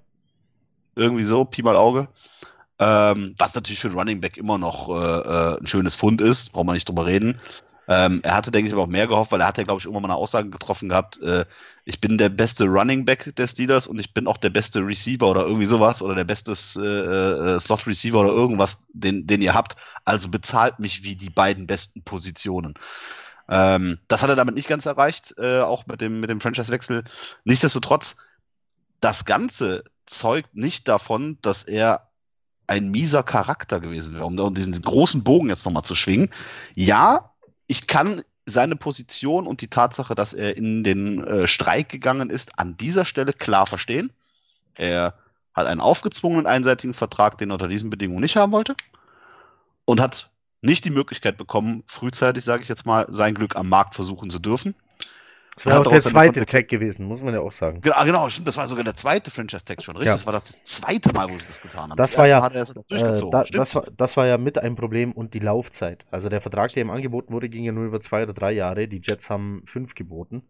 Irgendwie 0.95 1.25
so, 1.25 1.45
Pi 1.45 1.63
mal 1.63 1.77
Auge. 1.77 2.09
Ähm, 2.81 3.35
was 3.39 3.55
natürlich 3.55 3.81
für 3.81 3.89
einen 3.89 3.99
Running 3.99 4.21
Back 4.21 4.37
immer 4.37 4.59
noch 4.59 4.89
äh, 4.89 4.93
äh, 4.95 5.59
ein 5.59 5.67
schönes 5.67 5.97
Fund 5.97 6.21
ist, 6.21 6.53
braucht 6.53 6.67
man 6.67 6.75
nicht 6.75 6.89
drüber 6.89 7.07
reden. 7.07 7.41
Ähm, 7.91 8.21
er 8.23 8.37
hatte, 8.37 8.51
denke 8.51 8.69
ich, 8.69 8.75
aber 8.75 8.83
auch 8.83 8.89
mehr 8.89 9.07
gehofft, 9.07 9.33
weil 9.33 9.41
er 9.41 9.47
hat 9.47 9.57
ja, 9.57 9.65
glaube 9.65 9.79
ich, 9.79 9.87
irgendwann 9.87 10.03
mal 10.03 10.11
eine 10.11 10.19
Aussage 10.19 10.51
getroffen 10.51 10.91
gehabt, 10.91 11.21
äh, 11.23 11.47
ich 11.87 12.03
bin 12.03 12.19
der 12.19 12.29
beste 12.29 12.67
Running 12.67 13.07
Back 13.07 13.35
der 13.35 13.47
Steelers 13.47 13.87
und 13.87 13.99
ich 13.99 14.13
bin 14.13 14.27
auch 14.27 14.37
der 14.37 14.51
beste 14.51 14.81
Receiver 14.81 15.27
oder 15.27 15.47
irgendwie 15.47 15.65
sowas 15.65 16.03
oder 16.03 16.15
der 16.15 16.25
beste 16.25 16.53
äh, 16.53 17.55
äh, 17.55 17.59
Slot 17.59 17.87
Receiver 17.87 18.21
oder 18.21 18.29
irgendwas, 18.29 18.87
den, 18.93 19.27
den 19.27 19.41
ihr 19.41 19.55
habt. 19.55 19.77
Also 20.05 20.29
bezahlt 20.29 20.79
mich 20.79 21.03
wie 21.03 21.17
die 21.17 21.31
beiden 21.31 21.67
besten 21.67 22.03
Positionen. 22.03 22.75
Ähm, 23.49 23.99
das 24.09 24.23
hat 24.23 24.31
er 24.31 24.37
damit 24.37 24.55
nicht 24.55 24.69
ganz 24.69 24.87
erreicht, 24.87 25.35
äh, 25.39 25.61
auch 25.61 25.87
mit 25.87 26.01
dem, 26.01 26.21
mit 26.21 26.31
dem 26.31 26.41
Franchise-Wechsel. 26.41 27.05
Nichtsdestotrotz, 27.45 28.17
das 29.01 29.25
Ganze 29.25 29.85
zeugt 30.07 30.55
nicht 30.55 30.89
davon, 30.89 31.39
dass 31.43 31.65
er 31.65 32.09
ein 32.67 32.91
mieser 32.91 33.23
Charakter 33.23 33.81
gewesen 33.81 34.15
wäre, 34.15 34.27
um, 34.27 34.39
um 34.39 34.55
diesen 34.55 34.81
großen 34.81 35.25
Bogen 35.25 35.49
jetzt 35.49 35.65
nochmal 35.65 35.85
zu 35.85 35.95
schwingen. 35.95 36.29
Ja, 36.75 37.33
ich 37.67 37.87
kann 37.87 38.23
seine 38.45 38.77
Position 38.77 39.47
und 39.47 39.61
die 39.61 39.69
Tatsache, 39.69 40.15
dass 40.15 40.33
er 40.33 40.57
in 40.57 40.85
den 40.85 41.25
äh, 41.25 41.47
Streik 41.47 41.89
gegangen 41.89 42.31
ist, 42.31 42.59
an 42.59 42.77
dieser 42.77 43.05
Stelle 43.05 43.33
klar 43.33 43.67
verstehen. 43.67 44.11
Er 44.75 45.15
hat 45.55 45.67
einen 45.67 45.81
aufgezwungenen 45.81 46.47
einseitigen 46.47 46.95
Vertrag, 46.95 47.39
den 47.39 47.51
er 47.51 47.55
unter 47.55 47.69
diesen 47.69 47.91
Bedingungen 47.91 48.21
nicht 48.21 48.37
haben 48.37 48.53
wollte. 48.53 48.75
Und 49.85 50.01
hat 50.01 50.31
nicht 50.61 50.85
die 50.85 50.91
Möglichkeit 50.91 51.37
bekommen, 51.37 51.85
frühzeitig, 51.87 52.45
sage 52.45 52.63
ich 52.63 52.69
jetzt 52.69 52.87
mal, 52.87 53.07
sein 53.09 53.35
Glück 53.35 53.57
am 53.57 53.69
Markt 53.69 53.95
versuchen 53.95 54.31
zu 54.31 54.39
dürfen. 54.39 54.75
Das 55.55 55.67
war 55.67 55.81
auch 55.81 55.91
der 55.91 56.01
zweite 56.01 56.47
Tag 56.47 56.69
gewesen, 56.69 57.07
muss 57.07 57.21
man 57.21 57.35
ja 57.35 57.41
auch 57.41 57.51
sagen. 57.51 57.81
Genau, 57.81 58.05
genau 58.05 58.29
stimmt, 58.29 58.47
das 58.47 58.57
war 58.57 58.67
sogar 58.69 58.85
der 58.85 58.95
zweite 58.95 59.31
Franchise-Tag 59.31 59.83
schon, 59.83 59.97
richtig? 59.97 60.07
Ja. 60.07 60.15
Das 60.15 60.25
war 60.25 60.33
das 60.33 60.63
zweite 60.63 61.13
Mal, 61.13 61.29
wo 61.29 61.37
sie 61.37 61.47
das 61.47 61.61
getan 61.61 61.91
haben. 61.91 61.97
Das, 61.97 62.13
das 62.13 62.19
war 62.19 62.29
ja, 62.29 62.47
äh, 62.47 63.31
da, 63.31 63.45
das, 63.45 63.75
war, 63.75 63.85
das 63.97 64.17
war 64.17 64.27
ja 64.27 64.39
mit 64.39 64.59
ein 64.59 64.77
Problem 64.77 65.11
und 65.13 65.35
die 65.35 65.41
Laufzeit. 65.41 66.07
Also 66.13 66.29
der 66.29 66.41
Vertrag, 66.41 66.73
der 66.75 66.85
ihm 66.85 66.91
angeboten 66.91 67.33
wurde, 67.33 67.49
ging 67.49 67.65
ja 67.65 67.73
nur 67.73 67.87
über 67.87 68.01
zwei 68.01 68.23
oder 68.23 68.35
drei 68.35 68.53
Jahre. 68.53 68.87
Die 68.87 69.01
Jets 69.03 69.31
haben 69.31 69.63
fünf 69.67 69.97
geboten. 69.97 70.43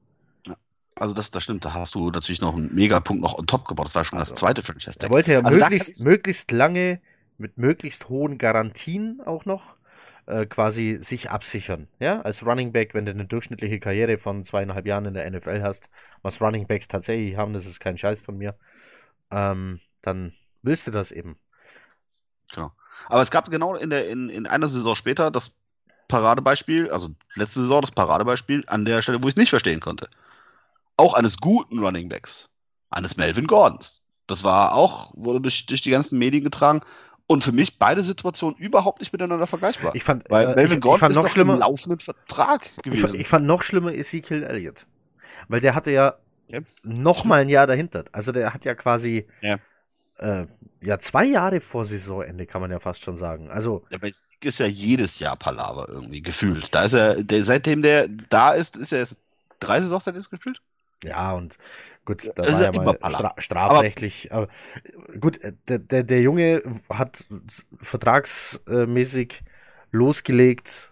Also 0.95 1.15
das, 1.15 1.31
das 1.31 1.45
stimmt, 1.45 1.65
da 1.65 1.73
hast 1.73 1.95
du 1.95 2.11
natürlich 2.11 2.43
noch 2.43 2.57
einen 2.57 2.75
Megapunkt 2.75 3.23
noch 3.23 3.39
on 3.39 3.47
top 3.47 3.67
gebaut. 3.67 3.87
Das 3.87 3.95
war 3.95 4.05
schon 4.05 4.19
also, 4.19 4.33
das 4.33 4.39
zweite 4.39 4.63
Franchise-Tag. 4.63 5.09
Er 5.09 5.15
wollte 5.15 5.33
ja 5.33 5.41
also 5.41 5.59
möglichst, 5.59 6.05
möglichst 6.05 6.51
lange 6.51 7.01
mit 7.39 7.57
möglichst 7.57 8.09
hohen 8.11 8.37
Garantien 8.37 9.23
auch 9.25 9.47
noch 9.47 9.77
äh, 10.29 10.47
quasi 10.47 10.99
sich 11.01 11.31
absichern. 11.31 11.89
Ja, 12.01 12.21
als 12.21 12.45
Running 12.45 12.73
Back, 12.73 12.93
wenn 12.93 13.07
du 13.07 13.13
eine 13.13 13.25
durchschnittliche 13.25 13.81
Karriere 13.81 14.19
von 14.19 14.45
zweieinhalb 14.45 14.87
Jahren 14.87 15.07
in 15.07 15.15
der 15.15 15.29
NFL 15.31 15.63
hast, 15.63 15.89
was 16.23 16.41
Running 16.43 16.67
Backs 16.67 16.87
tatsächlich 16.87 17.37
haben, 17.37 17.55
das 17.55 17.65
ist 17.65 17.81
kein 17.81 17.97
Scheiß 17.97 18.23
von 18.23 18.37
mir, 18.37 18.55
ähm, 19.31 19.81
dann 20.03 20.35
willst 20.63 20.87
du 20.87 20.91
das 20.91 21.13
eben. 21.13 21.39
Genau. 22.53 22.73
Aber 23.07 23.23
es 23.23 23.31
gab 23.31 23.51
genau 23.51 23.75
in, 23.75 23.91
der, 23.91 24.09
in, 24.09 24.29
in 24.29 24.47
einer 24.47 24.69
Saison 24.69 24.95
später 24.97 25.31
das 25.31 25.59
Paradebeispiel, 26.09 26.91
also 26.91 27.09
letzte 27.35 27.61
Saison 27.61 27.81
das 27.81 27.91
Paradebeispiel 27.91 28.65
an 28.67 28.85
der 28.85 29.03
Stelle, 29.03 29.23
wo 29.23 29.29
ich 29.29 29.33
es 29.33 29.39
nicht 29.39 29.51
verstehen 29.51 29.81
konnte. 29.81 30.09
Auch 30.97 31.15
eines 31.15 31.39
guten 31.39 31.79
Running 31.79 32.09
Backs, 32.09 32.51
eines 32.91 33.17
Melvin 33.17 33.47
Gordons. 33.47 34.03
Das 34.27 34.45
war 34.45 34.75
auch, 34.75 35.11
wurde 35.15 35.41
durch, 35.41 35.65
durch 35.65 35.81
die 35.81 35.91
ganzen 35.91 36.19
Medien 36.19 36.45
getragen 36.45 36.83
Und 37.31 37.45
für 37.45 37.53
mich 37.53 37.79
beide 37.79 38.03
Situationen 38.03 38.57
überhaupt 38.59 39.01
nicht 39.01 39.13
miteinander 39.13 39.47
vergleichbar. 39.47 39.95
Ich 39.95 40.03
fand, 40.03 40.29
Weil 40.31 40.49
äh, 40.49 40.55
Melvin 40.57 40.79
ich, 40.79 40.81
Gordon 40.83 40.97
ich 40.97 41.01
fand 41.01 41.13
ist 41.13 41.17
noch 41.17 41.29
schlimmer. 41.29 41.53
im 41.55 41.61
laufenden 41.61 42.01
Vertrag 42.01 42.63
Ich 42.67 42.73
fand, 42.75 42.85
gewesen. 42.85 43.21
ich 43.21 43.29
fand 43.29 43.47
noch 43.47 43.63
schlimmer 43.63 43.93
Ezekiel 43.95 44.43
Elliott. 44.43 44.87
Weil 45.49 45.61
der 45.61 45.75
hatte 45.75 45.91
ja 45.91 46.15
Ja. 46.49 46.61
noch 46.85 47.25
mal 47.25 47.43
ein 47.43 47.49
Jahr 47.51 47.67
dahinter. 47.67 48.05
Also 48.13 48.33
der 48.33 48.55
hat 48.55 48.65
ja 48.65 48.75
quasi 48.75 49.27
Ja. 49.43 49.59
Äh, 50.19 50.47
ja 50.81 50.99
zwei 50.99 51.25
Jahre 51.27 51.61
vor 51.61 51.85
Saisonende, 51.85 52.47
kann 52.47 52.61
man 52.61 52.71
ja 52.71 52.79
fast 52.81 53.03
schon 53.03 53.17
sagen. 53.17 53.51
Also 53.51 53.85
Ja, 53.91 53.99
bei 53.99 54.11
Sieg 54.11 54.45
ist 54.45 54.59
ja 54.59 54.67
jedes 54.67 55.19
Jahr 55.19 55.37
Palaver 55.37 55.87
irgendwie 55.89 56.23
gefühlt. 56.23 56.75
Da 56.75 56.85
ist 56.85 56.95
er, 56.95 57.23
der, 57.23 57.45
seitdem 57.45 57.83
der 57.83 58.09
da 58.09 58.53
ist, 58.53 58.77
ist 58.77 58.93
er 58.93 59.01
jetzt 59.01 59.21
drei 59.61 59.81
Saisons 59.81 60.07
er 60.07 60.15
jetzt 60.15 60.31
gespielt? 60.31 60.61
Ja, 61.05 61.33
und 61.35 61.59
gut, 62.09 62.33
da 62.35 62.43
war 62.43 62.63
ja 62.63 62.73
mal 62.73 62.99
stra 63.11 63.35
strafrechtlich. 63.37 64.33
Aber, 64.33 64.49
gut, 65.21 65.43
äh, 65.43 65.53
der, 65.69 65.79
der, 65.79 66.03
der 66.05 66.23
Junge 66.23 66.63
hat 66.89 67.25
vertragsmäßig 67.83 69.43
losgelegt 69.93 70.91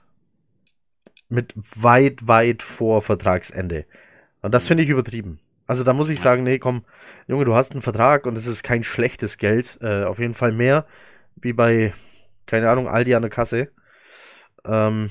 mit 1.28 1.54
weit, 1.56 2.28
weit 2.28 2.62
vor 2.62 3.00
Vertragsende. 3.00 3.86
Und 4.42 4.52
das 4.52 4.66
finde 4.66 4.82
ich 4.82 4.90
übertrieben. 4.90 5.40
Also 5.66 5.82
da 5.82 5.94
muss 5.94 6.10
ich 6.10 6.20
sagen, 6.20 6.44
nee, 6.44 6.58
komm, 6.58 6.84
Junge, 7.26 7.46
du 7.46 7.54
hast 7.54 7.72
einen 7.72 7.82
Vertrag 7.82 8.26
und 8.26 8.36
es 8.36 8.46
ist 8.46 8.62
kein 8.62 8.84
schlechtes 8.84 9.38
Geld. 9.38 9.78
Äh, 9.80 10.04
auf 10.04 10.18
jeden 10.18 10.34
Fall 10.34 10.52
mehr 10.52 10.86
wie 11.34 11.54
bei, 11.54 11.94
keine 12.44 12.68
Ahnung, 12.70 12.88
Aldi 12.88 13.14
an 13.14 13.22
der 13.22 13.30
Kasse. 13.30 13.72
Ähm, 14.64 15.10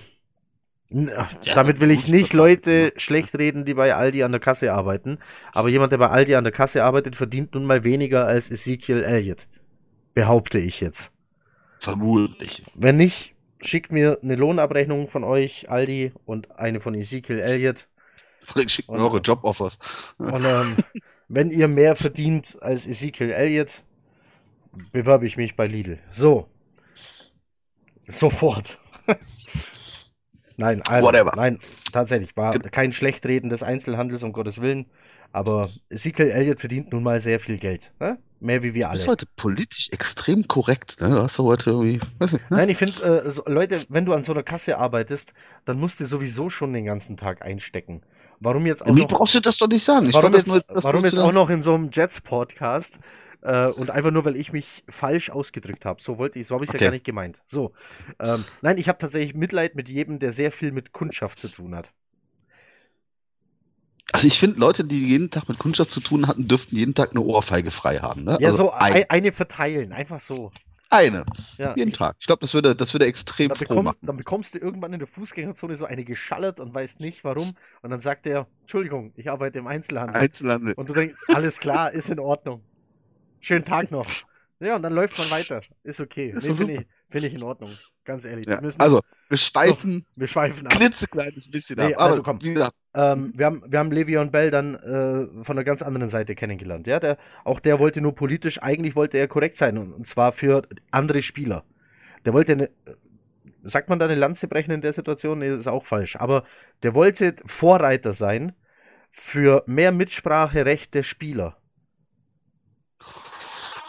damit 0.89 1.79
will 1.79 1.91
ich 1.91 2.07
nicht 2.07 2.33
Leute 2.33 2.93
schlecht 2.97 3.38
reden, 3.38 3.65
die 3.65 3.73
bei 3.73 3.95
Aldi 3.95 4.23
an 4.23 4.31
der 4.31 4.39
Kasse 4.39 4.71
arbeiten. 4.71 5.17
Aber 5.53 5.69
jemand, 5.69 5.91
der 5.91 5.97
bei 5.97 6.09
Aldi 6.09 6.36
an 6.36 6.43
der 6.43 6.53
Kasse 6.53 6.83
arbeitet, 6.83 7.15
verdient 7.15 7.55
nun 7.55 7.65
mal 7.65 7.83
weniger 7.83 8.27
als 8.27 8.51
Ezekiel 8.51 9.03
Elliott. 9.03 9.47
Behaupte 10.13 10.59
ich 10.59 10.81
jetzt. 10.81 11.11
Vermutlich. 11.79 12.63
Wenn 12.75 12.97
nicht, 12.97 13.36
schickt 13.61 13.91
mir 13.91 14.19
eine 14.21 14.36
Lohnabrechnung 14.36 15.07
von 15.07 15.23
euch, 15.23 15.69
Aldi, 15.69 16.13
und 16.25 16.51
eine 16.57 16.79
von 16.79 16.93
Ezekiel 16.93 17.39
Elliott. 17.39 17.88
Schickt 18.67 18.89
mir 18.89 18.99
eure 18.99 19.19
Joboffers. 19.19 19.79
Und 20.17 20.45
ähm, 20.45 20.77
wenn 21.27 21.49
ihr 21.49 21.67
mehr 21.67 21.95
verdient 21.95 22.57
als 22.61 22.86
Ezekiel 22.86 23.31
Elliott, 23.31 23.83
bewerbe 24.91 25.25
ich 25.25 25.36
mich 25.36 25.55
bei 25.55 25.65
Lidl. 25.65 25.99
So. 26.11 26.47
Sofort. 28.07 28.79
nein, 30.58 30.82
also, 30.88 31.08
Whatever. 31.08 31.32
nein, 31.36 31.60
tatsächlich, 31.91 32.36
war 32.38 32.51
kein 32.60 32.91
Schlechtreden 32.93 33.49
des 33.49 33.64
Einzelhandels, 33.64 34.24
um 34.24 34.34
Gottes 34.34 34.62
Willen. 34.62 34.86
Aber 35.32 35.68
Ezekiel 35.89 36.30
Elliott 36.30 36.62
verdient 36.62 36.93
nun 36.93 37.03
mal 37.03 37.20
sehr 37.20 37.41
viel 37.41 37.58
Geld. 37.58 37.91
Ne? 37.99 38.18
Mehr 38.39 38.64
wie 38.64 38.74
wir 38.74 38.86
Du 38.86 38.91
bist 38.93 39.03
alle. 39.03 39.12
heute 39.12 39.26
politisch 39.36 39.89
extrem 39.91 40.47
korrekt, 40.47 41.01
ne? 41.01 41.10
Du 41.10 41.22
hast 41.22 41.39
heute 41.39 41.72
irgendwie, 41.72 41.99
weiß 42.20 42.34
nicht, 42.34 42.49
ne? 42.49 42.58
Nein, 42.58 42.70
ich 42.70 42.78
finde, 42.78 43.24
äh, 43.26 43.30
so, 43.30 43.43
Leute, 43.45 43.78
wenn 43.89 44.06
du 44.06 44.14
an 44.14 44.24
so 44.24 44.32
einer 44.32 44.43
Kasse 44.43 44.78
arbeitest, 44.78 45.34
dann 45.66 45.78
musst 45.78 45.99
du 45.99 46.06
sowieso 46.06 46.49
schon 46.49 46.72
den 46.72 46.86
ganzen 46.86 47.18
Tag 47.18 47.41
einstecken. 47.41 48.01
Warum 48.39 48.66
jetzt 48.66 48.86
auch 48.86 48.93
Mir 48.93 49.01
noch, 49.01 49.10
brauchst 49.10 49.36
du 49.36 49.39
das 49.41 49.58
doch 49.58 49.68
nicht 49.68 49.84
sagen. 49.84 50.08
Ich 50.08 50.14
warum 50.14 50.34
jetzt, 50.34 50.47
nur, 50.47 50.62
das 50.68 50.84
warum 50.86 51.03
jetzt 51.03 51.20
auch 51.20 51.32
noch 51.34 51.49
in 51.49 51.62
so 51.62 51.74
einem 51.74 51.89
Jets-Podcast 51.91 52.99
äh, 53.46 53.68
und 53.72 53.91
einfach 53.91 54.12
nur, 54.12 54.26
weil 54.26 54.36
ich 54.38 54.52
mich 54.54 54.84
falsch 54.89 55.30
ausgedrückt 55.30 55.86
habe. 55.86 56.02
So 56.02 56.18
wollte 56.18 56.39
ich, 56.39 56.48
so 56.48 56.56
habe 56.56 56.66
ich 56.66 56.70
es 56.72 56.76
Okay. 56.76 56.86
ja 56.86 56.89
gar 56.89 56.91
nicht 56.91 57.06
gemeint. 57.06 57.41
So, 57.46 57.74
ähm, 58.20 58.46
nein, 58.62 58.78
ich 58.78 58.89
habe 58.89 58.98
tatsächlich 59.00 59.36
Mitleid 59.36 59.76
mit 59.76 59.89
jedem, 59.89 60.20
der 60.20 60.32
sehr 60.34 60.52
viel 60.52 60.72
mit 60.72 60.91
Kundschaft 60.93 61.39
zu 61.39 61.50
tun 61.50 61.76
hat. 61.76 61.93
Also 64.14 64.28
ich 64.28 64.39
finde, 64.39 64.60
Leute, 64.60 64.84
die 64.86 65.08
jeden 65.08 65.30
Tag 65.32 65.50
mit 65.50 65.58
Kundschaft 65.60 65.91
zu 65.91 66.00
tun 66.00 66.28
hatten, 66.28 66.48
dürften 66.48 66.76
jeden 66.76 66.93
Tag 66.96 67.12
eine 67.12 67.22
Ohrfeige 67.22 67.72
frei 67.72 67.98
haben, 68.00 68.24
ne? 68.24 68.38
Ja, 68.39 68.50
also 68.50 68.66
so 68.66 68.72
ein, 68.72 68.93
ein, 68.93 69.10
eine 69.10 69.32
verteilen, 69.32 69.91
einfach 69.93 70.22
so. 70.22 70.52
eine. 70.89 71.26
Ja, 71.58 71.76
Jeden 71.76 71.91
Tag. 71.93 72.16
Ich 72.20 72.28
glaube, 72.28 72.39
das 72.41 72.54
würde, 72.54 72.76
das 72.76 72.93
würde 72.93 73.06
extrem 73.06 73.50
Dann 73.50 73.58
bekommst, 73.58 73.84
machen. 73.84 73.98
dann 74.04 74.18
bekommst 74.18 74.56
du 74.56 74.60
irgendwann 74.60 74.93
in 74.93 75.00
der 75.00 75.08
Fußgängerzone 75.08 75.76
so 75.76 75.86
eine 75.86 76.06
geschallert 76.06 76.60
und 76.60 76.74
weißt 76.74 77.00
nicht 77.02 77.24
warum. 77.24 77.56
Und 77.82 77.89
dann 77.89 78.02
sagt 78.02 78.28
er, 78.28 78.48
Entschuldigung, 78.62 79.12
ich 79.16 79.30
arbeite 79.30 79.60
im 79.60 79.68
Einzelhandel. 79.68 80.22
Einzelhandel. 80.22 80.74
Und 80.76 80.89
du 80.89 80.93
denkst, 80.93 81.20
alles 81.30 81.60
klar, 81.60 81.91
ist 81.91 82.10
in 82.10 82.20
Ordnung. 82.20 82.64
Schönen 83.46 83.64
Tag 83.66 83.91
noch. 83.91 84.08
Ja, 84.60 84.76
und 84.76 84.82
dann 84.82 84.93
läuft 84.93 85.18
man 85.20 85.30
weiter. 85.30 85.62
Ist 85.84 86.00
okay. 86.02 86.34
Ist 86.36 86.48
Nee, 86.48 86.54
Finde 86.56 86.74
ich, 86.74 86.88
find 87.10 87.26
ich 87.26 87.34
in 87.36 87.43
Ordnung. 87.43 87.70
Ganz 88.04 88.26
ehrlich. 88.26 88.48
Ja. 88.48 88.54
Wir, 88.56 88.62
müssen, 88.62 88.82
Also, 88.82 89.02
wir 89.30 89.38
schweifen 89.38 90.06
wir 90.16 90.28
schweifen 90.28 90.68
ein 90.68 90.68
ab. 90.68 90.80
klitzekleines 90.80 91.52
bisschen 91.52 91.78
Nee, 91.78 91.93
ab. 91.93 92.02
Aber 92.02 92.04
also 92.06 92.24
komm. 92.24 92.41
wie 92.41 92.54
gesagt, 92.54 92.74
Ähm, 92.96 93.34
wir, 93.36 93.46
haben, 93.46 93.64
wir 93.68 93.80
haben 93.80 93.91
Le'Veon 93.91 94.32
Bell 94.32 94.50
dann 94.50 94.76
äh, 94.76 95.43
von 95.43 95.56
der 95.58 95.66
ganz 95.66 95.82
anderen 95.84 96.10
Seite 96.10 96.34
kennengelernt. 96.36 96.88
Ja, 96.88 97.00
der, 97.00 97.18
auch 97.43 97.60
der 97.60 97.80
wollte 97.80 98.02
nur 98.02 98.16
politisch, 98.16 98.62
eigentlich 98.64 98.96
wollte 98.96 99.18
er 99.20 99.28
korrekt 99.28 99.58
sein. 99.58 99.78
Und, 99.78 99.93
und 99.93 100.08
zwar 100.08 100.32
für 100.32 100.68
andere 100.91 101.22
Spieler. 101.22 101.66
Der 102.26 102.34
wollte 102.34 102.54
eine, 102.54 102.70
sagt 103.64 103.89
man 103.89 104.00
da 104.00 104.06
eine 104.06 104.16
Lanze 104.16 104.48
brechen 104.48 104.72
in 104.72 104.82
der 104.82 104.93
Situation? 104.93 105.39
Nee, 105.39 105.56
ist 105.56 105.68
auch 105.68 105.86
falsch. 105.86 106.16
Aber 106.18 106.46
der 106.84 106.96
wollte 106.96 107.36
Vorreiter 107.46 108.14
sein 108.14 108.54
für 109.12 109.64
mehr 109.68 109.91
Mitspracherecht 109.91 110.93
der 110.93 111.04
Spieler. 111.04 111.58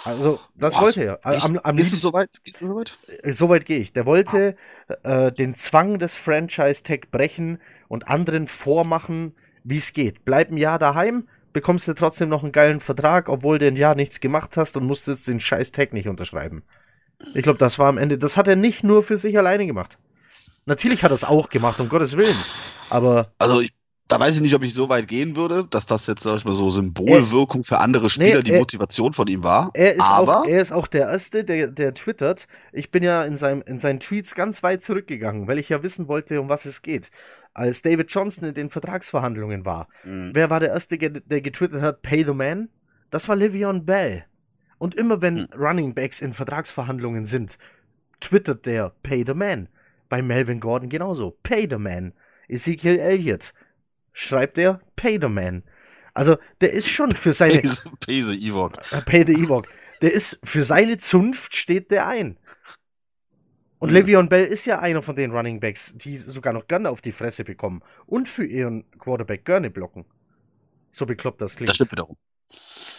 Also, 0.07 0.39
das 0.55 0.75
Was? 0.75 0.83
wollte 0.83 1.05
er. 1.05 1.19
Am, 1.25 1.59
am 1.59 1.77
gehst 1.77 1.91
du 1.91 1.97
liebsten, 1.97 1.97
so 1.97 2.13
weit? 2.13 2.31
Gehst 2.45 2.61
du 2.61 2.69
so 2.69 2.77
weit? 2.77 2.97
so 3.35 3.49
weit 3.49 3.67
gehe 3.67 3.79
ich. 3.79 3.93
Der 3.93 4.07
wollte 4.07 4.57
äh, 5.03 5.33
den 5.33 5.55
Zwang 5.57 5.99
des 5.99 6.17
Franchise-Tag 6.17 7.11
brechen 7.11 7.59
und 7.89 8.09
anderen 8.09 8.47
vormachen, 8.47 9.35
wie 9.65 9.79
es 9.79 9.93
geht. 9.93 10.25
Bleib 10.25 10.51
ein 10.51 10.57
Jahr 10.57 10.79
daheim, 10.79 11.29
bekommst 11.53 11.89
du 11.89 11.95
trotzdem 11.95 12.29
noch 12.29 12.43
einen 12.43 12.53
geilen 12.53 12.81
Vertrag, 12.81 13.29
obwohl 13.29 13.59
du 13.59 13.67
ein 13.67 13.77
Jahr 13.77 13.95
nichts 13.95 14.21
gemacht 14.21 14.57
hast 14.57 14.77
und 14.77 14.87
musstest 14.87 15.27
den 15.27 15.41
scheiß 15.41 15.73
Tag 15.73 15.93
nicht 15.93 16.09
unterschreiben. 16.09 16.63
Ich 17.35 17.43
glaube, 17.43 17.59
das 17.59 17.79
war 17.79 17.89
am 17.89 17.99
Ende, 17.99 18.19
das 18.19 18.37
hat 18.37 18.47
er 18.47 18.57
nicht 18.57 18.85
nur 18.85 19.03
für 19.03 19.17
sich 19.17 19.37
alleine 19.37 19.67
gemacht. 19.67 19.99
Natürlich 20.67 21.03
hat 21.03 21.13
er 21.13 21.15
es 21.15 21.25
auch 21.25 21.49
gemacht, 21.49 21.81
um 21.81 21.89
Gottes 21.89 22.17
Willen. 22.17 22.37
Aber 22.91 23.33
Also, 23.39 23.61
ich, 23.61 23.73
da 24.09 24.21
weiß 24.21 24.37
ich 24.37 24.41
nicht, 24.41 24.55
ob 24.55 24.63
ich 24.63 24.73
so 24.73 24.89
weit 24.89 25.09
gehen 25.09 25.35
würde, 25.37 25.65
dass 25.69 25.87
das 25.87 26.07
jetzt, 26.07 26.23
sag 26.23 26.37
ich 26.37 26.45
mal, 26.45 26.55
so 26.55 26.71
Symbolwirkung 26.71 27.65
für 27.65 27.79
andere 27.79 28.09
Spieler 28.09 28.43
die 28.43 28.53
er- 28.53 28.59
Motivation 28.61 29.13
von 29.13 29.27
ihm 29.27 29.43
war. 29.43 29.71
er 29.75 29.95
ist, 29.95 30.01
aber 30.03 30.41
auch, 30.43 30.47
er 30.47 30.61
ist 30.61 30.73
auch 30.73 30.87
der 30.87 31.09
Erste, 31.11 31.45
der, 31.45 31.71
der 31.71 31.93
twittert. 31.95 32.47
Ich 32.73 32.91
bin 32.91 33.03
ja 33.03 33.25
in, 33.25 33.37
seinem, 33.37 33.63
in 33.63 33.79
seinen 33.79 33.99
Tweets 34.01 34.35
ganz 34.35 34.63
weit 34.63 34.83
zurückgegangen, 34.83 35.49
weil 35.49 35.59
ich 35.59 35.69
ja 35.69 35.83
wissen 35.83 36.07
wollte, 36.09 36.41
um 36.41 36.49
was 36.49 36.67
es 36.67 36.83
geht. 36.83 37.11
Als 37.53 37.83
David 37.83 38.11
Johnson 38.13 38.45
in 38.49 38.55
den 38.55 38.71
Vertragsverhandlungen 38.71 39.65
war, 39.65 39.89
Mhm. 40.05 40.31
Wer 40.35 40.51
war 40.51 40.61
der 40.61 40.69
Erste, 40.71 40.99
der 40.99 41.41
getwittert 41.41 41.83
hat, 41.83 42.03
Pay 42.03 42.25
the 42.25 42.33
Man? 42.35 42.69
Das 43.11 43.29
war 43.29 43.35
Livion 43.37 43.85
Bell. 43.87 44.25
Und 44.79 44.95
immer 44.95 45.23
wenn 45.23 45.39
Hm. 45.39 45.47
Running 45.59 45.95
Backs 45.95 46.21
in 46.21 46.35
Vertragsverhandlungen 46.35 47.25
sind, 47.25 47.57
twittert 48.21 48.67
der 48.67 48.93
Pay 49.03 49.25
the 49.27 49.35
Man. 49.35 49.69
Bei 50.09 50.23
Melvin 50.23 50.61
Gordon 50.61 50.89
genauso. 50.91 51.37
Pay 51.43 51.67
the 51.71 51.79
Man. 51.79 52.13
Ezekiel 52.49 52.99
Elliott 52.99 53.53
schreibt 54.17 54.57
er 54.59 54.81
Pay 54.97 55.19
the 55.21 55.29
Man. 55.29 55.63
Also, 56.15 56.39
der 56.63 56.73
ist 56.73 56.89
schon 56.89 57.13
für 57.13 57.33
seine. 57.35 57.61
Pese, 57.61 57.91
Pese 58.01 58.35
Ivor. 58.35 58.73
Äh, 58.91 59.03
Pay 59.03 59.27
the 59.27 59.35
Ewok. 59.35 59.67
Der 60.01 60.13
ist 60.13 60.39
für 60.43 60.65
seine 60.65 60.97
Zunft 60.97 61.55
steht 61.55 61.91
der 61.91 62.07
ein. 62.09 62.39
Und 63.79 63.91
Mhm. 63.93 63.97
Le'Veon 63.99 64.29
Bell 64.31 64.47
ist 64.47 64.65
ja 64.65 64.79
einer 64.79 65.03
von 65.03 65.15
den 65.17 65.33
Running 65.33 65.61
Backs, 65.61 65.93
die 65.97 66.17
sogar 66.17 66.55
noch 66.55 66.67
gerne 66.67 66.89
auf 66.89 67.03
die 67.03 67.13
Fresse 67.13 67.45
bekommen 67.45 67.83
und 68.07 68.29
für 68.29 68.47
ihren 68.47 68.91
Quarterback 68.99 69.45
gerne 69.45 69.69
blocken. 69.71 70.07
So 70.91 71.05
bekloppt 71.05 71.43
das 71.43 71.57
klingt. 71.57 71.69
Das 71.69 71.77
stimmt 71.77 71.93
wiederum. 71.93 72.17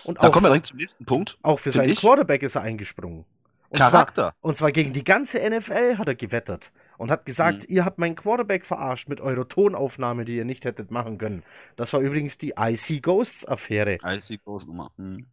Und 0.06 0.20
Da 0.24 0.28
auch, 0.28 0.32
kommen 0.32 0.46
wir 0.46 0.50
direkt 0.50 0.68
zum 0.68 0.78
nächsten 0.78 1.06
Punkt. 1.06 1.40
auch 1.42 1.60
für 1.60 1.72
seinen 1.72 1.90
ich. 1.90 2.00
Quarterback 2.00 2.44
ist 2.44 2.56
er 2.56 2.62
eingesprungen. 2.62 3.26
Und 3.70 3.78
zwar, 3.78 3.90
Charakter. 3.92 4.34
und 4.42 4.56
zwar 4.56 4.72
gegen 4.72 4.94
die 4.94 5.04
ganze 5.04 5.40
NFL 5.40 5.98
hat 5.98 6.08
er 6.08 6.16
gewettert 6.16 6.72
und 6.98 7.12
hat 7.12 7.26
gesagt, 7.26 7.64
Mhm. 7.70 7.76
ihr 7.76 7.86
habt 7.86 8.00
meinen 8.00 8.16
Quarterback 8.16 8.66
verarscht 8.66 9.10
mit 9.10 9.22
eurer 9.22 9.48
Tonaufnahme, 9.48 10.26
die 10.26 10.36
ihr 10.38 10.46
nicht 10.46 10.66
hättet 10.66 10.92
machen 10.92 11.18
können. 11.18 11.44
Das 11.76 11.94
war 11.94 12.02
übrigens 12.02 12.38
die 12.38 12.54
IC 12.58 13.02
Ghosts 13.02 13.46
Affäre. 13.48 14.00
Als 14.02 14.28
die 14.28 14.40
Großnummer. 14.40 14.92
Mhm. 14.98 15.28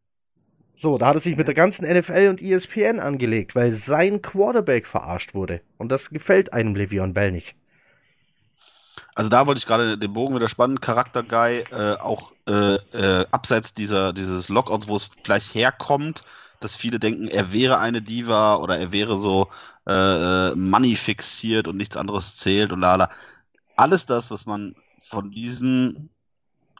So, 0.77 0.99
da 0.99 1.07
hat 1.07 1.17
er 1.17 1.21
sich 1.21 1.37
mit 1.37 1.47
der 1.47 1.55
ganzen 1.55 1.85
NFL 1.87 2.29
und 2.29 2.43
ESPN 2.43 2.99
angelegt, 3.01 3.55
weil 3.55 3.71
sein 3.73 4.23
Quarterback 4.23 4.87
verarscht 4.87 5.35
wurde. 5.35 5.63
Und 5.79 5.91
das 5.93 6.11
gefällt 6.11 6.53
einem 6.53 6.75
Le'Veon 6.75 7.13
Bell 7.13 7.31
nicht. 7.33 7.57
Also 9.15 9.31
da 9.31 9.47
wollte 9.47 9.59
ich 9.59 9.67
gerade 9.67 9.99
den 9.99 10.13
Bogen 10.13 10.35
wieder 10.35 10.49
spannen. 10.49 10.81
Charakter-Guy, 10.81 11.65
äh, 11.71 11.97
auch 12.01 12.33
äh, 12.49 12.75
äh, 12.75 13.27
abseits 13.31 13.75
dieser, 13.75 14.13
dieses 14.13 14.49
Lockouts, 14.49 14.89
wo 14.89 14.97
es 14.97 15.11
vielleicht 15.23 15.55
herkommt, 15.55 16.23
dass 16.65 16.77
viele 16.77 16.99
denken, 16.99 17.29
er 17.29 17.53
wäre 17.53 17.79
eine 17.79 18.01
Diva 18.01 18.57
oder 18.57 18.79
er 18.79 18.91
wäre 18.91 19.19
so 19.19 19.49
äh, 19.87 19.93
äh, 19.93 20.55
Money 20.57 20.97
fixiert 20.97 21.69
und 21.69 21.77
nichts 21.77 21.97
anderes 21.97 22.37
zählt 22.37 22.73
und 22.73 22.81
lala. 22.81 23.11
Alles 23.77 24.07
das, 24.07 24.31
was 24.31 24.47
man 24.47 24.75
von 24.99 25.31
diesen 25.31 26.09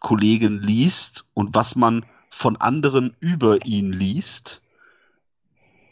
Kollegen 0.01 0.63
liest 0.63 1.27
und 1.35 1.55
was 1.55 1.77
man 1.77 2.07
von 2.31 2.57
anderen 2.57 3.15
über 3.21 3.65
ihn 3.67 3.93
liest, 3.93 4.63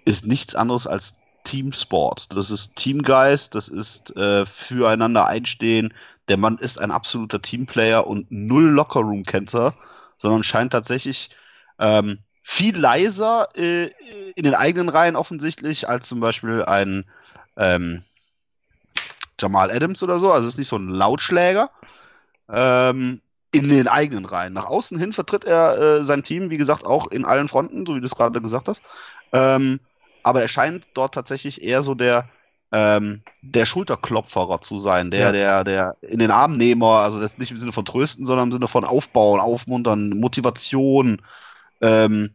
ist 0.06 0.26
nichts 0.26 0.54
anderes 0.54 0.86
als 0.86 1.18
Teamsport. 1.44 2.34
Das 2.34 2.50
ist 2.50 2.76
Teamgeist, 2.76 3.54
das 3.54 3.68
ist 3.68 4.16
äh, 4.16 4.46
füreinander 4.46 5.26
einstehen. 5.26 5.92
Der 6.28 6.38
Mann 6.38 6.56
ist 6.56 6.78
ein 6.78 6.90
absoluter 6.90 7.42
Teamplayer 7.42 8.06
und 8.06 8.26
null 8.30 8.70
Lockerroom-Kenzer, 8.70 9.74
sondern 10.16 10.42
scheint 10.44 10.72
tatsächlich 10.72 11.28
ähm, 11.78 12.20
viel 12.42 12.76
leiser 12.76 13.48
äh, 13.56 13.90
in 14.34 14.42
den 14.42 14.54
eigenen 14.54 14.88
Reihen 14.88 15.16
offensichtlich 15.16 15.88
als 15.88 16.08
zum 16.08 16.20
Beispiel 16.20 16.62
ein 16.64 17.04
ähm, 17.56 18.02
Jamal 19.40 19.70
Adams 19.70 20.02
oder 20.02 20.18
so. 20.18 20.32
Also 20.32 20.48
es 20.48 20.54
ist 20.54 20.58
nicht 20.58 20.68
so 20.68 20.76
ein 20.76 20.88
Lautschläger. 20.88 21.70
Ähm, 22.48 23.20
in 23.52 23.68
den 23.68 23.86
eigenen 23.86 24.24
Reihen. 24.24 24.54
Nach 24.54 24.64
außen 24.64 24.98
hin 24.98 25.12
vertritt 25.12 25.44
er 25.44 25.78
äh, 25.78 26.04
sein 26.04 26.22
Team, 26.22 26.50
wie 26.50 26.56
gesagt, 26.56 26.86
auch 26.86 27.06
in 27.08 27.24
allen 27.24 27.48
Fronten, 27.48 27.84
so 27.86 27.94
wie 27.94 28.00
du 28.00 28.06
es 28.06 28.16
gerade 28.16 28.40
gesagt 28.40 28.66
hast. 28.66 28.82
Ähm, 29.32 29.78
aber 30.22 30.40
er 30.40 30.48
scheint 30.48 30.86
dort 30.94 31.14
tatsächlich 31.14 31.62
eher 31.62 31.82
so 31.82 31.94
der, 31.94 32.28
ähm, 32.72 33.22
der 33.42 33.66
Schulterklopferer 33.66 34.62
zu 34.62 34.78
sein, 34.78 35.10
der, 35.10 35.20
ja. 35.20 35.32
der, 35.32 35.64
der 35.64 35.96
in 36.00 36.18
den 36.18 36.30
Armnehmer, 36.30 37.00
also 37.00 37.20
das 37.20 37.36
nicht 37.36 37.50
im 37.50 37.58
Sinne 37.58 37.72
von 37.72 37.84
trösten, 37.84 38.24
sondern 38.24 38.48
im 38.48 38.52
Sinne 38.52 38.68
von 38.68 38.84
aufbauen, 38.84 39.40
aufmuntern, 39.40 40.10
Motivation. 40.18 41.20
Ähm, 41.82 42.30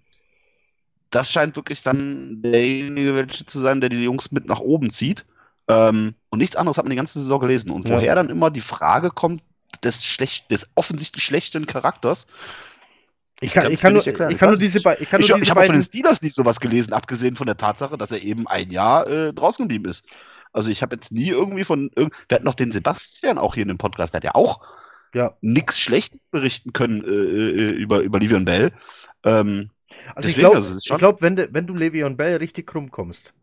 das 1.09 1.31
scheint 1.31 1.55
wirklich 1.55 1.83
dann 1.83 2.41
derjenige 2.41 3.27
zu 3.27 3.59
sein, 3.59 3.81
der 3.81 3.89
die 3.89 4.03
Jungs 4.03 4.31
mit 4.31 4.45
nach 4.45 4.59
oben 4.59 4.89
zieht. 4.89 5.25
Ähm, 5.67 6.15
und 6.29 6.39
nichts 6.39 6.55
anderes 6.55 6.77
hat 6.77 6.85
man 6.85 6.91
die 6.91 6.97
ganze 6.97 7.19
Saison 7.19 7.39
gelesen. 7.39 7.71
Und 7.71 7.87
ja. 7.87 7.95
woher 7.95 8.15
dann 8.15 8.29
immer 8.29 8.51
die 8.51 8.61
Frage 8.61 9.09
kommt, 9.09 9.41
des, 9.83 10.03
schlecht, 10.03 10.51
des 10.51 10.69
offensichtlich 10.75 11.23
schlechten 11.23 11.65
Charakters, 11.65 12.27
ich 13.39 13.51
kann, 13.51 13.71
ich 13.71 13.81
kann, 13.81 13.93
nur, 13.93 14.05
ich 14.05 14.15
kann 14.15 14.49
nur 14.49 14.57
diese, 14.57 14.79
ich 14.79 15.09
kann 15.09 15.21
nur 15.21 15.29
ich, 15.29 15.35
diese 15.35 15.43
ich 15.43 15.49
habe 15.51 15.63
von 15.63 15.75
den 15.75 15.83
Steelers 15.83 16.23
nicht 16.23 16.33
sowas 16.33 16.59
gelesen, 16.59 16.93
abgesehen 16.93 17.35
von 17.35 17.45
der 17.45 17.57
Tatsache, 17.57 17.95
dass 17.95 18.11
er 18.11 18.23
eben 18.23 18.47
ein 18.47 18.71
Jahr 18.71 19.07
äh, 19.07 19.31
draußen 19.31 19.63
geblieben 19.63 19.85
ist. 19.85 20.07
Also 20.53 20.71
ich 20.71 20.81
habe 20.81 20.95
jetzt 20.95 21.11
nie 21.11 21.29
irgendwie 21.29 21.63
von, 21.63 21.91
wir 21.95 22.09
hatten 22.31 22.45
noch 22.45 22.55
den 22.55 22.71
Sebastian 22.71 23.37
auch 23.37 23.53
hier 23.53 23.61
in 23.61 23.67
dem 23.67 23.77
Podcast, 23.77 24.13
der 24.13 24.19
hat 24.19 24.23
ja 24.23 24.33
auch 24.33 24.61
ja. 25.13 25.33
nichts 25.41 25.79
Schlechtes 25.79 26.25
berichten 26.31 26.73
können 26.73 27.03
äh, 27.03 27.07
äh 27.07 27.71
über, 27.71 27.99
über 27.99 28.19
Livion 28.19 28.45
Bell. 28.45 28.71
Ähm, 29.23 29.71
also 30.15 30.27
deswegen, 30.27 30.29
ich 30.29 30.35
glaube, 30.37 30.55
also 30.55 30.77
ich 30.77 30.97
glaub, 30.97 31.21
wenn, 31.21 31.35
du, 31.35 31.53
wenn 31.53 31.67
du 31.67 31.73
Le'Veon 31.73 32.15
Bell 32.15 32.37
richtig 32.37 32.67
krumm 32.67 32.91
kommst, 32.91 33.33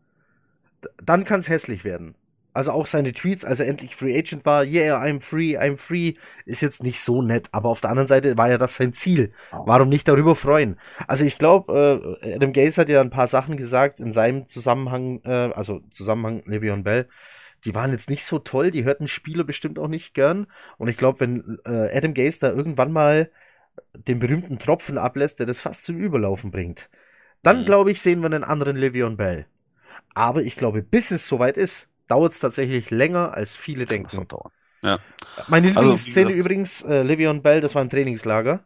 dann 1.03 1.23
kann 1.23 1.39
es 1.39 1.49
hässlich 1.49 1.83
werden. 1.83 2.15
Also 2.53 2.71
auch 2.71 2.85
seine 2.85 3.11
Tweets, 3.11 3.43
als 3.43 3.59
er 3.59 3.67
endlich 3.67 3.97
Free 3.97 4.17
Agent 4.17 4.45
war, 4.45 4.63
yeah, 4.63 4.97
I'm 4.97 5.19
free, 5.19 5.57
I'm 5.57 5.75
free, 5.75 6.13
ist 6.45 6.61
jetzt 6.61 6.83
nicht 6.83 7.01
so 7.01 7.21
nett. 7.21 7.49
Aber 7.51 7.67
auf 7.67 7.81
der 7.81 7.89
anderen 7.89 8.07
Seite 8.07 8.37
war 8.37 8.49
ja 8.49 8.57
das 8.57 8.75
sein 8.75 8.93
Ziel. 8.93 9.33
Warum 9.51 9.89
nicht 9.89 10.07
darüber 10.07 10.35
freuen? 10.35 10.79
Also 11.05 11.25
ich 11.25 11.37
glaube, 11.37 12.17
äh, 12.21 12.35
Adam 12.35 12.53
Gaze 12.53 12.79
hat 12.79 12.87
ja 12.87 13.01
ein 13.01 13.09
paar 13.09 13.27
Sachen 13.27 13.57
gesagt 13.57 13.99
in 13.99 14.13
seinem 14.13 14.47
Zusammenhang, 14.47 15.19
äh, 15.25 15.51
also 15.53 15.81
Zusammenhang 15.91 16.43
Le'Veon 16.47 16.83
Bell. 16.83 17.09
Die 17.65 17.75
waren 17.75 17.91
jetzt 17.91 18.09
nicht 18.09 18.23
so 18.23 18.39
toll, 18.39 18.71
die 18.71 18.83
hörten 18.83 19.07
Spieler 19.07 19.43
bestimmt 19.43 19.79
auch 19.79 19.87
nicht 19.87 20.13
gern. 20.13 20.47
Und 20.77 20.87
ich 20.87 20.97
glaube, 20.97 21.19
wenn 21.19 21.59
äh, 21.65 21.95
Adam 21.95 22.13
Gaze 22.13 22.39
da 22.39 22.49
irgendwann 22.49 22.91
mal 22.91 23.31
den 23.93 24.19
berühmten 24.19 24.59
Tropfen 24.59 24.97
ablässt, 24.97 25.39
der 25.39 25.45
das 25.45 25.59
fast 25.59 25.83
zum 25.83 25.97
Überlaufen 25.97 26.51
bringt, 26.51 26.89
dann 27.43 27.61
mhm. 27.61 27.65
glaube 27.65 27.91
ich, 27.91 28.01
sehen 28.01 28.21
wir 28.21 28.27
einen 28.27 28.43
anderen 28.43 28.77
Le'Veon 28.77 29.15
Bell. 29.15 29.45
Aber 30.13 30.43
ich 30.43 30.55
glaube, 30.55 30.81
bis 30.81 31.11
es 31.11 31.27
soweit 31.27 31.57
ist, 31.57 31.89
dauert 32.07 32.33
es 32.33 32.39
tatsächlich 32.39 32.91
länger, 32.91 33.33
als 33.33 33.55
viele 33.55 33.85
denken. 33.85 34.27
Ja. 34.81 34.99
Meine 35.47 35.67
also, 35.67 35.79
Lieblingsszene 35.81 36.27
also, 36.27 36.39
übrigens, 36.39 36.81
äh, 36.83 37.01
Le'Veon 37.01 37.41
Bell, 37.41 37.61
das 37.61 37.75
war 37.75 37.81
ein 37.81 37.89
Trainingslager. 37.89 38.63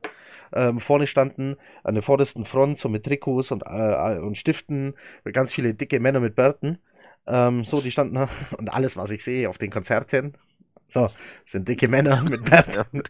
Ähm, 0.51 0.79
vorne 0.79 1.07
standen 1.07 1.57
an 1.83 1.93
der 1.93 2.03
vordersten 2.03 2.43
Front 2.43 2.79
so 2.79 2.89
mit 2.89 3.05
Trikots 3.05 3.51
und, 3.51 3.63
äh, 3.65 4.17
und 4.17 4.37
Stiften 4.37 4.95
ganz 5.31 5.53
viele 5.53 5.75
dicke 5.75 5.99
Männer 5.99 6.19
mit 6.19 6.35
Bärten. 6.35 6.79
Ähm, 7.29 7.63
so, 7.65 7.79
die 7.79 7.91
standen 7.91 8.17
und 8.57 8.69
alles, 8.69 8.97
was 8.97 9.11
ich 9.11 9.23
sehe 9.23 9.49
auf 9.49 9.57
den 9.57 9.69
Konzerten. 9.69 10.33
So, 10.91 11.05
sind 11.45 11.67
dicke 11.67 11.87
Männer 11.87 12.23
mit 12.23 12.43
Bärten. 12.45 13.03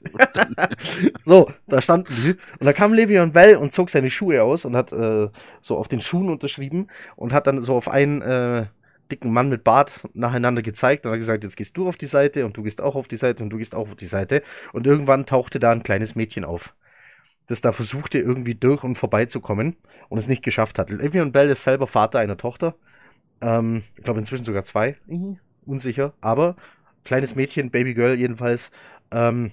so, 1.24 1.50
da 1.68 1.82
standen 1.82 2.14
die. 2.14 2.32
Und 2.60 2.66
da 2.66 2.74
kam 2.74 2.92
Le'Veon 2.92 3.32
Bell 3.32 3.56
und 3.56 3.72
zog 3.72 3.90
seine 3.90 4.10
Schuhe 4.10 4.44
aus 4.44 4.66
und 4.66 4.76
hat 4.76 4.92
äh, 4.92 5.30
so 5.62 5.78
auf 5.78 5.88
den 5.88 6.02
Schuhen 6.02 6.30
unterschrieben 6.30 6.88
und 7.16 7.32
hat 7.32 7.48
dann 7.48 7.62
so 7.62 7.76
auf 7.76 7.88
einen 7.88 8.22
äh, 8.22 8.66
dicken 9.10 9.32
Mann 9.32 9.48
mit 9.48 9.64
Bart 9.64 10.02
nacheinander 10.14 10.62
gezeigt 10.62 11.06
und 11.06 11.14
hat 11.14 11.20
gesagt, 11.20 11.46
jetzt 11.46 11.56
gehst 11.56 11.78
du 11.78 11.88
auf 11.88 11.96
die 11.96 12.06
Seite 12.06 12.46
und 12.46 12.58
du 12.58 12.64
gehst 12.64 12.82
auch 12.82 12.96
auf 12.96 13.08
die 13.08 13.18
Seite 13.18 13.44
und 13.44 13.50
du 13.50 13.58
gehst 13.58 13.74
auch 13.74 13.90
auf 13.90 13.96
die 13.96 14.06
Seite. 14.06 14.44
Und 14.74 14.86
irgendwann 14.86 15.26
tauchte 15.26 15.60
da 15.60 15.72
ein 15.72 15.84
kleines 15.84 16.16
Mädchen 16.16 16.44
auf, 16.44 16.76
das 17.48 17.62
da 17.62 17.72
versuchte, 17.72 18.20
irgendwie 18.20 18.56
durch 18.56 18.84
und 18.84 18.96
vorbeizukommen 18.96 19.78
und 20.10 20.18
es 20.18 20.28
nicht 20.28 20.44
geschafft 20.44 20.80
hat. 20.80 20.90
Le'Veon 20.90 21.32
Bell 21.32 21.50
ist 21.50 21.64
selber 21.64 21.88
Vater 21.88 22.20
einer 22.20 22.38
Tochter. 22.38 22.76
Ähm, 23.42 23.84
ich 23.96 24.04
glaube 24.04 24.20
inzwischen 24.20 24.44
sogar 24.44 24.64
zwei. 24.64 24.96
Mhm. 25.08 25.38
Unsicher. 25.66 26.14
Aber 26.22 26.56
kleines 27.04 27.36
Mädchen, 27.36 27.72
Babygirl 27.72 28.16
jedenfalls, 28.16 28.72
ähm, 29.12 29.52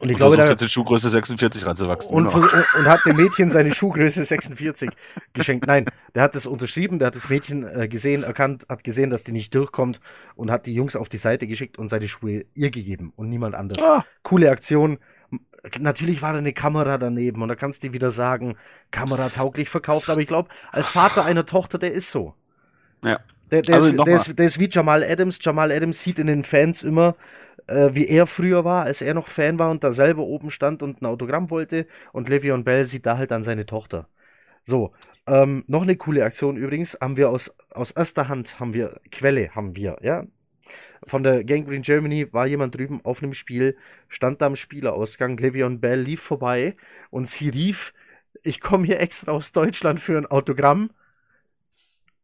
und 0.00 0.08
ich 0.08 0.14
und 0.14 0.34
glaube, 0.34 0.36
jetzt 0.36 0.62
in 0.62 0.68
Schuhgröße 0.68 1.08
46 1.08 1.64
reinzuwachsen. 1.66 2.14
Und, 2.14 2.24
genau. 2.24 2.36
und, 2.36 2.74
und, 2.78 2.86
hat 2.86 3.04
dem 3.06 3.16
Mädchen 3.16 3.50
seine 3.50 3.72
Schuhgröße 3.72 4.24
46 4.24 4.90
geschenkt. 5.32 5.66
Nein, 5.66 5.86
der 6.14 6.22
hat 6.22 6.34
das 6.34 6.46
unterschrieben, 6.46 6.98
der 6.98 7.06
hat 7.06 7.16
das 7.16 7.28
Mädchen 7.28 7.64
äh, 7.64 7.88
gesehen, 7.88 8.22
erkannt, 8.24 8.66
hat 8.68 8.82
gesehen, 8.82 9.10
dass 9.10 9.24
die 9.24 9.32
nicht 9.32 9.54
durchkommt 9.54 10.00
und 10.34 10.50
hat 10.50 10.66
die 10.66 10.74
Jungs 10.74 10.96
auf 10.96 11.08
die 11.08 11.16
Seite 11.16 11.46
geschickt 11.46 11.78
und 11.78 11.88
seine 11.88 12.08
Schuhe 12.08 12.44
ihr 12.54 12.70
gegeben 12.70 13.12
und 13.16 13.28
niemand 13.28 13.54
anders. 13.54 13.84
Ah. 13.84 14.04
Coole 14.22 14.50
Aktion. 14.50 14.98
Natürlich 15.78 16.22
war 16.22 16.32
da 16.32 16.38
eine 16.38 16.52
Kamera 16.52 16.98
daneben 16.98 17.42
und 17.42 17.48
da 17.48 17.54
kannst 17.54 17.84
du 17.84 17.92
wieder 17.92 18.10
sagen, 18.10 18.56
Kamera 18.90 19.28
tauglich 19.28 19.68
verkauft, 19.68 20.10
aber 20.10 20.20
ich 20.20 20.26
glaube, 20.26 20.48
als 20.72 20.90
Vater 20.90 21.24
einer 21.24 21.46
Tochter, 21.46 21.78
der 21.78 21.92
ist 21.92 22.10
so. 22.10 22.34
Ja. 23.04 23.20
Der, 23.50 23.62
der, 23.62 23.74
also 23.76 23.90
ist, 23.90 24.06
der, 24.06 24.16
ist, 24.16 24.38
der, 24.38 24.46
ist, 24.46 24.58
wie 24.58 24.68
Jamal 24.70 25.04
Adams. 25.04 25.38
Jamal 25.40 25.70
Adams 25.70 26.02
sieht 26.02 26.18
in 26.18 26.26
den 26.26 26.44
Fans 26.44 26.82
immer 26.82 27.14
äh, 27.66 27.90
wie 27.92 28.06
er 28.06 28.26
früher 28.26 28.64
war, 28.64 28.84
als 28.84 29.00
er 29.02 29.14
noch 29.14 29.28
Fan 29.28 29.58
war 29.58 29.70
und 29.70 29.84
da 29.84 29.92
selber 29.92 30.22
oben 30.22 30.50
stand 30.50 30.82
und 30.82 31.02
ein 31.02 31.06
Autogramm 31.06 31.50
wollte. 31.50 31.86
Und 32.12 32.28
Le'Veon 32.28 32.64
Bell 32.64 32.84
sieht 32.84 33.06
da 33.06 33.16
halt 33.18 33.30
dann 33.30 33.42
seine 33.42 33.66
Tochter. 33.66 34.08
So, 34.62 34.92
ähm, 35.26 35.64
noch 35.66 35.82
eine 35.82 35.96
coole 35.96 36.24
Aktion 36.24 36.56
übrigens, 36.56 36.98
haben 37.00 37.16
wir 37.16 37.30
aus, 37.30 37.54
aus 37.70 37.90
erster 37.90 38.28
Hand, 38.28 38.60
haben 38.60 38.74
wir, 38.74 39.00
Quelle 39.10 39.54
haben 39.54 39.76
wir, 39.76 39.98
ja. 40.02 40.24
Von 41.06 41.22
der 41.22 41.44
Gangrene 41.44 41.82
Germany 41.82 42.32
war 42.32 42.46
jemand 42.46 42.74
drüben 42.74 43.00
auf 43.04 43.22
einem 43.22 43.34
Spiel, 43.34 43.76
stand 44.08 44.40
da 44.40 44.46
am 44.46 44.56
Spielerausgang, 44.56 45.36
Le'Veon 45.38 45.78
Bell 45.80 46.00
lief 46.00 46.22
vorbei 46.22 46.76
und 47.10 47.28
sie 47.28 47.50
rief, 47.50 47.92
ich 48.42 48.60
komme 48.60 48.86
hier 48.86 49.00
extra 49.00 49.32
aus 49.32 49.52
Deutschland 49.52 50.00
für 50.00 50.16
ein 50.16 50.26
Autogramm, 50.26 50.90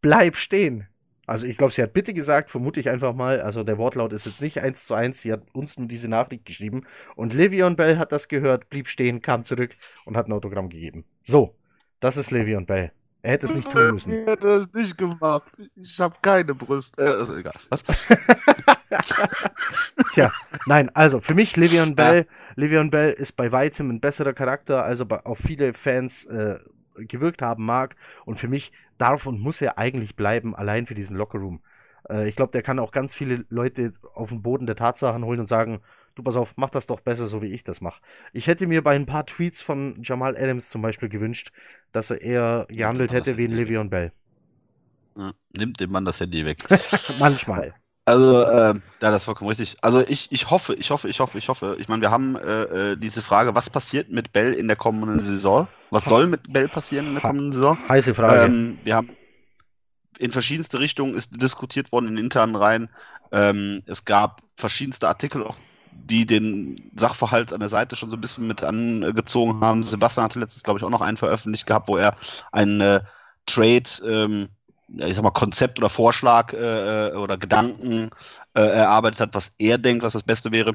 bleib 0.01 0.37
stehen. 0.37 0.87
Also 1.27 1.47
ich 1.47 1.57
glaube, 1.57 1.73
sie 1.73 1.81
hat 1.81 1.93
bitte 1.93 2.13
gesagt, 2.13 2.51
vermute 2.51 2.81
ich 2.81 2.89
einfach 2.89 3.15
mal. 3.15 3.41
Also 3.41 3.63
der 3.63 3.79
Wortlaut 3.79 4.13
ist 4.13 4.27
jetzt 4.27 4.43
nicht 4.43 4.59
eins 4.59 4.85
zu 4.85 4.95
eins. 4.95 5.23
Sie 5.23 5.31
hat 5.31 5.43
uns 5.53 5.79
nur 5.79 5.87
diese 5.87 6.09
Nachricht 6.09 6.45
geschrieben. 6.45 6.87
Und 7.15 7.35
Le'Veon 7.35 7.77
Bell 7.77 7.99
hat 7.99 8.11
das 8.11 8.27
gehört, 8.27 8.69
blieb 8.69 8.89
stehen, 8.89 9.23
kam 9.23 9.45
zurück 9.45 9.77
und 10.05 10.17
hat 10.17 10.27
ein 10.27 10.33
Autogramm 10.33 10.69
gegeben. 10.69 11.05
So, 11.23 11.55
das 12.01 12.17
ist 12.17 12.33
Le'Veon 12.33 12.67
Bell. 12.67 12.91
Er 13.23 13.33
hätte 13.33 13.47
es 13.47 13.55
nicht 13.55 13.71
tun 13.71 13.93
müssen. 13.93 14.13
Ich 14.13 14.27
hätte 14.27 14.49
es 14.49 14.73
nicht 14.73 14.99
gemacht. 14.99 15.53
Ich 15.77 16.01
habe 16.01 16.17
keine 16.21 16.55
Brüste. 16.55 17.01
Äh, 17.01 17.19
also 17.19 17.37
egal. 17.37 17.55
Was? 17.69 17.85
Tja, 20.13 20.33
nein, 20.67 20.89
also 20.95 21.21
für 21.21 21.35
mich 21.35 21.55
Le'Veon 21.55 21.95
Bell, 21.95 22.27
ja. 22.57 22.65
Le'Veon 22.65 22.91
Bell 22.91 23.13
ist 23.13 23.37
bei 23.37 23.53
weitem 23.53 23.91
ein 23.91 24.01
besserer 24.01 24.33
Charakter, 24.33 24.85
also 24.85 25.05
auf 25.05 25.39
viele 25.39 25.75
Fans 25.75 26.25
äh, 26.25 26.59
gewirkt 26.97 27.43
haben 27.43 27.65
mag. 27.65 27.95
Und 28.25 28.41
für 28.41 28.49
mich 28.49 28.73
darf 29.01 29.27
und 29.27 29.41
muss 29.41 29.61
er 29.61 29.79
eigentlich 29.79 30.17
bleiben, 30.17 30.55
allein 30.55 30.87
für 30.87 30.95
diesen 30.95 31.17
Lockerroom. 31.17 31.61
Äh, 32.09 32.29
ich 32.29 32.37
glaube, 32.37 32.53
der 32.53 32.63
kann 32.63 32.79
auch 32.79 32.93
ganz 32.93 33.15
viele 33.15 33.45
Leute 33.49 33.93
auf 34.15 34.31
den 34.31 34.43
Boden 34.43 34.67
der 34.67 34.77
Tatsachen 34.77 35.25
holen 35.25 35.41
und 35.41 35.47
sagen, 35.47 35.81
du 36.15 36.23
pass 36.23 36.37
auf, 36.37 36.55
mach 36.57 36.71
das 36.71 36.87
doch 36.87 37.01
besser, 37.01 37.27
so 37.27 37.43
wie 37.43 37.53
ich 37.53 37.65
das 37.65 37.81
mache. 37.81 38.01
Ich 38.33 38.47
hätte 38.47 38.67
mir 38.67 38.83
bei 38.83 38.95
ein 38.95 39.07
paar 39.07 39.27
Tweets 39.27 39.63
von 39.63 40.01
Jamal 40.03 40.37
Adams 40.37 40.69
zum 40.69 40.83
Beispiel 40.83 41.09
gewünscht, 41.09 41.53
dass 41.93 42.11
er 42.11 42.21
eher 42.21 42.67
gehandelt 42.69 43.13
hätte 43.13 43.37
wie 43.37 43.47
ein 43.47 43.53
Le'Veon 43.53 43.89
Bell. 43.89 44.13
Nimmt 45.57 45.81
dem 45.81 45.91
Mann 45.91 46.05
das 46.05 46.21
Handy 46.21 46.45
weg. 46.45 46.59
Manchmal. 47.19 47.75
Also, 48.11 48.43
äh, 48.43 48.75
ja, 48.75 48.81
das 48.99 49.19
ist 49.19 49.25
vollkommen 49.25 49.49
richtig. 49.49 49.77
Also 49.83 50.05
ich, 50.07 50.31
ich 50.33 50.51
hoffe, 50.51 50.75
ich 50.75 50.91
hoffe, 50.91 51.09
ich 51.09 51.21
hoffe, 51.21 51.39
ich 51.39 51.49
hoffe. 51.49 51.77
Ich 51.79 51.89
meine, 51.89 52.03
wir 52.03 52.11
haben 52.11 52.37
äh, 52.37 52.63
äh, 52.63 52.97
diese 52.97 53.23
Frage, 53.23 53.55
was 53.55 53.71
passiert 53.71 54.11
mit 54.11 54.33
Bell 54.33 54.53
in 54.53 54.67
der 54.67 54.77
kommenden 54.77 55.21
Saison? 55.21 55.69
Was 55.91 56.05
soll 56.05 56.27
mit 56.27 56.53
Bell 56.53 56.69
passieren 56.69 57.07
in 57.07 57.13
der 57.15 57.23
kommenden 57.23 57.53
Saison? 57.53 57.79
Heiße 57.89 58.15
Frage. 58.15 58.45
Ähm, 58.45 58.79
wir 58.85 58.97
haben 58.97 59.11
in 60.19 60.31
verschiedenste 60.31 60.81
Richtungen 60.81 61.15
ist 61.15 61.41
diskutiert 61.41 61.93
worden 61.93 62.09
in 62.09 62.19
internen 62.19 62.55
Reihen. 62.55 62.91
Ähm, 63.33 63.83
es 63.87 64.05
gab 64.05 64.43
verschiedenste 64.57 65.09
Artikel, 65.09 65.43
auch 65.43 65.57
die 65.93 66.27
den 66.27 66.77
Sachverhalt 66.95 67.53
an 67.53 67.61
der 67.61 67.69
Seite 67.69 67.97
schon 67.97 68.11
so 68.11 68.17
ein 68.17 68.21
bisschen 68.21 68.47
mit 68.47 68.63
angezogen 68.63 69.61
haben. 69.61 69.83
Sebastian 69.83 70.25
hatte 70.25 70.41
letztens, 70.41 70.63
glaube 70.63 70.79
ich, 70.79 70.85
auch 70.85 70.91
noch 70.91 71.01
einen 71.01 71.17
veröffentlicht 71.17 71.67
gehabt, 71.67 71.89
wo 71.89 71.97
er 71.97 72.15
einen 72.53 72.81
äh, 72.81 73.01
Trade 73.47 73.91
ähm, 74.05 74.49
ich 74.97 75.15
sag 75.15 75.23
mal, 75.23 75.31
Konzept 75.31 75.79
oder 75.79 75.89
Vorschlag 75.89 76.53
äh, 76.53 77.09
äh, 77.09 77.15
oder 77.15 77.37
Gedanken 77.37 78.11
äh, 78.55 78.63
erarbeitet 78.63 79.21
hat, 79.21 79.35
was 79.35 79.55
er 79.59 79.79
denkt, 79.79 80.03
was 80.03 80.15
das 80.15 80.23
Beste 80.23 80.51
wäre. 80.53 80.75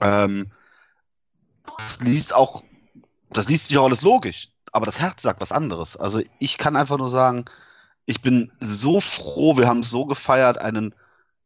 Ähm, 0.00 0.50
das 1.78 2.00
liest 2.00 2.34
auch, 2.34 2.62
das 3.30 3.48
liest 3.48 3.68
sich 3.68 3.78
auch 3.78 3.84
alles 3.84 4.02
logisch, 4.02 4.48
aber 4.72 4.86
das 4.86 5.00
Herz 5.00 5.22
sagt 5.22 5.40
was 5.40 5.52
anderes. 5.52 5.96
Also 5.96 6.20
ich 6.38 6.58
kann 6.58 6.76
einfach 6.76 6.98
nur 6.98 7.10
sagen, 7.10 7.44
ich 8.06 8.22
bin 8.22 8.52
so 8.60 9.00
froh, 9.00 9.56
wir 9.56 9.66
haben 9.66 9.82
so 9.82 10.06
gefeiert, 10.06 10.58
einen 10.58 10.94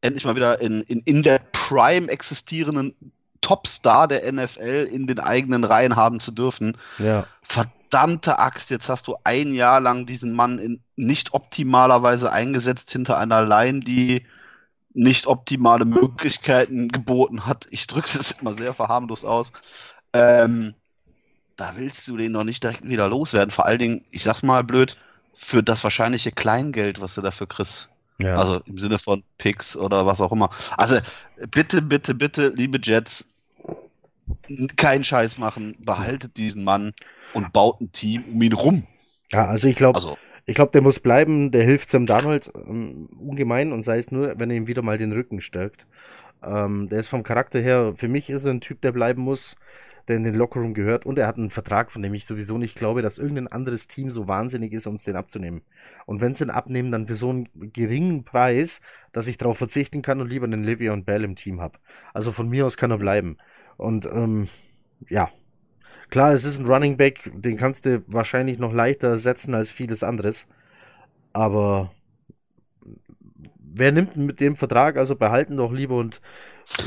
endlich 0.02 0.24
mal 0.24 0.36
wieder 0.36 0.60
in, 0.60 0.82
in, 0.82 1.00
in 1.00 1.22
der 1.22 1.40
Prime 1.52 2.08
existierenden 2.08 2.94
Topstar 3.40 4.08
der 4.08 4.30
NFL 4.30 4.88
in 4.90 5.06
den 5.06 5.20
eigenen 5.20 5.64
Reihen 5.64 5.96
haben 5.96 6.20
zu 6.20 6.30
dürfen. 6.30 6.76
Ja. 6.98 7.26
Verdammte 7.42 8.38
Axt, 8.38 8.70
jetzt 8.70 8.88
hast 8.88 9.08
du 9.08 9.16
ein 9.24 9.54
Jahr 9.54 9.80
lang 9.80 10.06
diesen 10.06 10.34
Mann 10.34 10.58
in 10.58 10.80
nicht 10.96 11.32
optimalerweise 11.32 12.30
eingesetzt 12.30 12.90
hinter 12.90 13.18
einer 13.18 13.44
Line, 13.44 13.80
die 13.80 14.26
nicht 14.92 15.26
optimale 15.26 15.84
Möglichkeiten 15.84 16.88
geboten 16.88 17.46
hat. 17.46 17.66
Ich 17.70 17.86
drücke 17.86 18.06
es 18.06 18.32
immer 18.32 18.52
sehr 18.52 18.74
verharmlos 18.74 19.24
aus. 19.24 19.52
Ähm, 20.12 20.74
da 21.56 21.72
willst 21.76 22.08
du 22.08 22.16
den 22.16 22.32
noch 22.32 22.44
nicht 22.44 22.62
direkt 22.62 22.88
wieder 22.88 23.08
loswerden. 23.08 23.50
Vor 23.50 23.66
allen 23.66 23.78
Dingen, 23.78 24.04
ich 24.10 24.22
sag's 24.22 24.42
mal 24.42 24.64
blöd, 24.64 24.96
für 25.34 25.62
das 25.62 25.84
wahrscheinliche 25.84 26.32
Kleingeld, 26.32 27.00
was 27.00 27.14
du 27.14 27.20
dafür 27.20 27.46
kriegst. 27.46 27.89
Ja. 28.22 28.36
Also 28.36 28.60
im 28.66 28.78
Sinne 28.78 28.98
von 28.98 29.22
Picks 29.38 29.76
oder 29.76 30.06
was 30.06 30.20
auch 30.20 30.32
immer. 30.32 30.50
Also 30.76 30.98
bitte, 31.50 31.82
bitte, 31.82 32.14
bitte, 32.14 32.48
liebe 32.48 32.78
Jets, 32.82 33.36
keinen 34.76 35.04
Scheiß 35.04 35.38
machen, 35.38 35.76
behaltet 35.80 36.36
diesen 36.36 36.64
Mann 36.64 36.92
und 37.34 37.52
baut 37.52 37.80
ein 37.80 37.92
Team 37.92 38.24
um 38.32 38.42
ihn 38.42 38.52
rum. 38.52 38.86
Ja, 39.32 39.46
also 39.46 39.68
ich 39.68 39.76
glaube, 39.76 39.96
also. 39.96 40.18
ich 40.46 40.54
glaube, 40.54 40.72
der 40.72 40.82
muss 40.82 41.00
bleiben, 41.00 41.50
der 41.50 41.64
hilft 41.64 41.90
Sam 41.90 42.06
Darnold 42.06 42.52
ähm, 42.54 43.08
ungemein 43.18 43.72
und 43.72 43.82
sei 43.82 43.98
es 43.98 44.10
nur, 44.10 44.38
wenn 44.38 44.50
er 44.50 44.56
ihm 44.56 44.66
wieder 44.66 44.82
mal 44.82 44.98
den 44.98 45.12
Rücken 45.12 45.40
stärkt. 45.40 45.86
Ähm, 46.42 46.88
der 46.88 47.00
ist 47.00 47.08
vom 47.08 47.22
Charakter 47.22 47.60
her, 47.60 47.92
für 47.96 48.08
mich 48.08 48.30
ist 48.30 48.44
er 48.44 48.52
ein 48.52 48.60
Typ, 48.60 48.80
der 48.80 48.92
bleiben 48.92 49.22
muss 49.22 49.56
der 50.10 50.16
in 50.16 50.24
den 50.24 50.34
Lockerroom 50.34 50.74
gehört 50.74 51.06
und 51.06 51.18
er 51.18 51.28
hat 51.28 51.38
einen 51.38 51.50
Vertrag, 51.50 51.92
von 51.92 52.02
dem 52.02 52.12
ich 52.14 52.26
sowieso 52.26 52.58
nicht 52.58 52.74
glaube, 52.74 53.00
dass 53.00 53.18
irgendein 53.18 53.46
anderes 53.46 53.86
Team 53.86 54.10
so 54.10 54.26
wahnsinnig 54.26 54.72
ist, 54.72 54.88
uns 54.88 55.04
den 55.04 55.14
abzunehmen. 55.14 55.62
Und 56.04 56.20
wenn 56.20 56.34
sie 56.34 56.44
den 56.44 56.50
abnehmen, 56.50 56.90
dann 56.90 57.06
für 57.06 57.14
so 57.14 57.30
einen 57.30 57.48
geringen 57.72 58.24
Preis, 58.24 58.80
dass 59.12 59.28
ich 59.28 59.38
darauf 59.38 59.56
verzichten 59.56 60.02
kann 60.02 60.20
und 60.20 60.28
lieber 60.28 60.46
einen 60.46 60.64
Livia 60.64 60.92
und 60.92 61.06
Bell 61.06 61.22
im 61.22 61.36
Team 61.36 61.60
habe. 61.60 61.78
Also 62.12 62.32
von 62.32 62.48
mir 62.48 62.66
aus 62.66 62.76
kann 62.76 62.90
er 62.90 62.98
bleiben. 62.98 63.38
Und 63.76 64.04
ähm, 64.06 64.48
ja, 65.08 65.30
klar, 66.08 66.32
es 66.32 66.44
ist 66.44 66.58
ein 66.58 66.66
Running 66.66 66.96
Back, 66.96 67.30
den 67.32 67.56
kannst 67.56 67.86
du 67.86 68.02
wahrscheinlich 68.08 68.58
noch 68.58 68.72
leichter 68.72 69.10
ersetzen 69.10 69.54
als 69.54 69.70
vieles 69.70 70.02
anderes. 70.02 70.48
Aber 71.32 71.92
wer 73.60 73.92
nimmt 73.92 74.16
mit 74.16 74.40
dem 74.40 74.56
Vertrag? 74.56 74.96
Also 74.96 75.14
behalten 75.14 75.56
doch 75.56 75.72
lieber 75.72 75.96
und 75.98 76.20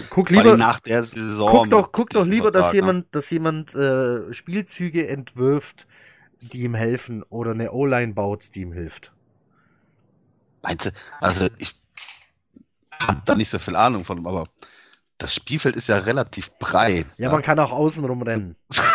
guck 0.09 0.29
lieber 0.29 0.57
nach 0.57 0.79
der 0.79 1.03
Saison. 1.03 1.49
Guck 1.49 1.69
doch, 1.69 1.91
guck 1.91 2.09
doch 2.09 2.25
lieber, 2.25 2.51
Vertrag, 2.51 2.63
dass 2.63 2.73
jemand, 2.73 2.99
ne? 2.99 3.07
dass 3.11 3.29
jemand 3.29 3.75
äh, 3.75 4.33
Spielzüge 4.33 5.07
entwirft, 5.07 5.87
die 6.41 6.63
ihm 6.63 6.75
helfen 6.75 7.23
oder 7.23 7.51
eine 7.51 7.71
O-Line 7.71 8.13
baut, 8.13 8.55
die 8.55 8.61
ihm 8.61 8.73
hilft. 8.73 9.11
Meinst 10.61 10.85
du? 10.87 10.91
Also 11.19 11.47
ich 11.57 11.75
habe 12.99 13.21
da 13.25 13.35
nicht 13.35 13.49
so 13.49 13.59
viel 13.59 13.75
Ahnung 13.75 14.05
von, 14.05 14.25
aber 14.25 14.45
das 15.17 15.35
Spielfeld 15.35 15.75
ist 15.75 15.89
ja 15.89 15.97
relativ 15.99 16.51
breit. 16.59 17.05
Ja, 17.17 17.27
ne? 17.27 17.33
man 17.33 17.41
kann 17.41 17.59
auch 17.59 17.71
außen 17.71 18.03
rumrennen. 18.03 18.55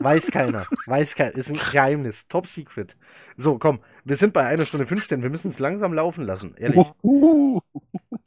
Weiß 0.00 0.30
keiner. 0.30 0.64
Weiß 0.86 1.14
keiner. 1.14 1.34
Ist 1.34 1.50
ein 1.50 1.56
Geheimnis. 1.56 2.26
Top 2.28 2.46
Secret. 2.46 2.96
So, 3.36 3.58
komm. 3.58 3.80
Wir 4.04 4.16
sind 4.16 4.32
bei 4.32 4.46
einer 4.46 4.66
Stunde 4.66 4.86
15. 4.86 5.22
Wir 5.22 5.30
müssen 5.30 5.48
es 5.48 5.58
langsam 5.58 5.92
laufen 5.92 6.24
lassen. 6.24 6.54
Ehrlich. 6.56 6.86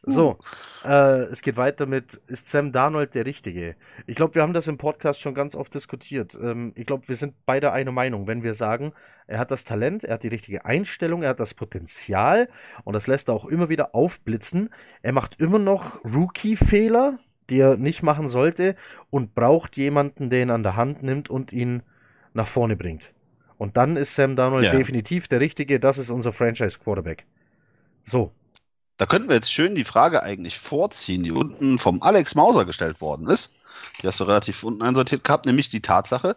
So. 0.07 0.37
Äh, 0.85 1.23
es 1.23 1.41
geht 1.41 1.57
weiter 1.57 1.85
mit, 1.85 2.13
ist 2.27 2.47
Sam 2.47 2.71
Darnold 2.71 3.13
der 3.13 3.25
Richtige? 3.25 3.75
Ich 4.05 4.15
glaube, 4.15 4.35
wir 4.35 4.41
haben 4.41 4.53
das 4.53 4.69
im 4.69 4.77
Podcast 4.77 5.19
schon 5.19 5.33
ganz 5.33 5.53
oft 5.53 5.73
diskutiert. 5.73 6.37
Ähm, 6.41 6.71
ich 6.75 6.85
glaube, 6.85 7.09
wir 7.09 7.17
sind 7.17 7.33
beide 7.45 7.73
einer 7.73 7.91
Meinung, 7.91 8.25
wenn 8.25 8.41
wir 8.41 8.53
sagen, 8.53 8.93
er 9.27 9.37
hat 9.37 9.51
das 9.51 9.65
Talent, 9.65 10.05
er 10.05 10.13
hat 10.13 10.23
die 10.23 10.29
richtige 10.29 10.63
Einstellung, 10.63 11.23
er 11.23 11.29
hat 11.31 11.41
das 11.41 11.53
Potenzial 11.53 12.47
und 12.85 12.93
das 12.93 13.07
lässt 13.07 13.27
er 13.27 13.35
auch 13.35 13.45
immer 13.45 13.67
wieder 13.67 13.93
aufblitzen. 13.93 14.69
Er 15.01 15.11
macht 15.11 15.41
immer 15.41 15.59
noch 15.59 16.01
Rookie-Fehler, 16.05 17.19
die 17.49 17.59
er 17.59 17.77
nicht 17.77 18.03
machen 18.03 18.29
sollte 18.29 18.75
und 19.09 19.35
braucht 19.35 19.77
jemanden, 19.77 20.29
der 20.29 20.43
ihn 20.43 20.49
an 20.49 20.63
der 20.63 20.75
Hand 20.75 21.03
nimmt 21.03 21.29
und 21.29 21.53
ihn 21.53 21.83
nach 22.33 22.47
vorne 22.47 22.75
bringt. 22.75 23.13
Und 23.57 23.77
dann 23.77 23.97
ist 23.97 24.15
Sam 24.15 24.35
Darnold 24.35 24.65
ja. 24.65 24.71
definitiv 24.71 25.27
der 25.27 25.39
Richtige. 25.39 25.79
Das 25.79 25.97
ist 25.97 26.09
unser 26.09 26.31
Franchise-Quarterback. 26.31 27.25
So. 28.03 28.31
Da 28.97 29.05
könnten 29.05 29.29
wir 29.29 29.35
jetzt 29.35 29.51
schön 29.51 29.75
die 29.75 29.83
Frage 29.83 30.23
eigentlich 30.23 30.57
vorziehen, 30.57 31.23
die 31.23 31.31
unten 31.31 31.77
vom 31.77 32.01
Alex 32.01 32.35
Mauser 32.35 32.65
gestellt 32.65 33.01
worden 33.01 33.27
ist. 33.27 33.55
Die 34.01 34.07
hast 34.07 34.19
du 34.19 34.23
relativ 34.25 34.63
unten 34.63 34.81
einsortiert 34.81 35.23
gehabt, 35.23 35.45
nämlich 35.45 35.69
die 35.69 35.81
Tatsache, 35.81 36.35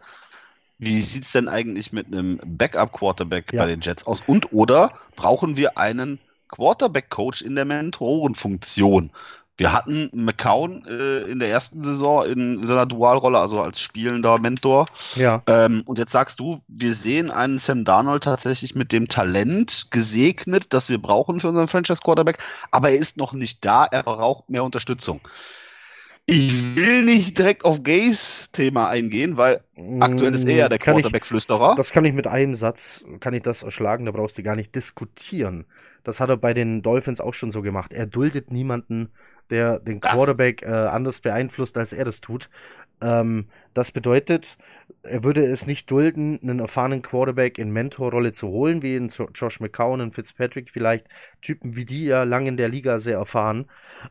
wie 0.79 0.99
sieht 0.99 1.25
es 1.25 1.33
denn 1.33 1.49
eigentlich 1.49 1.93
mit 1.93 2.07
einem 2.07 2.41
Backup-Quarterback 2.45 3.53
ja. 3.53 3.63
bei 3.63 3.69
den 3.69 3.83
Jets 3.83 4.07
aus? 4.07 4.23
Und 4.27 4.53
oder 4.53 4.93
brauchen 5.15 5.59
wir 5.59 5.77
einen 5.77 6.19
Quarterback-Coach 6.49 7.43
in 7.43 7.55
der 7.55 7.67
Mentorenfunktion? 7.67 9.11
Wir 9.61 9.75
hatten 9.75 10.09
McCown 10.15 10.87
äh, 10.89 11.31
in 11.31 11.39
der 11.39 11.51
ersten 11.51 11.83
Saison 11.83 12.25
in 12.25 12.65
seiner 12.65 12.87
Dualrolle, 12.87 13.39
also 13.39 13.61
als 13.61 13.79
spielender 13.79 14.39
Mentor. 14.39 14.87
Ja. 15.17 15.43
Ähm, 15.47 15.83
und 15.85 15.99
jetzt 15.99 16.13
sagst 16.13 16.41
du, 16.41 16.63
wir 16.67 16.95
sehen 16.95 17.31
einen 17.31 17.59
Sam 17.59 17.85
Darnold 17.85 18.25
tatsächlich 18.25 18.75
mit 18.75 18.91
dem 18.91 19.07
Talent 19.07 19.89
gesegnet, 19.91 20.73
das 20.73 20.89
wir 20.89 20.97
brauchen 20.97 21.41
für 21.41 21.49
unseren 21.49 21.69
Franchise 21.69 22.01
Quarterback, 22.03 22.39
aber 22.71 22.89
er 22.89 22.97
ist 22.97 23.19
noch 23.19 23.35
nicht 23.35 23.63
da, 23.63 23.85
er 23.85 24.03
braucht 24.03 24.49
mehr 24.49 24.65
Unterstützung. 24.65 25.21
Ich 26.25 26.75
will 26.75 27.03
nicht 27.03 27.37
direkt 27.37 27.67
auf 27.67 27.83
Gays 27.83 28.49
Thema 28.53 28.89
eingehen, 28.89 29.37
weil 29.37 29.61
aktuell 30.01 30.35
ist 30.35 30.47
er 30.47 30.57
ja 30.57 30.69
der 30.71 30.79
Quarterback-Flüsterer. 30.79 31.75
Das 31.75 31.91
kann 31.91 32.07
ich 32.07 32.15
mit 32.15 32.27
einem 32.27 32.55
Satz, 32.55 33.05
kann 33.21 33.35
ich 33.35 33.43
das 33.43 33.63
erschlagen, 33.63 34.07
da 34.07 34.13
brauchst 34.13 34.39
du 34.39 34.43
gar 34.43 34.57
nicht 34.57 34.75
diskutieren. 34.75 35.67
Das 36.05 36.21
hat 36.21 36.31
er 36.31 36.37
bei 36.37 36.55
den 36.55 36.83
Dolphins 36.83 37.21
auch 37.21 37.35
schon 37.35 37.51
so 37.51 37.63
gemacht. 37.63 37.93
Er 37.93 38.07
duldet 38.07 38.51
niemanden, 38.51 39.11
der 39.51 39.79
den 39.79 40.01
Quarterback 40.01 40.63
äh, 40.63 40.67
anders 40.67 41.21
beeinflusst, 41.21 41.77
als 41.77 41.93
er 41.93 42.05
das 42.05 42.21
tut. 42.21 42.49
Ähm, 43.01 43.47
das 43.75 43.93
bedeutet, 43.93 44.57
er 45.03 45.25
würde 45.25 45.45
es 45.45 45.67
nicht 45.67 45.91
dulden, 45.91 46.39
einen 46.43 46.61
erfahrenen 46.61 47.03
Quarterback 47.03 47.59
in 47.59 47.71
Mentorrolle 47.71 48.33
zu 48.33 48.49
holen, 48.49 48.83
wie 48.83 48.97
in 48.97 49.09
Josh 49.09 49.61
McCown 49.61 50.01
und 50.01 50.15
Fitzpatrick 50.15 50.71
vielleicht. 50.71 51.07
Typen 51.41 51.77
wie 51.77 51.85
die 51.85 52.05
ja 52.05 52.25
lang 52.25 52.47
in 52.47 52.57
der 52.57 52.69
Liga 52.69 52.99
sehr 52.99 53.19
erfahren. 53.19 53.67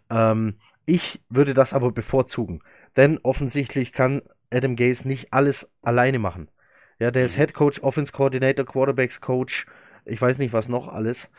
Ähm, 0.09 0.55
ich 0.85 1.21
würde 1.29 1.53
das 1.53 1.73
aber 1.73 1.91
bevorzugen, 1.91 2.63
denn 2.97 3.19
offensichtlich 3.21 3.93
kann 3.93 4.23
Adam 4.51 4.75
Gaze 4.75 5.07
nicht 5.07 5.33
alles 5.33 5.71
alleine 5.83 6.17
machen. 6.17 6.49
Ja, 6.97 7.11
der 7.11 7.25
ist 7.25 7.37
mhm. 7.37 7.41
Head 7.41 7.53
Coach, 7.53 7.79
Offense 7.81 8.11
Coordinator, 8.11 8.65
Quarterbacks 8.65 9.21
Coach, 9.21 9.67
ich 10.05 10.19
weiß 10.19 10.39
nicht 10.39 10.53
was 10.53 10.67
noch 10.67 10.87
alles. 10.87 11.29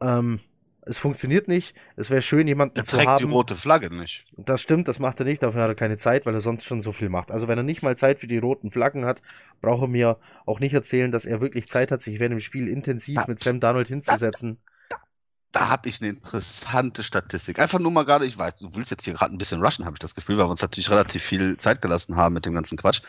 Ähm, 0.00 0.40
es 0.82 0.98
funktioniert 0.98 1.46
nicht. 1.46 1.76
Es 1.96 2.10
wäre 2.10 2.22
schön, 2.22 2.48
jemanden 2.48 2.76
er 2.76 2.84
zu 2.84 2.96
haben. 2.96 3.06
Er 3.06 3.16
trägt 3.16 3.28
die 3.28 3.32
rote 3.32 3.56
Flagge 3.56 3.94
nicht. 3.94 4.24
Das 4.36 4.62
stimmt, 4.62 4.88
das 4.88 4.98
macht 4.98 5.20
er 5.20 5.26
nicht. 5.26 5.42
Dafür 5.42 5.62
hat 5.62 5.68
er 5.68 5.74
keine 5.74 5.98
Zeit, 5.98 6.26
weil 6.26 6.34
er 6.34 6.40
sonst 6.40 6.64
schon 6.64 6.80
so 6.80 6.92
viel 6.92 7.08
macht. 7.08 7.30
Also 7.30 7.48
wenn 7.48 7.58
er 7.58 7.64
nicht 7.64 7.82
mal 7.82 7.96
Zeit 7.96 8.18
für 8.18 8.26
die 8.26 8.38
roten 8.38 8.70
Flaggen 8.70 9.04
hat, 9.04 9.22
braucht 9.60 9.82
er 9.82 9.88
mir 9.88 10.18
auch 10.46 10.58
nicht 10.58 10.72
erzählen, 10.72 11.12
dass 11.12 11.26
er 11.26 11.40
wirklich 11.40 11.68
Zeit 11.68 11.90
hat, 11.90 12.00
sich 12.00 12.18
während 12.18 12.32
dem 12.32 12.40
Spiel 12.40 12.66
intensiv 12.66 13.16
das, 13.16 13.28
mit 13.28 13.40
Sam 13.40 13.60
Darnold 13.60 13.88
hinzusetzen. 13.88 14.58
Da 15.52 15.68
habe 15.68 15.88
ich 15.88 16.00
eine 16.00 16.10
interessante 16.10 17.02
Statistik. 17.02 17.58
Einfach 17.58 17.80
nur 17.80 17.90
mal 17.90 18.04
gerade, 18.04 18.24
ich 18.24 18.38
weiß, 18.38 18.56
du 18.56 18.74
willst 18.76 18.92
jetzt 18.92 19.04
hier 19.04 19.14
gerade 19.14 19.34
ein 19.34 19.38
bisschen 19.38 19.62
rushen, 19.62 19.84
habe 19.84 19.96
ich 19.96 19.98
das 19.98 20.14
Gefühl, 20.14 20.38
weil 20.38 20.46
wir 20.46 20.50
uns 20.50 20.62
natürlich 20.62 20.90
relativ 20.90 21.24
viel 21.24 21.56
Zeit 21.56 21.82
gelassen 21.82 22.14
haben 22.14 22.34
mit 22.34 22.46
dem 22.46 22.54
ganzen 22.54 22.78
Quatsch. 22.78 23.00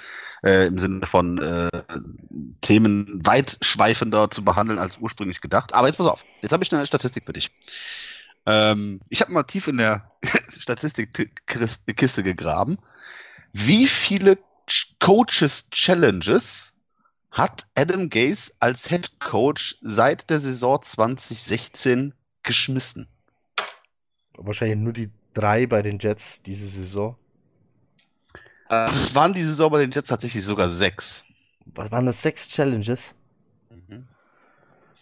Äh, 0.43 0.65
Im 0.65 0.79
Sinne 0.79 1.05
von 1.05 1.37
äh, 1.37 1.69
Themen 2.61 3.21
weitschweifender 3.23 4.31
zu 4.31 4.43
behandeln 4.43 4.79
als 4.79 4.97
ursprünglich 4.97 5.39
gedacht. 5.39 5.73
Aber 5.75 5.85
jetzt 5.85 5.97
pass 5.97 6.07
auf, 6.07 6.25
jetzt 6.41 6.51
habe 6.51 6.63
ich 6.63 6.73
eine 6.73 6.87
Statistik 6.87 7.27
für 7.27 7.33
dich. 7.33 7.51
Ähm, 8.47 9.01
ich 9.09 9.21
habe 9.21 9.31
mal 9.31 9.43
tief 9.43 9.67
in 9.67 9.77
der 9.77 10.11
Statistikkiste 10.57 12.23
gegraben. 12.23 12.79
Wie 13.53 13.85
viele 13.85 14.39
Coaches 14.99 15.69
Challenges 15.69 16.73
hat 17.29 17.67
Adam 17.75 18.09
Gase 18.09 18.51
als 18.59 18.89
Head 18.89 19.19
Coach 19.19 19.77
seit 19.81 20.29
der 20.29 20.39
Saison 20.39 20.81
2016 20.81 22.13
geschmissen. 22.43 23.07
Wahrscheinlich 24.37 24.77
nur 24.77 24.93
die 24.93 25.09
drei 25.33 25.65
bei 25.67 25.81
den 25.81 25.99
Jets 25.99 26.41
diese 26.41 26.67
Saison. 26.67 27.15
Äh, 28.69 28.85
es 28.85 29.13
waren 29.13 29.33
diese 29.33 29.49
Saison 29.49 29.71
bei 29.71 29.79
den 29.79 29.91
Jets 29.91 30.09
tatsächlich 30.09 30.43
sogar 30.43 30.69
sechs. 30.69 31.23
Was 31.65 31.91
waren 31.91 32.05
das? 32.05 32.21
Sechs 32.21 32.47
Challenges? 32.47 33.13
Mhm. 33.69 34.07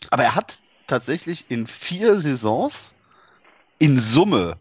Aber 0.10 0.24
er 0.24 0.36
hat 0.36 0.62
tatsächlich 0.88 1.50
in 1.50 1.68
vier 1.68 2.18
Saisons 2.18 2.96
in 3.80 3.98
Summe 3.98 4.58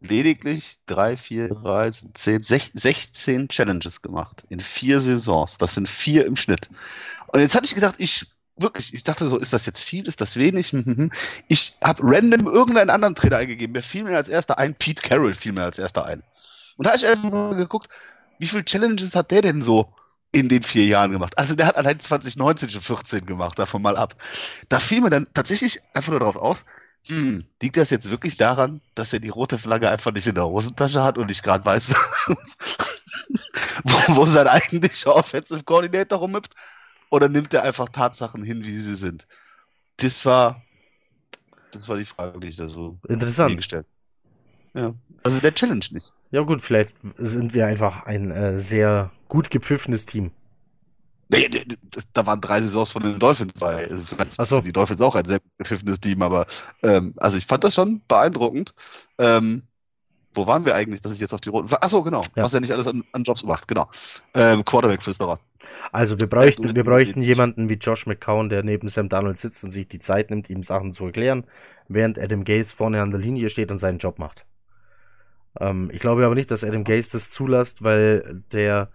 lediglich 0.00 0.78
drei, 0.86 1.16
vier, 1.16 1.48
drei, 1.48 1.90
zehn, 1.90 2.40
sechzehn 2.42 3.48
Challenges 3.48 4.00
gemacht. 4.00 4.44
In 4.48 4.60
vier 4.60 5.00
Saisons. 5.00 5.58
Das 5.58 5.74
sind 5.74 5.88
vier 5.88 6.24
im 6.24 6.36
Schnitt. 6.36 6.70
Und 7.28 7.40
jetzt 7.40 7.54
hatte 7.54 7.66
ich 7.66 7.74
gedacht, 7.74 7.96
ich 7.98 8.26
wirklich, 8.58 8.94
ich 8.94 9.04
dachte 9.04 9.28
so, 9.28 9.38
ist 9.38 9.52
das 9.52 9.66
jetzt 9.66 9.82
viel, 9.82 10.06
ist 10.08 10.20
das 10.20 10.36
wenig? 10.36 10.72
Hm, 10.72 10.84
hm, 10.84 10.96
hm. 10.96 11.10
Ich 11.48 11.76
habe 11.82 12.02
random 12.02 12.46
irgendeinen 12.46 12.90
anderen 12.90 13.14
Trainer 13.14 13.38
eingegeben. 13.38 13.74
Wer 13.74 13.82
fiel 13.82 14.04
mir 14.04 14.16
als 14.16 14.28
erster 14.28 14.58
ein? 14.58 14.74
Pete 14.74 15.02
Carroll 15.02 15.34
fiel 15.34 15.52
mir 15.52 15.64
als 15.64 15.78
erster 15.78 16.04
ein. 16.04 16.22
Und 16.76 16.86
da 16.86 16.90
habe 16.90 16.98
ich 16.98 17.06
einfach 17.06 17.30
mal 17.30 17.56
geguckt, 17.56 17.88
wie 18.38 18.46
viele 18.46 18.64
Challenges 18.64 19.14
hat 19.16 19.30
der 19.30 19.42
denn 19.42 19.62
so 19.62 19.92
in 20.32 20.48
den 20.48 20.62
vier 20.62 20.84
Jahren 20.84 21.10
gemacht. 21.10 21.36
Also 21.38 21.54
der 21.54 21.66
hat 21.66 21.76
allein 21.76 21.98
2019 21.98 22.68
schon 22.68 22.82
14 22.82 23.26
gemacht, 23.26 23.58
davon 23.58 23.82
mal 23.82 23.96
ab. 23.96 24.14
Da 24.68 24.78
fiel 24.78 25.00
mir 25.00 25.10
dann 25.10 25.26
tatsächlich 25.34 25.80
einfach 25.94 26.10
nur 26.10 26.20
darauf 26.20 26.36
aus, 26.36 26.64
hm, 27.06 27.44
liegt 27.62 27.76
das 27.76 27.90
jetzt 27.90 28.10
wirklich 28.10 28.36
daran, 28.36 28.80
dass 28.94 29.12
er 29.12 29.20
die 29.20 29.30
rote 29.30 29.58
Flagge 29.58 29.88
einfach 29.88 30.12
nicht 30.12 30.26
in 30.26 30.34
der 30.34 30.46
Hosentasche 30.46 31.02
hat 31.02 31.16
und 31.16 31.28
nicht 31.28 31.42
gerade 31.42 31.64
weiß, 31.64 31.90
wo, 33.84 34.16
wo 34.16 34.26
sein 34.26 34.46
eigentlicher 34.46 35.14
Offensive 35.14 35.64
Coordinator 35.64 36.18
rumhüpft? 36.18 36.52
Oder 37.10 37.28
nimmt 37.28 37.54
er 37.54 37.62
einfach 37.62 37.88
Tatsachen 37.88 38.42
hin, 38.42 38.64
wie 38.64 38.76
sie 38.76 38.94
sind? 38.94 39.26
Das 39.96 40.24
war, 40.24 40.62
das 41.72 41.88
war 41.88 41.96
die 41.96 42.04
Frage, 42.04 42.38
die 42.40 42.48
ich 42.48 42.56
da 42.56 42.68
so 42.68 42.98
Interessant. 43.08 43.56
gestellt 43.56 43.86
Ja. 44.74 44.94
Also 45.22 45.40
der 45.40 45.54
Challenge 45.54 45.84
nicht. 45.90 46.14
Ja 46.30 46.42
gut, 46.42 46.62
vielleicht 46.62 46.94
sind 47.16 47.54
wir 47.54 47.66
einfach 47.66 48.04
ein 48.04 48.30
äh, 48.30 48.58
sehr 48.58 49.10
gut 49.28 49.50
gepfiffenes 49.50 50.06
Team. 50.06 50.30
Nee, 51.30 51.48
da 52.14 52.24
waren 52.24 52.40
drei 52.40 52.60
Saisons 52.60 52.92
von 52.92 53.02
den 53.02 53.18
Dolphins 53.18 53.52
bei. 53.60 53.86
Also 53.88 54.02
vielleicht 54.04 54.32
so. 54.32 54.60
die 54.60 54.72
Dolphins 54.72 55.00
auch 55.02 55.14
ein 55.14 55.26
sehr 55.26 55.40
gepfiffenes 55.58 56.00
Team, 56.00 56.22
aber 56.22 56.46
ähm, 56.82 57.12
also 57.18 57.36
ich 57.36 57.44
fand 57.44 57.64
das 57.64 57.74
schon 57.74 58.00
beeindruckend. 58.08 58.72
Ähm, 59.18 59.62
wo 60.34 60.46
waren 60.46 60.64
wir 60.64 60.74
eigentlich, 60.74 61.00
dass 61.00 61.12
ich 61.12 61.20
jetzt 61.20 61.32
auf 61.32 61.40
die 61.40 61.48
roten. 61.48 61.72
Achso, 61.74 62.02
genau. 62.02 62.20
Ja. 62.36 62.44
Was 62.44 62.54
er 62.54 62.60
nicht 62.60 62.72
alles 62.72 62.86
an, 62.86 63.04
an 63.12 63.24
Jobs 63.24 63.44
macht, 63.44 63.68
genau. 63.68 63.88
Ähm, 64.34 64.64
Quarterback-Flüsterer. 64.64 65.40
Also 65.90 66.20
wir 66.20 66.28
bräuchten, 66.28 66.74
wir 66.76 66.84
bräuchten 66.84 67.22
jemanden 67.22 67.68
wie 67.68 67.74
Josh 67.74 68.06
McCown, 68.06 68.48
der 68.48 68.62
neben 68.62 68.88
Sam 68.88 69.08
Donald 69.08 69.38
sitzt 69.38 69.64
und 69.64 69.70
sich 69.70 69.88
die 69.88 69.98
Zeit 69.98 70.30
nimmt, 70.30 70.48
ihm 70.50 70.62
Sachen 70.62 70.92
zu 70.92 71.06
erklären, 71.06 71.44
während 71.88 72.18
Adam 72.18 72.44
Gaze 72.44 72.74
vorne 72.74 73.02
an 73.02 73.10
der 73.10 73.20
Linie 73.20 73.48
steht 73.48 73.70
und 73.70 73.78
seinen 73.78 73.98
Job 73.98 74.18
macht. 74.18 74.46
Ähm, 75.58 75.90
ich 75.92 76.00
glaube 76.00 76.24
aber 76.24 76.34
nicht, 76.34 76.50
dass 76.50 76.64
Adam 76.64 76.84
Gaze 76.84 77.12
das 77.12 77.30
zulässt, 77.30 77.82
weil 77.82 78.42
der 78.52 78.90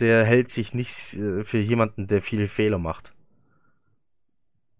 der 0.00 0.24
hält 0.24 0.50
sich 0.50 0.74
nicht 0.74 1.14
äh, 1.14 1.44
für 1.44 1.58
jemanden, 1.58 2.06
der 2.06 2.22
viele 2.22 2.46
Fehler 2.46 2.78
macht. 2.78 3.12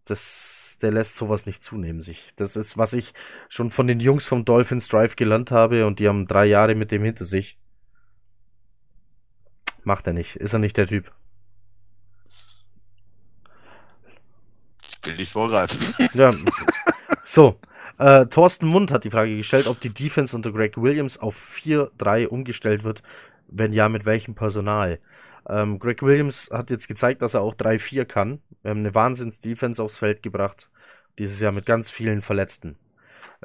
Das, 0.07 0.79
der 0.81 0.93
lässt 0.93 1.17
sowas 1.17 1.47
nicht 1.47 1.63
zunehmen 1.63 2.01
sich. 2.01 2.33
Das 2.37 2.57
ist, 2.57 2.79
was 2.79 2.93
ich 2.93 3.13
schon 3.49 3.71
von 3.71 3.87
den 3.87 4.01
Jungs 4.01 4.27
vom 4.27 4.45
Dolphins 4.45 4.89
Drive 4.89 5.17
gelernt 5.17 5.51
habe 5.51 5.85
und 5.85 5.99
die 5.99 6.09
haben 6.09 6.27
drei 6.27 6.47
Jahre 6.47 6.75
mit 6.75 6.93
dem 6.93 7.03
hinter 7.03 7.25
sich. 7.25 7.59
Macht 9.83 10.07
er 10.07 10.13
nicht. 10.13 10.37
Ist 10.37 10.53
er 10.53 10.59
nicht 10.59 10.77
der 10.77 10.87
Typ. 10.87 11.13
Ich 14.89 15.07
will 15.07 15.15
nicht 15.17 15.33
vorgreifen. 15.33 16.09
Ja. 16.15 16.33
So. 17.25 17.61
Äh, 17.99 18.27
Thorsten 18.27 18.67
Mund 18.67 18.91
hat 18.91 19.05
die 19.05 19.11
Frage 19.11 19.37
gestellt, 19.37 19.67
ob 19.67 19.81
die 19.81 19.95
Defense 19.95 20.37
unter 20.37 20.53
Greg 20.53 20.77
Williams 20.77 21.19
auf 21.19 21.37
4-3 21.37 22.27
umgestellt 22.27 22.85
wird, 22.85 23.03
wenn 23.49 23.73
ja, 23.73 23.89
mit 23.89 24.05
welchem 24.05 24.35
Personal? 24.35 24.99
Ähm, 25.49 25.79
Greg 25.79 26.03
Williams 26.03 26.51
hat 26.53 26.71
jetzt 26.71 26.89
gezeigt, 26.89 27.23
dass 27.23 27.35
er 27.35 27.41
auch 27.41 27.55
3-4 27.55 28.05
kann. 28.05 28.41
Wir 28.67 28.71
haben 28.71 28.81
eine 28.81 28.97
Wahnsinns-Defense 28.97 29.81
aufs 29.81 29.99
Feld 29.99 30.25
gebracht. 30.25 30.69
Dieses 31.21 31.39
Jahr 31.39 31.53
mit 31.53 31.67
ganz 31.67 31.89
vielen 31.89 32.21
Verletzten. 32.21 32.75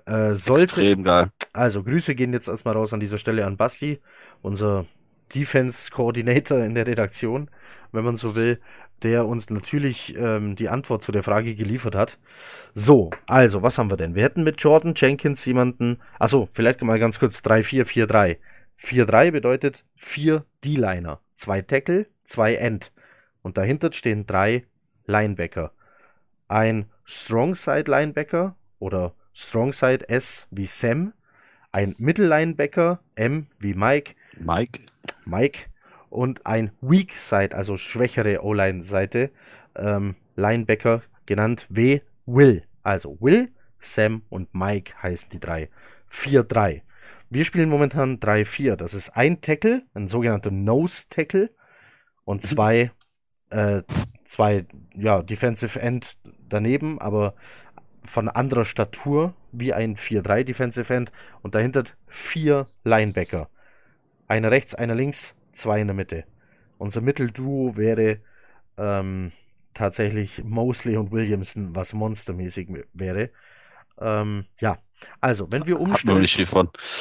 Äh, 0.07 0.33
sollte, 0.33 0.63
Extrem 0.63 1.03
geil. 1.03 1.31
Also, 1.53 1.83
Grüße 1.83 2.15
gehen 2.15 2.33
jetzt 2.33 2.47
erstmal 2.47 2.73
raus 2.73 2.91
an 2.91 2.99
dieser 2.99 3.19
Stelle 3.19 3.45
an 3.45 3.55
Basti, 3.55 4.01
unser 4.41 4.87
Defense-Coordinator 5.35 6.63
in 6.63 6.73
der 6.73 6.87
Redaktion, 6.87 7.51
wenn 7.91 8.03
man 8.03 8.15
so 8.15 8.35
will, 8.35 8.59
der 9.03 9.27
uns 9.27 9.51
natürlich 9.51 10.15
ähm, 10.17 10.55
die 10.55 10.69
Antwort 10.69 11.03
zu 11.03 11.11
der 11.11 11.21
Frage 11.21 11.53
geliefert 11.53 11.93
hat. 11.93 12.17
So, 12.73 13.11
also, 13.27 13.61
was 13.61 13.77
haben 13.77 13.91
wir 13.91 13.97
denn? 13.97 14.15
Wir 14.15 14.23
hätten 14.23 14.43
mit 14.43 14.59
Jordan 14.59 14.95
Jenkins 14.95 15.45
jemanden, 15.45 15.99
achso, 16.17 16.49
vielleicht 16.51 16.81
mal 16.81 16.97
ganz 16.97 17.19
kurz 17.19 17.41
3-4-4-3. 17.41 18.37
4-3 18.79 19.29
bedeutet 19.29 19.85
vier 19.95 20.45
D-Liner, 20.65 21.21
zwei 21.35 21.61
Tackle, 21.61 22.07
zwei 22.23 22.55
End. 22.55 22.91
Und 23.43 23.59
dahinter 23.59 23.93
stehen 23.93 24.25
drei 24.25 24.65
Linebacker. 25.11 25.71
Ein 26.47 26.85
Strongside 27.05 27.89
Linebacker 27.91 28.55
oder 28.79 29.13
Strongside 29.33 30.09
S 30.09 30.47
wie 30.51 30.65
Sam, 30.65 31.13
ein 31.71 31.95
Mittellinebacker 31.99 32.99
M 33.15 33.47
wie 33.59 33.73
Mike, 33.73 34.15
Mike, 34.37 34.81
Mike 35.25 35.67
und 36.09 36.45
ein 36.45 36.71
Weak 36.81 37.13
Side, 37.13 37.55
also 37.55 37.77
schwächere 37.77 38.43
O-Line-Seite, 38.43 39.31
ähm, 39.75 40.15
Linebacker 40.35 41.01
genannt 41.25 41.65
W 41.69 42.01
Will. 42.25 42.63
Also 42.83 43.17
Will, 43.21 43.51
Sam 43.79 44.23
und 44.29 44.53
Mike 44.53 44.93
heißen 45.01 45.29
die 45.29 45.39
drei. 45.39 45.69
4-3. 46.11 46.81
Wir 47.29 47.45
spielen 47.45 47.69
momentan 47.69 48.19
3-4. 48.19 48.75
Das 48.75 48.93
ist 48.93 49.11
ein 49.11 49.39
Tackle, 49.41 49.83
ein 49.93 50.07
sogenannter 50.07 50.51
Nose 50.51 51.07
Tackle 51.09 51.49
und 52.25 52.43
mhm. 52.43 52.47
zwei, 52.47 52.91
äh, 53.49 53.83
zwei 54.31 54.65
ja, 54.95 55.21
Defensive 55.21 55.79
End 55.79 56.17
daneben, 56.47 56.99
aber 56.99 57.35
von 58.03 58.29
anderer 58.29 58.65
Statur 58.65 59.33
wie 59.51 59.73
ein 59.73 59.97
4-3 59.97 60.43
Defensive 60.43 60.93
End 60.93 61.11
und 61.41 61.53
dahinter 61.53 61.83
vier 62.07 62.65
Linebacker. 62.83 63.49
Einer 64.27 64.49
rechts, 64.49 64.73
einer 64.73 64.95
links, 64.95 65.35
zwei 65.51 65.81
in 65.81 65.87
der 65.87 65.95
Mitte. 65.95 66.23
Unser 66.77 67.01
Mittelduo 67.01 67.75
wäre 67.75 68.19
ähm, 68.77 69.33
tatsächlich 69.73 70.43
Mosley 70.43 70.95
und 70.95 71.11
Williamson, 71.11 71.75
was 71.75 71.93
monstermäßig 71.93 72.69
wäre. 72.93 73.29
Ähm, 73.99 74.45
ja, 74.59 74.77
also, 75.19 75.51
wenn 75.51 75.65
wir 75.65 75.79
umstellen. 75.79 76.15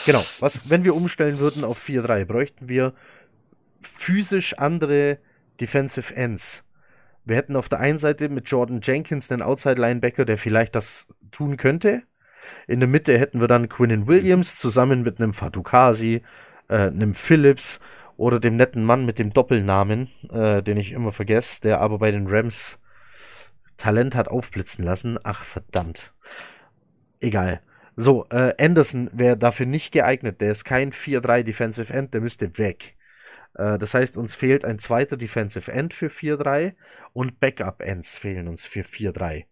Genau, 0.05 0.23
was, 0.41 0.69
wenn 0.69 0.85
wir 0.85 0.97
umstellen 0.97 1.39
würden 1.39 1.65
auf 1.65 1.79
4-3, 1.79 2.25
bräuchten 2.25 2.69
wir 2.69 2.93
physisch 3.81 4.59
andere 4.59 5.19
Defensive 5.61 6.15
Ends. 6.15 6.65
Wir 7.31 7.37
hätten 7.37 7.55
auf 7.55 7.69
der 7.69 7.79
einen 7.79 8.01
Seite 8.01 8.29
mit 8.29 8.51
Jordan 8.51 8.81
Jenkins 8.83 9.31
einen 9.31 9.41
Outside 9.41 9.81
Linebacker, 9.81 10.25
der 10.25 10.37
vielleicht 10.37 10.75
das 10.75 11.07
tun 11.31 11.57
könnte. 11.57 12.03
In 12.67 12.81
der 12.81 12.89
Mitte 12.89 13.17
hätten 13.17 13.41
wir 13.41 13.47
dann 13.47 13.69
Quinnen 13.69 14.09
Williams 14.09 14.57
zusammen 14.57 15.03
mit 15.03 15.21
einem 15.21 15.33
Fatukasi, 15.33 16.23
äh, 16.67 16.75
einem 16.75 17.15
Phillips 17.15 17.79
oder 18.17 18.41
dem 18.41 18.57
netten 18.57 18.83
Mann 18.83 19.07
mit 19.07 19.21
dem 19.21 19.33
Doppelnamen, 19.33 20.09
äh, 20.33 20.61
den 20.61 20.77
ich 20.77 20.91
immer 20.91 21.13
vergesse, 21.13 21.61
der 21.61 21.81
aber 21.81 22.01
bei 22.01 22.11
den 22.11 22.27
Rams 22.27 22.81
Talent 23.77 24.17
hat 24.17 24.27
aufblitzen 24.27 24.85
lassen. 24.85 25.17
Ach 25.23 25.45
verdammt. 25.45 26.13
Egal. 27.21 27.61
So, 27.95 28.27
äh, 28.31 28.55
Anderson 28.59 29.09
wäre 29.13 29.37
dafür 29.37 29.67
nicht 29.67 29.93
geeignet. 29.93 30.41
Der 30.41 30.51
ist 30.51 30.65
kein 30.65 30.91
4-3 30.91 31.45
Defensive 31.45 31.93
End, 31.93 32.13
der 32.13 32.23
müsste 32.23 32.59
weg. 32.59 32.97
Äh, 33.55 33.79
das 33.79 33.95
heißt, 33.95 34.17
uns 34.17 34.35
fehlt 34.35 34.65
ein 34.65 34.79
zweiter 34.79 35.17
Defensive 35.17 35.71
End 35.71 35.95
für 35.95 36.09
4-3 36.09 36.75
und 37.13 37.41
Backup 37.41 37.83
Ends 37.83 38.17
fehlen 38.17 38.49
uns 38.49 38.67
für 38.67 38.83
4-3. 38.83 39.45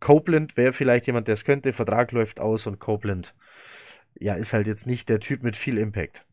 Copeland 0.00 0.56
wäre 0.56 0.72
vielleicht 0.72 1.06
jemand, 1.06 1.28
der 1.28 1.34
es 1.34 1.44
könnte. 1.44 1.72
Vertrag 1.72 2.12
läuft 2.12 2.40
aus 2.40 2.66
und 2.66 2.78
Copeland, 2.78 3.34
ja, 4.18 4.34
ist 4.34 4.52
halt 4.52 4.66
jetzt 4.66 4.86
nicht 4.86 5.08
der 5.08 5.20
Typ 5.20 5.42
mit 5.42 5.56
viel 5.56 5.78
Impact. 5.78 6.24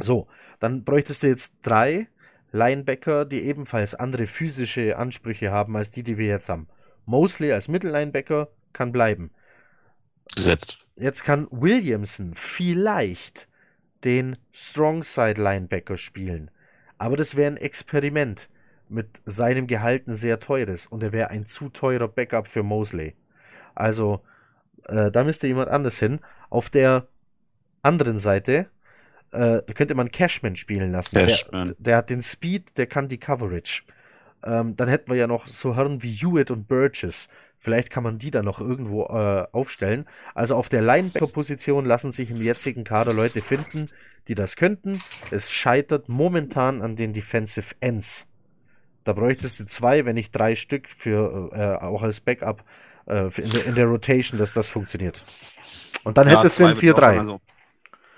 So, 0.00 0.26
dann 0.58 0.84
bräuchtest 0.84 1.22
du 1.22 1.26
jetzt 1.26 1.52
drei 1.62 2.08
Linebacker, 2.52 3.26
die 3.26 3.42
ebenfalls 3.42 3.94
andere 3.94 4.26
physische 4.26 4.96
Ansprüche 4.96 5.50
haben 5.50 5.76
als 5.76 5.90
die, 5.90 6.02
die 6.02 6.16
wir 6.16 6.28
jetzt 6.28 6.48
haben. 6.48 6.68
Mosley 7.04 7.52
als 7.52 7.68
Mittellinebacker 7.68 8.48
kann 8.72 8.92
bleiben 8.92 9.30
gesetzt. 10.34 10.78
Jetzt 10.96 11.24
kann 11.24 11.46
Williamson 11.50 12.32
vielleicht 12.34 13.48
den 14.06 14.36
Strongside 14.52 15.42
Linebacker 15.42 15.98
spielen. 15.98 16.50
Aber 16.96 17.16
das 17.16 17.36
wäre 17.36 17.50
ein 17.50 17.56
Experiment 17.56 18.48
mit 18.88 19.20
seinem 19.26 19.66
Gehalt 19.66 20.06
ein 20.06 20.14
sehr 20.14 20.38
teures 20.38 20.86
und 20.86 21.02
er 21.02 21.12
wäre 21.12 21.30
ein 21.30 21.44
zu 21.44 21.68
teurer 21.68 22.06
Backup 22.06 22.46
für 22.46 22.62
Mosley. 22.62 23.16
Also, 23.74 24.22
äh, 24.84 25.10
da 25.10 25.24
müsste 25.24 25.48
jemand 25.48 25.68
anders 25.70 25.98
hin. 25.98 26.20
Auf 26.48 26.70
der 26.70 27.08
anderen 27.82 28.18
Seite 28.18 28.70
äh, 29.32 29.60
könnte 29.74 29.96
man 29.96 30.12
Cashman 30.12 30.54
spielen 30.54 30.92
lassen. 30.92 31.16
Cashman. 31.16 31.66
Der, 31.66 31.74
der, 31.78 31.96
hat 31.96 32.10
den 32.10 32.22
Speed, 32.22 32.78
der 32.78 32.86
kann 32.86 33.08
die 33.08 33.18
Coverage. 33.18 33.82
Ähm, 34.44 34.76
dann 34.76 34.88
hätten 34.88 35.10
wir 35.10 35.16
ja 35.16 35.26
noch 35.26 35.48
so 35.48 35.74
Herren 35.74 36.04
wie 36.04 36.12
Hewitt 36.12 36.52
und 36.52 36.68
Burgess. 36.68 37.28
Vielleicht 37.58 37.90
kann 37.90 38.02
man 38.02 38.18
die 38.18 38.30
da 38.30 38.42
noch 38.42 38.60
irgendwo 38.60 39.04
äh, 39.04 39.46
aufstellen. 39.52 40.06
Also 40.34 40.54
auf 40.56 40.68
der 40.68 40.82
Linebacker-Position 40.82 41.84
lassen 41.84 42.12
sich 42.12 42.30
im 42.30 42.42
jetzigen 42.42 42.84
Kader 42.84 43.12
Leute 43.12 43.42
finden, 43.42 43.88
die 44.28 44.34
das 44.34 44.56
könnten. 44.56 45.00
Es 45.30 45.50
scheitert 45.50 46.08
momentan 46.08 46.82
an 46.82 46.96
den 46.96 47.12
Defensive 47.12 47.74
Ends. 47.80 48.26
Da 49.04 49.12
bräuchtest 49.12 49.60
du 49.60 49.66
zwei, 49.66 50.04
wenn 50.04 50.14
nicht 50.14 50.32
drei 50.32 50.56
Stück 50.56 50.88
für 50.88 51.50
äh, 51.52 51.84
auch 51.84 52.02
als 52.02 52.20
Backup 52.20 52.64
äh, 53.06 53.26
in, 53.40 53.50
der, 53.50 53.64
in, 53.66 53.74
der, 53.74 53.86
Rotation, 53.86 54.38
dass 54.38 54.52
das 54.52 54.68
funktioniert. 54.68 55.22
Und 56.04 56.18
dann 56.18 56.28
ja, 56.28 56.38
hättest 56.38 56.58
du 56.58 56.66
den 56.66 56.76
4-3. 56.76 57.18
Also 57.18 57.40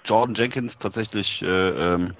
Jordan 0.05 0.35
Jenkins 0.35 0.78
tatsächlich, 0.78 1.43
äh, 1.43 1.47
ähm, 1.47 2.15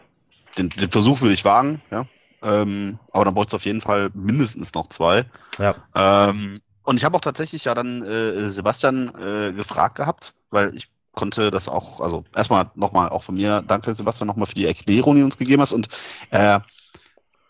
den, 0.59 0.69
den, 0.69 0.91
Versuch 0.91 1.21
würde 1.23 1.35
ich 1.35 1.45
wagen, 1.45 1.81
ja. 1.91 2.07
Ähm, 2.43 2.99
aber 3.11 3.25
dann 3.25 3.35
braucht 3.35 3.49
es 3.49 3.55
auf 3.55 3.65
jeden 3.65 3.81
Fall 3.81 4.11
mindestens 4.15 4.75
noch 4.75 4.87
zwei. 4.89 5.25
Ja. 5.59 5.75
Ähm, 5.95 6.55
und 6.89 6.97
ich 6.97 7.05
habe 7.05 7.19
auch 7.19 7.21
tatsächlich 7.21 7.67
ja 7.67 7.75
dann 7.75 8.03
äh, 8.03 8.49
Sebastian 8.49 9.13
äh, 9.21 9.53
gefragt 9.53 9.97
gehabt, 9.97 10.33
weil 10.49 10.75
ich 10.75 10.89
konnte 11.13 11.51
das 11.51 11.69
auch, 11.69 12.01
also 12.01 12.25
erstmal 12.35 12.71
nochmal 12.77 13.11
auch 13.11 13.25
von 13.25 13.35
mir, 13.35 13.61
danke 13.61 13.93
Sebastian 13.93 14.27
nochmal 14.27 14.47
für 14.47 14.55
die 14.55 14.65
Erklärung, 14.65 15.17
die 15.17 15.21
du 15.21 15.27
uns 15.27 15.37
gegeben 15.37 15.61
hast. 15.61 15.75
Und 15.75 15.89
äh, 16.31 16.61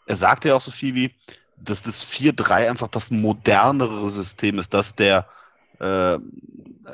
er 0.07 0.17
sagte 0.17 0.49
ja 0.49 0.57
auch 0.57 0.61
so 0.61 0.73
viel 0.73 0.97
wie, 0.97 1.15
dass 1.57 1.83
das 1.83 2.05
4-3 2.05 2.69
einfach 2.69 2.89
das 2.89 3.13
modernere 3.13 4.09
System 4.09 4.59
ist, 4.59 4.75
dass 4.75 4.97
der 4.97 5.29
äh, 5.79 6.19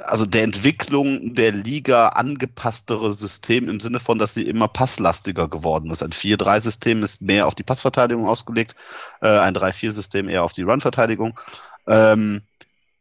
also 0.03 0.27
der 0.27 0.43
Entwicklung 0.43 1.33
der 1.33 1.53
Liga 1.53 2.09
angepasstere 2.09 3.11
System 3.13 3.71
im 3.71 3.81
Sinne 3.81 4.01
von, 4.01 4.19
dass 4.19 4.35
sie 4.35 4.47
immer 4.47 4.69
passlastiger 4.69 5.49
geworden 5.49 5.91
ist. 5.91 6.03
Ein 6.03 6.11
4-3-System 6.11 7.03
ist 7.03 7.23
mehr 7.23 7.47
auf 7.47 7.55
die 7.55 7.63
Passverteidigung 7.63 8.27
ausgelegt, 8.27 8.75
äh, 9.23 9.39
ein 9.39 9.55
3-4-System 9.55 10.29
eher 10.29 10.43
auf 10.45 10.53
die 10.53 10.63
Run-Verteidigung. 10.63 11.39
Ähm, 11.87 12.43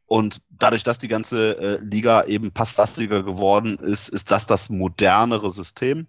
und 0.05 0.41
dadurch, 0.51 0.84
dass 0.84 0.99
die 0.99 1.07
ganze 1.07 1.57
äh, 1.57 1.80
Liga 1.84 2.23
eben 2.26 2.51
passlastiger 2.51 3.23
geworden 3.23 3.77
ist, 3.77 4.10
ist 4.10 4.31
das 4.31 4.45
das 4.45 4.69
modernere 4.69 5.49
System. 5.49 6.07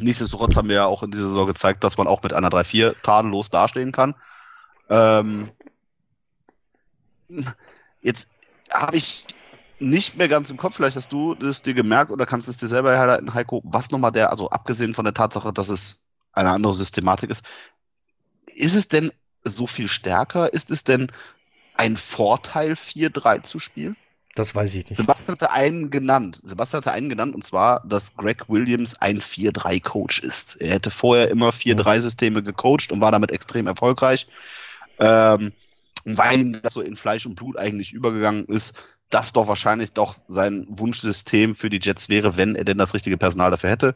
Nichtsdestotrotz 0.00 0.56
haben 0.56 0.68
wir 0.68 0.76
ja 0.76 0.86
auch 0.86 1.02
in 1.02 1.10
dieser 1.10 1.26
Saison 1.26 1.46
gezeigt, 1.46 1.84
dass 1.84 1.98
man 1.98 2.06
auch 2.06 2.22
mit 2.22 2.32
einer 2.32 2.48
3-4 2.48 2.94
tadellos 3.02 3.50
dastehen 3.50 3.92
kann. 3.92 4.14
Ähm, 4.88 5.50
jetzt 8.00 8.28
habe 8.72 8.96
ich 8.96 9.26
nicht 9.78 10.16
mehr 10.16 10.28
ganz 10.28 10.50
im 10.50 10.56
Kopf, 10.56 10.76
vielleicht 10.76 10.96
hast 10.96 11.12
du 11.12 11.34
das 11.34 11.62
dir 11.62 11.74
gemerkt 11.74 12.10
oder 12.10 12.24
kannst 12.24 12.48
es 12.48 12.56
dir 12.56 12.68
selber 12.68 12.96
herleiten, 12.96 13.34
Heiko, 13.34 13.60
was 13.64 13.90
nochmal 13.90 14.12
der, 14.12 14.30
also 14.30 14.48
abgesehen 14.50 14.94
von 14.94 15.04
der 15.04 15.14
Tatsache, 15.14 15.52
dass 15.52 15.68
es 15.68 16.06
eine 16.32 16.50
andere 16.50 16.72
Systematik 16.72 17.30
ist, 17.30 17.44
ist 18.46 18.74
es 18.74 18.88
denn 18.88 19.12
so 19.44 19.66
viel 19.66 19.88
stärker? 19.88 20.52
Ist 20.52 20.70
es 20.70 20.84
denn 20.84 21.08
ein 21.82 21.96
Vorteil, 21.96 22.74
4-3 22.74 23.42
zu 23.42 23.58
spielen? 23.58 23.96
Das 24.36 24.54
weiß 24.54 24.74
ich 24.76 24.88
nicht. 24.88 24.96
Sebastian 24.96 25.34
hatte 25.34 25.50
einen 25.50 25.90
genannt. 25.90 26.40
Sebastian 26.42 26.80
hatte 26.80 26.92
einen 26.92 27.08
genannt 27.08 27.34
und 27.34 27.42
zwar, 27.42 27.84
dass 27.84 28.16
Greg 28.16 28.48
Williams 28.48 29.00
ein 29.00 29.20
4-3-Coach 29.20 30.20
ist. 30.20 30.60
Er 30.60 30.74
hätte 30.74 30.90
vorher 30.90 31.28
immer 31.28 31.50
4-3-Systeme 31.50 32.42
gecoacht 32.42 32.92
und 32.92 33.00
war 33.00 33.10
damit 33.10 33.32
extrem 33.32 33.66
erfolgreich. 33.66 34.28
Ähm, 35.00 35.52
weil 36.04 36.40
ihm 36.40 36.62
das 36.62 36.74
so 36.74 36.80
in 36.80 36.96
Fleisch 36.96 37.26
und 37.26 37.34
Blut 37.34 37.56
eigentlich 37.56 37.92
übergegangen 37.92 38.46
ist, 38.46 38.80
das 39.10 39.32
doch 39.32 39.48
wahrscheinlich 39.48 39.92
doch 39.92 40.14
sein 40.28 40.66
Wunschsystem 40.68 41.54
für 41.54 41.68
die 41.68 41.80
Jets 41.82 42.08
wäre, 42.08 42.36
wenn 42.36 42.54
er 42.54 42.64
denn 42.64 42.78
das 42.78 42.94
richtige 42.94 43.18
Personal 43.18 43.50
dafür 43.50 43.70
hätte. 43.70 43.94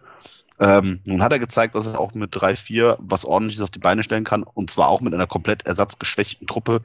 Ähm, 0.58 1.00
nun 1.06 1.22
hat 1.22 1.32
er 1.32 1.38
gezeigt, 1.38 1.74
dass 1.74 1.86
er 1.86 2.00
auch 2.00 2.14
mit 2.14 2.34
3-4 2.34 2.96
was 2.98 3.24
ordentliches 3.24 3.62
auf 3.62 3.70
die 3.70 3.78
Beine 3.78 4.02
stellen 4.02 4.24
kann 4.24 4.42
und 4.42 4.70
zwar 4.70 4.88
auch 4.88 5.00
mit 5.00 5.14
einer 5.14 5.26
komplett 5.26 5.66
ersatzgeschwächten 5.66 6.46
Truppe. 6.46 6.82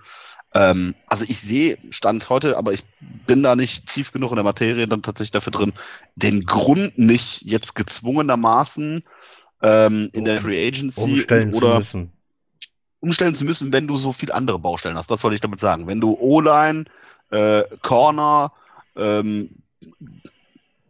Ähm, 0.54 0.96
also 1.08 1.26
ich 1.28 1.40
sehe, 1.40 1.78
Stand 1.92 2.30
heute, 2.30 2.58
aber 2.58 2.74
ich 2.74 2.84
bin 3.26 3.44
da 3.44 3.56
nicht 3.56 3.88
tief 3.88 4.12
genug 4.12 4.32
in 4.32 4.36
der 4.36 4.44
Materie 4.44 4.86
dann 4.86 5.02
tatsächlich 5.02 5.32
dafür 5.32 5.52
drin, 5.52 5.74
den 6.16 6.42
Grund 6.42 6.98
nicht 6.98 7.42
jetzt 7.44 7.76
gezwungenermaßen 7.76 9.04
ähm, 9.62 10.10
in 10.12 10.26
der 10.26 10.42
Free 10.42 10.68
Agency 10.68 11.02
umstellen 11.02 11.54
oder 11.54 11.72
zu 11.72 11.78
müssen. 11.78 12.12
umstellen 13.00 13.36
zu 13.36 13.46
müssen, 13.46 13.72
wenn 13.72 13.88
du 13.88 13.98
so 13.98 14.12
viel 14.12 14.32
andere 14.32 14.60
Baustellen 14.60 14.98
hast. 14.98 15.10
Das 15.10 15.24
wollte 15.24 15.36
ich 15.36 15.42
damit 15.42 15.60
sagen. 15.60 15.88
Wenn 15.88 16.02
du 16.02 16.18
O-Line, 16.20 16.86
äh, 17.30 17.64
Corner, 17.82 18.52
ähm, 18.98 19.50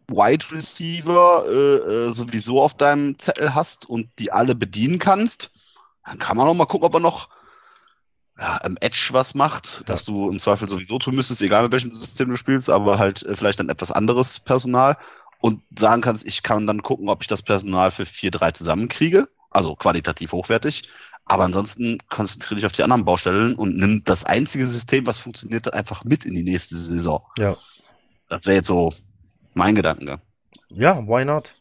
Wide 0.07 0.45
Receiver 0.51 1.45
äh, 1.47 2.07
äh, 2.07 2.11
sowieso 2.11 2.61
auf 2.61 2.73
deinem 2.73 3.17
Zettel 3.17 3.55
hast 3.55 3.89
und 3.89 4.09
die 4.19 4.31
alle 4.31 4.55
bedienen 4.55 4.99
kannst, 4.99 5.51
dann 6.05 6.19
kann 6.19 6.35
man 6.35 6.47
auch 6.47 6.53
mal 6.53 6.65
gucken, 6.65 6.85
ob 6.85 6.95
er 6.95 6.99
noch 6.99 7.29
ja, 8.41 8.57
im 8.57 8.75
Edge 8.81 9.09
was 9.11 9.35
macht, 9.35 9.87
dass 9.87 10.03
du 10.03 10.29
im 10.29 10.39
Zweifel 10.39 10.67
sowieso 10.67 10.97
tun 10.97 11.13
müsstest, 11.13 11.43
egal 11.43 11.63
mit 11.63 11.71
welchem 11.71 11.93
System 11.93 12.29
du 12.29 12.35
spielst, 12.35 12.71
aber 12.71 12.97
halt 12.97 13.21
äh, 13.23 13.35
vielleicht 13.35 13.59
dann 13.59 13.69
etwas 13.69 13.91
anderes 13.91 14.39
Personal 14.39 14.97
und 15.39 15.61
sagen 15.77 16.01
kannst, 16.01 16.25
ich 16.25 16.41
kann 16.41 16.65
dann 16.65 16.81
gucken, 16.81 17.07
ob 17.07 17.21
ich 17.21 17.27
das 17.27 17.43
Personal 17.43 17.91
für 17.91 18.03
4-3 18.03 18.53
zusammenkriege, 18.53 19.29
also 19.51 19.75
qualitativ 19.75 20.31
hochwertig. 20.31 20.81
Aber 21.25 21.43
ansonsten 21.43 21.99
konzentriere 22.09 22.55
dich 22.55 22.65
auf 22.65 22.71
die 22.71 22.81
anderen 22.81 23.05
Baustellen 23.05 23.53
und 23.53 23.77
nimm 23.77 24.03
das 24.03 24.25
einzige 24.25 24.65
System, 24.65 25.05
was 25.05 25.19
funktioniert, 25.19 25.67
dann 25.67 25.73
einfach 25.75 26.03
mit 26.03 26.25
in 26.25 26.33
die 26.33 26.43
nächste 26.43 26.75
Saison. 26.75 27.23
Ja. 27.37 27.55
Das 28.27 28.47
wäre 28.47 28.55
jetzt 28.55 28.67
so 28.67 28.91
mein 29.53 29.75
Gedankengang. 29.75 30.19
Ja, 30.69 30.97
why 31.07 31.23
not? 31.25 31.53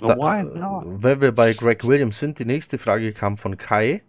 Da, 0.00 0.16
Why 0.16 0.40
äh, 0.40 0.58
not? 0.58 1.02
Wenn 1.04 1.20
wir 1.20 1.32
bei 1.32 1.52
Greg 1.52 1.86
Williams 1.86 2.18
sind, 2.18 2.40
die 2.40 2.44
nächste 2.44 2.78
Frage 2.78 3.12
kam 3.12 3.38
von 3.38 3.56
Kai, 3.56 4.02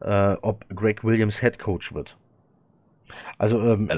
äh, 0.00 0.34
ob 0.42 0.68
Greg 0.74 1.04
Williams 1.04 1.40
Head 1.40 1.58
Coach 1.58 1.94
wird. 1.94 2.16
Also 3.38 3.60
ähm, 3.62 3.88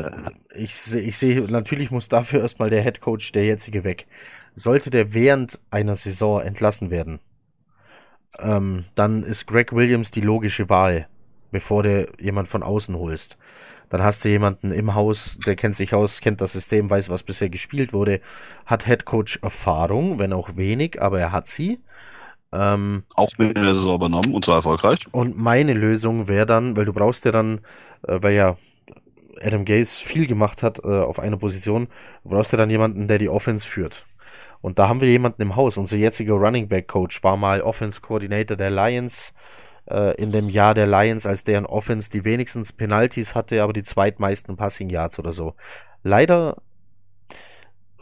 ich, 0.55 0.75
seh- 0.75 1.01
ich 1.01 1.19
sehe, 1.19 1.41
natürlich 1.43 1.91
muss 1.91 2.09
dafür 2.09 2.41
erstmal 2.43 2.71
der 2.71 2.83
Head 2.83 3.01
Coach, 3.01 3.33
der 3.33 3.45
jetzige, 3.45 3.85
weg. 3.85 4.07
Sollte 4.55 4.91
der 4.91 5.15
während 5.15 5.61
einer 5.71 5.97
Saison 5.97 6.41
entlassen 6.41 6.91
werden, 6.91 7.21
ähm, 8.41 8.85
dann 8.95 9.23
ist 9.23 9.47
Greg 9.47 9.73
Williams 9.73 10.11
die 10.11 10.21
logische 10.21 10.69
Wahl, 10.69 11.09
bevor 11.51 11.83
du 11.83 12.09
jemand 12.19 12.49
von 12.49 12.63
außen 12.63 12.97
holst. 12.97 13.39
Dann 13.89 14.03
hast 14.05 14.25
du 14.25 14.29
jemanden 14.29 14.71
im 14.71 14.95
Haus, 14.95 15.39
der 15.45 15.57
kennt 15.57 15.75
sich 15.75 15.95
aus, 15.95 16.21
kennt 16.21 16.41
das 16.41 16.53
System, 16.53 16.89
weiß, 16.89 17.09
was 17.11 17.25
bisher 17.25 17.49
gespielt 17.51 17.93
wurde, 17.93 18.21
hat 18.65 18.87
Head 18.87 19.05
Coach 19.05 19.41
Erfahrung, 19.43 20.21
wenn 20.21 20.33
auch 20.33 20.57
wenig, 20.57 21.03
aber 21.03 21.19
er 21.19 21.33
hat 21.33 21.49
sie. 21.49 21.81
Ähm, 22.53 23.05
Auch 23.15 23.31
mit 23.39 23.57
der 23.57 23.75
Saison 23.75 23.95
übernommen 23.97 24.35
und 24.35 24.45
zwar 24.45 24.57
erfolgreich. 24.57 25.07
und 25.13 25.39
meine 25.39 25.73
Lösung 25.73 26.27
wäre 26.29 26.47
dann, 26.47 26.77
weil 26.77 26.85
du 26.85 26.93
brauchst 26.93 27.25
ja 27.25 27.31
dann, 27.31 27.61
äh, 28.07 28.19
weil 28.21 28.35
ja 28.35 28.57
Adam 29.41 29.65
Gaze 29.65 30.05
viel 30.05 30.27
gemacht 30.27 30.63
hat 30.63 30.81
äh, 30.85 30.89
auf 30.89 31.19
einer 31.21 31.37
Position, 31.37 31.89
du 32.25 32.31
brauchst 32.31 32.53
ja 32.53 32.59
dann 32.59 32.71
jemanden, 32.71 33.09
der 33.09 33.19
die 33.19 33.29
Offense 33.29 33.67
führt. 33.67 34.05
Und 34.63 34.79
da 34.79 34.89
haben 34.89 35.01
wir 35.01 35.09
jemanden 35.09 35.41
im 35.41 35.57
Haus. 35.57 35.79
Unser 35.79 35.97
jetziger 35.97 36.35
Running 36.35 36.69
Back 36.69 36.89
Coach 36.89 37.23
war 37.23 37.37
mal 37.39 37.63
Offense 37.63 38.01
Coordinator 38.01 38.57
der 38.59 38.71
Lions 38.71 39.33
äh, 39.89 40.15
in 40.21 40.33
dem 40.33 40.51
Jahr 40.51 40.75
der 40.75 40.87
Lions, 40.87 41.25
als 41.25 41.45
deren 41.45 41.65
Offense 41.65 42.11
die 42.11 42.25
wenigstens 42.25 42.73
Penalties 42.73 43.35
hatte, 43.35 43.63
aber 43.63 43.73
die 43.73 43.83
zweitmeisten 43.83 44.57
Passing 44.57 44.91
Yards 44.91 45.19
oder 45.19 45.33
so. 45.33 45.55
Leider 46.03 46.57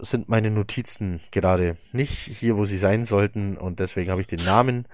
sind 0.01 0.29
meine 0.29 0.51
Notizen 0.51 1.21
gerade 1.31 1.77
nicht 1.93 2.13
hier, 2.13 2.57
wo 2.57 2.65
sie 2.65 2.79
sein 2.79 3.05
sollten 3.05 3.57
und 3.57 3.81
deswegen 3.81 4.11
habe 4.11 4.21
ich 4.21 4.27
den 4.27 4.45
Namen 4.45 4.87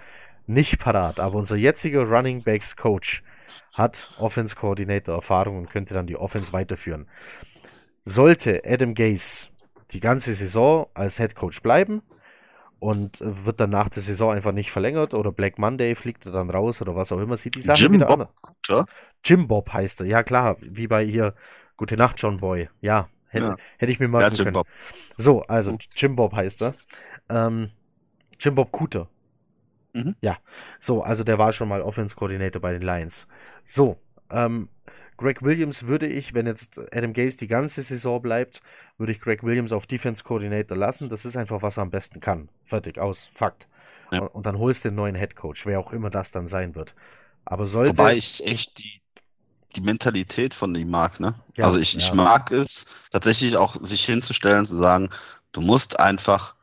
nicht 0.46 0.78
parat. 0.78 1.20
Aber 1.20 1.36
unser 1.36 1.56
jetziger 1.56 2.02
Running 2.04 2.42
Backs 2.42 2.76
Coach 2.76 3.22
hat 3.72 4.14
Offense 4.18 4.56
Coordinator 4.56 5.14
Erfahrung 5.14 5.58
und 5.58 5.70
könnte 5.70 5.94
dann 5.94 6.06
die 6.06 6.16
Offense 6.16 6.52
weiterführen. 6.52 7.06
Sollte 8.04 8.60
Adam 8.64 8.94
Gase 8.94 9.48
die 9.92 10.00
ganze 10.00 10.34
Saison 10.34 10.86
als 10.94 11.18
Head 11.18 11.34
Coach 11.34 11.62
bleiben 11.62 12.02
und 12.78 13.18
wird 13.20 13.60
dann 13.60 13.70
nach 13.70 13.88
der 13.88 14.02
Saison 14.02 14.32
einfach 14.32 14.52
nicht 14.52 14.70
verlängert 14.70 15.14
oder 15.14 15.32
Black 15.32 15.58
Monday 15.58 15.94
fliegt 15.94 16.26
er 16.26 16.32
dann 16.32 16.50
raus 16.50 16.82
oder 16.82 16.94
was 16.94 17.12
auch 17.12 17.20
immer, 17.20 17.36
sieht 17.36 17.54
die 17.54 17.62
Sache 17.62 17.82
Jim 17.82 17.92
wieder 17.92 18.06
Bob, 18.06 18.20
an. 18.20 18.28
ja? 18.68 18.84
Jim 19.24 19.48
Bob 19.48 19.72
heißt 19.72 20.00
er, 20.00 20.06
ja 20.06 20.22
klar, 20.22 20.56
wie 20.60 20.86
bei 20.86 21.04
hier 21.04 21.34
Gute 21.76 21.96
Nacht 21.96 22.22
John 22.22 22.36
Boy. 22.36 22.68
Ja, 22.80 23.08
hätte, 23.34 23.46
Ja. 23.48 23.56
hätte 23.78 23.92
ich 23.92 24.00
mir 24.00 24.06
Ja, 24.06 24.10
merken 24.10 24.34
Jim 24.36 24.44
können. 24.44 24.54
Bob. 24.54 24.68
So, 25.16 25.42
also 25.42 25.76
Jim 25.94 26.16
Bob 26.16 26.32
heißt 26.34 26.62
er. 26.62 26.74
Ähm, 27.28 27.70
Jim 28.40 28.54
Bob 28.54 28.72
Kuter. 28.72 29.08
Mhm. 29.92 30.16
Ja, 30.20 30.38
so, 30.80 31.02
also 31.02 31.22
der 31.24 31.38
war 31.38 31.52
schon 31.52 31.68
mal 31.68 31.80
Offense 31.82 32.16
Coordinator 32.16 32.60
bei 32.60 32.72
den 32.72 32.82
Lions. 32.82 33.28
So, 33.64 33.96
ähm, 34.30 34.68
Greg 35.16 35.42
Williams 35.42 35.86
würde 35.86 36.08
ich, 36.08 36.34
wenn 36.34 36.46
jetzt 36.46 36.80
Adam 36.92 37.12
Gase 37.12 37.36
die 37.36 37.46
ganze 37.46 37.82
Saison 37.82 38.20
bleibt, 38.20 38.60
würde 38.98 39.12
ich 39.12 39.20
Greg 39.20 39.44
Williams 39.44 39.72
auf 39.72 39.86
Defense 39.86 40.24
Coordinator 40.24 40.76
lassen. 40.76 41.08
Das 41.08 41.24
ist 41.24 41.36
einfach, 41.36 41.62
was 41.62 41.76
er 41.78 41.82
am 41.82 41.90
besten 41.90 42.18
kann. 42.18 42.48
Fertig, 42.64 42.98
aus, 42.98 43.30
Fakt. 43.32 43.68
Ja. 44.10 44.22
Und, 44.22 44.28
und 44.28 44.46
dann 44.46 44.58
holst 44.58 44.84
du 44.84 44.88
den 44.88 44.96
neuen 44.96 45.14
Head 45.14 45.36
Coach, 45.36 45.66
wer 45.66 45.78
auch 45.78 45.92
immer 45.92 46.10
das 46.10 46.32
dann 46.32 46.48
sein 46.48 46.74
wird. 46.74 46.96
Aber 47.44 47.64
sollte. 47.66 47.90
Wobei 47.90 48.16
ich 48.16 48.44
echt 48.44 48.82
die, 48.82 49.00
die 49.76 49.80
Mentalität 49.80 50.54
von 50.54 50.74
ihm 50.74 50.90
mag, 50.90 51.20
ne? 51.20 51.34
Ja, 51.56 51.64
also 51.64 51.78
ich, 51.78 51.96
ich 51.96 52.08
ja. 52.08 52.14
mag 52.14 52.50
es 52.50 52.86
tatsächlich 53.10 53.56
auch, 53.56 53.76
sich 53.80 54.04
hinzustellen 54.04 54.60
und 54.60 54.66
zu 54.66 54.76
sagen, 54.76 55.10
du 55.52 55.60
musst 55.60 55.98
einfach 56.00 56.54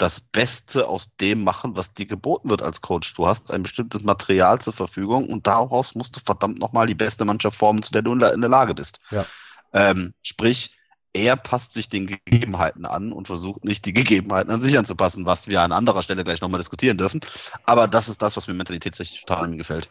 das 0.00 0.20
Beste 0.20 0.88
aus 0.88 1.16
dem 1.16 1.44
machen, 1.44 1.76
was 1.76 1.92
dir 1.92 2.06
geboten 2.06 2.48
wird 2.48 2.62
als 2.62 2.80
Coach. 2.80 3.12
Du 3.14 3.26
hast 3.26 3.52
ein 3.52 3.62
bestimmtes 3.62 4.02
Material 4.02 4.58
zur 4.58 4.72
Verfügung 4.72 5.28
und 5.28 5.46
daraus 5.46 5.94
musst 5.94 6.16
du 6.16 6.20
verdammt 6.20 6.58
nochmal 6.58 6.86
die 6.86 6.94
beste 6.94 7.24
Mannschaft 7.24 7.58
formen, 7.58 7.82
zu 7.82 7.92
der 7.92 8.02
du 8.02 8.12
in 8.12 8.18
der, 8.18 8.36
Lage 8.36 8.74
bist. 8.74 8.98
Ja. 9.10 9.26
Ähm, 9.72 10.14
sprich, 10.22 10.74
er 11.12 11.36
passt 11.36 11.74
sich 11.74 11.88
den 11.88 12.06
Gegebenheiten 12.06 12.86
an 12.86 13.12
und 13.12 13.26
versucht 13.26 13.64
nicht, 13.64 13.84
die 13.84 13.92
Gegebenheiten 13.92 14.50
an 14.50 14.60
sich 14.60 14.78
anzupassen, 14.78 15.26
was 15.26 15.48
wir 15.48 15.60
an 15.60 15.72
anderer 15.72 16.02
Stelle 16.02 16.24
gleich 16.24 16.40
nochmal 16.40 16.60
diskutieren 16.60 16.96
dürfen. 16.96 17.20
Aber 17.64 17.86
das 17.88 18.08
ist 18.08 18.22
das, 18.22 18.36
was 18.36 18.46
mir 18.46 18.54
mentalitätstechnisch 18.54 19.22
total 19.22 19.44
an 19.44 19.52
ihm 19.52 19.58
gefällt. 19.58 19.90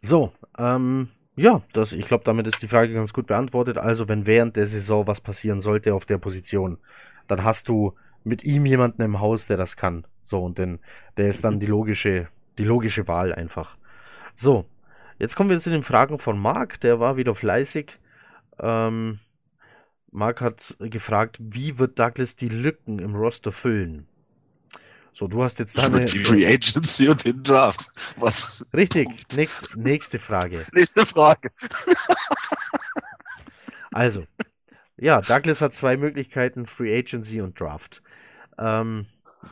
So, 0.00 0.32
ähm, 0.58 1.10
ja, 1.40 1.62
das, 1.72 1.92
ich 1.92 2.06
glaube, 2.06 2.24
damit 2.24 2.46
ist 2.46 2.60
die 2.60 2.68
Frage 2.68 2.92
ganz 2.92 3.14
gut 3.14 3.26
beantwortet. 3.26 3.78
Also, 3.78 4.08
wenn 4.08 4.26
während 4.26 4.56
der 4.56 4.66
Saison 4.66 5.06
was 5.06 5.22
passieren 5.22 5.60
sollte 5.60 5.94
auf 5.94 6.04
der 6.04 6.18
Position, 6.18 6.78
dann 7.28 7.44
hast 7.44 7.68
du 7.68 7.94
mit 8.24 8.44
ihm 8.44 8.66
jemanden 8.66 9.00
im 9.00 9.20
Haus, 9.20 9.46
der 9.46 9.56
das 9.56 9.76
kann. 9.76 10.06
So, 10.22 10.44
und 10.44 10.58
denn, 10.58 10.80
der 11.16 11.28
ist 11.28 11.42
dann 11.42 11.58
die 11.58 11.66
logische, 11.66 12.28
die 12.58 12.64
logische 12.64 13.08
Wahl 13.08 13.34
einfach. 13.34 13.78
So, 14.34 14.66
jetzt 15.18 15.34
kommen 15.34 15.48
wir 15.48 15.58
zu 15.58 15.70
den 15.70 15.82
Fragen 15.82 16.18
von 16.18 16.38
Marc, 16.38 16.78
der 16.80 17.00
war 17.00 17.16
wieder 17.16 17.34
fleißig. 17.34 17.98
Ähm, 18.58 19.18
Marc 20.10 20.42
hat 20.42 20.76
gefragt, 20.78 21.38
wie 21.40 21.78
wird 21.78 21.98
Douglas 21.98 22.36
die 22.36 22.50
Lücken 22.50 22.98
im 22.98 23.14
Roster 23.14 23.52
füllen? 23.52 24.06
So, 25.12 25.26
du 25.26 25.42
hast 25.42 25.58
jetzt 25.58 25.76
deine. 25.76 26.04
Die 26.04 26.24
Free 26.24 26.46
Agency 26.46 27.08
und 27.08 27.24
den 27.24 27.42
Draft. 27.42 27.90
Was? 28.16 28.64
Richtig, 28.72 29.08
Nächst, 29.34 29.76
nächste 29.76 30.18
Frage. 30.18 30.64
Nächste 30.72 31.04
Frage. 31.06 31.50
Also, 33.92 34.24
ja, 34.96 35.20
Douglas 35.22 35.60
hat 35.60 35.74
zwei 35.74 35.96
Möglichkeiten, 35.96 36.66
Free 36.66 36.96
Agency 36.98 37.40
und 37.40 37.58
Draft. 37.60 38.02
Ähm, 38.58 39.06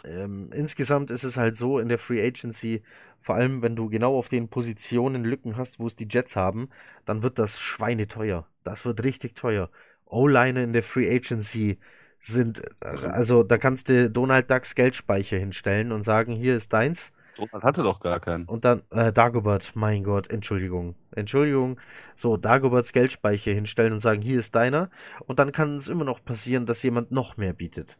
ähm, 0.04 0.50
insgesamt 0.54 1.10
ist 1.10 1.24
es 1.24 1.36
halt 1.36 1.58
so 1.58 1.78
in 1.78 1.88
der 1.88 1.98
Free 1.98 2.24
Agency, 2.26 2.82
vor 3.20 3.36
allem 3.36 3.62
wenn 3.62 3.76
du 3.76 3.88
genau 3.88 4.18
auf 4.18 4.28
den 4.28 4.48
Positionen 4.50 5.24
Lücken 5.24 5.56
hast, 5.56 5.80
wo 5.80 5.86
es 5.86 5.96
die 5.96 6.08
Jets 6.10 6.36
haben, 6.36 6.70
dann 7.06 7.22
wird 7.22 7.38
das 7.38 7.60
schweineteuer. 7.60 8.48
Das 8.64 8.84
wird 8.84 9.04
richtig 9.04 9.34
teuer. 9.36 9.70
O-Line 10.06 10.62
in 10.64 10.72
der 10.72 10.82
Free 10.82 11.10
Agency 11.14 11.78
sind, 12.20 12.62
also, 12.80 13.08
also 13.08 13.42
da 13.42 13.58
kannst 13.58 13.88
du 13.88 14.10
Donald 14.10 14.50
Ducks 14.50 14.74
Geldspeicher 14.74 15.36
hinstellen 15.36 15.92
und 15.92 16.02
sagen, 16.02 16.32
hier 16.32 16.56
ist 16.56 16.72
deins. 16.72 17.12
Donald 17.36 17.62
hatte 17.62 17.82
doch 17.82 18.00
gar 18.00 18.18
keinen. 18.18 18.44
Und 18.44 18.64
dann, 18.64 18.82
äh, 18.90 19.12
Dagobert, 19.12 19.72
mein 19.74 20.02
Gott, 20.02 20.28
Entschuldigung. 20.28 20.96
Entschuldigung. 21.12 21.80
So, 22.16 22.36
Dagoberts 22.36 22.92
Geldspeicher 22.92 23.52
hinstellen 23.52 23.92
und 23.92 24.00
sagen, 24.00 24.20
hier 24.20 24.40
ist 24.40 24.54
deiner. 24.54 24.90
Und 25.26 25.38
dann 25.38 25.52
kann 25.52 25.76
es 25.76 25.88
immer 25.88 26.04
noch 26.04 26.24
passieren, 26.24 26.66
dass 26.66 26.82
jemand 26.82 27.12
noch 27.12 27.36
mehr 27.36 27.52
bietet. 27.52 27.96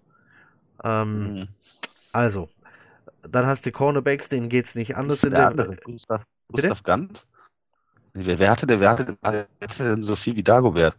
Ähm, 0.82 1.34
mhm. 1.34 1.48
Also, 2.12 2.48
dann 3.22 3.46
hast 3.46 3.64
du 3.66 3.72
Cornerbacks, 3.72 4.28
denen 4.28 4.48
geht 4.48 4.66
es 4.66 4.74
nicht 4.74 4.96
anders 4.96 5.22
in 5.24 5.30
der. 5.30 5.48
Andere? 5.48 5.76
Gustav, 5.76 6.24
Gustav 6.48 6.82
Ganz? 6.82 7.28
Wer, 8.14 8.38
wer, 8.38 8.50
hatte 8.50 8.66
denn, 8.66 8.80
wer, 8.80 8.90
hatte, 8.90 9.16
wer 9.22 9.46
hatte 9.62 9.84
denn 9.84 10.02
so 10.02 10.16
viel 10.16 10.34
wie 10.34 10.42
Dagobert? 10.42 10.96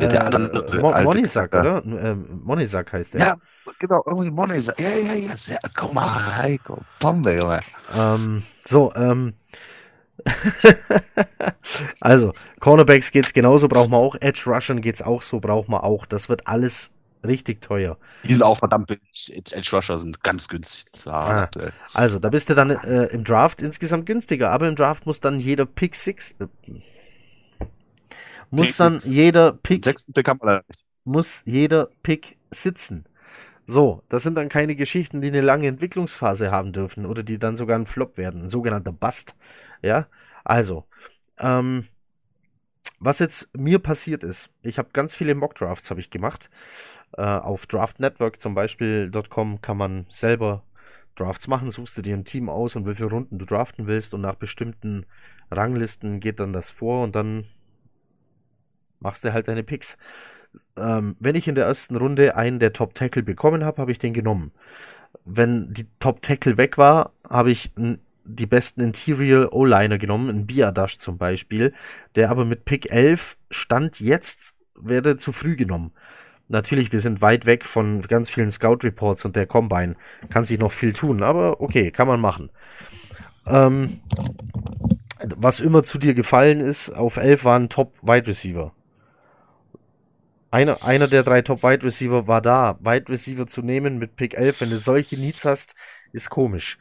Äh, 0.00 0.08
der 0.08 0.26
andere, 0.26 0.80
Mo 0.80 0.92
Monisak, 1.02 1.54
oder? 1.54 1.82
Ähm, 1.84 2.40
Monisak 2.44 2.92
heißt 2.92 3.14
der. 3.14 3.20
Ja, 3.20 3.34
genau, 3.78 4.02
irgendwie 4.06 4.30
Monisak. 4.30 4.78
Ja, 4.80 4.88
ja, 4.88 5.14
ja, 5.14 5.36
sehr, 5.36 5.58
komm 5.76 5.94
mal, 5.94 6.36
Heiko, 6.38 6.78
Bombe, 6.98 7.36
Junge. 7.36 7.60
Ähm, 7.96 8.42
so, 8.64 8.92
ähm, 8.94 9.34
also, 12.00 12.32
Cornerbacks 12.60 13.10
geht's 13.10 13.32
genauso, 13.32 13.68
braucht 13.68 13.90
man 13.90 14.00
auch. 14.00 14.16
Edge 14.20 14.42
Rushern 14.46 14.80
geht's 14.80 15.02
auch 15.02 15.22
so, 15.22 15.40
braucht 15.40 15.68
man 15.68 15.80
auch. 15.80 16.06
Das 16.06 16.28
wird 16.28 16.46
alles 16.46 16.90
richtig 17.26 17.60
teuer. 17.60 17.98
Die 18.24 18.32
sind 18.32 18.42
auch 18.42 18.58
verdammt 18.58 18.86
billig. 18.86 19.32
Edge 19.32 19.70
Rusher 19.72 19.98
sind 19.98 20.22
ganz 20.22 20.48
günstig 20.48 20.92
zu 20.92 21.12
haben. 21.12 21.48
Ah, 21.58 21.70
also, 21.92 22.18
da 22.18 22.28
bist 22.28 22.48
du 22.48 22.54
dann 22.54 22.70
äh, 22.70 23.06
im 23.06 23.24
Draft 23.24 23.62
insgesamt 23.62 24.06
günstiger, 24.06 24.50
aber 24.50 24.68
im 24.68 24.76
Draft 24.76 25.06
muss 25.06 25.20
dann 25.20 25.40
jeder 25.40 25.66
Pick 25.66 25.94
6 25.94 26.36
äh, 26.40 26.46
muss 28.50 28.68
Pick 28.68 28.76
dann 28.76 29.00
jeder 29.04 29.52
Pick, 29.52 29.82
Pick 29.84 29.98
muss 31.04 31.42
jeder 31.44 31.88
Pick 32.02 32.36
sitzen. 32.50 33.04
So, 33.66 34.02
das 34.08 34.24
sind 34.24 34.34
dann 34.34 34.48
keine 34.48 34.74
Geschichten, 34.74 35.20
die 35.20 35.28
eine 35.28 35.42
lange 35.42 35.68
Entwicklungsphase 35.68 36.50
haben 36.50 36.72
dürfen 36.72 37.06
oder 37.06 37.22
die 37.22 37.38
dann 37.38 37.56
sogar 37.56 37.78
ein 37.78 37.86
Flop 37.86 38.18
werden, 38.18 38.42
ein 38.42 38.50
sogenannter 38.50 38.92
Bust. 38.92 39.36
Ja, 39.80 40.08
also, 40.44 40.84
ähm, 41.38 41.86
was 42.98 43.20
jetzt 43.20 43.48
mir 43.56 43.78
passiert 43.78 44.24
ist, 44.24 44.50
ich 44.62 44.78
habe 44.78 44.90
ganz 44.92 45.14
viele 45.14 45.34
Mock-Drafts 45.34 45.90
habe 45.90 46.00
ich 46.00 46.10
gemacht. 46.10 46.50
Äh, 47.16 47.22
auf 47.22 47.66
Draft 47.66 48.00
Network 48.00 48.40
zum 48.40 48.54
Beispiel.com 48.54 49.60
kann 49.62 49.76
man 49.76 50.06
selber 50.10 50.64
Drafts 51.16 51.48
machen, 51.48 51.70
suchst 51.70 51.96
du 51.98 52.02
dir 52.02 52.16
ein 52.16 52.24
Team 52.24 52.48
aus 52.48 52.76
und 52.76 52.86
wie 52.86 52.94
viele 52.94 53.10
Runden 53.10 53.38
du 53.38 53.44
draften 53.44 53.86
willst 53.86 54.14
und 54.14 54.20
nach 54.22 54.34
bestimmten 54.34 55.06
Ranglisten 55.50 56.20
geht 56.20 56.40
dann 56.40 56.52
das 56.52 56.70
vor 56.70 57.02
und 57.02 57.14
dann 57.14 57.44
machst 59.00 59.24
du 59.24 59.32
halt 59.32 59.48
deine 59.48 59.62
Picks. 59.62 59.96
Ähm, 60.76 61.16
wenn 61.18 61.34
ich 61.34 61.48
in 61.48 61.54
der 61.54 61.66
ersten 61.66 61.96
Runde 61.96 62.36
einen 62.36 62.58
der 62.58 62.72
Top 62.72 62.94
Tackle 62.94 63.22
bekommen 63.22 63.64
habe, 63.64 63.82
habe 63.82 63.92
ich 63.92 63.98
den 63.98 64.12
genommen. 64.12 64.52
Wenn 65.24 65.72
die 65.72 65.86
Top 65.98 66.22
Tackle 66.22 66.56
weg 66.56 66.78
war, 66.78 67.12
habe 67.28 67.50
ich 67.50 67.72
die 68.24 68.46
besten 68.46 68.80
Interior 68.80 69.52
O-Liner 69.52 69.98
genommen, 69.98 70.28
ein 70.28 70.46
Biadash 70.46 70.98
zum 70.98 71.18
Beispiel, 71.18 71.72
der 72.14 72.30
aber 72.30 72.44
mit 72.44 72.64
Pick 72.64 72.90
11 72.90 73.36
stand 73.50 74.00
jetzt, 74.00 74.54
werde 74.74 75.16
zu 75.16 75.32
früh 75.32 75.56
genommen. 75.56 75.92
Natürlich, 76.48 76.92
wir 76.92 77.00
sind 77.00 77.22
weit 77.22 77.46
weg 77.46 77.64
von 77.64 78.02
ganz 78.02 78.28
vielen 78.28 78.50
Scout 78.50 78.78
Reports 78.82 79.24
und 79.24 79.36
der 79.36 79.46
Combine. 79.46 79.94
Kann 80.30 80.44
sich 80.44 80.58
noch 80.58 80.72
viel 80.72 80.92
tun, 80.92 81.22
aber 81.22 81.60
okay, 81.60 81.92
kann 81.92 82.08
man 82.08 82.20
machen. 82.20 82.50
Ähm, 83.46 84.00
was 85.36 85.60
immer 85.60 85.82
zu 85.82 85.98
dir 85.98 86.14
gefallen 86.14 86.60
ist, 86.60 86.90
auf 86.90 87.18
11 87.18 87.44
waren 87.44 87.68
Top 87.68 87.94
Wide 88.02 88.26
Receiver. 88.26 88.72
Einer, 90.50 90.82
einer 90.82 91.06
der 91.06 91.22
drei 91.22 91.42
Top 91.42 91.62
Wide 91.62 91.84
Receiver 91.84 92.26
war 92.26 92.42
da. 92.42 92.78
Wide 92.80 93.08
Receiver 93.08 93.46
zu 93.46 93.62
nehmen 93.62 93.98
mit 93.98 94.16
Pick 94.16 94.34
11, 94.34 94.62
wenn 94.62 94.70
du 94.70 94.78
solche 94.78 95.16
Needs 95.16 95.44
hast, 95.44 95.74
ist 96.12 96.30
komisch. 96.30 96.78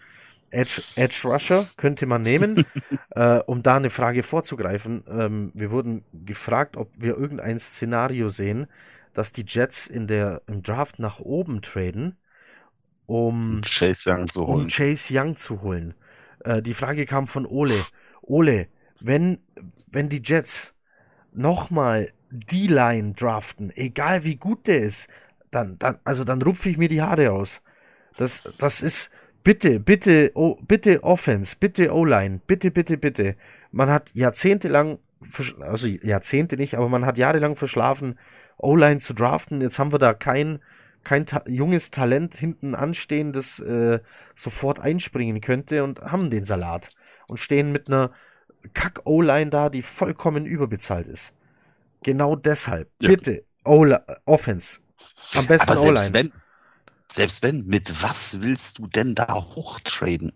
Edge, 0.52 0.82
Edge 0.96 1.22
Rusher 1.24 1.68
könnte 1.78 2.08
man 2.08 2.24
nehmen, 2.24 2.66
äh, 3.12 3.40
um 3.46 3.62
da 3.62 3.78
eine 3.78 3.91
Frage 3.91 4.24
vorzugreifen. 4.24 5.04
Ähm, 5.08 5.52
wir 5.54 5.70
wurden 5.70 6.04
gefragt, 6.14 6.78
ob 6.78 6.91
wir 6.98 7.16
irgendein 7.16 7.60
Szenario 7.60 8.30
sehen, 8.30 8.68
dass 9.14 9.32
die 9.32 9.46
Jets 9.48 9.86
in 9.86 10.08
der, 10.08 10.41
im 10.48 10.64
Draft 10.64 10.98
nach 10.98 11.20
oben 11.20 11.62
traden, 11.62 12.18
um 13.06 13.62
Chase 13.64 14.12
Young 14.12 14.28
zu 14.28 14.48
holen. 14.48 14.62
Um 14.62 14.68
Chase 14.68 15.14
Young 15.14 15.36
zu 15.36 15.62
holen. 15.62 15.94
Äh, 16.44 16.62
die 16.64 16.74
Frage 16.74 17.06
kam 17.06 17.28
von 17.28 17.46
Ole. 17.46 17.86
Ole, 18.22 18.68
wenn, 19.00 19.40
wenn 19.88 20.10
die 20.10 20.22
Jets 20.24 20.74
nochmal 21.32 22.12
die 22.31 22.68
Line 22.68 23.14
draften, 23.14 23.72
egal 23.76 24.23
wie 24.23 24.35
gut 24.35 24.68
der 24.68 24.80
ist, 24.80 25.07
dann, 25.51 25.77
dann, 25.80 25.97
also 26.03 26.23
dann 26.23 26.41
rupfe 26.41 26.69
ich 26.69 26.77
mir 26.77 26.88
die 26.88 27.01
Haare 27.01 27.31
aus. 27.31 27.61
Das, 28.18 28.43
das 28.57 28.81
ist, 28.81 29.11
bitte, 29.43 29.80
bitte, 29.80 30.31
oh, 30.35 30.57
bitte 30.68 31.03
Offense, 31.03 31.56
bitte 31.60 31.93
O-Line, 31.93 32.41
bitte, 32.45 32.72
bitte, 32.72 32.97
bitte. 32.97 33.35
Man 33.72 33.89
hat 33.89 34.11
jahrzehntelang, 34.14 34.99
also 35.61 35.88
Jahrzehnte 35.88 36.57
nicht, 36.57 36.76
aber 36.76 36.89
man 36.89 37.06
hat 37.06 37.18
jahrelang 37.18 37.56
verschlafen, 37.56 38.18
O-Line 38.57 38.99
zu 38.99 39.14
draften. 39.14 39.61
Jetzt 39.61 39.80
haben 39.80 39.91
wir 39.91 39.99
da 39.99 40.14
kein, 40.14 40.60
kein 41.03 41.26
ta 41.26 41.43
junges 41.47 41.91
Talent 41.91 42.35
hinten 42.35 42.76
anstehen, 42.76 43.31
das 43.31 43.60
äh, 43.60 43.99
sofort 44.35 44.80
einspringen 44.80 45.41
könnte 45.41 45.84
und 45.84 46.01
haben 46.01 46.30
den 46.30 46.45
Salat 46.45 46.91
und 47.27 47.39
stehen 47.39 47.72
mit 47.72 47.88
einer 47.88 48.11
Kack-O-Line 48.73 49.49
da, 49.49 49.69
die 49.69 49.81
vollkommen 49.81 50.45
überbezahlt 50.45 51.07
ist. 51.07 51.34
Genau 52.04 52.36
deshalb, 52.36 52.90
ja. 53.02 53.10
bitte, 53.10 53.44
Offense. 53.64 54.80
Am 55.34 55.48
besten 55.48 55.78
O-Line 55.78 56.32
selbst 57.12 57.42
wenn, 57.42 57.66
mit 57.66 57.92
was 58.02 58.40
willst 58.42 58.80
du 58.80 58.88
denn 58.88 59.16
da 59.16 59.34
hochtraden? 59.56 60.34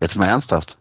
Jetzt 0.00 0.16
mal 0.16 0.26
ernsthaft. 0.26 0.76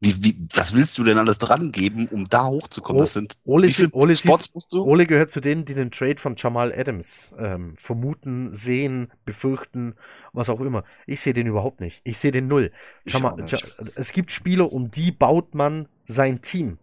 Wie, 0.00 0.22
wie, 0.22 0.48
was 0.54 0.74
willst 0.74 0.96
du 0.96 1.02
denn 1.02 1.18
alles 1.18 1.38
dran 1.38 1.72
geben, 1.72 2.06
um 2.06 2.28
da 2.28 2.46
hochzukommen? 2.46 3.00
Das 3.00 3.14
sind 3.14 3.34
Ole, 3.44 3.68
Ole, 3.90 4.14
Spots 4.14 4.54
musst 4.54 4.72
du? 4.72 4.84
Ole 4.84 5.06
gehört 5.06 5.30
zu 5.30 5.40
denen, 5.40 5.64
die 5.64 5.74
den 5.74 5.90
Trade 5.90 6.18
von 6.18 6.36
Jamal 6.36 6.72
Adams 6.72 7.34
ähm, 7.36 7.74
vermuten, 7.76 8.52
sehen, 8.52 9.10
befürchten, 9.24 9.96
was 10.32 10.50
auch 10.50 10.60
immer. 10.60 10.84
Ich 11.06 11.20
sehe 11.20 11.32
den 11.32 11.48
überhaupt 11.48 11.80
nicht. 11.80 12.00
Ich 12.04 12.18
sehe 12.18 12.30
den 12.30 12.46
null. 12.46 12.70
Jamal, 13.06 13.44
ja, 13.48 13.58
es 13.96 14.12
gibt 14.12 14.30
Spieler, 14.30 14.72
um 14.72 14.92
die 14.92 15.10
baut 15.10 15.56
man 15.56 15.88
sein 16.06 16.42
Team. 16.42 16.78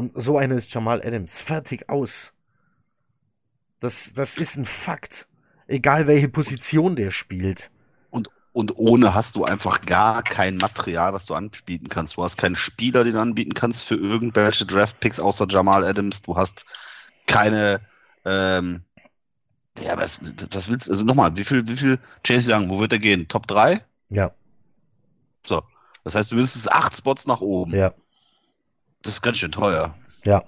Und 0.00 0.12
so 0.14 0.38
einer 0.38 0.54
ist 0.54 0.72
Jamal 0.72 1.02
Adams. 1.02 1.40
Fertig 1.40 1.90
aus. 1.90 2.32
Das, 3.80 4.14
das 4.14 4.38
ist 4.38 4.56
ein 4.56 4.64
Fakt. 4.64 5.26
Egal 5.66 6.06
welche 6.06 6.30
Position 6.30 6.96
der 6.96 7.10
spielt. 7.10 7.70
Und, 8.08 8.30
und 8.52 8.78
ohne 8.78 9.12
hast 9.12 9.36
du 9.36 9.44
einfach 9.44 9.82
gar 9.82 10.22
kein 10.22 10.56
Material, 10.56 11.12
was 11.12 11.26
du 11.26 11.34
anbieten 11.34 11.90
kannst. 11.90 12.16
Du 12.16 12.24
hast 12.24 12.38
keinen 12.38 12.56
Spieler, 12.56 13.04
den 13.04 13.12
du 13.12 13.20
anbieten 13.20 13.52
kannst 13.52 13.86
für 13.86 13.94
irgendwelche 13.94 14.64
Draftpicks 14.64 15.20
außer 15.20 15.46
Jamal 15.50 15.84
Adams. 15.84 16.22
Du 16.22 16.34
hast 16.34 16.64
keine, 17.26 17.82
ähm, 18.24 18.84
ja, 19.78 19.98
was, 19.98 20.18
was 20.50 20.70
willst 20.70 20.88
du, 20.88 20.92
also 20.92 21.04
nochmal, 21.04 21.36
wie 21.36 21.44
viel, 21.44 21.68
wie 21.68 21.76
viel 21.76 21.98
Chase 22.24 22.54
Young, 22.54 22.70
wo 22.70 22.80
wird 22.80 22.92
er 22.92 23.00
gehen? 23.00 23.28
Top 23.28 23.46
3? 23.46 23.84
Ja. 24.08 24.32
So. 25.44 25.62
Das 26.04 26.14
heißt, 26.14 26.32
du 26.32 26.36
willst 26.36 26.56
es 26.56 26.66
acht 26.68 26.96
Spots 26.96 27.26
nach 27.26 27.42
oben. 27.42 27.76
Ja. 27.76 27.92
Das 29.02 29.14
ist 29.14 29.22
ganz 29.22 29.38
schön 29.38 29.52
teuer. 29.52 29.94
Ja. 30.24 30.44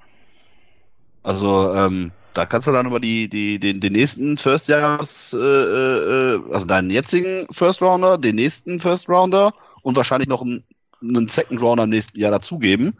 Also, 1.23 1.73
ähm, 1.75 2.13
da 2.35 2.47
kannst 2.47 2.67
du 2.67 2.73
dann 2.73 2.87
über 2.87 3.01
die, 3.01 3.29
die, 3.29 3.59
den, 3.59 3.81
den 3.81 3.93
nächsten 3.93 4.39
First 4.39 4.69
Jahres, 4.69 5.35
äh, 5.35 5.39
äh, 5.39 6.41
also 6.53 6.67
deinen 6.67 6.91
jetzigen 6.91 7.47
First 7.51 7.83
Rounder, 7.83 8.19
den 8.19 8.37
nächsten 8.37 8.81
First 8.81 9.09
Rounder 9.09 9.53
und 9.83 9.97
wahrscheinlich 9.97 10.29
noch 10.29 10.43
einen, 10.43 10.65
einen 11.01 11.29
Second 11.29 11.61
Rounder 11.61 11.85
im 11.85 11.91
nächsten 11.91 12.19
Jahr 12.19 12.31
dazugeben, 12.31 12.99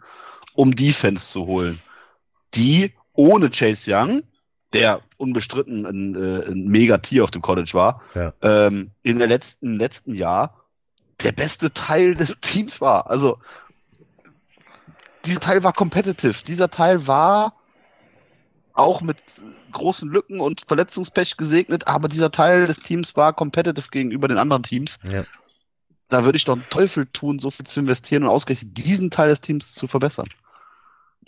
um 0.53 0.75
Defense 0.75 1.31
zu 1.31 1.45
holen. 1.45 1.79
Die 2.55 2.93
ohne 3.13 3.49
Chase 3.49 3.91
Young, 3.91 4.23
der 4.73 5.01
unbestritten 5.17 5.85
ein, 5.85 6.15
äh, 6.15 6.51
ein 6.51 6.67
Mega-Tier 6.67 7.23
auf 7.23 7.31
dem 7.31 7.41
College 7.41 7.71
war, 7.73 8.01
ja. 8.15 8.33
ähm, 8.41 8.91
in 9.03 9.19
der 9.19 9.27
letzten, 9.27 9.77
letzten 9.77 10.15
Jahr 10.15 10.59
der 11.21 11.31
beste 11.31 11.71
Teil 11.71 12.13
des 12.13 12.35
Teams 12.41 12.81
war. 12.81 13.09
Also, 13.09 13.37
dieser 15.25 15.39
Teil 15.39 15.63
war 15.63 15.73
competitive. 15.73 16.43
Dieser 16.45 16.69
Teil 16.69 17.07
war 17.07 17.53
auch 18.73 19.01
mit 19.01 19.17
großen 19.71 20.09
Lücken 20.09 20.39
und 20.39 20.61
Verletzungspech 20.67 21.37
gesegnet, 21.37 21.87
aber 21.87 22.07
dieser 22.07 22.31
Teil 22.31 22.65
des 22.65 22.79
Teams 22.79 23.15
war 23.15 23.33
competitive 23.33 23.89
gegenüber 23.91 24.27
den 24.27 24.37
anderen 24.37 24.63
Teams. 24.63 24.99
Ja. 25.03 25.23
Da 26.09 26.25
würde 26.25 26.37
ich 26.37 26.45
doch 26.45 26.53
einen 26.53 26.69
Teufel 26.69 27.05
tun, 27.07 27.39
so 27.39 27.49
viel 27.49 27.65
zu 27.65 27.79
investieren 27.79 28.23
und 28.23 28.29
ausgerechnet 28.29 28.77
diesen 28.77 29.09
Teil 29.11 29.29
des 29.29 29.41
Teams 29.41 29.73
zu 29.73 29.87
verbessern. 29.87 30.27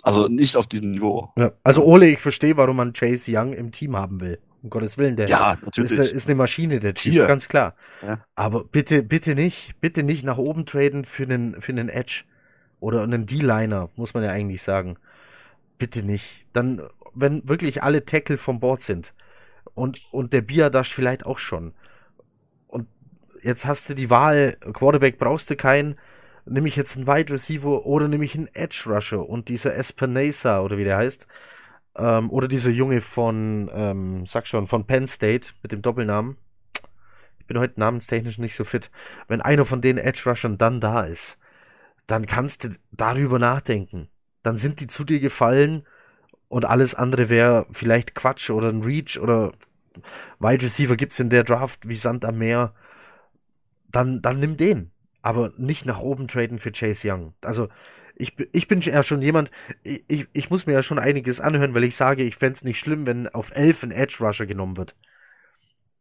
Also 0.03 0.27
nicht 0.27 0.55
auf 0.55 0.67
diesem 0.67 0.91
Niveau. 0.91 1.31
Ja, 1.37 1.51
also 1.63 1.83
Ole, 1.83 2.07
ich 2.07 2.19
verstehe, 2.19 2.57
warum 2.57 2.75
man 2.75 2.93
Chase 2.93 3.31
Young 3.33 3.53
im 3.53 3.71
Team 3.71 3.95
haben 3.95 4.21
will. 4.21 4.39
Um 4.61 4.69
Gottes 4.69 4.97
Willen, 4.97 5.15
der 5.15 5.27
ja, 5.27 5.57
ist, 5.75 5.93
eine, 5.93 6.05
ist, 6.05 6.27
eine 6.27 6.35
Maschine, 6.35 6.79
der 6.79 6.95
Typ, 6.95 7.13
Tier. 7.13 7.25
ganz 7.25 7.47
klar. 7.47 7.75
Ja. 8.01 8.23
Aber 8.35 8.63
bitte, 8.63 9.03
bitte 9.03 9.35
nicht, 9.35 9.79
bitte 9.79 10.03
nicht 10.03 10.23
nach 10.23 10.37
oben 10.37 10.65
traden 10.65 11.05
für 11.05 11.23
einen, 11.23 11.61
für 11.61 11.71
einen 11.71 11.89
Edge 11.89 12.23
oder 12.79 13.03
einen 13.03 13.25
D-Liner, 13.25 13.89
muss 13.95 14.13
man 14.13 14.23
ja 14.23 14.31
eigentlich 14.31 14.61
sagen. 14.61 14.97
Bitte 15.77 16.03
nicht. 16.03 16.45
Dann, 16.53 16.81
wenn 17.13 17.47
wirklich 17.47 17.83
alle 17.83 18.05
Tackle 18.05 18.37
vom 18.37 18.59
Board 18.59 18.81
sind 18.81 19.13
und, 19.73 20.01
und 20.11 20.33
der 20.33 20.41
Biadash 20.41 20.93
vielleicht 20.93 21.25
auch 21.25 21.37
schon. 21.37 21.73
Und 22.67 22.87
jetzt 23.41 23.65
hast 23.65 23.89
du 23.89 23.93
die 23.93 24.09
Wahl, 24.09 24.57
Quarterback 24.73 25.17
brauchst 25.17 25.49
du 25.49 25.55
keinen, 25.55 25.97
nehme 26.45 26.67
ich 26.67 26.75
jetzt 26.75 26.95
einen 26.95 27.07
Wide 27.07 27.33
Receiver 27.33 27.85
oder 27.85 28.07
nehme 28.07 28.25
ich 28.25 28.35
einen 28.35 28.49
Edge 28.53 28.83
Rusher 28.87 29.27
und 29.27 29.49
dieser 29.49 29.75
Espinesa 29.75 30.61
oder 30.61 30.77
wie 30.77 30.83
der 30.83 30.97
heißt, 30.97 31.27
ähm, 31.97 32.29
oder 32.29 32.47
dieser 32.47 32.71
Junge 32.71 33.01
von, 33.01 33.69
ähm, 33.73 34.25
sag 34.25 34.47
schon, 34.47 34.67
von 34.67 34.85
Penn 34.85 35.07
State 35.07 35.49
mit 35.63 35.71
dem 35.71 35.81
Doppelnamen. 35.81 36.37
Ich 37.39 37.47
bin 37.47 37.59
heute 37.59 37.79
namenstechnisch 37.79 38.37
nicht 38.37 38.55
so 38.55 38.63
fit. 38.63 38.89
Wenn 39.27 39.41
einer 39.41 39.65
von 39.65 39.81
den 39.81 39.97
Edge 39.97 40.23
Rushern 40.25 40.57
dann 40.57 40.79
da 40.79 41.01
ist, 41.01 41.37
dann 42.07 42.25
kannst 42.25 42.63
du 42.63 42.69
darüber 42.91 43.39
nachdenken. 43.39 44.09
Dann 44.43 44.57
sind 44.57 44.79
die 44.79 44.87
zu 44.87 45.03
dir 45.03 45.19
gefallen 45.19 45.85
und 46.47 46.65
alles 46.65 46.95
andere 46.95 47.29
wäre 47.29 47.65
vielleicht 47.71 48.15
Quatsch 48.15 48.49
oder 48.49 48.69
ein 48.69 48.83
Reach 48.83 49.19
oder 49.19 49.53
Wide 50.39 50.63
Receiver 50.63 50.95
gibt's 50.97 51.19
in 51.19 51.29
der 51.29 51.43
Draft 51.43 51.87
wie 51.87 51.95
Sand 51.95 52.25
am 52.25 52.37
Meer. 52.37 52.73
Dann, 53.91 54.21
dann 54.21 54.39
nimm 54.39 54.57
den 54.57 54.91
aber 55.25 55.51
nicht 55.57 55.87
nach 55.87 56.01
oben 56.01 56.27
traden 56.27 56.59
für 56.59 56.71
Chase 56.71 57.11
Young. 57.11 57.33
Also 57.41 57.67
ich, 58.15 58.35
ich 58.53 58.67
bin 58.67 58.79
ja 58.81 59.01
schon 59.01 59.23
jemand, 59.23 59.49
ich, 59.81 60.27
ich 60.31 60.51
muss 60.51 60.67
mir 60.67 60.73
ja 60.73 60.83
schon 60.83 60.99
einiges 60.99 61.41
anhören, 61.41 61.73
weil 61.73 61.83
ich 61.83 61.95
sage, 61.95 62.21
ich 62.21 62.35
fände 62.35 62.53
es 62.53 62.63
nicht 62.63 62.79
schlimm, 62.79 63.07
wenn 63.07 63.27
auf 63.29 63.49
11 63.55 63.83
ein 63.83 63.91
Edge 63.91 64.17
Rusher 64.19 64.45
genommen 64.45 64.77
wird. 64.77 64.95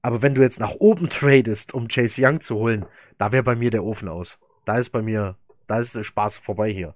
Aber 0.02 0.20
wenn 0.20 0.34
du 0.34 0.42
jetzt 0.42 0.60
nach 0.60 0.72
oben 0.72 1.08
tradest, 1.08 1.72
um 1.72 1.88
Chase 1.88 2.20
Young 2.22 2.42
zu 2.42 2.56
holen, 2.56 2.84
da 3.16 3.32
wäre 3.32 3.42
bei 3.42 3.54
mir 3.54 3.70
der 3.70 3.82
Ofen 3.82 4.08
aus. 4.08 4.38
Da 4.66 4.76
ist 4.76 4.90
bei 4.90 5.00
mir, 5.00 5.38
da 5.66 5.80
ist 5.80 5.94
der 5.94 6.04
Spaß 6.04 6.38
vorbei 6.38 6.72
hier. 6.72 6.94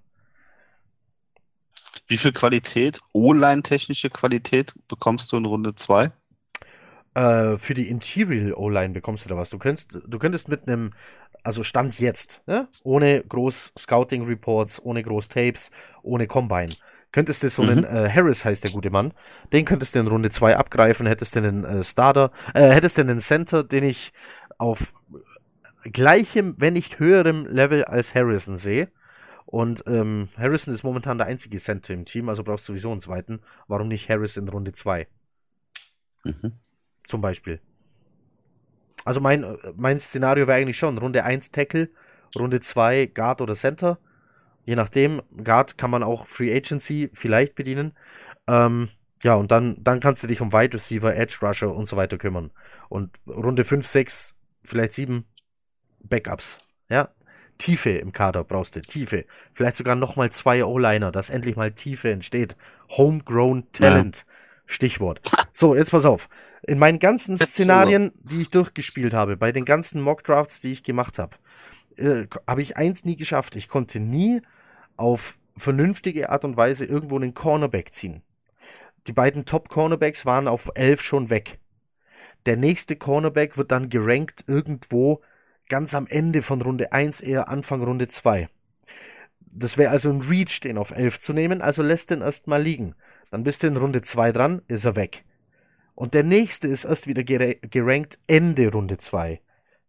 Wie 2.07 2.17
viel 2.17 2.33
Qualität, 2.33 3.01
O-Line-technische 3.13 4.11
Qualität 4.11 4.73
bekommst 4.89 5.31
du 5.33 5.37
in 5.37 5.45
Runde 5.45 5.75
2? 5.75 6.11
Äh, 7.15 7.59
für 7.59 7.75
die 7.75 7.89
Interior 7.89 8.59
O-Line 8.59 8.95
bekommst 8.95 9.25
du 9.25 9.29
da 9.29 9.37
was. 9.37 9.51
Du 9.51 9.59
könntest, 9.59 9.99
du 10.07 10.19
könntest 10.19 10.49
mit 10.49 10.67
einem 10.67 10.93
also 11.43 11.63
Stand 11.63 11.99
jetzt, 11.99 12.43
ne? 12.47 12.69
ohne 12.85 13.23
groß 13.23 13.73
Scouting 13.79 14.25
Reports, 14.25 14.83
ohne 14.83 15.03
groß 15.03 15.29
Tapes, 15.29 15.71
ohne 16.03 16.27
Combine. 16.27 16.75
Könntest 17.11 17.43
du 17.43 17.49
so 17.49 17.63
einen, 17.63 17.81
mhm. 17.81 17.85
äh, 17.85 18.11
Harris 18.11 18.45
heißt 18.45 18.65
der 18.65 18.71
gute 18.71 18.91
Mann, 18.91 19.13
den 19.53 19.65
könntest 19.65 19.95
du 19.95 19.99
in 19.99 20.07
Runde 20.07 20.31
2 20.31 20.57
abgreifen, 20.57 21.07
hättest 21.07 21.35
du 21.35 21.41
einen 21.41 21.65
äh, 21.65 21.83
Starter, 21.83 22.31
äh, 22.53 22.69
hättest 22.69 22.99
du 22.99 23.03
einen 23.03 23.21
Center, 23.21 23.65
den 23.65 23.85
ich 23.85 24.13
auf 24.59 24.93
gleichem, 25.93 26.55
wenn 26.59 26.75
nicht 26.75 26.99
höherem 26.99 27.47
Level 27.47 27.85
als 27.85 28.15
Harrison 28.15 28.57
sehe. 28.57 28.89
Und 29.47 29.83
ähm, 29.87 30.29
Harrison 30.37 30.75
ist 30.75 30.83
momentan 30.83 31.19
der 31.19 31.27
einzige 31.27 31.57
Center 31.59 31.95
im 31.95 32.05
Team, 32.05 32.29
also 32.29 32.45
brauchst 32.45 32.69
du 32.69 32.73
sowieso 32.73 32.91
einen 32.91 33.01
zweiten. 33.01 33.41
Warum 33.67 33.89
nicht 33.89 34.09
Harris 34.11 34.37
in 34.37 34.49
Runde 34.49 34.73
2? 34.73 35.09
Mhm. 36.25 36.53
Zum 37.05 37.21
Beispiel. 37.23 37.61
Also 39.05 39.21
mein, 39.21 39.57
mein 39.75 39.99
Szenario 39.99 40.47
wäre 40.47 40.59
eigentlich 40.59 40.77
schon 40.77 40.99
Runde 40.99 41.25
1 41.25 41.51
Tackle, 41.51 41.89
Runde 42.37 42.61
2 42.61 43.07
Guard 43.07 43.41
oder 43.41 43.55
Center. 43.55 43.99
Je 44.67 44.77
nachdem, 44.77 45.23
Guard 45.43 45.79
kann 45.79 45.91
man 45.91 46.03
auch 46.03 46.27
Free 46.27 46.55
Agency 46.55 47.09
vielleicht 47.15 47.55
bedienen. 47.55 47.97
Ähm, 48.47 48.91
ja, 49.23 49.35
und 49.35 49.51
dann, 49.51 49.83
dann 49.83 50.01
kannst 50.01 50.23
du 50.23 50.27
dich 50.27 50.43
um 50.43 50.53
Wide 50.53 50.75
Receiver, 50.75 51.17
Edge 51.17 51.39
Rusher 51.41 51.75
und 51.75 51.89
so 51.89 51.97
weiter 51.97 52.19
kümmern. 52.19 52.51
Und 52.91 53.19
Runde 53.27 53.65
5, 53.65 53.87
6, 53.87 54.37
vielleicht 54.63 54.93
7 54.93 55.25
Backups. 56.01 56.59
Ja, 56.89 57.11
Tiefe 57.59 57.91
im 57.91 58.13
Kader 58.13 58.45
brauchst 58.45 58.77
du, 58.77 58.83
Tiefe. 58.83 59.25
Vielleicht 59.53 59.77
sogar 59.77 59.97
nochmal 59.97 60.31
zwei 60.31 60.65
O-Liner, 60.65 61.13
dass 61.13 61.31
endlich 61.31 61.57
mal 61.57 61.73
Tiefe 61.73 62.11
entsteht. 62.11 62.57
Homegrown 62.91 63.71
Talent. 63.73 64.25
Ja. 64.27 64.35
Stichwort. 64.67 65.21
So, 65.53 65.75
jetzt 65.75 65.91
pass 65.91 66.05
auf. 66.05 66.29
In 66.63 66.79
meinen 66.79 66.99
ganzen 66.99 67.37
Szenarien, 67.37 68.13
die 68.23 68.43
ich 68.43 68.51
durchgespielt 68.51 69.15
habe, 69.15 69.37
bei 69.37 69.53
den 69.53 69.65
ganzen 69.65 70.01
Mock-Drafts, 70.01 70.61
die 70.61 70.73
ich 70.73 70.83
gemacht 70.83 71.19
habe, 71.19 71.37
äh, 71.97 72.27
habe 72.47 72.63
ich 72.63 72.77
eins 72.77 73.05
nie 73.05 73.17
geschafft. 73.17 73.57
Ich 73.57 73.69
konnte 73.69 73.99
nie 74.01 74.43
auf 74.97 75.39
vernünftige 75.57 76.31
Art 76.31 76.45
und 76.45 76.57
Weise 76.57 76.85
irgendwo 76.85 77.17
einen 77.17 77.35
Cornerback 77.35 77.95
ziehen. 77.95 78.23
Die 79.07 79.13
beiden 79.13 79.45
Top-Cornerbacks 79.47 80.27
waren 80.27 80.49
auf 80.49 80.71
elf 80.75 81.01
schon 81.01 81.31
weg. 81.31 81.59
Der 82.47 82.57
nächste 82.57 82.97
Cornerback 82.97 83.57
wird 83.57 83.73
dann 83.73 83.89
gerankt 83.89 84.45
irgendwo 84.47 85.23
ganz 85.69 85.95
am 85.95 86.07
Ende 86.07 86.43
von 86.43 86.63
Runde 86.63 86.93
1, 86.93 87.21
eher 87.21 87.49
Anfang 87.49 87.83
Runde 87.83 88.09
2. 88.09 88.49
Das 89.41 89.79
wäre 89.79 89.91
also 89.91 90.11
ein 90.11 90.21
Reach, 90.21 90.61
den 90.61 90.79
auf 90.79 90.91
11 90.91 91.21
zu 91.21 91.33
nehmen, 91.33 91.63
also 91.63 91.83
lässt 91.83 92.11
den 92.11 92.21
erstmal 92.21 92.63
liegen. 92.63 92.95
Dann 93.31 93.45
bist 93.45 93.63
du 93.63 93.67
in 93.67 93.77
Runde 93.77 94.03
2 94.03 94.33
dran, 94.33 94.63
ist 94.69 94.85
er 94.85 94.97
weg. 94.97 95.25
Und 95.95 96.15
der 96.15 96.23
nächste 96.23 96.69
ist 96.69 96.85
erst 96.85 97.07
wieder 97.07 97.25
gerankt 97.25 98.19
Ende 98.27 98.71
Runde 98.71 98.99
2. 98.99 99.41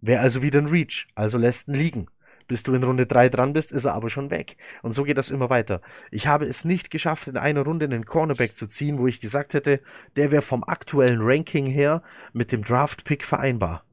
Wäre 0.02 0.22
also 0.22 0.42
wieder 0.42 0.60
ein 0.60 0.68
Reach, 0.68 1.08
also 1.14 1.38
lässt 1.38 1.68
ihn 1.68 1.76
liegen. 1.76 2.08
Bis 2.48 2.64
du 2.64 2.74
in 2.74 2.84
Runde 2.84 3.06
3 3.06 3.30
dran 3.30 3.54
bist, 3.54 3.72
ist 3.72 3.86
er 3.86 3.94
aber 3.94 4.10
schon 4.10 4.32
weg. 4.32 4.58
Und 4.82 4.94
so 4.94 5.04
geht 5.04 5.20
das 5.20 5.30
immer 5.30 5.52
weiter. 5.52 5.82
Ich 6.10 6.26
habe 6.26 6.46
es 6.46 6.66
nicht 6.66 6.90
geschafft, 6.90 7.28
in 7.28 7.38
einer 7.38 7.62
Runde 7.62 7.86
einen 7.86 8.06
Cornerback 8.06 8.56
zu 8.56 8.66
ziehen, 8.66 8.98
wo 8.98 9.06
ich 9.06 9.22
gesagt 9.22 9.54
hätte, 9.54 9.82
der 10.16 10.32
wäre 10.32 10.42
vom 10.42 10.64
aktuellen 10.64 11.20
Ranking 11.22 11.68
her 11.68 12.02
mit 12.34 12.52
dem 12.52 12.64
Draft-Pick 12.64 13.24
vereinbar. 13.24 13.84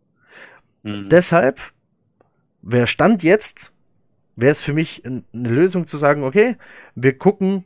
Mhm. 0.84 1.10
Deshalb, 1.10 1.60
wer 2.62 2.86
stand 2.86 3.22
jetzt, 3.22 3.72
wäre 4.36 4.52
es 4.52 4.62
für 4.62 4.72
mich 4.72 5.04
eine 5.04 5.22
Lösung 5.32 5.86
zu 5.86 5.96
sagen, 5.96 6.22
okay, 6.22 6.56
wir 6.94 7.16
gucken, 7.16 7.64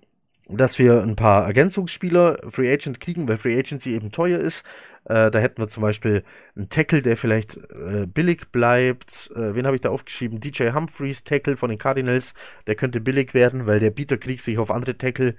dass 0.49 0.79
wir 0.79 1.03
ein 1.03 1.17
paar 1.17 1.47
Ergänzungsspieler 1.47 2.39
Free 2.49 2.73
Agent 2.73 3.01
kriegen, 3.01 3.29
weil 3.29 3.39
Free 3.39 3.59
Agency 3.59 3.93
eben 3.93 4.11
teuer 4.11 4.41
ist. 4.41 4.65
Äh, 5.05 5.31
da 5.31 5.39
hätten 5.39 5.63
wir 5.63 5.69
zum 5.69 5.83
Beispiel 5.83 6.25
einen 6.57 6.69
Tackle, 6.69 7.03
der 7.03 7.17
vielleicht 7.17 7.57
äh, 7.57 8.07
billig 8.07 8.51
bleibt. 8.51 9.31
Äh, 9.35 9.55
wen 9.55 9.67
habe 9.67 9.77
ich 9.77 9.83
da 9.83 9.91
aufgeschrieben? 9.91 10.41
DJ 10.41 10.71
Humphreys, 10.73 11.25
Tackle 11.25 11.57
von 11.57 11.71
den 11.71 11.79
Cardinals. 11.79 12.35
Der 12.67 12.75
könnte 12.75 13.01
billig 13.01 13.35
werden, 13.35 13.67
weil 13.67 13.79
der 13.79 13.91
Bieterkrieg 13.91 14.41
sich 14.41 14.59
auf 14.59 14.71
andere 14.71 14.99
Tackle 14.99 15.37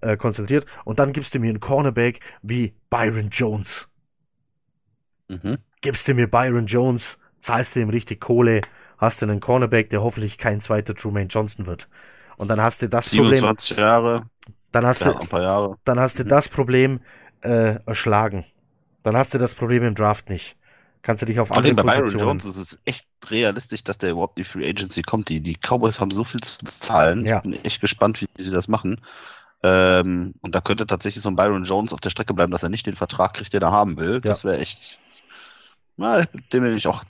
äh, 0.00 0.16
konzentriert. 0.16 0.66
Und 0.84 0.98
dann 0.98 1.12
gibst 1.12 1.34
du 1.34 1.38
mir 1.38 1.50
einen 1.50 1.60
Cornerback 1.60 2.20
wie 2.42 2.74
Byron 2.88 3.30
Jones. 3.30 3.88
Mhm. 5.28 5.58
Gibst 5.80 6.06
du 6.06 6.14
mir 6.14 6.28
Byron 6.28 6.66
Jones, 6.66 7.18
zahlst 7.40 7.74
du 7.74 7.80
ihm 7.80 7.90
richtig 7.90 8.20
Kohle, 8.20 8.60
hast 9.02 9.20
du 9.20 9.26
einen 9.26 9.40
Cornerback, 9.40 9.90
der 9.90 10.02
hoffentlich 10.02 10.38
kein 10.38 10.60
zweiter 10.60 10.94
Truman 10.94 11.28
Johnson 11.28 11.66
wird. 11.66 11.88
Und 12.36 12.48
dann 12.48 12.60
hast 12.60 12.82
du 12.82 12.88
das 12.88 13.10
27 13.10 13.70
Problem. 13.70 13.84
Jahre. 13.86 14.26
Dann 14.70 14.86
hast 14.86 15.02
ja, 15.02 15.12
du, 15.12 15.18
ein 15.18 15.28
paar 15.28 15.42
Jahre. 15.42 15.76
Dann 15.84 16.00
hast 16.00 16.18
du 16.18 16.24
mhm. 16.24 16.28
das 16.28 16.48
Problem 16.48 17.00
äh, 17.42 17.76
erschlagen. 17.84 18.46
Dann 19.02 19.16
hast 19.16 19.34
du 19.34 19.38
das 19.38 19.54
Problem 19.54 19.82
im 19.82 19.94
Draft 19.94 20.30
nicht. 20.30 20.56
Kannst 21.02 21.20
du 21.20 21.26
dich 21.26 21.40
auf 21.40 21.50
andere 21.50 21.74
bei 21.74 21.82
Positionen... 21.82 22.12
Byron 22.12 22.28
Jones 22.28 22.44
ist 22.44 22.56
es 22.56 22.78
echt 22.84 23.06
realistisch, 23.28 23.82
dass 23.82 23.98
der 23.98 24.12
überhaupt 24.12 24.38
die 24.38 24.44
Free 24.44 24.68
Agency 24.68 25.02
kommt. 25.02 25.28
Die, 25.28 25.40
die 25.40 25.56
Cowboys 25.56 25.98
haben 25.98 26.12
so 26.12 26.22
viel 26.22 26.40
zu 26.40 26.64
bezahlen. 26.64 27.26
Ja. 27.26 27.38
Ich 27.38 27.42
bin 27.42 27.64
echt 27.64 27.80
gespannt, 27.80 28.20
wie 28.20 28.42
sie 28.42 28.52
das 28.52 28.68
machen. 28.68 29.00
Ähm, 29.64 30.34
und 30.40 30.54
da 30.54 30.60
könnte 30.60 30.86
tatsächlich 30.86 31.22
so 31.22 31.28
ein 31.28 31.36
Byron 31.36 31.64
Jones 31.64 31.92
auf 31.92 32.00
der 32.00 32.10
Strecke 32.10 32.34
bleiben, 32.34 32.52
dass 32.52 32.62
er 32.62 32.68
nicht 32.68 32.86
den 32.86 32.96
Vertrag 32.96 33.34
kriegt, 33.34 33.52
den 33.52 33.62
er 33.62 33.72
haben 33.72 33.96
will. 33.96 34.14
Ja. 34.14 34.20
Das 34.20 34.44
wäre 34.44 34.58
echt. 34.58 34.98
Na, 35.96 36.24
dem 36.52 36.62
bin 36.62 36.76
ich 36.76 36.86
auch 36.86 37.04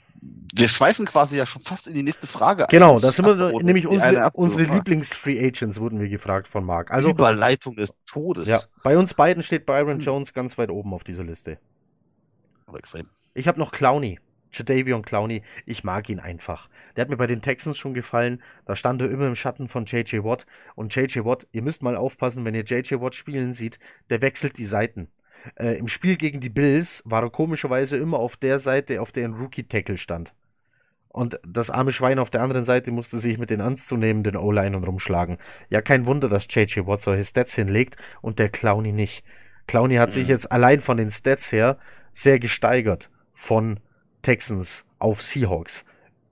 wir 0.55 0.69
schweifen 0.69 1.05
quasi 1.05 1.35
ja 1.35 1.45
schon 1.45 1.61
fast 1.63 1.87
in 1.87 1.93
die 1.93 2.03
nächste 2.03 2.27
Frage. 2.27 2.67
Genau, 2.69 2.99
da 2.99 3.11
sind 3.11 3.25
wir 3.25 3.63
nämlich 3.63 3.87
unsere, 3.87 4.29
unsere 4.33 4.63
Lieblings-Free 4.63 5.43
Agents 5.45 5.79
wurden 5.79 5.99
wir 5.99 6.09
gefragt 6.09 6.47
von 6.47 6.63
Marc. 6.63 6.91
Also 6.91 7.09
Überleitung 7.09 7.75
des 7.75 7.93
Todes. 8.05 8.47
Ja, 8.47 8.61
bei 8.83 8.97
uns 8.97 9.13
beiden 9.13 9.41
steht 9.41 9.65
Byron 9.65 9.99
Jones 9.99 10.33
ganz 10.33 10.57
weit 10.57 10.69
oben 10.69 10.93
auf 10.93 11.03
dieser 11.03 11.23
Liste. 11.23 11.57
Aber 12.67 12.77
extrem. 12.77 13.07
Ich 13.33 13.47
habe 13.47 13.59
noch 13.59 13.71
Clowney. 13.71 14.19
Jadavion 14.55 15.01
Clowney, 15.01 15.41
ich 15.65 15.83
mag 15.83 16.07
ihn 16.09 16.19
einfach. 16.19 16.69
Der 16.95 17.01
hat 17.01 17.09
mir 17.09 17.17
bei 17.17 17.25
den 17.25 17.41
Texans 17.41 17.75
schon 17.75 17.95
gefallen. 17.95 18.41
Da 18.65 18.75
stand 18.75 19.01
er 19.01 19.09
immer 19.09 19.27
im 19.27 19.35
Schatten 19.35 19.67
von 19.67 19.85
JJ 19.85 20.23
Watt. 20.23 20.45
Und 20.75 20.95
JJ 20.95 21.25
Watt, 21.25 21.47
ihr 21.51 21.63
müsst 21.63 21.81
mal 21.81 21.97
aufpassen, 21.97 22.45
wenn 22.45 22.53
ihr 22.53 22.63
JJ 22.63 23.01
Watt 23.01 23.15
spielen 23.15 23.53
seht, 23.53 23.79
der 24.11 24.21
wechselt 24.21 24.59
die 24.59 24.65
Seiten. 24.65 25.09
Äh, 25.55 25.77
Im 25.77 25.87
Spiel 25.87 26.15
gegen 26.17 26.39
die 26.39 26.49
Bills 26.49 27.03
war 27.05 27.23
er 27.23 27.29
komischerweise 27.29 27.97
immer 27.97 28.17
auf 28.19 28.37
der 28.37 28.59
Seite, 28.59 29.01
auf 29.01 29.11
der 29.11 29.25
ein 29.25 29.33
Rookie-Tackle 29.33 29.97
stand. 29.97 30.33
Und 31.09 31.39
das 31.47 31.69
arme 31.69 31.91
Schwein 31.91 32.17
auf 32.17 32.31
der 32.31 32.41
anderen 32.41 32.65
Seite 32.65 32.91
musste 32.91 33.19
sich 33.19 33.37
mit 33.37 33.49
den 33.51 33.59
ernstzunehmenden 33.59 34.35
O-Linern 34.35 34.83
rumschlagen. 34.83 35.37
Ja, 35.69 35.81
kein 35.81 36.05
Wunder, 36.07 36.27
dass 36.27 36.47
JJ 36.49 36.87
Watt 36.87 37.01
solche 37.01 37.23
Stats 37.23 37.53
hinlegt 37.53 37.97
und 38.21 38.39
der 38.39 38.49
Clowny 38.49 38.91
nicht. 38.91 39.23
Clowney 39.67 39.95
hat 39.97 40.11
sich 40.11 40.27
jetzt 40.27 40.51
allein 40.51 40.81
von 40.81 40.97
den 40.97 41.09
Stats 41.11 41.51
her 41.51 41.77
sehr 42.13 42.39
gesteigert 42.39 43.09
von 43.33 43.79
Texans 44.23 44.85
auf 44.99 45.21
Seahawks. 45.21 45.85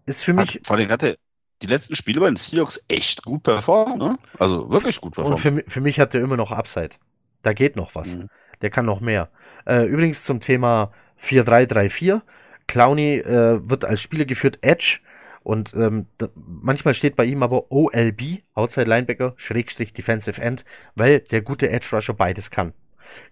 Ist 0.06 0.24
für 0.24 0.34
mich. 0.34 0.56
Hat, 0.56 0.68
vor 0.68 0.76
allem 0.78 0.90
hatte 0.90 1.18
die 1.62 1.68
letzten 1.68 1.96
Spiele 1.96 2.20
bei 2.20 2.28
den 2.28 2.38
Seahawks 2.38 2.84
echt 2.88 3.24
gut 3.24 3.44
performt, 3.44 3.98
ne? 4.00 4.18
Also 4.40 4.70
wirklich 4.72 5.00
gut 5.00 5.18
Und 5.18 5.24
performt. 5.24 5.40
für, 5.40 5.52
mi- 5.52 5.64
für 5.68 5.82
mich 5.82 6.00
hat 6.00 6.14
der 6.16 6.22
immer 6.22 6.38
noch 6.38 6.52
Upside. 6.52 6.96
Da 7.44 7.54
geht 7.54 7.76
noch 7.76 7.94
was. 7.96 8.16
Mhm. 8.18 8.30
Der 8.62 8.70
kann 8.70 8.86
noch 8.86 9.02
mehr. 9.02 9.30
Äh, 9.66 9.86
übrigens 9.86 10.24
zum 10.24 10.40
Thema 10.40 10.92
4-3-3-4. 11.22 12.22
Clowney 12.68 13.18
äh, 13.18 13.70
wird 13.70 13.86
als 13.86 14.02
Spieler 14.02 14.26
geführt 14.26 14.60
Edge 14.62 15.00
und 15.44 15.74
ähm, 15.74 16.06
manchmal 16.36 16.94
steht 16.94 17.16
bei 17.16 17.26
ihm 17.26 17.42
aber 17.44 17.72
OLB, 17.72 18.44
Outside 18.54 18.90
Linebacker, 18.90 19.34
Schrägstrich 19.38 19.94
Defensive 19.94 20.40
End, 20.42 20.64
weil 20.96 21.20
der 21.20 21.42
gute 21.42 21.70
Edge 21.70 21.88
Rusher 21.92 22.14
beides 22.14 22.52
kann. 22.52 22.74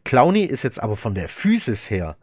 Clowney 0.04 0.44
ist 0.44 0.64
jetzt 0.64 0.82
aber 0.82 0.96
von 0.96 1.16
der 1.16 1.28
Physis 1.28 1.90
her 1.90 2.18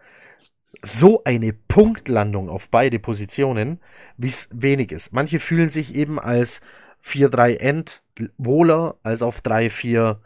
so 0.82 1.22
eine 1.24 1.52
Punktlandung 1.52 2.50
auf 2.50 2.68
beide 2.68 2.98
Positionen, 2.98 3.80
wie 4.16 4.28
es 4.28 4.48
wenig 4.52 4.92
ist. 4.92 5.12
Manche 5.12 5.40
fühlen 5.40 5.70
sich 5.70 5.94
eben 5.94 6.18
als 6.18 6.60
4-3 7.02 7.56
End 7.56 8.02
wohler 8.36 8.96
als 9.02 9.22
auf 9.22 9.40
3-4 9.40 10.16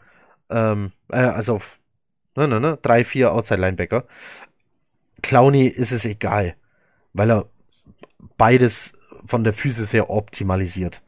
ähm, 0.49 0.91
äh, 1.09 1.17
also 1.17 1.55
auf 1.55 1.79
ne, 2.35 2.47
ne, 2.47 2.59
ne, 2.59 2.77
3-4 2.81 3.27
Outside 3.27 3.59
Linebacker. 3.61 4.05
Clowney 5.21 5.67
ist 5.67 5.91
es 5.91 6.05
egal, 6.05 6.55
weil 7.13 7.31
er 7.31 7.45
beides 8.37 8.93
von 9.25 9.43
der 9.43 9.53
Physis 9.53 9.93
her 9.93 10.09
optimalisiert. 10.09 11.01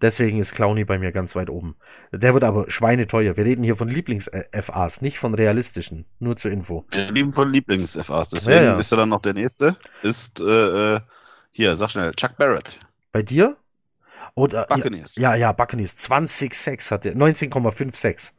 Deswegen 0.00 0.38
ist 0.38 0.54
Clowney 0.54 0.84
bei 0.84 0.98
mir 0.98 1.10
ganz 1.10 1.34
weit 1.34 1.50
oben. 1.50 1.74
Der 2.12 2.32
wird 2.32 2.44
aber 2.44 2.70
schweineteuer. 2.70 3.36
Wir 3.36 3.44
reden 3.44 3.64
hier 3.64 3.74
von 3.74 3.88
Lieblings-FAs, 3.88 5.00
nicht 5.02 5.18
von 5.18 5.34
realistischen. 5.34 6.04
Nur 6.20 6.36
zur 6.36 6.52
Info. 6.52 6.84
Wir 6.92 7.10
lieben 7.10 7.32
von 7.32 7.50
Lieblings-FAs. 7.52 8.28
Deswegen 8.30 8.56
Ja, 8.58 8.62
ja. 8.62 8.78
ist 8.78 8.92
er 8.92 8.98
dann 8.98 9.08
noch 9.08 9.20
der 9.20 9.34
nächste. 9.34 9.76
Ist, 10.02 10.40
äh, 10.40 10.94
äh, 10.96 11.00
hier, 11.50 11.74
sag 11.74 11.90
schnell, 11.90 12.12
Chuck 12.14 12.36
Barrett. 12.36 12.78
Bei 13.10 13.22
dir? 13.22 13.56
Oder, 14.36 14.66
Buccaneers. 14.66 15.16
ja, 15.16 15.34
ja, 15.34 15.50
Buccaneers. 15.50 15.96
20,6 15.98 16.92
hat 16.92 17.04
er. 17.04 17.14
19,56. 17.16 18.32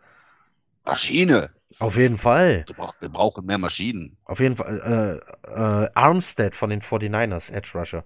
Maschine. 0.92 1.50
Auf 1.80 1.98
jeden 1.98 2.18
Fall. 2.18 2.66
Wir 3.00 3.10
brauchen 3.10 3.46
mehr 3.46 3.58
Maschinen. 3.58 4.18
Auf 4.26 4.40
jeden 4.40 4.56
Fall. 4.56 5.22
Äh, 5.46 5.50
äh, 5.50 5.90
Armstead 5.94 6.56
von 6.56 6.70
den 6.70 6.82
49ers, 6.82 7.52
Edge 7.52 7.72
Rusher. 7.76 8.04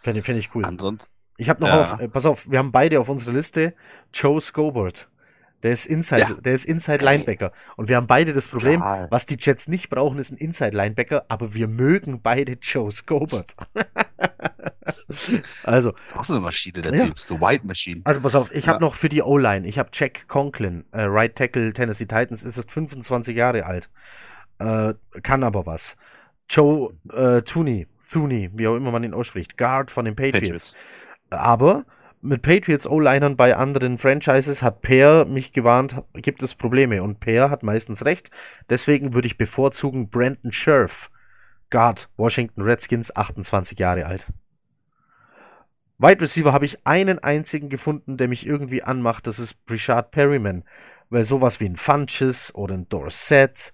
Finde 0.00 0.22
find 0.22 0.38
ich 0.38 0.54
cool. 0.54 0.64
Ansonsten, 0.64 1.14
Ich 1.36 1.48
habe 1.48 1.60
noch 1.60 1.68
Ja. 1.68 1.82
auf, 1.94 2.00
äh, 2.00 2.08
pass 2.08 2.26
auf, 2.26 2.50
wir 2.50 2.58
haben 2.58 2.72
beide 2.72 2.98
auf 3.00 3.08
unserer 3.08 3.34
Liste 3.34 3.74
Joe 4.12 4.40
Scobert. 4.40 5.08
Der 5.62 5.72
ist 5.72 5.86
Inside, 5.86 6.20
Ja. 6.20 6.32
der 6.34 6.54
ist 6.54 6.64
Inside 6.64 7.04
Linebacker. 7.04 7.52
Und 7.76 7.88
wir 7.88 7.96
haben 7.96 8.06
beide 8.08 8.32
das 8.32 8.48
Problem, 8.48 8.80
Ja. 8.80 9.06
was 9.10 9.26
die 9.26 9.36
Jets 9.38 9.68
nicht 9.68 9.90
brauchen, 9.90 10.18
ist 10.18 10.32
ein 10.32 10.36
Inside 10.38 10.76
Linebacker, 10.76 11.24
aber 11.28 11.54
wir 11.54 11.68
mögen 11.68 12.20
beide 12.20 12.54
Joe 12.60 12.90
Scobert. 12.90 13.54
also, 15.64 15.92
ist 16.04 16.16
auch 16.16 16.24
so 16.24 16.34
eine 16.34 16.42
Maschine, 16.42 16.80
der 16.82 16.94
Ja. 16.94 17.04
Typ. 17.04 17.18
So 17.20 17.40
White 17.40 17.66
Machine. 17.66 18.00
also 18.04 18.20
pass 18.20 18.34
auf, 18.34 18.52
ich 18.52 18.66
habe 18.66 18.76
Ja. 18.76 18.80
noch 18.80 18.94
für 18.94 19.08
die 19.08 19.22
O-Line, 19.22 19.66
ich 19.66 19.78
habe 19.78 19.90
Jack 19.92 20.26
Conklin, 20.28 20.84
äh, 20.92 21.02
Right 21.02 21.36
Tackle 21.36 21.72
Tennessee 21.72 22.06
Titans, 22.06 22.42
ist 22.42 22.56
jetzt 22.56 22.70
25 22.72 23.36
Jahre 23.36 23.64
alt. 23.66 23.88
Äh, 24.58 24.94
kann 25.22 25.44
aber 25.44 25.66
was. 25.66 25.96
Joe 26.48 26.92
äh, 27.12 27.42
Tooney, 27.42 27.86
Thuney, 28.10 28.50
wie 28.52 28.66
auch 28.68 28.76
immer 28.76 28.90
man 28.90 29.04
ihn 29.04 29.14
ausspricht, 29.14 29.56
Guard 29.56 29.90
von 29.90 30.04
den 30.04 30.16
Patriots. 30.16 30.76
Aber 31.30 31.84
mit 32.22 32.42
Patriots 32.42 32.86
O-Linern 32.86 33.36
bei 33.36 33.56
anderen 33.56 33.98
Franchises 33.98 34.62
hat 34.62 34.80
Pear 34.80 35.26
mich 35.26 35.52
gewarnt, 35.52 35.96
gibt 36.14 36.42
es 36.42 36.54
Probleme. 36.54 37.02
Und 37.02 37.18
Pear 37.18 37.50
hat 37.50 37.64
meistens 37.64 38.04
recht. 38.04 38.30
Deswegen 38.70 39.12
würde 39.12 39.26
ich 39.26 39.36
bevorzugen 39.36 40.08
Brandon 40.08 40.52
Scherf, 40.52 41.10
Guard, 41.68 42.08
Washington 42.16 42.62
Redskins, 42.62 43.14
28 43.14 43.78
Jahre 43.78 44.06
alt. 44.06 44.28
Wide 45.98 46.20
Receiver 46.20 46.52
habe 46.52 46.64
ich 46.64 46.86
einen 46.86 47.18
einzigen 47.18 47.68
gefunden, 47.68 48.16
der 48.16 48.28
mich 48.28 48.46
irgendwie 48.46 48.84
anmacht. 48.84 49.26
Das 49.26 49.40
ist 49.40 49.66
Brishard 49.66 50.12
Perryman. 50.12 50.62
Weil 51.10 51.24
sowas 51.24 51.60
wie 51.60 51.66
ein 51.66 51.76
Funches 51.76 52.54
oder 52.54 52.74
ein 52.74 52.88
Dorset 52.88 53.72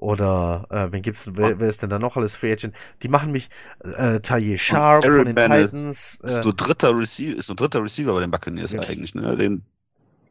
oder 0.00 0.66
äh, 0.70 0.92
wen 0.92 1.02
gibt's, 1.02 1.28
wer, 1.34 1.60
wer 1.60 1.68
ist 1.68 1.82
denn 1.82 1.90
da 1.90 1.98
noch 1.98 2.16
alles 2.16 2.34
Free 2.34 2.52
Agent? 2.52 2.74
Die 3.02 3.08
machen 3.08 3.32
mich 3.32 3.50
äh, 3.84 4.20
Taye 4.20 4.56
Sharp 4.56 5.04
von 5.04 5.24
den 5.26 5.36
ist- 5.36 5.42
Titans. 5.44 6.14
Ist 6.22 6.24
Äh, 6.24 6.42
nur 6.42 6.54
dritter 6.54 6.96
Receiver, 6.98 7.36
ist 7.38 7.48
nur 7.48 7.56
dritter 7.56 7.82
Receiver 7.82 8.12
bei 8.14 8.20
den 8.20 8.30
Buccaneers 8.30 8.72
Ja. 8.72 8.80
eigentlich, 8.80 9.14
ne? 9.14 9.36
Den, 9.36 9.62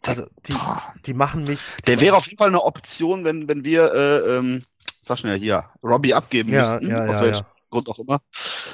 also 0.02 0.26
die, 0.48 0.54
Boah. 0.54 0.82
die 1.06 1.14
machen 1.14 1.44
mich. 1.46 1.62
der 1.86 2.02
wäre 2.02 2.16
auf 2.16 2.26
jeden 2.26 2.38
Fall 2.38 2.48
eine 2.48 2.64
Option, 2.64 3.24
wenn, 3.26 3.48
wenn 3.48 3.64
wir, 3.64 3.94
äh, 3.94 4.38
ähm, 4.38 4.64
sag 5.04 5.20
schnell 5.20 5.38
hier, 5.38 5.66
Robbie 5.84 6.14
abgeben 6.16 6.50
Ja, 6.52 6.74
müssten, 6.74 6.90
ja, 6.90 7.06
ja, 7.06 7.26
ja. 7.28 7.46
Grund 7.70 7.90
auch 7.90 8.00
immer, 8.00 8.22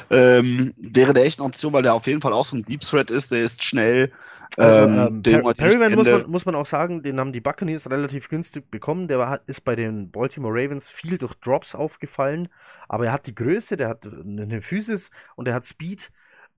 ähm, 0.09 0.73
wäre 0.77 1.13
der 1.13 1.25
echt 1.25 1.39
eine 1.39 1.47
Option, 1.47 1.73
weil 1.73 1.83
der 1.83 1.93
auf 1.93 2.07
jeden 2.07 2.21
Fall 2.21 2.33
auch 2.33 2.45
so 2.45 2.57
ein 2.57 2.65
Deep 2.65 2.81
Threat 2.81 3.11
ist, 3.11 3.31
der 3.31 3.43
ist 3.43 3.63
schnell, 3.63 4.11
Also, 4.57 4.87
ähm, 4.87 4.95
ähm, 4.95 5.21
Per 5.23 5.43
Perryman 5.57 5.93
muss 5.93 6.11
man, 6.11 6.29
muss 6.29 6.45
man 6.45 6.55
auch 6.55 6.65
sagen, 6.65 7.03
den 7.03 7.19
haben 7.19 7.33
die 7.33 7.41
Buccaneers 7.41 7.89
relativ 7.89 8.29
günstig 8.29 8.69
bekommen. 8.71 9.07
Der 9.07 9.19
war, 9.19 9.41
ist 9.47 9.61
bei 9.65 9.75
den 9.75 10.11
Baltimore 10.11 10.53
Ravens 10.53 10.91
viel 10.91 11.17
durch 11.17 11.33
Drops 11.35 11.75
aufgefallen, 11.75 12.49
aber 12.87 13.05
er 13.07 13.13
hat 13.13 13.27
die 13.27 13.35
Größe, 13.35 13.77
der 13.77 13.89
hat 13.89 14.05
eine 14.05 14.61
Physis 14.61 15.11
und 15.35 15.47
er 15.47 15.55
hat 15.55 15.65
Speed 15.65 16.11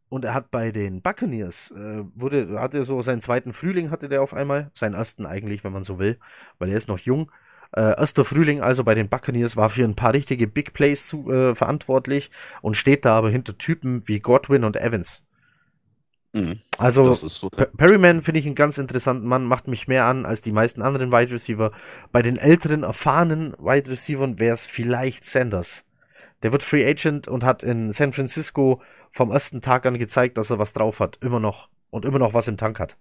und 0.09 0.25
er 0.25 0.33
hat 0.33 0.51
bei 0.51 0.71
den 0.71 1.01
Buccaneers 1.01 1.71
äh, 1.71 2.03
wurde 2.15 2.59
hatte 2.59 2.83
so 2.85 3.01
seinen 3.01 3.21
zweiten 3.21 3.53
Frühling 3.53 3.91
hatte 3.91 4.09
der 4.09 4.21
auf 4.21 4.33
einmal, 4.33 4.71
seinen 4.73 4.95
ersten 4.95 5.25
eigentlich, 5.25 5.63
wenn 5.63 5.73
man 5.73 5.83
so 5.83 5.99
will, 5.99 6.19
weil 6.59 6.69
er 6.69 6.77
ist 6.77 6.87
noch 6.87 6.99
jung. 6.99 7.31
Äh, 7.71 7.97
erster 7.97 8.25
Frühling 8.25 8.61
also 8.61 8.83
bei 8.83 8.95
den 8.95 9.09
Buccaneers 9.09 9.55
war 9.57 9.69
für 9.69 9.83
ein 9.83 9.95
paar 9.95 10.13
richtige 10.13 10.47
Big 10.47 10.73
Plays 10.73 11.07
zu, 11.07 11.31
äh, 11.31 11.55
verantwortlich 11.55 12.31
und 12.61 12.77
steht 12.77 13.05
da 13.05 13.17
aber 13.17 13.29
hinter 13.29 13.57
Typen 13.57 14.03
wie 14.05 14.19
Godwin 14.19 14.63
und 14.63 14.75
Evans. 14.77 15.23
Mhm, 16.33 16.59
Also 16.77 17.13
so. 17.13 17.49
Per- 17.49 17.67
Perryman 17.67 18.21
finde 18.21 18.39
ich 18.39 18.45
einen 18.45 18.55
ganz 18.55 18.77
interessanten 18.77 19.27
Mann, 19.27 19.45
macht 19.45 19.67
mich 19.67 19.87
mehr 19.87 20.05
an 20.05 20.25
als 20.25 20.41
die 20.41 20.51
meisten 20.51 20.81
anderen 20.81 21.11
Wide 21.11 21.31
Receiver. 21.31 21.71
Bei 22.11 22.21
den 22.21 22.37
älteren, 22.37 22.83
erfahrenen 22.83 23.53
Wide 23.59 23.89
Receivern 23.89 24.39
wäre 24.39 24.53
es 24.53 24.67
vielleicht 24.67 25.25
Sanders. 25.25 25.85
Der 26.43 26.51
wird 26.51 26.63
Free 26.63 26.85
Agent 26.87 27.27
und 27.27 27.43
hat 27.43 27.63
in 27.63 27.91
San 27.91 28.13
Francisco 28.13 28.81
vom 29.09 29.31
ersten 29.31 29.61
Tag 29.61 29.85
an 29.85 29.97
gezeigt, 29.97 30.37
dass 30.37 30.49
er 30.51 30.59
was 30.59 30.73
drauf 30.73 30.99
hat. 30.99 31.17
Immer 31.21 31.39
noch. 31.39 31.69
Und 31.89 32.05
immer 32.05 32.19
noch 32.19 32.33
was 32.33 32.47
im 32.47 32.57
Tank 32.57 32.79
hat. 32.79 32.97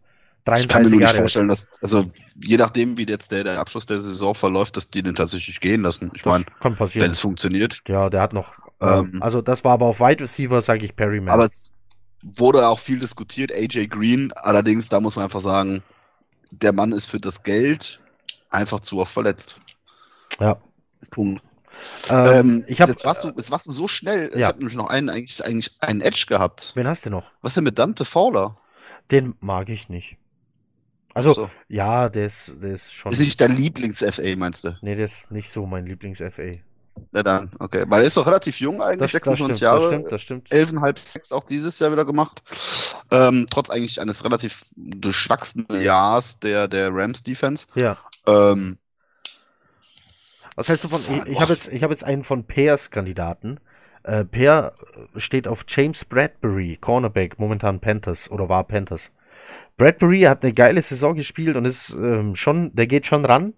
Ich 0.46 0.68
kann 0.68 0.82
mir 0.84 0.88
33 0.88 0.90
nur 0.90 0.90
nicht 0.90 1.00
Jahre 1.00 1.12
alt. 1.14 1.22
vorstellen, 1.22 1.48
dass, 1.48 1.78
also 1.82 2.04
je 2.40 2.56
nachdem, 2.56 2.96
wie 2.96 3.06
jetzt 3.06 3.32
der, 3.32 3.42
der 3.44 3.58
Abschluss 3.58 3.86
der 3.86 4.00
Saison 4.00 4.34
verläuft, 4.34 4.76
dass 4.76 4.88
die 4.90 5.02
den 5.02 5.14
tatsächlich 5.16 5.60
gehen 5.60 5.82
lassen. 5.82 6.10
Ich 6.14 6.24
meine, 6.24 6.44
kann 6.60 6.78
wenn 6.78 7.10
es 7.10 7.20
funktioniert. 7.20 7.80
Ja, 7.88 8.08
der 8.10 8.20
hat 8.20 8.32
noch. 8.32 8.54
Ähm, 8.80 9.12
Ähm, 9.14 9.22
also, 9.22 9.42
das 9.42 9.64
war 9.64 9.72
aber 9.72 9.86
auf 9.86 9.98
Wide 10.00 10.22
Receiver, 10.22 10.60
sage 10.60 10.84
ich 10.84 10.94
Perryman. 10.94 11.30
Aber 11.30 11.46
es 11.46 11.72
wurde 12.22 12.66
auch 12.68 12.78
viel 12.78 13.00
diskutiert, 13.00 13.50
AJ 13.50 13.88
Green. 13.88 14.32
Allerdings, 14.32 14.88
da 14.88 15.00
muss 15.00 15.16
man 15.16 15.24
einfach 15.24 15.40
sagen, 15.42 15.82
der 16.52 16.72
Mann 16.72 16.92
ist 16.92 17.06
für 17.06 17.18
das 17.18 17.42
Geld 17.42 17.98
einfach 18.50 18.80
zu 18.80 18.98
oft 19.00 19.12
verletzt. 19.12 19.56
ja. 20.38 20.56
Punkt. 21.10 21.42
Ähm, 22.08 22.26
Ähm, 22.26 22.64
ich 22.68 22.80
habe. 22.80 22.92
jetzt, 22.92 23.04
warst 23.04 23.22
du, 23.24 23.28
jetzt 23.36 23.50
warst 23.50 23.66
du 23.66 23.72
so 23.72 23.86
schnell. 23.86 24.30
Ich 24.32 24.38
Ja. 24.40 24.46
habe 24.48 24.58
nämlich 24.58 24.76
noch 24.76 24.88
einen, 24.88 25.10
eigentlich, 25.10 25.44
eigentlich 25.44 25.72
einen 25.80 26.00
Edge 26.00 26.24
gehabt. 26.28 26.72
Wen 26.74 26.86
hast 26.86 27.04
du 27.04 27.10
noch? 27.10 27.30
Was 27.42 27.50
ist 27.50 27.56
denn 27.56 27.64
mit 27.64 27.78
Dante 27.78 28.04
Fowler? 28.04 28.56
Den 29.10 29.34
mag 29.40 29.68
ich 29.68 29.88
nicht. 29.88 30.16
Also, 31.16 31.32
So. 31.32 31.50
ja, 31.68 32.10
der 32.10 32.26
ist, 32.26 32.62
der 32.62 32.72
ist 32.72 32.92
schon. 32.92 33.10
Ist 33.12 33.20
nicht 33.20 33.40
dein 33.40 33.56
Lieblings-FA, 33.56 34.36
meinst 34.36 34.64
du? 34.64 34.76
Nee, 34.82 34.94
der 34.96 35.06
ist 35.06 35.30
nicht 35.30 35.50
so 35.50 35.64
mein 35.64 35.86
Lieblings-FA. 35.86 36.52
Na 37.12 37.22
dann, 37.22 37.50
okay. 37.58 37.84
Weil 37.88 38.02
er 38.02 38.06
ist 38.06 38.18
doch 38.18 38.26
relativ 38.26 38.60
jung 38.60 38.82
eigentlich, 38.82 39.10
Das, 39.10 39.12
das 39.12 39.38
26 39.38 39.56
stimmt, 39.56 39.60
Jahre. 39.62 39.78
das 39.80 39.86
stimmt, 39.88 40.12
das 40.12 40.22
stimmt. 40.22 40.48
11,5 40.76 40.98
Sacks 41.10 41.32
auch 41.32 41.46
dieses 41.46 41.78
Jahr 41.78 41.90
wieder 41.92 42.04
gemacht. 42.04 42.42
Ähm, 43.10 43.46
trotz 43.50 43.70
eigentlich 43.70 43.98
eines 44.00 44.24
relativ 44.24 44.66
durchwachsenen 44.76 45.80
Jahres 45.82 46.38
der, 46.40 46.68
der 46.68 46.90
Rams 46.94 47.22
Defense. 47.22 47.66
Ja. 47.74 47.96
Ähm, 48.26 48.76
Was 50.54 50.68
heißt 50.68 50.84
du 50.84 50.88
von. 50.88 51.00
Ich, 51.00 51.32
ich 51.32 51.40
habe 51.40 51.52
jetzt, 51.54 51.68
ich 51.68 51.82
hab 51.82 51.90
jetzt 51.90 52.04
einen 52.04 52.24
von 52.24 52.44
Pears 52.44 52.90
Kandidaten. 52.90 53.58
Äh, 54.02 54.24
Pear 54.26 54.72
steht 55.16 55.48
auf 55.48 55.64
James 55.68 56.04
Bradbury, 56.04 56.76
Cornerback, 56.78 57.38
momentan 57.38 57.80
Panthers 57.80 58.30
oder 58.30 58.50
war 58.50 58.64
Panthers. 58.64 59.12
Bradbury 59.76 60.22
hat 60.22 60.42
eine 60.44 60.54
geile 60.54 60.82
Saison 60.82 61.14
gespielt 61.16 61.56
und 61.56 61.64
ist 61.64 61.90
ähm, 61.92 62.36
schon, 62.36 62.74
der 62.74 62.86
geht 62.86 63.06
schon 63.06 63.24
ran. 63.24 63.54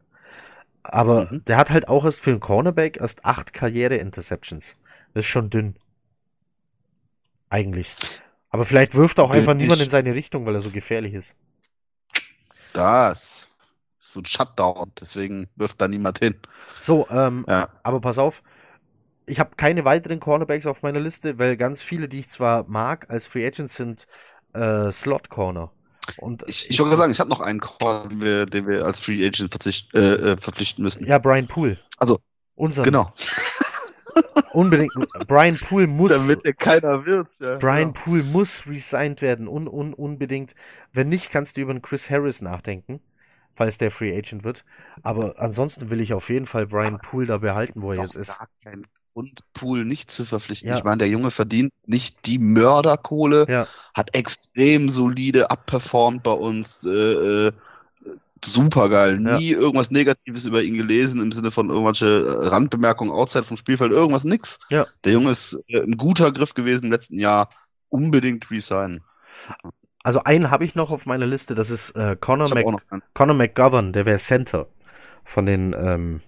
Aber 0.83 1.29
Mhm. 1.31 1.45
der 1.47 1.57
hat 1.59 1.71
halt 1.71 1.89
auch 1.89 2.05
erst 2.05 2.21
für 2.23 2.31
einen 2.31 2.41
Cornerback 2.41 2.99
erst 3.01 3.25
acht 3.25 3.53
Karriere-Interceptions. 3.53 4.77
Das 5.15 5.25
ist 5.25 5.31
schon 5.31 5.51
dünn. 5.51 5.77
Eigentlich. 7.51 7.99
Aber 8.51 8.65
vielleicht 8.65 8.95
wirft 8.95 9.21
auch 9.21 9.31
einfach 9.31 9.55
Dünn 9.59 9.59
niemand 9.59 9.83
in 9.83 9.89
seine 9.91 10.15
Richtung, 10.15 10.47
weil 10.47 10.55
er 10.55 10.61
so 10.61 10.71
gefährlich 10.71 11.15
ist. 11.15 11.37
das 12.73 13.49
ist 13.99 14.13
so 14.13 14.21
ein 14.21 14.25
Shutdown, 14.25 14.93
deswegen 15.01 15.49
wirft 15.57 15.81
da 15.81 15.89
niemand 15.89 16.19
hin. 16.19 16.41
So, 16.79 17.09
ähm, 17.11 17.47
Ja. 17.47 17.69
Aber 17.83 18.01
pass 18.01 18.19
auf, 18.19 18.43
ich 19.27 19.41
habe 19.41 19.57
keine 19.57 19.85
weiteren 19.85 20.21
Cornerbacks 20.21 20.67
auf 20.67 20.83
meiner 20.83 21.01
Liste, 21.01 21.39
weil 21.39 21.57
ganz 21.57 21.83
viele, 21.83 22.09
die 22.09 22.21
ich 22.21 22.29
zwar 22.31 22.67
mag, 22.69 23.11
als 23.11 23.27
Free 23.27 23.47
Agents 23.47 23.77
sind 23.77 24.07
äh, 24.55 24.91
Slot 24.93 25.31
Corner. 25.31 25.73
Und 26.17 26.45
ich, 26.47 26.71
ich 26.71 26.79
wollte 26.81 26.97
sagen, 26.97 27.13
ich 27.13 27.21
habe 27.21 27.31
noch 27.31 27.41
einen 27.41 27.61
Call, 27.61 28.09
den 28.09 28.21
wir, 28.21 28.47
den 28.47 28.67
wir 28.67 28.85
als 28.85 29.01
Free 29.01 29.27
Agent 29.27 29.51
verzicht, 29.51 29.95
äh, 29.95 30.33
äh 30.33 30.37
verpflichten 30.37 30.83
müssen. 30.83 31.05
Ja, 31.05 31.19
Brian 31.19 31.49
Poole. 31.49 31.79
Also, 31.99 32.21
unser. 32.55 32.83
Genau. 32.83 33.13
Unbedingt. 34.53 34.93
Brian 35.27 35.59
Poole 35.59 35.87
muss. 35.87 36.13
Damit 36.13 36.45
er 36.45 36.55
keiner 36.55 37.05
wird. 37.07 37.29
Ja. 37.41 37.59
Brian 37.59 37.93
ja. 37.95 38.03
Poole 38.03 38.23
muss 38.23 38.67
resigned 38.67 39.23
werden. 39.23 39.49
Un, 39.49 39.69
un, 39.69 39.95
unbedingt. 39.95 40.55
Wenn 40.93 41.09
nicht, 41.09 41.31
kannst 41.31 41.57
du 41.57 41.61
über 41.61 41.71
einen 41.71 41.83
Chris 41.83 42.11
Harris 42.11 42.41
nachdenken, 42.41 43.01
falls 43.55 43.79
der 43.79 43.91
Free 43.91 44.17
Agent 44.17 44.45
wird. 44.45 44.65
Aber 45.03 45.39
ansonsten 45.39 45.91
will 45.91 46.01
ich 46.01 46.13
auf 46.15 46.31
jeden 46.31 46.47
Fall 46.47 46.67
Brian 46.67 46.99
Poole 46.99 47.27
da 47.27 47.39
behalten, 47.39 47.83
wo 47.83 47.93
er 47.93 48.03
jetzt 48.03 48.17
ist. 48.17 48.39
Kein 48.65 48.87
Grund, 49.19 49.41
Poole 49.53 49.85
nicht 49.85 50.13
zu 50.13 50.25
verpflichten. 50.25 50.69
Ja. 50.69 50.79
Ich 50.79 50.85
meine, 50.85 50.99
der 50.99 51.09
Junge 51.09 51.33
verdient 51.33 51.73
nicht 51.87 52.25
die 52.27 52.39
Mörderkohle, 52.39 53.47
ja. 53.49 53.67
hat 53.93 54.15
extrem 54.15 54.91
solide 54.91 55.51
abperformt 55.51 56.23
bei 56.23 56.31
uns. 56.31 56.87
Äh, 56.87 57.49
äh 57.49 57.53
super 58.45 58.89
geil. 58.89 59.19
Nie 59.19 59.51
ja. 59.51 59.59
irgendwas 59.59 59.91
Negatives 59.91 60.45
über 60.45 60.63
ihn 60.63 60.77
gelesen 60.77 61.21
im 61.21 61.33
Sinne 61.33 61.51
von 61.51 61.71
irgendwelche 61.71 62.53
Randbemerkungen 62.53 63.13
outside 63.13 63.43
vom 63.43 63.57
Spielfeld, 63.57 63.91
irgendwas 63.91 64.23
nix. 64.23 64.61
Ja. 64.71 64.87
Der 65.03 65.15
Junge 65.15 65.33
ist 65.33 65.59
äh, 65.67 65.81
ein 65.81 65.97
guter 65.97 66.31
Griff 66.31 66.55
gewesen 66.55 66.85
im 66.85 66.93
letzten 66.93 67.19
Jahr. 67.19 67.51
Unbedingt 67.89 68.49
resignen. 68.53 69.01
Also 70.05 70.23
einen 70.23 70.53
habe 70.53 70.65
ich 70.65 70.77
noch 70.77 70.93
auf 70.93 71.07
meiner 71.07 71.27
Liste, 71.27 71.57
das 71.57 71.71
ist 71.71 71.91
äh, 71.97 72.17
Conor, 72.21 72.55
Mac 72.55 73.03
Conor 73.15 73.35
McGovern, 73.35 73.93
der 73.93 74.07
wäre 74.07 74.19
Center 74.19 74.69
von 75.25 75.45
den 75.45 75.75
ähm, 75.77 76.21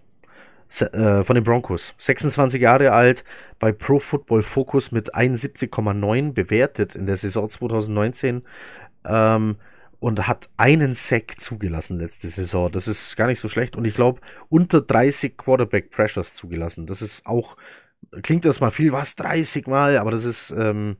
äh, 0.70 1.24
von 1.24 1.34
den 1.34 1.44
Broncos. 1.44 1.94
26 1.98 2.60
Jahre 2.60 2.92
alt, 2.92 3.24
bei 3.58 3.72
Pro 3.72 3.98
Football 3.98 4.42
Focus 4.42 4.92
mit 4.92 5.14
71,9 5.14 6.32
bewertet 6.32 6.94
in 6.94 7.06
der 7.06 7.16
Saison 7.16 7.48
2019. 7.48 8.42
Ähm, 9.04 9.56
und 10.00 10.26
hat 10.26 10.48
einen 10.56 10.94
Sack 10.94 11.38
zugelassen 11.38 11.98
letzte 11.98 12.28
Saison. 12.28 12.72
Das 12.72 12.88
ist 12.88 13.16
gar 13.16 13.26
nicht 13.26 13.38
so 13.38 13.48
schlecht. 13.48 13.76
Und 13.76 13.84
ich 13.84 13.94
glaube, 13.94 14.20
unter 14.48 14.80
30 14.80 15.36
Quarterback 15.36 15.90
Pressures 15.90 16.34
zugelassen. 16.34 16.86
Das 16.86 17.02
ist 17.02 17.26
auch, 17.26 17.56
klingt 18.22 18.46
das 18.46 18.60
mal 18.60 18.70
viel, 18.70 18.92
was? 18.92 19.14
30 19.16 19.66
Mal, 19.66 19.98
aber 19.98 20.10
das 20.10 20.24
ist, 20.24 20.52
ähm, 20.52 20.96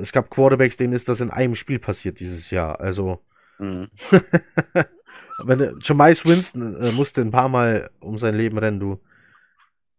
es 0.00 0.12
gab 0.12 0.30
Quarterbacks, 0.30 0.76
denen 0.76 0.92
ist 0.92 1.08
das 1.08 1.20
in 1.20 1.30
einem 1.30 1.56
Spiel 1.56 1.80
passiert 1.80 2.20
dieses 2.20 2.50
Jahr. 2.50 2.80
Also, 2.80 3.20
mhm. 3.58 3.88
wenn 5.44 5.78
Jamais 5.82 6.24
Winston 6.24 6.76
äh, 6.80 6.92
musste 6.92 7.20
ein 7.20 7.30
paar 7.30 7.48
Mal 7.48 7.90
um 8.00 8.18
sein 8.18 8.36
Leben 8.36 8.58
rennen, 8.58 8.80
du. 8.80 9.00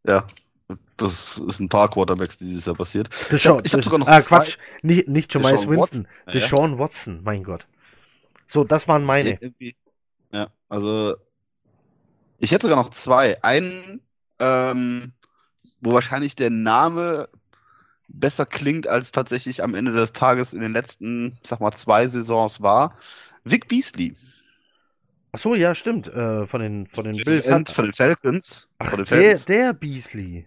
Ja, 0.06 0.26
das 0.98 1.42
ist 1.48 1.60
ein 1.60 1.70
paar 1.70 1.90
Quarterbacks 1.90 2.38
dieses 2.38 2.66
Jahr 2.66 2.76
passiert. 2.76 3.10
Deshaun, 3.32 3.38
ich 3.38 3.48
hab, 3.48 3.66
ich 3.66 3.74
hab 3.74 3.84
sogar 3.84 4.00
noch 4.00 4.08
ah, 4.08 4.22
Quatsch, 4.22 4.58
nicht, 4.82 5.08
nicht 5.08 5.34
Jamais 5.34 5.68
Winston, 5.68 5.78
Watson. 5.78 6.08
Deshaun 6.34 6.72
ja. 6.74 6.80
Watson, 6.80 7.22
mein 7.24 7.44
Gott. 7.44 7.68
So, 8.48 8.64
das 8.64 8.88
waren 8.88 9.04
meine. 9.04 9.40
Ja, 10.32 10.50
also 10.70 11.16
ich 12.40 12.52
hätte 12.52 12.68
sogar 12.68 12.84
noch 12.84 12.92
zwei. 12.92 13.42
Einen, 13.44 14.02
ähm, 14.40 15.14
wo 15.82 15.94
wahrscheinlich 15.94 16.36
der 16.36 16.50
Name 16.50 17.30
besser 18.08 18.46
klingt, 18.46 18.88
als 18.88 19.12
tatsächlich 19.12 19.64
am 19.64 19.76
Ende 19.76 19.94
des 19.94 20.14
Tages 20.14 20.54
in 20.54 20.62
den 20.62 20.74
letzten, 20.74 21.38
sag 21.44 21.60
mal, 21.60 21.72
zwei 21.72 22.08
Saisons 22.08 22.62
war. 22.62 22.96
Vic 23.44 23.68
Beasley. 23.68 24.16
Ach 25.36 25.40
so, 25.40 25.56
ja, 25.56 25.74
stimmt. 25.74 26.08
Äh, 26.08 26.46
von 26.46 26.62
den, 26.62 26.86
von 26.88 27.06
den 27.06 27.18
Bills. 27.18 27.48
Von 27.48 27.86
den 27.86 27.94
Falcons. 27.94 28.68
Ach, 28.78 28.88
von 28.88 28.98
den 28.98 29.06
Falcons. 29.08 29.46
Der, 29.46 29.66
der 29.66 29.74
Beasley. 29.74 30.46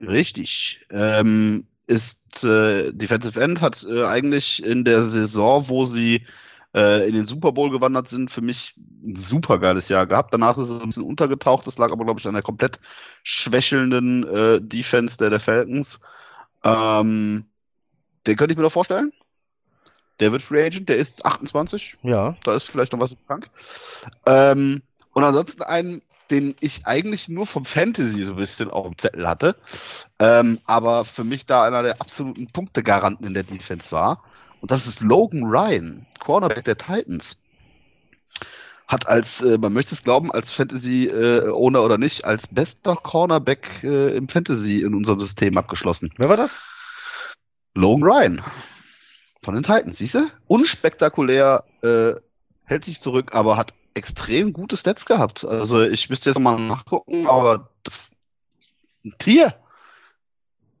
Richtig. 0.00 0.80
Ähm, 0.88 1.66
ist 1.88 2.44
äh, 2.44 2.92
Defensive 2.92 3.40
End, 3.40 3.60
hat 3.60 3.84
äh, 3.90 4.04
eigentlich 4.04 4.64
in 4.64 4.84
der 4.84 5.02
Saison, 5.02 5.68
wo 5.68 5.84
sie 5.84 6.24
äh, 6.72 7.08
in 7.08 7.14
den 7.16 7.26
Super 7.26 7.50
Bowl 7.50 7.70
gewandert 7.70 8.08
sind, 8.08 8.30
für 8.30 8.40
mich 8.40 8.74
ein 9.04 9.16
super 9.16 9.58
geiles 9.58 9.88
Jahr 9.88 10.06
gehabt. 10.06 10.32
Danach 10.32 10.56
ist 10.58 10.70
es 10.70 10.80
ein 10.80 10.86
bisschen 10.86 11.02
untergetaucht. 11.02 11.66
Das 11.66 11.76
lag 11.78 11.90
aber, 11.90 12.04
glaube 12.04 12.20
ich, 12.20 12.26
an 12.28 12.34
der 12.34 12.44
komplett 12.44 12.78
schwächelnden 13.24 14.24
äh, 14.28 14.60
Defense 14.60 15.18
der, 15.18 15.30
der 15.30 15.40
Falcons. 15.40 15.98
Ähm, 16.62 17.46
den 18.28 18.36
könnte 18.36 18.52
ich 18.52 18.56
mir 18.56 18.62
doch 18.62 18.72
vorstellen. 18.72 19.12
Der 20.20 20.32
wird 20.32 20.42
Free 20.42 20.64
Agent, 20.64 20.88
der 20.88 20.98
ist 20.98 21.24
28. 21.24 21.96
Ja. 22.02 22.36
Da 22.44 22.54
ist 22.54 22.64
vielleicht 22.64 22.92
noch 22.92 23.00
was 23.00 23.12
im 23.12 23.26
Tank. 23.26 23.50
Ähm, 24.26 24.82
und 25.12 25.24
ansonsten 25.24 25.62
einen, 25.62 26.02
den 26.30 26.54
ich 26.60 26.86
eigentlich 26.86 27.28
nur 27.28 27.46
vom 27.46 27.64
Fantasy 27.64 28.22
so 28.22 28.32
ein 28.32 28.36
bisschen 28.36 28.70
auf 28.70 28.86
dem 28.86 28.96
Zettel 28.98 29.26
hatte, 29.26 29.56
ähm, 30.18 30.60
aber 30.64 31.04
für 31.04 31.24
mich 31.24 31.46
da 31.46 31.64
einer 31.64 31.82
der 31.82 32.00
absoluten 32.00 32.48
Punktegaranten 32.48 33.26
in 33.26 33.34
der 33.34 33.42
Defense 33.42 33.90
war. 33.90 34.22
Und 34.60 34.70
das 34.70 34.86
ist 34.86 35.00
Logan 35.00 35.44
Ryan, 35.44 36.06
Cornerback 36.18 36.64
der 36.64 36.76
Titans. 36.76 37.38
Hat 38.86 39.08
als, 39.08 39.40
äh, 39.40 39.56
man 39.56 39.72
möchte 39.72 39.94
es 39.94 40.02
glauben, 40.02 40.30
als 40.32 40.52
Fantasy-Owner 40.52 41.78
äh, 41.78 41.82
oder 41.82 41.96
nicht, 41.96 42.24
als 42.24 42.46
bester 42.48 42.96
Cornerback 42.96 43.82
äh, 43.82 44.16
im 44.16 44.28
Fantasy 44.28 44.82
in 44.82 44.94
unserem 44.94 45.20
System 45.20 45.56
abgeschlossen. 45.56 46.10
Wer 46.16 46.28
war 46.28 46.36
das? 46.36 46.58
Logan 47.74 48.02
Ryan. 48.02 48.44
Von 49.42 49.54
den 49.54 49.62
Titans, 49.62 49.98
siehst 49.98 50.14
du? 50.14 50.30
Unspektakulär, 50.46 51.64
äh, 51.82 52.14
hält 52.64 52.84
sich 52.84 53.00
zurück, 53.00 53.34
aber 53.34 53.56
hat 53.56 53.72
extrem 53.94 54.52
gute 54.52 54.76
Stats 54.76 55.06
gehabt. 55.06 55.44
Also 55.44 55.82
ich 55.82 56.08
müsste 56.10 56.30
jetzt 56.30 56.38
mal 56.38 56.58
nachgucken, 56.58 57.26
aber 57.26 57.70
das, 57.82 57.98
ein 59.04 59.14
Tier 59.18 59.54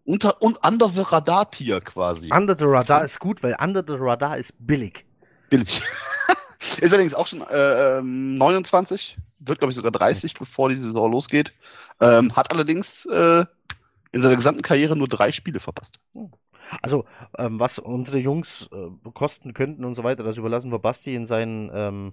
unter 0.04 0.40
und 0.42 0.64
under 0.64 0.88
the 0.88 1.00
radar 1.00 1.50
Tier 1.50 1.80
quasi. 1.80 2.30
Under 2.32 2.56
the 2.56 2.64
radar 2.64 3.04
ist 3.04 3.18
gut, 3.18 3.42
weil 3.42 3.56
under 3.60 3.82
the 3.86 3.94
radar 3.96 4.38
ist 4.38 4.54
billig. 4.58 5.04
Billig. 5.48 5.82
ist 6.78 6.92
allerdings 6.92 7.14
auch 7.14 7.26
schon 7.26 7.42
äh, 7.42 8.00
29, 8.02 9.16
ähm, 9.16 9.46
wird 9.46 9.58
glaube 9.58 9.70
ich 9.70 9.76
sogar 9.76 9.92
30, 9.92 10.34
bevor 10.34 10.68
die 10.68 10.76
Saison 10.76 11.10
losgeht. 11.10 11.52
Ähm, 12.00 12.36
hat 12.36 12.52
allerdings 12.52 13.06
äh, 13.06 13.44
in 14.12 14.22
seiner 14.22 14.36
gesamten 14.36 14.62
Karriere 14.62 14.96
nur 14.96 15.08
drei 15.08 15.32
Spiele 15.32 15.60
verpasst. 15.60 16.00
Hm. 16.14 16.30
Also, 16.82 17.04
ähm, 17.38 17.58
was 17.60 17.78
unsere 17.78 18.18
Jungs 18.18 18.68
äh, 18.72 19.10
kosten 19.12 19.54
könnten 19.54 19.84
und 19.84 19.94
so 19.94 20.04
weiter, 20.04 20.22
das 20.22 20.36
überlassen 20.36 20.72
wir 20.72 20.78
Basti 20.78 21.14
in 21.14 21.26
seinen 21.26 21.70
ähm, 21.74 22.12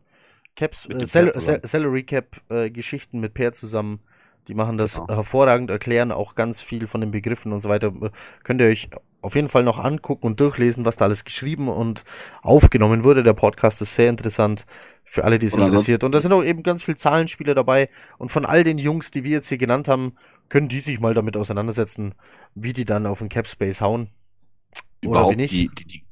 Caps, 0.56 0.88
äh, 0.88 1.06
Sal 1.06 1.32
Salary 1.64 2.04
Cap 2.04 2.42
äh, 2.50 2.70
Geschichten 2.70 3.20
mit 3.20 3.34
Per 3.34 3.54
zusammen 3.54 4.00
die 4.48 4.54
machen 4.54 4.78
das 4.78 4.96
genau. 4.96 5.16
hervorragend, 5.16 5.70
erklären 5.70 6.12
auch 6.12 6.36
ganz 6.36 6.62
viel 6.62 6.88
von 6.88 7.02
den 7.02 7.12
Begriffen 7.12 7.52
und 7.52 7.60
so 7.60 7.70
weiter. 7.70 7.92
Könnt 8.44 8.62
ihr 8.62 8.68
euch 8.68 8.90
auf 9.22 9.36
jeden 9.36 9.50
Fall 9.50 9.64
noch 9.64 9.80
angucken 9.80 10.26
und 10.26 10.40
durchlesen, 10.40 10.86
was 10.86 10.96
da 10.96 11.06
alles 11.06 11.26
geschrieben 11.26 11.68
und 11.68 12.04
aufgenommen 12.42 13.04
wurde. 13.04 13.24
Der 13.24 13.34
Podcast 13.34 13.82
ist 13.82 13.96
sehr 13.96 14.10
interessant 14.10 14.66
für 15.04 15.26
alle, 15.26 15.40
die 15.40 15.48
es 15.48 15.56
interessiert. 15.56 16.04
Und 16.04 16.14
da 16.14 16.20
sind 16.20 16.32
auch 16.32 16.44
eben 16.44 16.64
ganz 16.64 16.84
viele 16.84 16.98
Zahlenspiele 16.98 17.56
dabei. 17.56 17.90
Und 18.18 18.30
von 18.30 18.46
all 18.46 18.64
den 18.64 18.78
Jungs, 18.78 19.12
die 19.12 19.24
wir 19.24 19.32
jetzt 19.32 19.50
hier 19.50 19.58
genannt 19.58 19.88
haben, 19.88 20.16
können 20.50 20.70
die 20.70 20.80
sich 20.80 21.00
mal 21.00 21.14
damit 21.14 21.36
auseinandersetzen, 21.36 22.14
wie 22.56 22.74
die 22.74 22.86
dann 22.86 23.06
auf 23.06 23.20
den 23.20 23.30
Cap 23.30 23.48
Space 23.48 23.82
hauen. 23.82 24.10
Überhaupt. 25.02 25.40
Die, 25.40 25.70
die, 25.70 26.04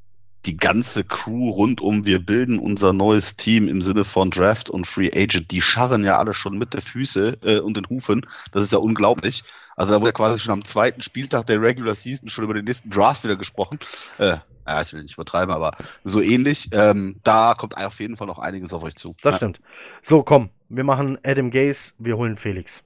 die 0.46 0.58
ganze 0.58 1.04
Crew 1.04 1.50
rund 1.50 1.82
um 1.82 2.06
wir 2.06 2.24
bilden 2.24 2.60
unser 2.60 2.94
neues 2.94 3.36
Team 3.36 3.68
im 3.68 3.82
Sinne 3.82 4.04
von 4.04 4.30
Draft 4.30 4.70
und 4.70 4.86
Free 4.86 5.12
Agent, 5.12 5.52
die 5.52 5.62
scharren 5.62 6.04
ja 6.04 6.18
alle 6.18 6.34
schon 6.34 6.58
mit 6.58 6.74
der 6.74 6.82
Füße 6.82 7.40
äh, 7.42 7.60
und 7.60 7.78
den 7.78 7.90
Hufen. 7.90 8.26
Das 8.52 8.64
ist 8.64 8.72
ja 8.72 8.78
unglaublich. 8.78 9.44
Also 9.76 9.94
da 9.94 10.02
wurde 10.02 10.14
quasi 10.14 10.40
schon 10.40 10.54
am 10.54 10.66
zweiten 10.66 11.02
Spieltag 11.02 11.48
der 11.48 11.62
Regular 11.62 11.96
Season 11.96 12.30
schon 12.30 12.44
über 12.44 12.54
den 12.54 12.66
nächsten 12.66 12.90
Draft 12.90 13.24
wieder 13.24 13.36
gesprochen. 13.36 13.80
Äh, 14.20 14.38
ja, 14.68 14.82
ich 14.82 14.94
will 14.94 15.04
nicht 15.04 15.16
übertreiben, 15.16 15.54
aber 15.54 15.76
so 16.04 16.22
ähnlich. 16.22 16.70
Ähm, 16.72 17.20
da 17.24 17.56
kommt 17.56 17.78
auf 17.78 18.00
jeden 18.00 18.18
Fall 18.18 18.28
noch 18.28 18.40
einiges 18.40 18.74
auf 18.74 18.84
euch 18.84 18.96
zu. 18.96 19.16
Das 19.22 19.34
ja. 19.34 19.38
stimmt. 19.38 19.60
So, 20.02 20.24
komm, 20.24 20.50
wir 20.70 20.84
machen 20.84 21.18
Adam 21.24 21.52
Gaze, 21.52 21.94
wir 21.98 22.18
holen 22.18 22.38
Felix. 22.38 22.84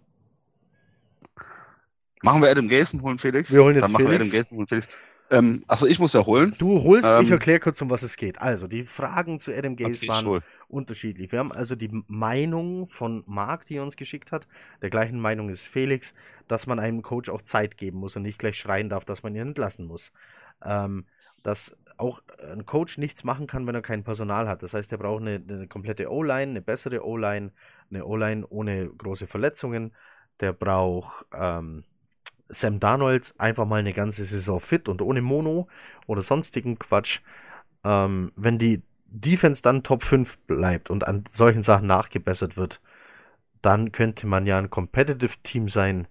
Machen 2.22 2.42
wir 2.42 2.50
Adam 2.50 2.68
Gaze 2.68 2.98
und 2.98 3.04
holen 3.04 3.18
Felix? 3.18 3.52
Wir 3.52 3.64
holen 3.64 3.76
jetzt 3.76 3.84
Dann 3.84 3.92
machen 3.94 4.08
Felix. 4.08 4.32
wir 4.32 4.40
Adam 4.40 4.44
Gaze 4.44 4.52
und 4.52 4.58
holen 4.58 4.68
Felix. 4.68 4.88
Ähm, 5.32 5.64
achso, 5.68 5.86
ich 5.86 6.00
muss 6.00 6.14
ja 6.14 6.26
holen. 6.26 6.56
Du 6.58 6.84
holst, 6.84 7.08
ähm, 7.08 7.24
ich 7.24 7.30
erkläre 7.30 7.60
kurz, 7.60 7.82
um 7.82 7.90
was 7.90 8.04
es 8.04 8.18
geht. 8.18 8.42
Also, 8.42 8.68
die 8.68 8.84
Fragen 8.84 9.40
zu 9.40 9.56
Adam 9.56 9.76
Gaze 9.76 10.06
okay, 10.06 10.08
waren 10.08 10.42
unterschiedlich. 10.68 11.32
Wir 11.32 11.40
haben 11.40 11.52
also 11.52 11.76
die 11.76 12.04
Meinung 12.08 12.88
von 12.88 13.24
Marc, 13.28 13.66
die 13.66 13.78
er 13.78 13.84
uns 13.84 13.96
geschickt 13.96 14.32
hat. 14.32 14.48
Der 14.82 14.90
gleichen 14.90 15.20
Meinung 15.20 15.50
ist 15.50 15.68
Felix, 15.68 16.14
dass 16.48 16.68
man 16.68 16.80
einem 16.80 17.02
Coach 17.02 17.30
auch 17.30 17.42
Zeit 17.42 17.78
geben 17.78 18.00
muss 18.00 18.16
und 18.16 18.24
nicht 18.24 18.40
gleich 18.40 18.58
schreien 18.58 18.90
darf, 18.90 19.06
dass 19.06 19.24
man 19.24 19.36
ihn 19.36 19.42
entlassen 19.42 19.86
muss. 19.86 20.12
Ähm, 20.66 21.06
dass 21.44 21.78
auch 21.98 22.22
ein 22.52 22.66
Coach 22.66 22.98
nichts 22.98 23.24
machen 23.24 23.46
kann, 23.46 23.68
wenn 23.68 23.76
er 23.76 23.82
kein 23.82 24.04
Personal 24.04 24.48
hat. 24.48 24.64
Das 24.64 24.74
heißt, 24.74 24.92
er 24.92 24.98
braucht 24.98 25.22
eine, 25.22 25.42
eine 25.48 25.68
komplette 25.68 26.12
O-Line, 26.12 26.52
eine 26.52 26.62
bessere 26.62 27.06
O-Line, 27.06 27.52
eine 27.90 28.06
O-Line 28.06 28.48
ohne 28.48 28.90
große 28.90 29.28
Verletzungen. 29.28 29.94
Der 30.40 30.54
braucht 30.54 31.26
ähm, 31.34 31.84
Sam 32.50 32.80
Darnold 32.80 33.34
einfach 33.38 33.66
mal 33.66 33.80
eine 33.80 33.94
ganze 33.94 34.24
Saison 34.26 34.60
fit 34.60 34.90
und 34.90 35.02
ohne 35.02 35.22
Mono 35.22 35.68
oder 36.08 36.22
sonstigen 36.22 36.80
Quatsch. 36.80 37.22
Ähm, 37.84 38.32
wenn 38.36 38.58
die 38.58 38.82
Defense 39.06 39.62
dann 39.62 39.84
Top 39.84 40.04
5 40.04 40.38
bleibt 40.40 40.90
und 40.90 41.08
an 41.08 41.24
solchen 41.28 41.64
Sachen 41.64 41.88
nachgebessert 41.88 42.58
wird, 42.58 42.82
dann 43.62 43.92
könnte 43.92 44.28
man 44.28 44.46
ja 44.46 44.58
ein 44.58 44.70
Competitive 44.70 45.36
Team 45.44 45.70
sein 45.70 46.08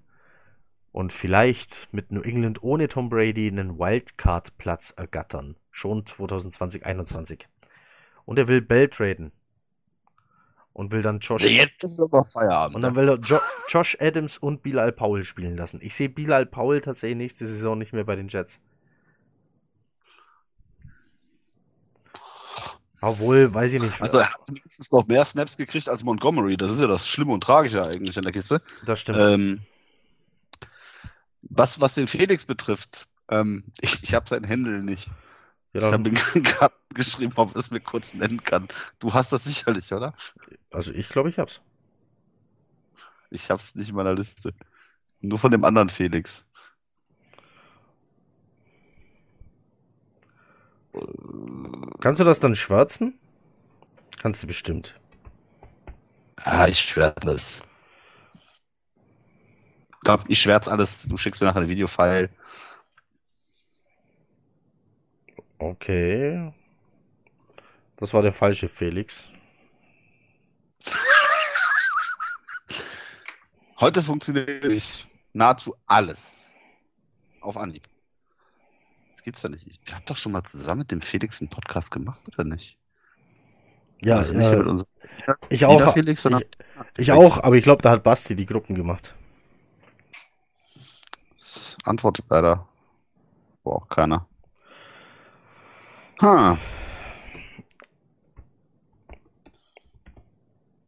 und 0.92 1.12
vielleicht 1.12 1.88
mit 1.92 2.10
New 2.10 2.22
England 2.22 2.62
ohne 2.62 2.88
Tom 2.88 3.08
Brady 3.08 3.48
einen 3.48 3.78
Wildcard-Platz 3.78 4.94
ergattern. 4.96 5.56
Schon 5.70 6.04
2020, 6.04 6.82
2021. 6.82 7.48
und 8.24 8.38
er 8.38 8.48
will 8.48 8.60
Bell 8.60 8.88
traden. 8.88 9.32
Und 10.72 10.92
will 10.92 11.02
dann 11.02 11.18
Josh. 11.18 11.42
Jetzt 11.42 11.82
ist 11.82 11.98
aber 11.98 12.24
Feierabend. 12.24 12.76
Und 12.76 12.82
dann 12.82 12.94
will 12.94 13.08
er 13.08 13.18
jo 13.18 13.40
Josh 13.68 13.96
Adams 14.00 14.38
und 14.38 14.62
Bilal 14.62 14.92
Powell 14.92 15.24
spielen 15.24 15.56
lassen. 15.56 15.80
Ich 15.82 15.96
sehe 15.96 16.08
Bilal 16.08 16.46
Powell 16.46 16.80
tatsächlich 16.80 17.16
nächste 17.16 17.46
Saison 17.46 17.76
nicht 17.76 17.92
mehr 17.92 18.04
bei 18.04 18.14
den 18.14 18.28
Jets. 18.28 18.60
Obwohl, 23.00 23.52
weiß 23.52 23.72
ich 23.74 23.82
nicht. 23.82 24.00
Also 24.00 24.18
er 24.18 24.32
hat 24.32 24.48
mindestens 24.48 24.90
noch 24.90 25.06
mehr 25.06 25.24
Snaps 25.24 25.56
gekriegt 25.56 25.88
als 25.88 26.02
Montgomery. 26.02 26.56
Das 26.56 26.72
ist 26.72 26.80
ja 26.80 26.88
das 26.88 27.06
Schlimme 27.06 27.32
und 27.32 27.42
Tragische 27.42 27.84
eigentlich 27.84 28.16
an 28.16 28.24
der 28.24 28.32
Kiste. 28.32 28.60
Das 28.84 29.00
stimmt. 29.00 29.18
Ähm, 29.20 29.60
was, 31.42 31.80
was 31.80 31.94
den 31.94 32.08
Felix 32.08 32.44
betrifft, 32.44 33.06
ähm, 33.30 33.64
ich, 33.80 34.02
ich 34.02 34.14
habe 34.14 34.28
sein 34.28 34.44
Händel 34.44 34.82
nicht. 34.82 35.08
Ja, 35.72 35.80
Ich 35.80 35.92
habe 35.92 36.08
ihm 36.08 36.14
gerade 36.42 36.74
geschrieben, 36.94 37.32
ob 37.36 37.54
er 37.54 37.60
es 37.60 37.70
mir 37.70 37.80
kurz 37.80 38.14
nennen 38.14 38.42
kann. 38.42 38.68
Du 38.98 39.12
hast 39.12 39.32
das 39.32 39.44
sicherlich, 39.44 39.92
oder? 39.92 40.14
also 40.72 40.92
ich 40.92 41.08
glaube, 41.08 41.30
ich 41.30 41.38
hab's. 41.38 41.60
Ich 43.30 43.50
hab's 43.50 43.74
nicht 43.74 43.88
in 43.90 43.94
meiner 43.94 44.14
Liste. 44.14 44.54
Nur 45.20 45.38
von 45.38 45.50
dem 45.50 45.64
anderen 45.64 45.90
Felix. 45.90 46.46
Kannst 52.00 52.20
du 52.20 52.24
das 52.24 52.40
dann 52.40 52.56
schwärzen? 52.56 53.18
Kannst 54.20 54.42
du 54.42 54.46
bestimmt. 54.46 54.94
Ah, 56.36 56.66
ich 56.68 56.78
schwärze. 56.80 57.62
Ich 59.92 60.00
glaub, 60.00 60.24
ich 60.28 60.40
schwärze 60.40 60.70
alles. 60.70 61.04
Du 61.08 61.16
schickst 61.16 61.40
mir 61.40 61.46
nachher 61.48 61.58
eine 61.60 61.68
Videofile. 61.68 62.30
Okay. 65.58 66.52
Das 67.96 68.14
war 68.14 68.22
der 68.22 68.32
falsche 68.32 68.68
Felix. 68.68 69.30
Heute 73.80 74.02
funktioniert 74.02 74.64
nicht 74.64 75.08
nahezu 75.32 75.74
alles. 75.86 76.34
Auf 77.40 77.56
Anhieb. 77.56 77.88
Das 79.12 79.22
gibt's 79.22 79.42
ja 79.42 79.50
nicht. 79.50 79.66
Ich 79.66 79.94
hab 79.94 80.06
doch 80.06 80.16
schon 80.16 80.32
mal 80.32 80.44
zusammen 80.44 80.80
mit 80.80 80.90
dem 80.90 81.00
Felix 81.00 81.40
einen 81.40 81.50
Podcast 81.50 81.90
gemacht, 81.90 82.20
oder 82.34 82.44
nicht? 82.44 82.76
Ja, 84.00 84.18
Also 84.18 84.34
nicht 84.34 84.46
äh, 84.46 84.56
mit 84.56 84.66
unserem 84.66 84.88
ich 85.48 85.64
auch. 85.64 85.92
Felix, 85.92 86.24
Ich, 86.24 86.46
ich 86.98 87.12
auch, 87.12 87.42
aber 87.42 87.56
ich 87.56 87.64
glaube, 87.64 87.82
da 87.82 87.90
hat 87.90 88.02
Basti 88.04 88.36
die 88.36 88.46
Gruppen 88.46 88.74
gemacht. 88.74 89.14
Es 91.36 91.76
antwortet 91.84 92.26
leider. 92.28 92.68
Auch 93.64 93.88
keiner. 93.88 94.26
Ha. 96.20 96.58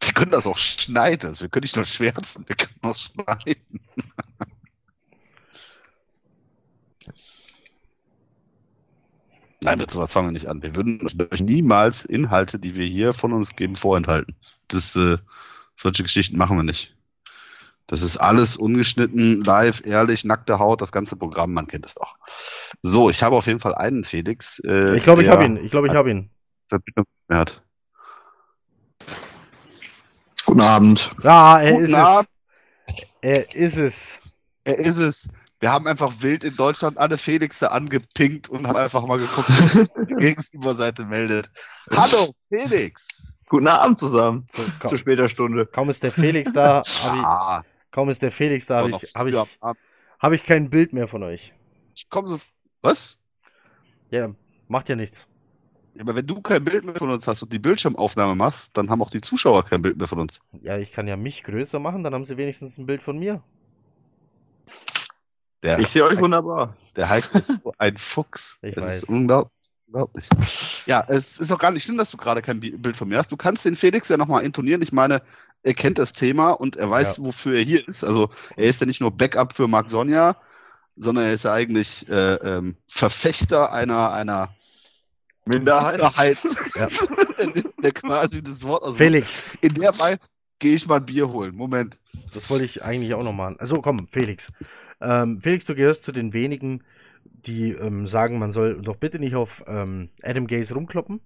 Wir 0.00 0.12
können 0.14 0.30
das 0.32 0.46
auch 0.46 0.58
schneiden. 0.58 1.28
Also 1.30 1.42
Wir 1.42 1.48
können 1.50 1.62
nicht 1.64 1.76
nur 1.76 1.84
schwärzen, 1.84 2.44
wir 2.48 2.56
können 2.56 2.78
auch 2.82 2.96
schneiden. 2.96 3.80
Nein, 9.62 9.78
mit 9.78 9.90
sowas 9.90 10.12
fangen 10.12 10.28
wir 10.28 10.32
nicht 10.32 10.48
an. 10.48 10.62
Wir 10.62 10.74
würden 10.74 11.00
euch 11.30 11.40
niemals 11.40 12.04
Inhalte, 12.04 12.58
die 12.58 12.76
wir 12.76 12.86
hier 12.86 13.12
von 13.12 13.32
uns 13.32 13.56
geben, 13.56 13.76
vorenthalten. 13.76 14.34
Das, 14.68 14.96
äh, 14.96 15.18
solche 15.76 16.02
Geschichten 16.02 16.38
machen 16.38 16.56
wir 16.56 16.62
nicht. 16.62 16.94
Das 17.90 18.02
ist 18.02 18.16
alles 18.18 18.56
ungeschnitten, 18.56 19.42
live, 19.42 19.82
ehrlich, 19.84 20.24
nackte 20.24 20.60
Haut, 20.60 20.80
das 20.80 20.92
ganze 20.92 21.16
Programm, 21.16 21.52
man 21.52 21.66
kennt 21.66 21.84
es 21.84 21.94
doch. 21.96 22.14
So, 22.82 23.10
ich 23.10 23.20
habe 23.24 23.34
auf 23.34 23.46
jeden 23.48 23.58
Fall 23.58 23.74
einen 23.74 24.04
Felix. 24.04 24.60
Äh, 24.64 24.96
Ich 24.96 25.02
glaube, 25.02 25.24
ich 25.24 25.28
habe 25.28 25.44
ihn. 25.44 25.56
Ich 25.56 25.72
glaube, 25.72 25.88
ich 25.88 25.94
habe 25.94 26.08
ihn. 26.08 26.30
Verbindungsmehr 26.68 27.38
hat. 27.40 27.62
Guten 30.46 30.60
Abend. 30.60 31.10
Ja, 31.24 31.60
er 31.60 31.72
Guten 31.72 31.84
ist 31.86 31.94
Abend. 31.94 32.28
es. 32.86 32.94
Er 33.22 33.54
ist 33.56 33.76
es. 33.76 34.20
Er 34.62 34.78
ist 34.78 34.98
es. 34.98 35.28
Wir 35.58 35.72
haben 35.72 35.88
einfach 35.88 36.22
wild 36.22 36.44
in 36.44 36.54
Deutschland 36.54 36.96
alle 36.96 37.18
Felixe 37.18 37.72
angepinkt 37.72 38.48
und 38.48 38.68
haben 38.68 38.76
einfach 38.76 39.04
mal 39.04 39.18
geguckt, 39.18 39.48
wer 39.48 40.06
die 40.06 40.14
Gegenüberseite 40.34 41.04
meldet. 41.06 41.50
Hallo, 41.90 42.32
Felix! 42.48 43.22
Guten 43.48 43.66
Abend 43.66 43.98
zusammen. 43.98 44.46
So, 44.52 44.62
Zu 44.88 44.96
später 44.96 45.28
Stunde. 45.28 45.66
kaum 45.66 45.90
ist 45.90 46.04
der 46.04 46.12
Felix 46.12 46.52
da, 46.52 46.84
habe 47.02 47.16
ich, 47.18 47.69
kaum 47.90 48.08
ist 48.10 48.22
der 48.22 48.30
Felix 48.30 48.66
da, 48.66 48.78
habe 48.78 48.90
ich, 48.90 49.14
habe 49.14 49.30
ich, 49.30 49.36
habe 50.20 50.34
ich 50.34 50.44
kein 50.44 50.70
Bild 50.70 50.92
mehr 50.92 51.08
von 51.08 51.22
euch. 51.22 51.52
Ich 51.94 52.08
komm 52.08 52.28
so. 52.28 52.38
Was? 52.82 53.18
Ja, 54.10 54.34
macht 54.68 54.88
ja 54.88 54.96
nichts. 54.96 55.26
Ja, 55.94 56.02
Aber 56.02 56.14
wenn 56.14 56.26
du 56.26 56.40
kein 56.40 56.64
Bild 56.64 56.84
mehr 56.84 56.94
von 56.94 57.10
uns 57.10 57.26
hast 57.26 57.42
und 57.42 57.52
die 57.52 57.58
Bildschirmaufnahme 57.58 58.34
machst, 58.34 58.76
dann 58.76 58.90
haben 58.90 59.02
auch 59.02 59.10
die 59.10 59.20
Zuschauer 59.20 59.64
kein 59.64 59.82
Bild 59.82 59.96
mehr 59.96 60.06
von 60.06 60.20
uns. 60.20 60.40
Ja, 60.62 60.78
ich 60.78 60.92
kann 60.92 61.06
ja 61.08 61.16
mich 61.16 61.42
größer 61.42 61.78
machen, 61.78 62.04
dann 62.04 62.14
haben 62.14 62.24
sie 62.24 62.36
wenigstens 62.36 62.78
ein 62.78 62.86
Bild 62.86 63.02
von 63.02 63.18
mir. 63.18 63.42
Der, 65.62 65.78
Ich 65.78 65.88
sehe 65.88 66.04
euch 66.04 66.18
wunderbar. 66.18 66.76
der 66.96 67.08
Heiko 67.08 67.38
ist 67.38 67.60
so 67.62 67.74
ein 67.76 67.96
Fuchs. 67.98 68.58
Ich 68.62 68.76
es 68.76 68.82
weiß. 68.82 69.02
ist 69.02 69.08
unglaublich. 69.08 69.52
Ja, 70.86 71.04
es 71.08 71.38
ist 71.40 71.50
auch 71.52 71.58
gar 71.58 71.70
nicht 71.70 71.84
schlimm, 71.84 71.96
dass 71.98 72.10
du 72.10 72.16
gerade 72.16 72.42
kein 72.42 72.60
Bi- 72.60 72.76
Bild 72.76 72.96
von 72.96 73.08
mir 73.08 73.18
hast. 73.18 73.32
Du 73.32 73.36
kannst 73.36 73.64
den 73.64 73.76
Felix 73.76 74.08
ja 74.08 74.16
nochmal 74.16 74.44
intonieren. 74.44 74.82
Ich 74.82 74.92
meine, 74.92 75.22
er 75.62 75.72
kennt 75.74 75.98
das 75.98 76.12
Thema 76.12 76.52
und 76.52 76.76
er 76.76 76.90
weiß, 76.90 77.16
Ja. 77.18 77.24
wofür 77.24 77.56
er 77.56 77.64
hier 77.64 77.86
ist. 77.88 78.04
Also 78.04 78.30
er 78.56 78.66
ist 78.66 78.80
ja 78.80 78.86
nicht 78.86 79.00
nur 79.00 79.10
Backup 79.10 79.52
für 79.54 79.68
Marc 79.68 79.90
Sonja, 79.90 80.36
sondern 80.96 81.24
er 81.26 81.34
ist 81.34 81.44
ja 81.44 81.52
eigentlich 81.52 82.08
äh, 82.08 82.34
ähm, 82.34 82.76
Verfechter 82.88 83.72
einer, 83.72 84.12
einer 84.12 84.50
Minderheit. 85.44 85.94
Minderheit. 85.94 86.38
Ja. 86.76 86.88
der 87.82 87.92
quasi 87.92 88.42
das 88.42 88.62
Wort 88.62 88.82
aus 88.82 88.96
Felix, 88.96 89.56
In 89.60 89.74
der 89.74 89.94
Mal 89.94 90.18
gehe 90.58 90.74
ich 90.74 90.86
mal 90.86 90.96
ein 90.96 91.06
Bier 91.06 91.28
holen. 91.30 91.54
Moment. 91.56 91.98
das 92.32 92.48
wollte 92.50 92.64
ich 92.64 92.82
eigentlich 92.84 93.14
auch 93.14 93.24
noch 93.24 93.32
machen. 93.32 93.56
Also 93.58 93.80
komm, 93.80 94.06
Felix. 94.08 94.52
Ähm, 95.00 95.40
Felix, 95.40 95.64
du 95.64 95.74
gehörst 95.74 96.04
zu 96.04 96.12
den 96.12 96.32
wenigen, 96.34 96.84
die 97.46 97.72
ähm, 97.72 98.06
sagen, 98.06 98.38
man 98.38 98.52
soll 98.52 98.80
doch 98.82 98.96
bitte 98.96 99.18
nicht 99.18 99.34
auf 99.34 99.64
ähm, 99.66 100.10
Adam 100.22 100.46
Gaze 100.46 100.74
rumkloppen, 100.74 101.20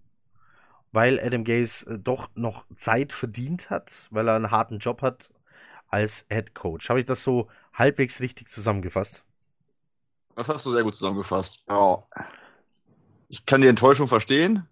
weil 0.92 1.20
Adam 1.20 1.44
Gaze 1.44 1.86
äh, 1.90 1.98
doch 1.98 2.28
noch 2.34 2.64
Zeit 2.76 3.12
verdient 3.12 3.70
hat, 3.70 4.08
weil 4.10 4.28
er 4.28 4.36
einen 4.36 4.50
harten 4.50 4.78
Job 4.78 5.02
hat 5.02 5.30
als 5.88 6.26
Head 6.30 6.54
Coach. 6.54 6.88
Habe 6.88 7.00
ich 7.00 7.06
das 7.06 7.22
so 7.22 7.48
halbwegs 7.72 8.20
richtig 8.20 8.48
zusammengefasst? 8.48 9.24
Das 10.36 10.48
hast 10.48 10.66
du 10.66 10.72
sehr 10.72 10.82
gut 10.82 10.96
zusammengefasst. 10.96 11.62
Ja. 11.68 12.02
Ich 13.28 13.46
kann 13.46 13.60
die 13.60 13.68
Enttäuschung 13.68 14.08
verstehen, 14.08 14.66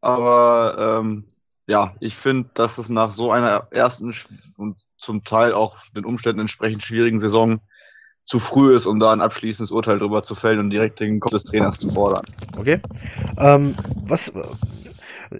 aber 0.00 1.00
ähm, 1.00 1.24
ja, 1.66 1.94
ich 2.00 2.16
finde, 2.16 2.50
dass 2.54 2.78
es 2.78 2.88
nach 2.88 3.12
so 3.12 3.30
einer 3.30 3.68
ersten 3.70 4.14
und 4.56 4.76
zum 4.98 5.24
Teil 5.24 5.54
auch 5.54 5.78
den 5.94 6.04
Umständen 6.04 6.40
entsprechend 6.40 6.82
schwierigen 6.82 7.20
Saison 7.20 7.60
zu 8.30 8.38
früh 8.38 8.76
ist, 8.76 8.86
um 8.86 9.00
da 9.00 9.12
ein 9.12 9.20
abschließendes 9.20 9.72
Urteil 9.72 9.98
drüber 9.98 10.22
zu 10.22 10.36
fällen 10.36 10.60
und 10.60 10.70
direkt 10.70 11.00
den 11.00 11.18
Kopf 11.18 11.32
des 11.32 11.44
Trainers 11.44 11.80
zu 11.80 11.90
fordern. 11.90 12.24
Okay. 12.56 12.80
Ähm, 13.36 13.74
was. 14.04 14.32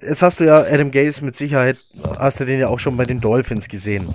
Jetzt 0.02 0.22
hast 0.22 0.40
du 0.40 0.44
ja 0.44 0.58
Adam 0.58 0.90
Gaze 0.90 1.24
mit 1.24 1.36
Sicherheit, 1.36 1.78
hast 2.18 2.40
du 2.40 2.44
den 2.44 2.58
ja 2.58 2.68
auch 2.68 2.80
schon 2.80 2.96
bei 2.96 3.04
den 3.04 3.20
Dolphins 3.20 3.68
gesehen. 3.68 4.14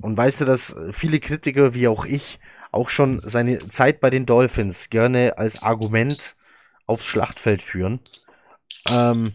Und 0.00 0.16
weißt 0.16 0.40
du, 0.40 0.44
dass 0.44 0.74
viele 0.90 1.20
Kritiker, 1.20 1.74
wie 1.74 1.86
auch 1.86 2.04
ich, 2.04 2.40
auch 2.72 2.88
schon 2.88 3.20
seine 3.24 3.58
Zeit 3.68 4.00
bei 4.00 4.10
den 4.10 4.26
Dolphins 4.26 4.90
gerne 4.90 5.38
als 5.38 5.62
Argument 5.62 6.34
aufs 6.86 7.06
Schlachtfeld 7.06 7.62
führen. 7.62 8.00
Ähm, 8.88 9.32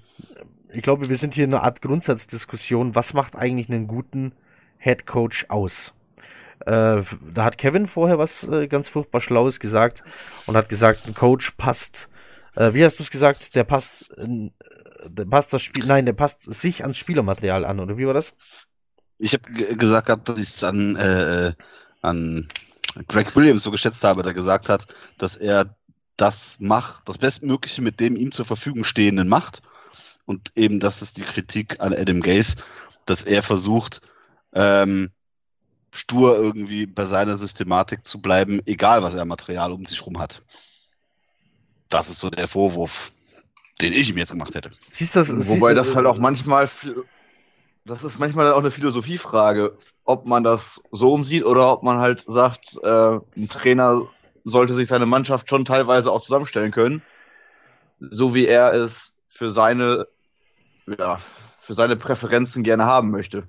ich 0.73 0.81
glaube, 0.81 1.07
wir 1.07 1.17
sind 1.17 1.33
hier 1.33 1.45
in 1.45 1.53
einer 1.53 1.63
Art 1.63 1.81
Grundsatzdiskussion. 1.81 2.93
Was 2.95 3.13
macht 3.13 3.37
eigentlich 3.37 3.69
einen 3.69 3.87
guten 3.87 4.33
Head 4.79 5.05
Coach 5.05 5.45
aus? 5.47 5.94
Äh, 6.61 7.01
da 7.33 7.43
hat 7.43 7.57
Kevin 7.57 7.87
vorher 7.87 8.17
was 8.17 8.47
äh, 8.47 8.67
ganz 8.67 8.89
furchtbar 8.89 9.21
Schlaues 9.21 9.59
gesagt 9.59 10.03
und 10.47 10.55
hat 10.55 10.69
gesagt, 10.69 11.05
ein 11.05 11.13
Coach 11.13 11.51
passt 11.57 12.09
äh, 12.55 12.73
wie 12.73 12.83
hast 12.83 12.99
du 12.99 13.03
es 13.03 13.11
gesagt? 13.11 13.55
Der 13.55 13.63
passt, 13.63 14.09
äh, 14.17 14.49
der 15.07 15.25
passt 15.25 15.53
das 15.53 15.61
Spiel, 15.61 15.85
nein, 15.85 16.05
der 16.05 16.13
passt 16.13 16.41
sich 16.41 16.81
ans 16.81 16.97
Spielermaterial 16.97 17.65
an, 17.65 17.79
oder 17.79 17.97
wie 17.97 18.07
war 18.07 18.13
das? 18.13 18.35
Ich 19.17 19.33
habe 19.33 19.75
gesagt 19.75 20.27
dass 20.27 20.39
ich 20.39 20.55
es 20.55 20.63
an, 20.63 20.95
äh, 20.95 21.53
an 22.01 22.47
Greg 23.07 23.35
Williams 23.35 23.63
so 23.63 23.71
geschätzt 23.71 24.03
habe, 24.03 24.23
der 24.23 24.33
gesagt 24.33 24.69
hat, 24.69 24.87
dass 25.17 25.35
er 25.35 25.75
das 26.17 26.57
macht, 26.59 27.07
das 27.07 27.17
Bestmögliche 27.17 27.81
mit 27.81 27.99
dem 27.99 28.15
ihm 28.15 28.31
zur 28.31 28.45
Verfügung 28.45 28.83
stehenden 28.83 29.27
macht. 29.27 29.61
Und 30.25 30.51
eben, 30.55 30.79
das 30.79 31.01
ist 31.01 31.17
die 31.17 31.23
Kritik 31.23 31.79
an 31.81 31.93
Adam 31.93 32.21
Gaze, 32.21 32.55
dass 33.05 33.23
er 33.23 33.43
versucht, 33.43 34.01
ähm, 34.53 35.11
stur 35.95 36.37
irgendwie 36.37 36.85
bei 36.85 37.05
seiner 37.05 37.37
Systematik 37.37 38.05
zu 38.05 38.21
bleiben, 38.21 38.61
egal 38.65 39.01
was 39.03 39.13
er 39.13 39.21
an 39.23 39.27
Material 39.27 39.71
um 39.71 39.85
sich 39.85 40.05
rum 40.05 40.19
hat. 40.19 40.41
Das 41.89 42.09
ist 42.09 42.19
so 42.19 42.29
der 42.29 42.47
Vorwurf, 42.47 43.11
den 43.81 43.93
ich 43.93 44.09
ihm 44.09 44.17
jetzt 44.17 44.31
gemacht 44.31 44.55
hätte. 44.55 44.71
Siehst 44.89 45.15
du 45.15 45.19
das? 45.35 45.49
Wobei 45.49 45.69
sie- 45.71 45.75
das 45.75 45.95
halt 45.95 46.05
auch 46.05 46.17
manchmal, 46.17 46.69
das 47.85 48.03
ist 48.03 48.19
manchmal 48.19 48.51
auch 48.53 48.59
eine 48.59 48.71
Philosophiefrage, 48.71 49.77
ob 50.03 50.25
man 50.25 50.43
das 50.43 50.81
so 50.91 51.13
umsieht 51.13 51.45
oder 51.45 51.71
ob 51.71 51.83
man 51.83 51.99
halt 51.99 52.23
sagt, 52.27 52.77
äh, 52.83 53.19
ein 53.37 53.49
Trainer 53.49 54.01
sollte 54.43 54.75
sich 54.75 54.87
seine 54.87 55.05
Mannschaft 55.05 55.49
schon 55.49 55.65
teilweise 55.65 56.11
auch 56.11 56.21
zusammenstellen 56.23 56.71
können, 56.71 57.01
so 57.99 58.35
wie 58.35 58.45
er 58.45 58.73
es 58.73 59.13
für 59.27 59.51
seine 59.51 60.07
ja, 60.99 61.19
für 61.61 61.73
seine 61.73 61.95
Präferenzen 61.95 62.61
gerne 62.63 62.85
haben 62.85 63.09
möchte. 63.09 63.47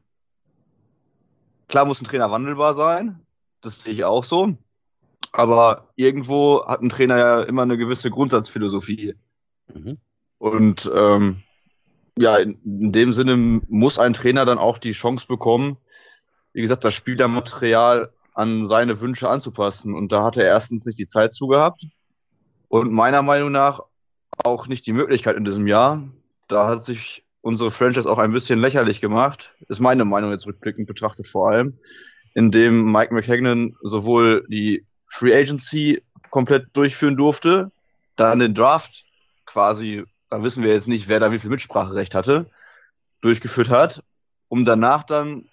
Klar 1.69 1.85
muss 1.85 2.01
ein 2.01 2.07
Trainer 2.07 2.31
wandelbar 2.31 2.75
sein, 2.75 3.21
das 3.61 3.83
sehe 3.83 3.93
ich 3.93 4.05
auch 4.05 4.25
so. 4.25 4.57
Aber 5.33 5.89
irgendwo 5.97 6.65
hat 6.67 6.81
ein 6.81 6.89
Trainer 6.89 7.19
ja 7.19 7.43
immer 7.43 7.63
eine 7.63 7.77
gewisse 7.77 8.11
Grundsatzphilosophie. 8.11 9.15
Mhm. 9.75 9.99
Und 10.39 10.91
ähm, 10.95 11.43
ja, 12.17 12.37
in, 12.37 12.59
in, 12.65 12.93
dem 12.93 13.13
Sinne 13.13 13.37
muss 13.69 13.99
ein 13.99 14.15
Trainer 14.15 14.45
dann 14.45 14.59
auch 14.59 14.79
die 14.79 14.93
Chance 14.93 15.27
bekommen, 15.27 15.77
wie 16.53 16.63
gesagt, 16.63 16.85
das 16.85 16.95
Spielermaterial 16.95 18.13
an 18.33 18.69
seine 18.69 19.01
Wünsche 19.01 19.29
anzupassen. 19.29 19.95
Und 19.95 20.13
da 20.13 20.25
hat 20.25 20.37
er 20.37 20.45
erstens 20.45 20.87
nicht 20.87 20.99
die 20.99 21.09
Zeit 21.09 21.35
zu 21.35 21.49
gehabt 21.49 21.83
und 22.69 22.93
meiner 22.93 23.23
Meinung 23.23 23.53
nach 23.53 23.81
auch 24.43 24.67
nicht 24.67 24.87
die 24.87 24.93
Möglichkeit 24.93 25.37
in 25.37 25.45
diesem 25.45 25.67
Jahr. 25.67 26.03
Da 26.49 26.69
hat 26.69 26.85
sich 26.85 27.26
unsere 27.47 27.71
Franchise 27.71 28.11
auch 28.11 28.19
ein 28.19 28.33
bisschen 28.33 28.59
lächerlich 28.59 29.01
gemacht, 29.01 29.55
ist 29.69 29.79
meine 29.79 30.05
Meinung 30.05 30.33
jetzt 30.33 30.49
rückblickend 30.49 30.89
betrachtet 30.89 31.29
vor 31.29 31.49
allem, 31.49 31.79
indem 32.35 32.91
Mike 32.91 33.15
McHagnon 33.15 33.77
sowohl 33.83 34.45
die 34.49 34.85
Free 35.07 35.33
Agency 35.33 36.03
komplett 36.31 36.77
durchführen 36.77 37.17
durfte, 37.17 37.71
dann 38.17 38.41
den 38.41 38.53
Draft 38.53 39.05
quasi, 39.47 40.03
da 40.29 40.43
wissen 40.43 40.65
wir 40.65 40.75
jetzt 40.75 40.89
nicht, 40.89 41.07
wer 41.07 41.21
da 41.21 41.31
wie 41.31 41.39
viel 41.39 41.51
Mitspracherecht 41.51 42.17
hatte, 42.17 42.51
durchgeführt 43.21 43.71
hat, 43.71 44.03
um 44.49 44.65
danach 44.65 45.05
dann 45.05 45.49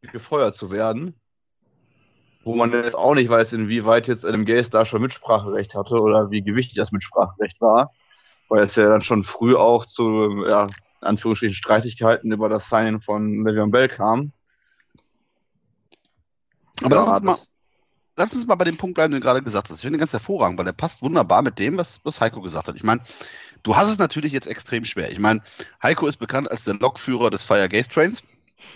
gefeuert 0.00 0.56
zu 0.56 0.70
werden. 0.70 1.14
Wo 2.42 2.54
man 2.54 2.72
jetzt 2.72 2.96
auch 2.96 3.14
nicht 3.14 3.28
weiß, 3.28 3.52
inwieweit 3.52 4.08
jetzt 4.08 4.24
Adam 4.24 4.46
Gaze 4.46 4.70
da 4.70 4.86
schon 4.86 5.02
Mitspracherecht 5.02 5.74
hatte 5.74 5.96
oder 5.96 6.30
wie 6.30 6.40
gewichtig 6.40 6.76
das 6.76 6.90
Mitspracherecht 6.90 7.60
war. 7.60 7.92
Weil 8.48 8.62
es 8.62 8.76
ja 8.76 8.88
dann 8.88 9.02
schon 9.02 9.24
früh 9.24 9.54
auch 9.54 9.84
zu, 9.84 10.46
ja, 10.46 10.70
in 11.00 11.08
Anführungsstrichen 11.08 11.54
Streitigkeiten 11.54 12.32
über 12.32 12.48
das 12.48 12.68
Signing 12.68 13.00
von 13.00 13.44
Le'Veon 13.44 13.70
Bell 13.70 13.88
kam. 13.88 14.32
Aber 16.82 16.96
ja, 16.96 17.04
lass, 17.04 17.16
uns 17.16 17.24
mal, 17.24 17.38
lass 18.16 18.32
uns 18.32 18.46
mal 18.46 18.54
bei 18.54 18.64
dem 18.64 18.76
Punkt 18.76 18.94
bleiben, 18.94 19.12
den 19.12 19.20
du 19.20 19.26
gerade 19.26 19.42
gesagt 19.42 19.68
hast. 19.68 19.76
Ich 19.76 19.82
finde 19.82 19.98
ganz 19.98 20.12
hervorragend, 20.12 20.58
weil 20.58 20.64
der 20.64 20.72
passt 20.72 21.02
wunderbar 21.02 21.42
mit 21.42 21.58
dem, 21.58 21.76
was, 21.76 22.00
was 22.04 22.20
Heiko 22.20 22.40
gesagt 22.40 22.68
hat. 22.68 22.76
Ich 22.76 22.84
meine, 22.84 23.02
du 23.62 23.76
hast 23.76 23.88
es 23.88 23.98
natürlich 23.98 24.32
jetzt 24.32 24.46
extrem 24.46 24.84
schwer. 24.84 25.10
Ich 25.10 25.18
meine, 25.18 25.42
Heiko 25.82 26.06
ist 26.06 26.18
bekannt 26.18 26.50
als 26.50 26.64
der 26.64 26.74
Lokführer 26.74 27.30
des 27.30 27.44
Fire 27.44 27.68
Gaze 27.68 27.88
Trains. 27.88 28.22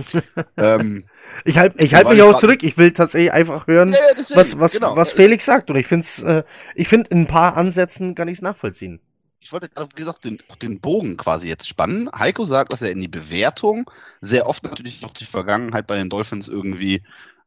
ähm, 0.57 1.05
ich 1.45 1.59
halte 1.59 1.83
ich 1.83 1.95
halt 1.95 2.09
mich 2.09 2.23
auch 2.23 2.39
zurück. 2.39 2.63
Ich 2.63 2.79
will 2.79 2.93
tatsächlich 2.93 3.33
einfach 3.33 3.67
hören, 3.67 3.93
ja, 3.93 3.99
ja, 3.99 4.15
deswegen, 4.17 4.39
was, 4.39 4.59
was, 4.61 4.73
genau. 4.73 4.97
was 4.97 5.13
Felix 5.13 5.45
sagt. 5.45 5.71
Und 5.71 5.77
ich 5.77 5.87
finde 5.87 6.05
es, 6.05 6.23
äh, 6.23 6.45
ich 6.75 6.89
finde 6.89 7.11
in 7.11 7.23
ein 7.23 7.27
paar 7.27 7.57
Ansätzen 7.57 8.15
kann 8.15 8.29
ich 8.29 8.39
es 8.39 8.43
nachvollziehen. 8.43 9.01
Ich 9.43 9.51
wollte 9.51 9.69
gerade, 9.69 9.91
wie 9.91 10.01
gesagt, 10.01 10.25
den, 10.25 10.39
den 10.63 10.81
Bogen 10.81 11.17
quasi 11.17 11.49
jetzt 11.49 11.67
spannen. 11.67 12.09
Heiko 12.17 12.45
sagt, 12.45 12.73
dass 12.73 12.81
er 12.81 12.93
in 12.93 13.01
die 13.01 13.09
Bewertung 13.09 13.91
sehr 14.21 14.47
oft 14.47 14.63
natürlich 14.63 15.03
noch 15.03 15.13
die 15.13 15.27
Vergangenheit 15.27 15.89
bei 15.89 15.97
den 15.97 16.09
Dolphins 16.09 16.47
irgendwie 16.47 17.03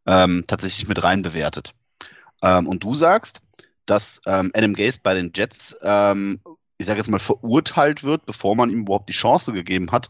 ähm, 0.06 0.44
tatsächlich 0.46 0.90
mit 0.90 1.02
rein 1.02 1.22
bewertet. 1.22 1.74
Ähm, 2.42 2.68
und 2.68 2.84
du 2.84 2.96
sagst, 2.96 3.42
dass 3.86 4.20
ähm, 4.26 4.52
Adam 4.54 4.74
Gase 4.74 5.00
bei 5.02 5.14
den 5.14 5.32
Jets, 5.34 5.78
ähm, 5.82 6.42
ich 6.78 6.86
sage 6.86 7.00
jetzt 7.00 7.08
mal, 7.08 7.20
verurteilt 7.20 8.04
wird, 8.04 8.26
bevor 8.26 8.58
man 8.58 8.70
ihm 8.70 8.82
überhaupt 8.82 9.08
die 9.08 9.14
Chance 9.14 9.54
gegeben 9.54 9.94
hat, 9.94 10.10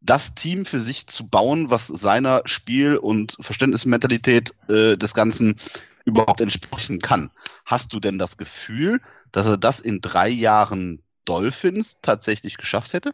das 0.00 0.36
Team 0.36 0.66
für 0.66 0.78
sich 0.78 1.08
zu 1.08 1.26
bauen, 1.26 1.68
was 1.68 1.88
seiner 1.88 2.42
Spiel- 2.44 2.96
und 2.96 3.36
Verständnismentalität 3.40 4.54
äh, 4.68 4.96
des 4.96 5.14
Ganzen 5.14 5.56
überhaupt 6.04 6.40
entsprechen 6.40 7.00
kann. 7.00 7.32
Hast 7.66 7.92
du 7.92 7.98
denn 7.98 8.20
das 8.20 8.36
Gefühl, 8.36 9.00
dass 9.32 9.46
er 9.46 9.58
das 9.58 9.80
in 9.80 10.00
drei 10.00 10.28
Jahren 10.28 11.02
Dolphins 11.28 11.98
tatsächlich 12.02 12.56
geschafft 12.56 12.92
hätte? 12.92 13.12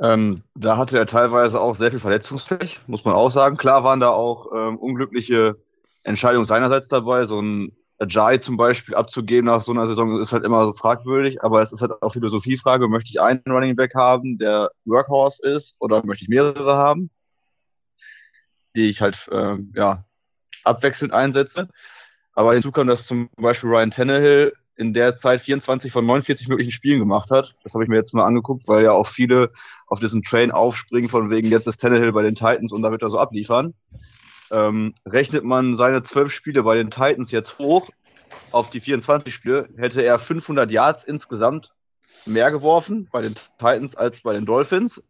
Ähm, 0.00 0.42
da 0.54 0.76
hatte 0.76 0.98
er 0.98 1.06
teilweise 1.06 1.60
auch 1.60 1.76
sehr 1.76 1.90
viel 1.90 2.00
Verletzungspech, 2.00 2.80
muss 2.86 3.04
man 3.04 3.14
auch 3.14 3.30
sagen. 3.30 3.56
Klar 3.56 3.84
waren 3.84 4.00
da 4.00 4.10
auch 4.10 4.50
ähm, 4.54 4.78
unglückliche 4.78 5.56
Entscheidungen 6.04 6.46
seinerseits 6.46 6.88
dabei. 6.88 7.26
So 7.26 7.40
ein 7.40 7.76
Ajay 7.98 8.40
zum 8.40 8.56
Beispiel 8.56 8.94
abzugeben 8.96 9.46
nach 9.46 9.60
so 9.60 9.70
einer 9.70 9.86
Saison 9.86 10.20
ist 10.20 10.32
halt 10.32 10.44
immer 10.44 10.64
so 10.64 10.74
fragwürdig, 10.74 11.42
aber 11.44 11.62
es 11.62 11.72
ist 11.72 11.80
halt 11.80 11.92
auch 12.02 12.12
Philosophiefrage. 12.12 12.88
Möchte 12.88 13.10
ich 13.10 13.20
einen 13.20 13.42
Running 13.46 13.76
Back 13.76 13.94
haben, 13.94 14.38
der 14.38 14.70
Workhorse 14.84 15.42
ist, 15.42 15.76
oder 15.78 16.04
möchte 16.04 16.24
ich 16.24 16.28
mehrere 16.28 16.76
haben, 16.76 17.10
die 18.74 18.88
ich 18.88 19.00
halt 19.00 19.28
äh, 19.30 19.56
ja, 19.74 20.04
abwechselnd 20.64 21.12
einsetze? 21.12 21.68
Aber 22.34 22.54
hinzu 22.54 22.72
kommt, 22.72 22.90
dass 22.90 23.06
zum 23.06 23.28
Beispiel 23.36 23.70
Ryan 23.70 23.90
Tannehill 23.90 24.52
in 24.76 24.94
der 24.94 25.16
Zeit 25.16 25.42
24 25.42 25.92
von 25.92 26.04
49 26.06 26.48
möglichen 26.48 26.72
Spielen 26.72 26.98
gemacht 26.98 27.30
hat. 27.30 27.54
Das 27.62 27.74
habe 27.74 27.84
ich 27.84 27.90
mir 27.90 27.96
jetzt 27.96 28.14
mal 28.14 28.24
angeguckt, 28.24 28.66
weil 28.66 28.84
ja 28.84 28.92
auch 28.92 29.08
viele 29.08 29.50
auf 29.86 30.00
diesen 30.00 30.22
Train 30.22 30.50
aufspringen, 30.50 31.10
von 31.10 31.30
wegen 31.30 31.48
jetzt 31.48 31.66
ist 31.66 31.80
Tannehill 31.80 32.12
bei 32.12 32.22
den 32.22 32.34
Titans 32.34 32.72
und 32.72 32.82
da 32.82 32.90
wird 32.90 33.02
er 33.02 33.10
so 33.10 33.18
abliefern. 33.18 33.74
Ähm, 34.50 34.94
rechnet 35.06 35.44
man 35.44 35.76
seine 35.76 36.02
12 36.02 36.32
Spiele 36.32 36.62
bei 36.62 36.74
den 36.74 36.90
Titans 36.90 37.30
jetzt 37.30 37.58
hoch 37.58 37.90
auf 38.50 38.70
die 38.70 38.80
24 38.80 39.32
Spiele, 39.32 39.68
hätte 39.76 40.02
er 40.02 40.18
500 40.18 40.70
Yards 40.70 41.04
insgesamt 41.04 41.72
mehr 42.26 42.50
geworfen 42.50 43.08
bei 43.10 43.22
den 43.22 43.34
Titans 43.58 43.94
als 43.96 44.20
bei 44.22 44.32
den 44.32 44.46
Dolphins 44.46 45.02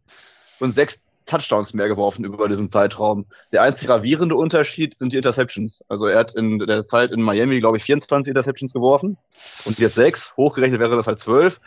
und 0.60 0.74
sechs 0.74 1.00
Touchdowns 1.32 1.72
mehr 1.72 1.88
geworfen 1.88 2.24
über 2.24 2.46
diesen 2.48 2.70
Zeitraum. 2.70 3.24
Der 3.52 3.62
einzige 3.62 3.86
gravierende 3.86 4.36
Unterschied 4.36 4.98
sind 4.98 5.14
die 5.14 5.16
Interceptions. 5.16 5.82
Also 5.88 6.06
er 6.06 6.18
hat 6.18 6.34
in 6.34 6.58
der 6.58 6.86
Zeit 6.86 7.10
in 7.10 7.22
Miami, 7.22 7.58
glaube 7.60 7.78
ich, 7.78 7.84
24 7.84 8.28
Interceptions 8.28 8.74
geworfen 8.74 9.16
und 9.64 9.78
jetzt 9.78 9.94
sechs. 9.94 10.32
Hochgerechnet 10.36 10.78
wäre 10.78 10.96
das 10.96 11.06
halt 11.06 11.20
zwölf. 11.20 11.58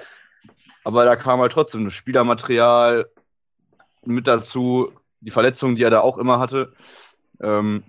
Aber 0.84 1.04
da 1.06 1.16
kam 1.16 1.40
halt 1.40 1.52
trotzdem 1.52 1.90
Spielermaterial 1.90 3.08
mit 4.06 4.28
dazu, 4.28 4.92
die 5.20 5.32
Verletzungen, 5.32 5.76
die 5.76 5.84
er 5.84 5.90
da 5.90 6.02
auch 6.02 6.20
immer 6.20 6.38
hatte. 6.38 6.74
Ähm, 7.42 7.82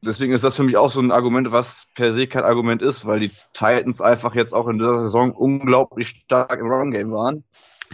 deswegen 0.00 0.32
ist 0.32 0.44
das 0.44 0.54
für 0.54 0.62
mich 0.62 0.76
auch 0.76 0.92
so 0.92 1.00
ein 1.00 1.10
Argument, 1.10 1.50
was 1.50 1.88
per 1.96 2.12
se 2.12 2.28
kein 2.28 2.44
Argument 2.44 2.82
ist, 2.82 3.04
weil 3.04 3.18
die 3.18 3.32
Titans 3.52 4.00
einfach 4.00 4.36
jetzt 4.36 4.52
auch 4.52 4.68
in 4.68 4.78
dieser 4.78 5.02
Saison 5.02 5.32
unglaublich 5.32 6.08
stark 6.24 6.60
im 6.60 6.70
Run-Game 6.70 7.10
waren. 7.10 7.42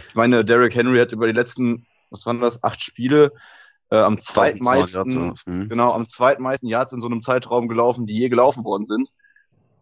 Ich 0.07 0.13
meine, 0.13 0.45
Derrick 0.45 0.75
Henry 0.75 0.99
hat 0.99 1.11
über 1.11 1.25
die 1.25 1.33
letzten 1.33 1.87
was 2.13 2.25
waren 2.25 2.39
das, 2.39 2.63
acht 2.63 2.81
Spiele, 2.81 3.33
äh, 3.89 3.97
am 3.97 4.21
zweitmeisten, 4.21 5.35
mhm. 5.45 5.69
genau, 5.69 5.91
am 5.91 6.07
zweitmeisten 6.07 6.69
Yards 6.69 6.93
in 6.93 7.01
so 7.01 7.07
einem 7.07 7.23
Zeitraum 7.23 7.67
gelaufen, 7.67 8.07
die 8.07 8.17
je 8.17 8.29
gelaufen 8.29 8.63
worden 8.63 8.85
sind. 8.85 9.09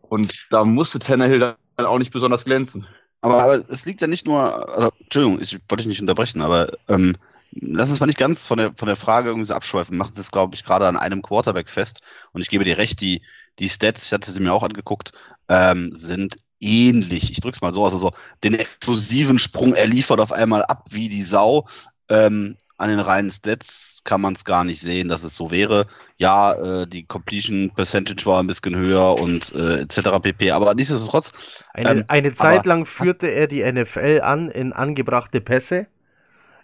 Und 0.02 0.34
da 0.50 0.66
musste 0.66 1.00
Tannehill 1.00 1.40
dann 1.40 1.86
auch 1.86 2.00
nicht 2.00 2.12
besonders 2.12 2.44
glänzen. 2.44 2.88
Aber, 3.22 3.42
aber 3.42 3.70
es 3.70 3.86
liegt 3.86 4.02
ja 4.02 4.08
nicht 4.08 4.26
nur, 4.26 4.68
also, 4.76 4.92
Entschuldigung, 5.00 5.40
ich 5.42 5.54
wollte 5.70 5.84
dich 5.84 5.88
nicht 5.88 6.02
unterbrechen, 6.02 6.42
aber 6.42 6.74
ähm, 6.88 7.16
lass 7.52 7.90
uns 7.90 8.00
mal 8.00 8.08
nicht 8.08 8.18
ganz 8.18 8.48
von 8.48 8.58
der, 8.58 8.74
von 8.74 8.88
der 8.88 8.98
Frage 8.98 9.30
irgendwie 9.30 9.48
so 9.48 9.54
abschweifen. 9.54 9.98
Machen 9.98 10.14
das, 10.16 10.32
glaube 10.32 10.56
ich, 10.56 10.64
gerade 10.64 10.88
an 10.88 10.98
einem 10.98 11.22
Quarterback 11.22 11.70
fest. 11.70 12.02
Und 12.34 12.42
ich 12.42 12.50
gebe 12.50 12.66
dir 12.66 12.78
recht, 12.78 13.00
die, 13.02 13.22
die 13.60 13.70
Stats, 13.70 14.06
ich 14.06 14.12
hatte 14.12 14.32
sie 14.32 14.40
mir 14.40 14.54
auch 14.54 14.64
angeguckt, 14.64 15.12
ähm, 15.48 15.92
sind 15.94 16.38
ähnlich. 16.60 17.32
Ich 17.32 17.40
drück's 17.42 17.62
mal 17.62 17.74
so 17.74 17.84
aus, 17.84 17.94
also 17.94 18.12
den 18.44 18.54
explosiven 18.54 19.40
Sprung, 19.40 19.74
er 19.74 19.88
liefert 19.88 20.20
auf 20.20 20.32
einmal 20.32 20.64
ab 20.64 20.86
wie 20.92 21.10
die 21.10 21.24
Sau. 21.24 21.68
Ähm, 22.12 22.58
an 22.78 22.90
den 22.90 23.00
reinen 23.00 23.32
Stats 23.32 24.02
kann 24.04 24.22
man 24.22 24.34
es 24.34 24.44
gar 24.44 24.64
nicht 24.64 24.82
sehen, 24.82 25.08
dass 25.08 25.24
es 25.24 25.36
so 25.36 25.52
wäre. 25.52 25.86
Ja, 26.18 26.54
äh, 26.54 26.88
die 26.88 27.06
Completion 27.06 27.72
Percentage 27.76 28.26
war 28.26 28.42
ein 28.42 28.48
bisschen 28.48 28.76
höher 28.76 29.16
und 29.16 29.54
äh, 29.54 29.82
etc. 29.82 30.20
pp. 30.22 30.50
Aber 30.52 30.74
nichtsdestotrotz. 30.74 31.32
Eine, 31.74 31.92
ähm, 31.92 32.06
eine 32.08 32.34
Zeit 32.34 32.66
lang 32.66 32.88
führte 32.88 33.28
er 33.28 33.48
die 33.48 33.64
NFL 33.64 34.22
an 34.24 34.50
in 34.50 34.74
angebrachte 34.74 35.42
Pässe. 35.42 35.86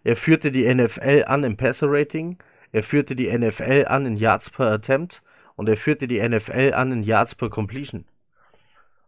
Er 0.04 0.16
führte 0.16 0.52
die 0.52 0.74
NFL 0.74 1.26
an 1.28 1.44
im 1.44 1.56
Passer-Rating. 1.56 2.38
Er 2.72 2.82
führte 2.82 3.16
die 3.16 3.32
NFL 3.36 3.86
an 3.88 4.08
in 4.08 4.18
Yards 4.18 4.50
per 4.50 4.72
Attempt. 4.72 5.22
Und 5.56 5.70
er 5.70 5.78
führte 5.78 6.08
die 6.08 6.28
NFL 6.28 6.74
an 6.74 6.92
in 6.92 7.04
Yards 7.04 7.36
per 7.36 7.50
Completion. 7.50 8.06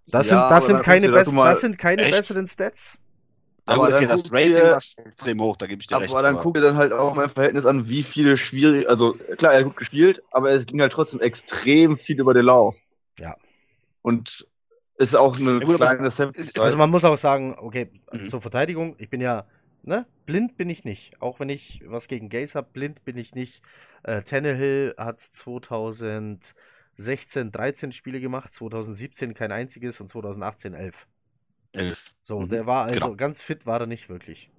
Das 0.06 0.30
ja, 0.30 0.40
sind, 0.40 0.52
das 0.52 0.66
sind 0.68 0.84
keine, 0.84 1.10
das 1.10 1.61
sind 1.61 1.78
keine 1.78 2.10
besseren 2.10 2.45
Stats. 2.45 2.99
Aber 3.69 3.95
okay, 3.95 4.07
das 4.07 4.31
Rating 4.31 4.53
dir, 4.53 4.71
war 4.71 4.81
extrem 5.05 5.41
hoch, 5.41 5.57
da 5.57 5.67
gebe 5.67 5.81
ich 5.81 5.87
dir 5.87 5.95
aber 5.95 6.03
recht. 6.03 6.13
Aber 6.13 6.23
dann 6.23 6.37
guck 6.37 6.55
dir 6.55 6.61
dann 6.61 6.77
halt 6.77 6.91
auch 6.91 7.15
mein 7.15 7.29
Verhältnis 7.29 7.65
an, 7.65 7.87
wie 7.87 8.03
viele 8.03 8.37
schwierig, 8.37 8.89
also 8.89 9.13
klar, 9.37 9.53
er 9.53 9.59
hat 9.59 9.65
gut 9.65 9.77
gespielt, 9.77 10.23
aber 10.31 10.51
es 10.51 10.65
ging 10.65 10.81
halt 10.81 10.91
trotzdem 10.91 11.19
extrem 11.19 11.97
viel 11.97 12.19
über 12.19 12.33
den 12.33 12.45
Lauf. 12.45 12.75
Ja. 13.19 13.35
Und 14.01 14.47
ist 14.97 15.15
auch 15.15 15.37
eine 15.37 15.63
ja, 15.63 15.75
kleine 15.75 16.11
Sample. 16.11 16.43
Also 16.57 16.77
man 16.77 16.89
muss 16.89 17.05
auch 17.05 17.17
sagen, 17.17 17.55
okay, 17.57 17.89
mhm. 18.11 18.27
zur 18.27 18.41
Verteidigung, 18.41 18.95
ich 18.97 19.09
bin 19.09 19.21
ja, 19.21 19.45
ne, 19.83 20.05
blind 20.25 20.57
bin 20.57 20.69
ich 20.69 20.83
nicht. 20.83 21.21
Auch 21.21 21.39
wenn 21.39 21.49
ich 21.49 21.81
was 21.85 22.07
gegen 22.07 22.29
Gaze 22.29 22.57
habe, 22.57 22.67
blind 22.73 23.05
bin 23.05 23.17
ich 23.17 23.33
nicht. 23.33 23.61
Äh, 24.03 24.23
Tannehill 24.23 24.93
hat 24.97 25.21
2016 25.21 27.51
13 27.51 27.91
Spiele 27.93 28.19
gemacht, 28.19 28.53
2017 28.53 29.33
kein 29.33 29.51
einziges 29.51 30.01
und 30.01 30.07
2018 30.07 30.73
11. 30.73 31.07
Elf. 31.73 32.13
So, 32.23 32.39
mhm. 32.39 32.49
der 32.49 32.65
war 32.65 32.85
also 32.85 33.05
genau. 33.05 33.15
ganz 33.15 33.41
fit, 33.41 33.65
war 33.65 33.79
er 33.79 33.85
nicht 33.85 34.09
wirklich. 34.09 34.49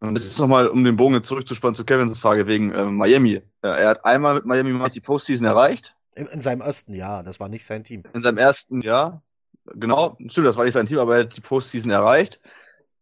Und 0.00 0.14
das 0.14 0.24
ist 0.24 0.38
nochmal, 0.38 0.68
um 0.68 0.82
den 0.82 0.96
Bogen 0.96 1.22
zurückzuspannen 1.22 1.74
zu 1.74 1.84
Kevins 1.84 2.18
Frage 2.18 2.46
wegen 2.46 2.72
äh, 2.72 2.84
Miami. 2.84 3.42
er 3.60 3.88
hat 3.88 4.04
einmal 4.04 4.34
mit 4.34 4.46
Miami 4.46 4.90
die 4.90 5.00
Postseason 5.00 5.46
erreicht. 5.46 5.94
In, 6.14 6.26
in, 6.26 6.40
seinem 6.40 6.62
ersten 6.62 6.94
Jahr, 6.94 7.22
das 7.22 7.38
war 7.38 7.48
nicht 7.48 7.64
sein 7.66 7.84
Team. 7.84 8.02
In 8.14 8.22
seinem 8.22 8.38
ersten 8.38 8.80
Jahr, 8.80 9.22
genau, 9.66 10.16
stimmt, 10.26 10.46
das 10.46 10.56
war 10.56 10.64
nicht 10.64 10.74
sein 10.74 10.86
Team, 10.86 10.98
aber 10.98 11.16
er 11.16 11.24
hat 11.24 11.36
die 11.36 11.42
Postseason 11.42 11.90
erreicht. 11.90 12.40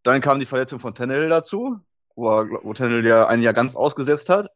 dann 0.03 0.21
kam 0.21 0.41
die 0.41 0.47
Verletzung 0.47 0.81
von 0.81 0.95
Tannehill 0.95 1.29
dazu, 1.29 1.79
wo, 2.17 2.31
er, 2.31 2.49
wo 2.63 2.75
Tannehill 2.75 3.07
ja 3.07 3.29
ein 3.29 3.43
Jahr 3.43 3.55
ganz 3.55 3.77
ausgesetzt 3.77 4.29
hat. 4.29 4.51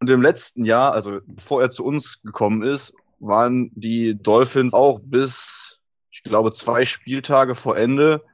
Und 0.00 0.10
im 0.10 0.22
letzten 0.22 0.64
Jahr, 0.64 0.92
also 0.92 1.20
bevor 1.26 1.62
er 1.62 1.70
zu 1.70 1.84
uns 1.84 2.20
gekommen 2.22 2.62
ist, 2.62 2.92
waren 3.20 3.70
die 3.74 4.16
Dolphins 4.20 4.74
auch 4.74 5.00
bis, 5.02 5.77
ich 6.18 6.24
glaube, 6.24 6.52
zwei 6.52 6.84
Spieltage 6.84 7.54
vor 7.54 7.76
Ende 7.76 8.24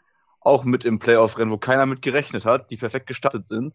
auch 0.41 0.65
mit 0.65 0.85
im 0.85 0.99
Playoff-Rennen, 0.99 1.53
wo 1.53 1.59
keiner 1.59 1.87
mit 1.87 2.03
gerechnet 2.03 2.45
hat, 2.45 2.71
die 2.71 2.77
perfekt 2.77 3.07
gestartet 3.07 3.47
sind. 3.47 3.75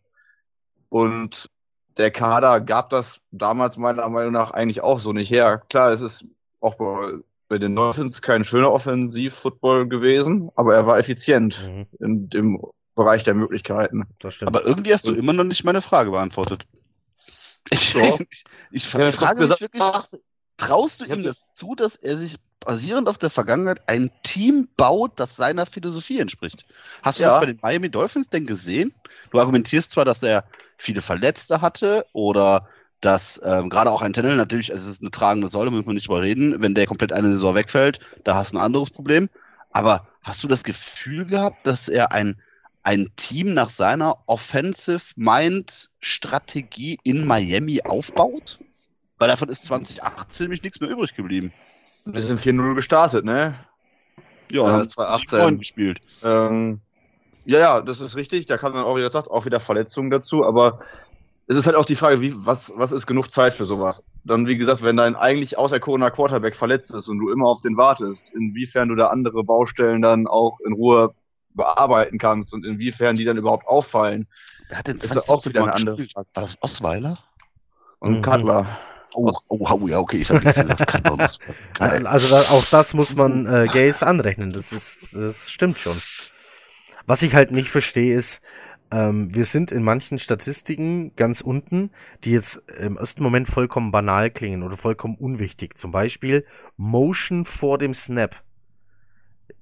Und 0.90 1.50
der 1.98 2.12
Kader 2.12 2.60
gab 2.62 2.90
das 2.90 3.20
damals 3.32 3.78
meiner 3.78 4.08
Meinung 4.10 4.34
nach 4.34 4.52
eigentlich 4.52 4.82
auch 4.82 5.00
so 5.00 5.14
nicht 5.14 5.30
her. 5.30 5.62
Klar, 5.70 5.92
es 5.92 6.02
ist 6.02 6.26
auch 6.60 6.76
bei, 6.76 7.20
bei 7.48 7.58
den 7.60 7.76
Dolphins 7.76 8.22
kein 8.22 8.44
schöner 8.44 8.72
Offensiv-Football 8.72 9.88
gewesen, 9.88 10.50
aber 10.56 10.76
er 10.76 10.88
war 10.88 10.98
effizient 10.98 11.60
mhm. 11.64 11.86
in 12.00 12.30
dem 12.30 12.62
Bereich 12.96 13.24
der 13.24 13.36
Möglichkeiten. 13.36 14.08
Aber 14.42 14.66
irgendwie 14.66 14.94
hast 14.94 15.06
du 15.06 15.14
immer 15.14 15.34
noch 15.34 15.44
nicht 15.44 15.64
meine 15.64 15.82
Frage 15.82 16.12
beantwortet. 16.12 16.66
Ich, 17.70 17.92
so. 17.92 18.00
ich, 18.30 18.44
ich, 18.72 18.86
ich 18.86 18.88
frage 18.88 19.48
mich 19.48 19.60
wirklich, 19.60 19.84
traust 20.60 21.02
du 21.02 21.06
ihm 21.06 21.24
das 21.24 21.54
zu, 21.54 21.76
dass 21.76 21.96
er 21.96 22.18
sich 22.18 22.38
basierend 22.60 23.08
auf 23.08 23.18
der 23.18 23.30
Vergangenheit 23.30 23.82
ein 23.88 24.12
Team 24.24 24.68
baut, 24.76 25.14
das 25.16 25.36
seiner 25.36 25.66
Philosophie 25.66 26.20
entspricht? 26.20 26.66
Hast 27.02 27.20
du 27.20 27.24
ja. 27.24 27.30
das 27.30 27.40
bei 27.40 27.46
den 27.46 27.60
Miami 27.62 27.90
Dolphins 27.90 28.30
denn 28.30 28.46
gesehen? 28.46 28.94
Du 29.32 29.40
argumentierst 29.40 29.92
zwar, 29.92 30.06
dass 30.06 30.22
er 30.22 30.44
viele 30.78 31.02
Verletzte 31.02 31.62
hatte 31.62 32.06
oder 32.14 32.68
dass 33.02 33.40
ähm, 33.44 33.70
gerade 33.70 33.92
auch 33.92 34.02
ein 34.02 34.12
Tennel 34.12 34.36
natürlich, 34.36 34.70
es 34.70 34.86
ist 34.86 35.02
eine 35.02 35.12
tragende 35.12 35.48
Säule, 35.48 35.72
muss 35.72 35.86
man 35.86 35.96
nicht 35.96 36.10
drüber 36.10 36.22
reden. 36.22 36.62
Wenn 36.62 36.76
der 36.76 36.86
komplett 36.86 37.14
eine 37.14 37.30
Saison 37.30 37.56
wegfällt, 37.56 38.00
da 38.26 38.36
hast 38.36 38.52
du 38.52 38.58
ein 38.58 38.64
anderes 38.64 38.90
Problem. 38.90 39.30
Aber 39.72 40.08
hast 40.22 40.44
du 40.44 40.48
das 40.48 40.64
Gefühl 40.64 41.26
gehabt, 41.26 41.66
dass 41.66 41.88
er 41.88 42.12
ein, 42.12 42.42
ein 42.84 43.10
Team 43.16 43.54
nach 43.54 43.70
seiner 43.70 44.18
Offensive 44.26 45.02
Mind 45.16 45.92
Strategie 46.02 47.00
in 47.04 47.26
Miami 47.26 47.82
aufbaut? 47.84 48.60
Weil 49.20 49.28
davon 49.28 49.50
ist 49.50 49.66
2018 49.66 50.46
nämlich 50.46 50.64
nichts 50.64 50.80
mehr 50.80 50.90
übrig 50.90 51.14
geblieben. 51.14 51.54
Wir 52.06 52.22
sind 52.22 52.40
4-0 52.40 52.74
gestartet, 52.74 53.26
ne? 53.26 53.56
Ja, 54.52 54.82
äh, 54.82 54.88
2018 54.88 55.60
gespielt. 55.60 56.00
Ähm, 56.24 56.80
ja, 57.46 57.60
ja, 57.60 57.82
das 57.82 58.02
ist 58.02 58.16
richtig. 58.16 58.46
Da 58.46 58.58
kann 58.58 58.74
dann 58.74 58.86
auch, 58.86 58.98
wie 58.98 59.02
gesagt, 59.02 59.30
auch 59.30 59.46
wieder 59.46 59.60
Verletzungen 59.60 60.10
dazu, 60.10 60.46
aber 60.46 60.80
es 61.48 61.58
ist 61.58 61.66
halt 61.66 61.76
auch 61.76 61.86
die 61.86 61.96
Frage, 61.96 62.22
wie, 62.22 62.34
was, 62.46 62.72
was 62.76 62.92
ist 62.92 63.08
genug 63.08 63.32
Zeit 63.32 63.54
für 63.54 63.66
sowas? 63.66 64.04
Dann, 64.24 64.48
wie 64.48 64.58
gesagt, 64.58 64.84
wenn 64.84 64.98
dein 64.98 65.16
eigentlich 65.16 65.58
auserkorener 65.58 66.12
Quarterback 66.12 66.56
verletzt 66.56 66.92
ist 66.92 67.08
und 67.08 67.20
du 67.20 67.30
immer 67.32 67.48
auf 67.48 67.62
den 67.62 67.76
wartest, 67.76 68.24
inwiefern 68.34 68.90
du 68.90 68.96
da 68.96 69.08
andere 69.08 69.44
Baustellen 69.44 70.02
dann 70.02 70.28
auch 70.28 70.60
in 70.66 70.74
Ruhe 70.74 71.14
bearbeiten 71.56 72.20
kannst 72.20 72.54
und 72.54 72.66
inwiefern 72.66 73.18
die 73.18 73.26
dann 73.26 73.38
überhaupt 73.38 73.68
auffallen. 73.68 74.28
Wer 74.70 74.78
hat 74.78 74.88
denn 74.88 74.98
ist 74.98 75.30
auch 75.30 75.46
wieder 75.46 75.64
eine 75.64 75.74
andere. 75.74 75.98
War 76.14 76.26
das 76.36 76.56
Osweiler? 76.62 77.18
Und 78.00 78.18
mhm. 78.18 78.22
Cutler. 78.22 78.80
Oh, 79.14 79.32
oh, 79.48 79.68
oh, 79.70 79.88
ja, 79.88 80.00
okay, 80.00 80.18
ich 80.18 80.30
habe 80.30 80.44
nichts 80.44 80.62
gesagt. 80.62 81.40
also 81.80 82.30
da, 82.30 82.42
auch 82.52 82.66
das 82.66 82.94
muss 82.94 83.16
man 83.16 83.46
äh, 83.46 83.68
Gays 83.68 84.04
anrechnen. 84.04 84.52
Das 84.52 84.72
ist, 84.72 85.16
das 85.16 85.50
stimmt 85.50 85.80
schon. 85.80 86.02
Was 87.06 87.22
ich 87.24 87.34
halt 87.34 87.52
nicht 87.52 87.70
verstehe 87.70 88.16
ist, 88.16 88.42
ähm, 88.92 89.34
wir 89.34 89.46
sind 89.46 89.72
in 89.72 89.84
manchen 89.84 90.20
Statistiken 90.20 91.16
ganz 91.16 91.42
unten, 91.42 91.92
die 92.24 92.32
jetzt 92.32 92.64
im 92.80 92.98
ersten 92.98 93.24
Moment 93.24 93.48
vollkommen 93.48 93.92
banal 93.92 94.32
klingen 94.32 94.64
oder 94.64 94.78
vollkommen 94.78 95.16
unwichtig. 95.16 95.78
Zum 95.78 95.92
Beispiel 95.92 96.46
Motion 96.78 97.46
vor 97.46 97.78
dem 97.78 97.94
Snap. 97.94 98.44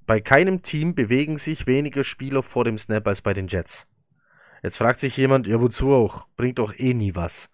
Bei 0.06 0.20
keinem 0.20 0.62
Team 0.62 0.94
bewegen 0.94 1.36
sich 1.36 1.66
weniger 1.66 2.04
Spieler 2.04 2.42
vor 2.42 2.64
dem 2.64 2.78
Snap 2.78 3.06
als 3.06 3.20
bei 3.20 3.34
den 3.34 3.48
Jets. 3.48 3.86
Jetzt 4.62 4.78
fragt 4.78 5.00
sich 5.00 5.16
jemand, 5.16 5.46
ja 5.46 5.60
wozu 5.60 5.92
auch? 5.92 6.26
Bringt 6.36 6.58
doch 6.58 6.74
eh 6.76 6.94
nie 6.94 7.14
was. 7.14 7.50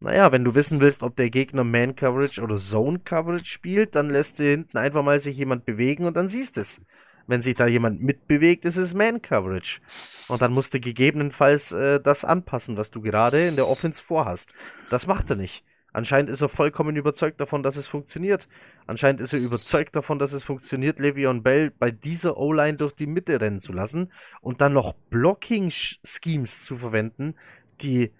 Naja, 0.00 0.30
wenn 0.30 0.44
du 0.44 0.54
wissen 0.54 0.80
willst, 0.80 1.02
ob 1.02 1.16
der 1.16 1.28
Gegner 1.28 1.64
Man 1.64 1.96
Coverage 1.96 2.40
oder 2.40 2.56
Zone 2.56 3.00
Coverage 3.00 3.46
spielt, 3.46 3.96
dann 3.96 4.10
lässt 4.10 4.38
du 4.38 4.44
hinten 4.44 4.78
einfach 4.78 5.02
mal 5.02 5.18
sich 5.18 5.36
jemand 5.36 5.64
bewegen 5.64 6.04
und 6.04 6.16
dann 6.16 6.28
siehst 6.28 6.56
es. 6.56 6.80
Wenn 7.26 7.42
sich 7.42 7.56
da 7.56 7.66
jemand 7.66 8.02
mitbewegt, 8.02 8.64
ist 8.64 8.76
es 8.76 8.94
Man 8.94 9.20
Coverage. 9.20 9.80
Und 10.28 10.40
dann 10.40 10.52
musst 10.52 10.72
du 10.72 10.80
gegebenenfalls 10.80 11.72
äh, 11.72 12.00
das 12.00 12.24
anpassen, 12.24 12.76
was 12.76 12.90
du 12.90 13.00
gerade 13.00 13.48
in 13.48 13.56
der 13.56 13.66
Offense 13.66 14.02
vorhast. 14.02 14.54
Das 14.88 15.06
macht 15.06 15.28
er 15.30 15.36
nicht. 15.36 15.64
Anscheinend 15.92 16.30
ist 16.30 16.42
er 16.42 16.48
vollkommen 16.48 16.96
überzeugt 16.96 17.40
davon, 17.40 17.62
dass 17.62 17.76
es 17.76 17.88
funktioniert. 17.88 18.46
Anscheinend 18.86 19.20
ist 19.20 19.32
er 19.32 19.40
überzeugt 19.40 19.96
davon, 19.96 20.18
dass 20.18 20.32
es 20.32 20.44
funktioniert, 20.44 21.00
Le'Veon 21.00 21.42
Bell 21.42 21.70
bei 21.70 21.90
dieser 21.90 22.36
O-Line 22.36 22.76
durch 22.76 22.94
die 22.94 23.06
Mitte 23.06 23.40
rennen 23.40 23.60
zu 23.60 23.72
lassen 23.72 24.12
und 24.40 24.60
dann 24.60 24.74
noch 24.74 24.94
Blocking-Schemes 25.10 26.64
zu 26.64 26.76
verwenden, 26.76 27.34
die 27.80 28.12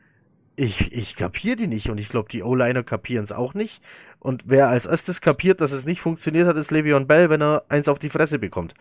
ich, 0.59 0.93
ich 0.93 1.14
kapiere 1.14 1.55
die 1.55 1.68
nicht 1.68 1.89
und 1.89 1.98
ich 1.98 2.09
glaube, 2.09 2.28
die 2.28 2.43
O-Liner 2.43 2.82
kapieren 2.82 3.22
es 3.22 3.30
auch 3.30 3.55
nicht. 3.55 3.80
Und 4.18 4.43
wer 4.47 4.68
als 4.68 4.86
erstes 4.86 5.20
kapiert, 5.20 5.60
dass 5.60 5.70
es 5.70 5.86
nicht 5.86 6.01
funktioniert 6.01 6.48
hat, 6.48 6.56
ist 6.56 6.72
Le'Veon 6.72 7.05
Bell, 7.05 7.30
wenn 7.30 7.40
er 7.40 7.64
eins 7.68 7.89
auf 7.89 8.01
die 8.01 8.09
Fresse 8.09 8.40
bekommt. 8.40 8.74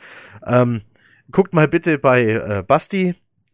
Ähm, 0.43 0.81
guckt 1.31 1.53
mal 1.53 1.67
bitte 1.67 1.99
bei 1.99 2.23
äh, 2.23 2.63
Basti 2.67 3.13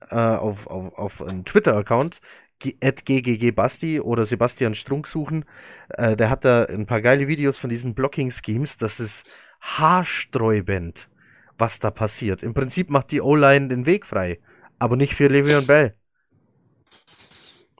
äh, 0.09 0.15
auf, 0.15 0.67
auf, 0.67 0.97
auf 0.97 1.21
einen 1.21 1.43
Twitter-Account, 1.43 2.21
gggbasti 2.61 3.99
oder 3.99 4.25
Sebastian 4.25 4.73
Strunk 4.73 5.05
suchen. 5.05 5.43
Äh, 5.89 6.15
der 6.15 6.29
hat 6.29 6.45
da 6.45 6.63
ein 6.63 6.85
paar 6.85 7.01
geile 7.01 7.27
Videos 7.27 7.57
von 7.57 7.69
diesen 7.69 7.93
Blocking-Schemes. 7.93 8.77
Das 8.77 9.01
ist 9.01 9.29
haarsträubend, 9.59 11.09
was 11.57 11.79
da 11.79 11.91
passiert. 11.91 12.41
Im 12.41 12.53
Prinzip 12.53 12.89
macht 12.89 13.11
die 13.11 13.19
O-Line 13.19 13.67
den 13.67 13.85
Weg 13.85 14.05
frei, 14.05 14.39
aber 14.79 14.95
nicht 14.95 15.13
für 15.13 15.27
Le'Veon 15.27 15.67
Bell. 15.67 15.95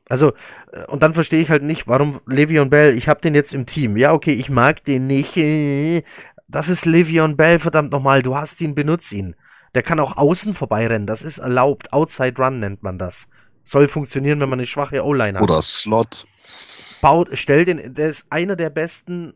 Also, 0.10 0.34
äh, 0.72 0.86
und 0.88 1.04
dann 1.04 1.14
verstehe 1.14 1.42
ich 1.42 1.50
halt 1.50 1.64
nicht, 1.64 1.88
warum 1.88 2.20
Le'Veon 2.28 2.70
Bell, 2.70 2.96
ich 2.96 3.08
habe 3.08 3.22
den 3.22 3.36
jetzt 3.36 3.54
im 3.54 3.66
Team. 3.66 3.98
Ja, 3.98 4.14
okay, 4.14 4.34
ich 4.34 4.50
mag 4.50 4.84
den 4.84 5.08
nicht. 5.08 5.36
Das 6.48 6.70
ist 6.70 6.86
Le'Veon 6.86 7.36
Bell, 7.36 7.60
verdammt 7.60 7.92
nochmal, 7.92 8.22
du 8.22 8.36
hast 8.36 8.62
ihn, 8.62 8.76
benutz 8.76 9.12
ihn. 9.12 9.36
Der 9.76 9.82
kann 9.82 10.00
auch 10.00 10.18
außen 10.18 10.54
vorbeirennen, 10.54 11.08
das 11.08 11.24
ist 11.24 11.40
erlaubt. 11.40 11.94
Outside 11.94 12.40
Run 12.42 12.60
nennt 12.60 12.84
man 12.84 12.98
das. 12.98 13.28
Soll 13.64 13.88
funktionieren, 13.88 14.40
wenn 14.40 14.50
man 14.50 14.60
eine 14.60 14.68
schwache 14.68 15.04
O-Line 15.04 15.40
hat. 15.40 15.44
Oder 15.44 15.62
Slot. 15.62 16.28
Baut, 17.02 17.30
stell 17.34 17.66
den, 17.66 17.94
der 17.94 18.10
ist 18.10 18.28
einer 18.30 18.56
der 18.56 18.70
besten 18.70 19.34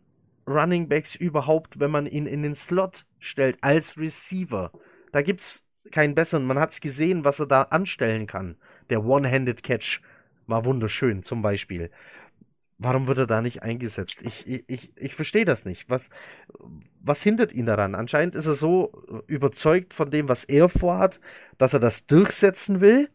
Running 0.47 0.87
Backs 0.87 1.15
überhaupt, 1.15 1.79
wenn 1.79 1.91
man 1.91 2.05
ihn 2.05 2.25
in 2.25 2.43
den 2.43 2.55
Slot 2.55 3.05
stellt, 3.19 3.57
als 3.61 3.97
Receiver. 3.97 4.71
Da 5.11 5.21
gibt's 5.21 5.65
keinen 5.91 6.15
besseren. 6.15 6.45
Man 6.45 6.59
hat's 6.59 6.81
gesehen, 6.81 7.25
was 7.25 7.39
er 7.39 7.47
da 7.47 7.61
anstellen 7.63 8.27
kann. 8.27 8.57
Der 8.89 9.03
One-Handed 9.03 9.63
Catch 9.63 10.01
war 10.47 10.65
wunderschön, 10.65 11.23
zum 11.23 11.41
Beispiel. 11.41 11.91
Warum 12.79 13.07
wird 13.07 13.17
er 13.17 13.27
da 13.27 13.41
nicht 13.41 13.63
eingesetzt? 13.63 14.21
Ich, 14.23 14.47
ich, 14.47 14.91
ich, 14.95 15.15
verstehe 15.15 15.45
das 15.45 15.65
nicht. 15.65 15.89
Was, 15.89 16.09
was 17.01 17.23
hindert 17.23 17.51
ihn 17.51 17.65
daran? 17.65 17.95
Anscheinend 17.95 18.35
ist 18.35 18.45
er 18.45 18.53
so 18.53 18.91
überzeugt 19.25 19.95
von 19.95 20.11
dem, 20.11 20.29
was 20.29 20.43
er 20.43 20.69
vorhat, 20.69 21.19
dass 21.57 21.73
er 21.73 21.79
das 21.79 22.05
durchsetzen 22.05 22.79
will, 22.79 23.09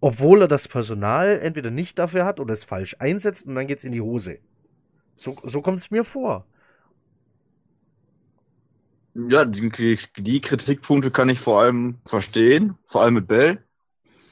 obwohl 0.00 0.42
er 0.42 0.48
das 0.48 0.66
Personal 0.66 1.40
entweder 1.40 1.70
nicht 1.70 1.98
dafür 1.98 2.24
hat 2.24 2.40
oder 2.40 2.54
es 2.54 2.64
falsch 2.64 2.96
einsetzt 2.98 3.46
und 3.46 3.54
dann 3.54 3.66
geht 3.66 3.78
es 3.78 3.84
in 3.84 3.92
die 3.92 4.00
Hose. 4.00 4.38
So, 5.16 5.36
so 5.44 5.60
kommt 5.60 5.78
es 5.78 5.90
mir 5.90 6.02
vor. 6.02 6.46
Ja, 9.14 9.44
die, 9.44 9.98
die 10.16 10.40
Kritikpunkte 10.40 11.10
kann 11.10 11.28
ich 11.28 11.38
vor 11.38 11.60
allem 11.60 11.98
verstehen, 12.06 12.78
vor 12.86 13.02
allem 13.02 13.14
mit 13.14 13.26
Bell 13.26 13.62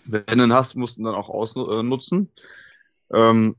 wenn 0.04 0.38
du 0.38 0.44
ihn 0.44 0.52
hast, 0.52 0.76
musst 0.76 0.96
du 0.96 1.00
ihn 1.00 1.04
dann 1.04 1.14
auch 1.14 1.28
ausnutzen. 1.28 2.30
Ähm, 3.12 3.56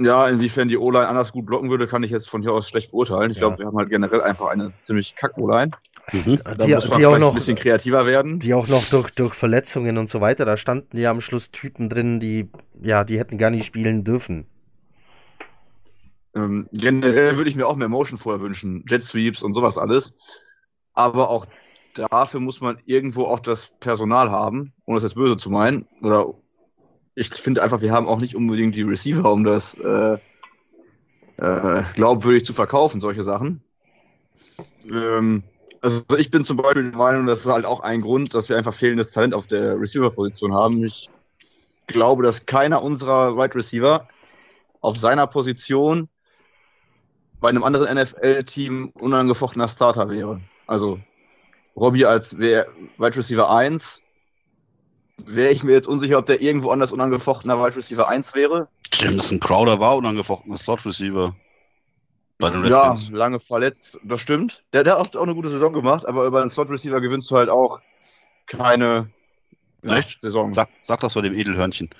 ja, 0.00 0.28
inwiefern 0.28 0.68
die 0.68 0.78
O-Line 0.78 1.08
anders 1.08 1.32
gut 1.32 1.46
blocken 1.46 1.70
würde, 1.70 1.88
kann 1.88 2.02
ich 2.04 2.10
jetzt 2.10 2.28
von 2.28 2.42
hier 2.42 2.52
aus 2.52 2.68
schlecht 2.68 2.92
beurteilen. 2.92 3.32
Ich 3.32 3.38
ja. 3.38 3.42
glaube, 3.42 3.58
wir 3.58 3.66
haben 3.66 3.76
halt 3.76 3.90
generell 3.90 4.20
einfach 4.22 4.46
eine 4.46 4.72
ziemlich 4.84 5.16
kack 5.16 5.36
O-Line. 5.36 5.72
Mhm. 6.12 6.40
Da 6.44 6.54
die, 6.54 6.74
muss 6.74 6.88
man 6.88 6.98
die 6.98 7.06
auch 7.06 7.18
noch, 7.18 7.30
ein 7.30 7.34
bisschen 7.34 7.56
kreativer 7.56 8.06
werden. 8.06 8.38
Die 8.38 8.54
auch 8.54 8.68
noch 8.68 8.88
durch, 8.88 9.10
durch 9.10 9.34
Verletzungen 9.34 9.98
und 9.98 10.08
so 10.08 10.20
weiter, 10.20 10.44
da 10.44 10.56
standen 10.56 10.96
ja 10.96 11.10
am 11.10 11.20
Schluss 11.20 11.50
Typen 11.50 11.88
drin, 11.88 12.20
die, 12.20 12.48
ja, 12.80 13.04
die 13.04 13.18
hätten 13.18 13.38
gar 13.38 13.50
nicht 13.50 13.66
spielen 13.66 14.04
dürfen. 14.04 14.46
Ähm, 16.34 16.68
generell 16.72 17.36
würde 17.36 17.50
ich 17.50 17.56
mir 17.56 17.66
auch 17.66 17.76
mehr 17.76 17.88
Motion 17.88 18.18
vorher 18.18 18.40
wünschen. 18.40 18.84
Jet 18.88 19.02
Sweeps 19.02 19.42
und 19.42 19.54
sowas 19.54 19.76
alles. 19.76 20.14
Aber 20.92 21.30
auch 21.30 21.46
dafür 21.98 22.40
muss 22.40 22.60
man 22.60 22.78
irgendwo 22.86 23.24
auch 23.24 23.40
das 23.40 23.70
Personal 23.80 24.30
haben, 24.30 24.72
ohne 24.86 25.00
das 25.00 25.10
jetzt 25.10 25.16
böse 25.16 25.36
zu 25.36 25.50
meinen. 25.50 25.86
Oder 26.02 26.34
ich 27.14 27.32
finde 27.34 27.62
einfach, 27.62 27.80
wir 27.80 27.92
haben 27.92 28.06
auch 28.06 28.20
nicht 28.20 28.36
unbedingt 28.36 28.76
die 28.76 28.82
Receiver, 28.82 29.30
um 29.32 29.44
das 29.44 29.74
äh, 29.74 30.18
äh, 31.38 31.82
glaubwürdig 31.94 32.44
zu 32.44 32.52
verkaufen, 32.52 33.00
solche 33.00 33.24
Sachen. 33.24 33.62
Ähm, 34.90 35.42
also 35.80 36.02
ich 36.16 36.30
bin 36.30 36.44
zum 36.44 36.56
Beispiel 36.56 36.90
der 36.90 36.98
Meinung, 36.98 37.26
das 37.26 37.40
ist 37.40 37.46
halt 37.46 37.64
auch 37.64 37.80
ein 37.80 38.00
Grund, 38.00 38.34
dass 38.34 38.48
wir 38.48 38.56
einfach 38.56 38.74
fehlendes 38.74 39.12
Talent 39.12 39.34
auf 39.34 39.46
der 39.46 39.80
Receiver-Position 39.80 40.54
haben. 40.54 40.84
Ich 40.84 41.08
glaube, 41.86 42.22
dass 42.22 42.46
keiner 42.46 42.82
unserer 42.82 43.32
Wide 43.32 43.40
right 43.40 43.54
Receiver 43.54 44.08
auf 44.80 44.96
seiner 44.96 45.26
Position 45.26 46.08
bei 47.40 47.48
einem 47.48 47.62
anderen 47.62 47.96
NFL-Team 47.96 48.92
unangefochtener 48.94 49.68
Starter 49.68 50.10
wäre. 50.10 50.40
Also 50.66 51.00
Robbie 51.78 52.06
als 52.06 52.36
Wide 52.36 52.66
Receiver 52.98 53.50
1 53.50 54.02
wäre 55.18 55.52
ich 55.52 55.62
mir 55.62 55.72
jetzt 55.72 55.88
unsicher, 55.88 56.18
ob 56.18 56.26
der 56.26 56.40
irgendwo 56.40 56.70
anders 56.70 56.92
unangefochtener 56.92 57.62
Wide 57.62 57.76
Receiver 57.76 58.08
1 58.08 58.34
wäre. 58.34 58.68
Jameson 58.92 59.40
Crowder 59.40 59.80
war 59.80 59.96
unangefochtener 59.96 60.56
Slot 60.56 60.84
Receiver. 60.86 61.34
Bei 62.38 62.50
den 62.50 62.64
ja, 62.66 62.96
lange 63.10 63.40
verletzt, 63.40 63.98
das 64.04 64.20
stimmt. 64.20 64.62
Der, 64.72 64.84
der 64.84 64.98
hat 64.98 65.16
auch 65.16 65.22
eine 65.22 65.34
gute 65.34 65.48
Saison 65.48 65.72
gemacht, 65.72 66.06
aber 66.06 66.24
über 66.24 66.40
einen 66.40 66.50
Slot 66.50 66.70
Receiver 66.70 67.00
gewinnst 67.00 67.30
du 67.30 67.36
halt 67.36 67.48
auch 67.48 67.80
keine 68.46 69.10
ja, 69.82 70.02
Saison. 70.20 70.52
Sag, 70.54 70.68
sag 70.82 71.00
das 71.00 71.12
vor 71.12 71.22
dem 71.22 71.34
Edelhörnchen. 71.34 71.90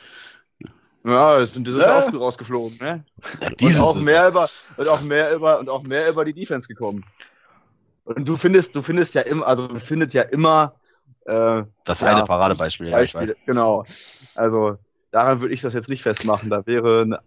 Ja, 1.04 1.40
die 1.40 1.46
sind 1.46 1.66
ja 1.66 2.06
auch 2.06 2.14
rausgeflogen, 2.14 2.78
ne? 2.78 3.04
Ja, 3.40 3.66
und 3.68 3.80
auch 3.80 3.94
mehr 3.96 4.28
über 4.28 4.48
und 4.76 4.88
auch 4.88 5.00
mehr 5.00 5.34
über 5.34 5.58
und 5.58 5.68
auch 5.68 5.82
mehr 5.82 6.08
über 6.08 6.24
die 6.24 6.34
Defense 6.34 6.68
gekommen. 6.68 7.04
Und 8.14 8.26
du 8.26 8.36
findest, 8.36 8.74
du 8.74 8.82
findest 8.82 9.14
ja 9.14 9.22
immer, 9.22 9.46
also 9.46 9.68
du 9.68 9.78
findest 9.80 10.14
ja 10.14 10.22
immer 10.22 10.74
äh, 11.26 11.64
das 11.84 12.00
ja, 12.00 12.16
eine 12.16 12.24
Paradebeispiel, 12.24 12.88
ja, 12.88 12.96
Beispiele, 12.96 13.36
Genau. 13.44 13.84
Also 14.34 14.78
daran 15.10 15.40
würde 15.40 15.52
ich 15.52 15.60
das 15.60 15.74
jetzt 15.74 15.90
nicht 15.90 16.02
festmachen. 16.02 16.48
Da 16.48 16.66
wäre 16.66 17.20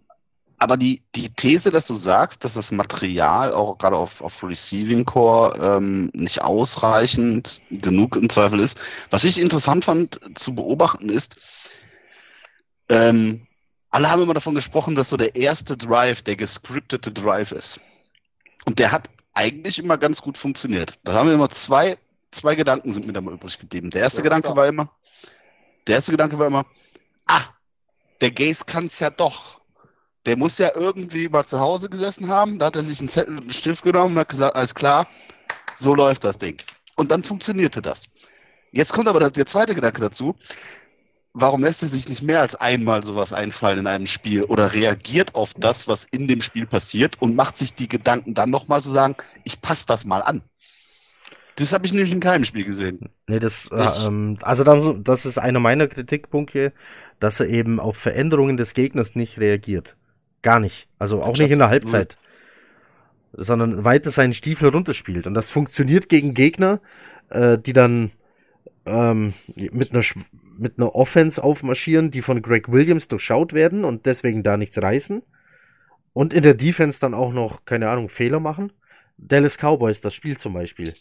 aber 0.58 0.76
die, 0.76 1.02
die 1.14 1.28
These, 1.30 1.70
dass 1.70 1.86
du 1.86 1.94
sagst, 1.94 2.44
dass 2.44 2.54
das 2.54 2.72
Material 2.72 3.52
auch 3.52 3.78
gerade 3.78 3.96
auf, 3.96 4.20
auf 4.22 4.42
Receiving 4.42 5.04
Core 5.04 5.56
ähm, 5.60 6.10
nicht 6.14 6.42
ausreichend 6.42 7.60
genug 7.70 8.16
im 8.16 8.28
Zweifel 8.28 8.60
ist, 8.60 8.80
was 9.10 9.24
ich 9.24 9.40
interessant 9.40 9.84
fand 9.84 10.20
zu 10.38 10.54
beobachten 10.54 11.08
ist, 11.08 11.70
ähm, 12.88 13.46
alle 13.90 14.10
haben 14.10 14.22
immer 14.22 14.34
davon 14.34 14.54
gesprochen, 14.54 14.94
dass 14.94 15.10
so 15.10 15.16
der 15.16 15.36
erste 15.36 15.76
Drive 15.76 16.22
der 16.22 16.36
gescriptete 16.36 17.12
Drive 17.12 17.52
ist. 17.52 17.80
Und 18.64 18.78
der 18.78 18.90
hat 18.90 19.10
eigentlich 19.34 19.78
immer 19.78 19.98
ganz 19.98 20.22
gut 20.22 20.38
funktioniert. 20.38 20.98
Da 21.04 21.14
haben 21.14 21.28
wir 21.28 21.34
immer 21.34 21.50
zwei, 21.50 21.98
zwei 22.30 22.54
Gedanken 22.54 22.92
sind 22.92 23.06
mir 23.06 23.12
da 23.12 23.20
mal 23.20 23.34
übrig 23.34 23.58
geblieben. 23.58 23.90
Der 23.90 24.02
erste 24.02 24.18
ja, 24.18 24.24
Gedanke 24.24 24.46
klar. 24.46 24.56
war 24.56 24.66
immer, 24.66 24.90
der 25.86 25.96
erste 25.96 26.12
Gedanke 26.12 26.38
war 26.38 26.46
immer, 26.46 26.66
ah, 27.26 27.44
der 28.20 28.30
Gaze 28.30 28.64
kann 28.64 28.86
es 28.86 28.98
ja 28.98 29.10
doch. 29.10 29.60
Der 30.26 30.36
muss 30.36 30.58
ja 30.58 30.70
irgendwie 30.74 31.28
mal 31.28 31.44
zu 31.44 31.58
Hause 31.58 31.88
gesessen 31.88 32.28
haben. 32.28 32.58
Da 32.58 32.66
hat 32.66 32.76
er 32.76 32.82
sich 32.82 33.00
einen 33.00 33.08
Zettel 33.08 33.34
und 33.34 33.42
einen 33.42 33.52
Stift 33.52 33.82
genommen 33.82 34.14
und 34.14 34.20
hat 34.20 34.28
gesagt, 34.28 34.54
alles 34.54 34.74
klar, 34.74 35.08
so 35.76 35.94
läuft 35.94 36.24
das 36.24 36.38
Ding. 36.38 36.58
Und 36.96 37.10
dann 37.10 37.24
funktionierte 37.24 37.82
das. 37.82 38.06
Jetzt 38.70 38.92
kommt 38.92 39.08
aber 39.08 39.30
der 39.30 39.46
zweite 39.46 39.74
Gedanke 39.74 40.00
dazu. 40.00 40.36
Warum 41.34 41.62
lässt 41.62 41.82
er 41.82 41.88
sich 41.88 42.08
nicht 42.08 42.22
mehr 42.22 42.40
als 42.40 42.54
einmal 42.54 43.02
sowas 43.02 43.32
einfallen 43.32 43.80
in 43.80 43.86
einem 43.86 44.06
Spiel 44.06 44.42
oder 44.44 44.74
reagiert 44.74 45.34
auf 45.34 45.54
das, 45.54 45.88
was 45.88 46.06
in 46.10 46.28
dem 46.28 46.42
Spiel 46.42 46.66
passiert 46.66 47.22
und 47.22 47.34
macht 47.34 47.56
sich 47.56 47.74
die 47.74 47.88
Gedanken 47.88 48.34
dann 48.34 48.50
nochmal 48.50 48.82
zu 48.82 48.90
sagen, 48.90 49.16
ich 49.44 49.62
passe 49.62 49.86
das 49.86 50.04
mal 50.04 50.20
an? 50.20 50.42
Das 51.56 51.72
habe 51.72 51.86
ich 51.86 51.92
nämlich 51.92 52.12
in 52.12 52.20
keinem 52.20 52.44
Spiel 52.44 52.64
gesehen. 52.64 53.08
Nee, 53.28 53.38
das, 53.38 53.68
äh, 53.70 54.06
ähm, 54.06 54.38
also 54.42 54.64
dann, 54.64 55.04
das 55.04 55.26
ist 55.26 55.38
einer 55.38 55.60
meiner 55.60 55.86
Kritikpunkte, 55.86 56.72
dass 57.20 57.40
er 57.40 57.48
eben 57.48 57.80
auf 57.80 57.96
Veränderungen 57.96 58.56
des 58.56 58.74
Gegners 58.74 59.14
nicht 59.14 59.38
reagiert. 59.38 59.96
Gar 60.42 60.60
nicht. 60.60 60.88
Also 60.98 61.22
auch 61.22 61.36
nicht 61.36 61.50
in 61.50 61.58
der 61.60 61.68
Halbzeit. 61.68 62.18
Sondern 63.32 63.84
weiter 63.84 64.10
seinen 64.10 64.32
Stiefel 64.32 64.70
runterspielt. 64.70 65.26
Und 65.26 65.34
das 65.34 65.50
funktioniert 65.50 66.08
gegen 66.08 66.34
Gegner, 66.34 66.80
äh, 67.30 67.58
die 67.58 67.72
dann 67.72 68.10
ähm, 68.84 69.34
mit 69.54 69.92
einer 69.92 70.02
mit 70.58 70.78
einer 70.78 70.94
Offense 70.94 71.42
aufmarschieren, 71.42 72.10
die 72.10 72.22
von 72.22 72.42
Greg 72.42 72.70
Williams 72.70 73.08
durchschaut 73.08 73.52
werden 73.52 73.84
und 73.84 74.06
deswegen 74.06 74.42
da 74.42 74.56
nichts 74.56 74.80
reißen. 74.80 75.22
Und 76.12 76.34
in 76.34 76.42
der 76.42 76.54
Defense 76.54 77.00
dann 77.00 77.14
auch 77.14 77.32
noch, 77.32 77.64
keine 77.64 77.88
Ahnung, 77.88 78.08
Fehler 78.08 78.40
machen. 78.40 78.72
Dallas 79.16 79.56
Cowboys, 79.56 80.00
das 80.00 80.14
Spiel 80.14 80.36
zum 80.36 80.52
Beispiel 80.52 80.94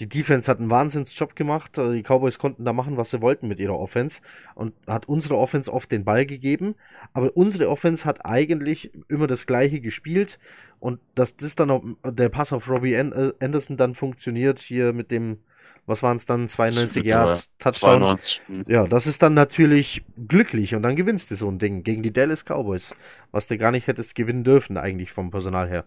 die 0.00 0.08
Defense 0.08 0.50
hat 0.50 0.58
einen 0.58 0.70
Wahnsinnsjob 0.70 1.36
gemacht. 1.36 1.76
Die 1.76 2.02
Cowboys 2.02 2.38
konnten 2.38 2.64
da 2.64 2.72
machen, 2.72 2.96
was 2.96 3.10
sie 3.10 3.22
wollten 3.22 3.48
mit 3.48 3.60
ihrer 3.60 3.78
Offense 3.78 4.20
und 4.54 4.74
hat 4.86 5.08
unsere 5.08 5.36
Offense 5.36 5.72
oft 5.72 5.90
den 5.92 6.04
Ball 6.04 6.26
gegeben. 6.26 6.74
Aber 7.12 7.36
unsere 7.36 7.68
Offense 7.68 8.04
hat 8.04 8.24
eigentlich 8.26 8.92
immer 9.08 9.26
das 9.26 9.46
Gleiche 9.46 9.80
gespielt 9.80 10.38
und 10.80 11.00
dass 11.14 11.36
das 11.36 11.54
dann 11.54 11.70
auch, 11.70 11.84
der 12.04 12.28
Pass 12.28 12.52
auf 12.52 12.68
Robbie 12.68 12.94
äh, 12.94 13.32
Anderson 13.40 13.76
dann 13.76 13.94
funktioniert 13.94 14.58
hier 14.58 14.92
mit 14.92 15.10
dem, 15.10 15.38
was 15.86 16.02
waren 16.02 16.16
es 16.16 16.26
dann, 16.26 16.48
92 16.48 17.04
Yards 17.04 17.50
Touchdown. 17.58 18.00
92. 18.00 18.42
Hm. 18.46 18.64
Ja, 18.68 18.86
das 18.86 19.06
ist 19.06 19.22
dann 19.22 19.34
natürlich 19.34 20.02
glücklich 20.28 20.74
und 20.74 20.82
dann 20.82 20.96
gewinnst 20.96 21.30
du 21.30 21.36
so 21.36 21.48
ein 21.48 21.58
Ding 21.58 21.82
gegen 21.82 22.02
die 22.02 22.12
Dallas 22.12 22.44
Cowboys, 22.44 22.94
was 23.32 23.48
du 23.48 23.58
gar 23.58 23.70
nicht 23.70 23.86
hättest 23.86 24.14
gewinnen 24.14 24.44
dürfen 24.44 24.76
eigentlich 24.76 25.12
vom 25.12 25.30
Personal 25.30 25.68
her. 25.68 25.84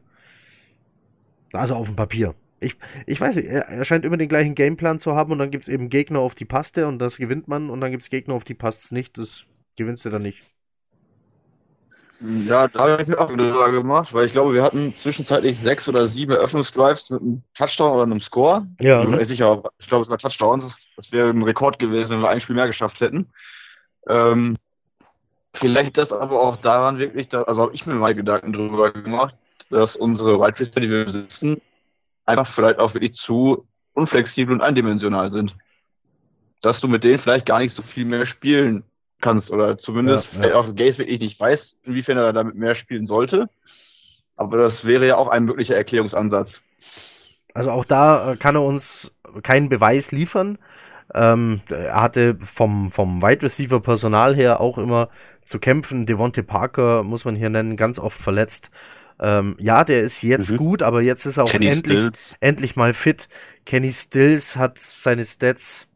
Also 1.54 1.76
auf 1.76 1.88
dem 1.88 1.96
Papier. 1.96 2.36
Ich, 2.60 2.76
ich 3.06 3.22
weiß 3.22 3.36
nicht, 3.36 3.48
er, 3.48 3.86
scheint 3.86 4.04
immer 4.04 4.18
den 4.18 4.30
gleichen 4.30 4.56
Gameplan 4.56 5.00
zu 5.00 5.16
haben 5.16 5.32
und 5.32 5.40
dann 5.40 5.52
gibt 5.52 5.64
es 5.64 5.70
eben 5.70 5.90
Gegner 5.90 6.20
auf 6.20 6.34
die 6.34 6.46
Paste 6.46 6.88
und 6.88 7.00
das 7.00 7.18
gewinnt 7.18 7.48
man 7.48 7.70
und 7.70 7.82
dann 7.82 7.92
gibt 7.92 8.04
es 8.04 8.10
Gegner 8.10 8.34
auf 8.34 8.44
die 8.44 8.56
Passt 8.56 8.92
nicht, 8.92 9.18
das 9.18 9.46
gewinnst 9.76 10.06
du 10.06 10.10
dann 10.10 10.24
nicht. 10.24 10.52
Ja, 12.20 12.68
da 12.68 12.90
habe 12.90 13.02
ich 13.02 13.08
mir 13.08 13.20
auch 13.20 13.30
eine 13.30 13.54
Frage 13.54 13.78
gemacht, 13.78 14.14
weil 14.14 14.26
ich 14.26 14.32
glaube, 14.32 14.54
wir 14.54 14.64
hatten 14.64 14.94
zwischenzeitlich 14.96 15.60
sechs 15.60 15.88
oder 15.88 16.08
sieben 16.08 16.32
Eröffnungsdrives 16.32 17.12
mit 17.12 17.22
einem 17.22 17.44
Touchdown 17.54 17.92
oder 17.92 18.04
einem 18.04 18.22
Score. 18.22 18.66
Ja. 18.80 19.04
Ich, 19.04 19.12
weiß 19.12 19.28
sicher, 19.28 19.64
ich 19.78 19.88
glaube, 19.88 20.04
es 20.04 20.10
war 20.10 20.18
Touchdowns. 20.18 20.76
Das 20.96 21.12
wäre 21.12 21.30
ein 21.30 21.44
Rekord 21.44 21.78
gewesen, 21.78 22.12
wenn 22.12 22.22
wir 22.22 22.30
ein 22.30 22.42
Spiel 22.42 22.56
mehr 22.56 22.68
geschafft 22.68 23.02
hätten. 23.02 23.28
Ähm, 24.08 24.58
vielleicht 25.54 25.98
das 25.98 26.12
aber 26.12 26.42
auch 26.42 26.58
daran 26.58 26.98
wirklich, 26.98 27.30
da, 27.30 27.44
also 27.44 27.62
habe 27.62 27.76
ich 27.76 27.86
mir 27.86 27.94
mal 27.94 28.16
Gedanken 28.16 28.52
drüber 28.52 28.92
gemacht, 28.92 29.36
dass 29.70 29.96
unsere 29.96 30.40
Wide 30.40 30.60
Receiver, 30.60 30.82
die 30.82 30.90
wir 30.90 31.06
besitzen, 31.06 31.62
einfach 32.26 32.48
vielleicht 32.52 32.80
auch 32.80 32.96
wirklich 32.96 33.14
zu 33.14 33.68
unflexibel 33.94 34.56
und 34.56 34.62
eindimensional 34.62 35.30
sind. 35.30 35.56
Dass 36.62 36.82
du 36.82 36.88
mit 36.88 37.04
denen 37.04 37.20
vielleicht 37.20 37.46
gar 37.46 37.60
nicht 37.60 37.76
so 37.76 37.84
viel 37.84 38.06
mehr 38.06 38.26
spielen 38.26 38.84
kannst 39.22 39.52
oder 39.52 39.78
zumindest 39.78 40.30
ja, 40.34 40.50
ja. 40.50 40.56
auf 40.56 40.68
Gaze 40.76 41.00
wirklich 41.00 41.20
nicht 41.20 41.40
weiß, 41.40 41.76
inwiefern 41.84 42.18
er 42.18 42.34
damit 42.34 42.56
mehr 42.56 42.76
spielen 42.76 43.06
sollte. 43.06 43.50
Aber 44.36 44.58
das 44.58 44.86
wäre 44.86 45.08
ja 45.08 45.18
auch 45.18 45.28
ein 45.28 45.46
möglicher 45.46 45.76
Erklärungsansatz. 45.76 46.62
Also 47.54 47.72
auch 47.72 47.86
da 47.86 48.34
äh, 48.34 48.38
kann 48.38 48.56
er 48.56 48.62
uns 48.62 49.12
keinen 49.42 49.70
Beweis 49.70 50.12
liefern. 50.12 50.60
Ähm, 51.14 51.62
er 51.70 52.02
hatte 52.02 52.38
vom, 52.42 52.92
vom 52.92 53.22
Wide 53.22 53.44
Receiver 53.44 53.80
Personal 53.80 54.36
her 54.36 54.62
auch 54.62 54.78
immer 54.78 55.10
zu 55.44 55.60
kämpfen. 55.60 56.06
Devonte 56.06 56.44
Parker 56.44 57.04
muss 57.04 57.26
man 57.26 57.36
hier 57.36 57.50
nennen, 57.50 57.78
ganz 57.78 57.98
oft 57.98 58.20
verletzt. 58.20 58.70
Ähm, 59.20 59.56
ja, 59.60 59.84
der 59.84 60.02
ist 60.02 60.22
jetzt 60.22 60.52
mhm. 60.52 60.58
gut, 60.58 60.84
aber 60.84 61.02
jetzt 61.02 61.26
ist 61.26 61.38
er 61.38 61.46
auch 61.46 61.54
endlich, 61.54 62.36
endlich 62.40 62.76
mal 62.76 62.94
fit. 62.94 63.28
Kenny 63.66 63.92
Stills 63.92 64.58
hat 64.58 64.78
seine 64.78 65.26
Stats 65.26 65.87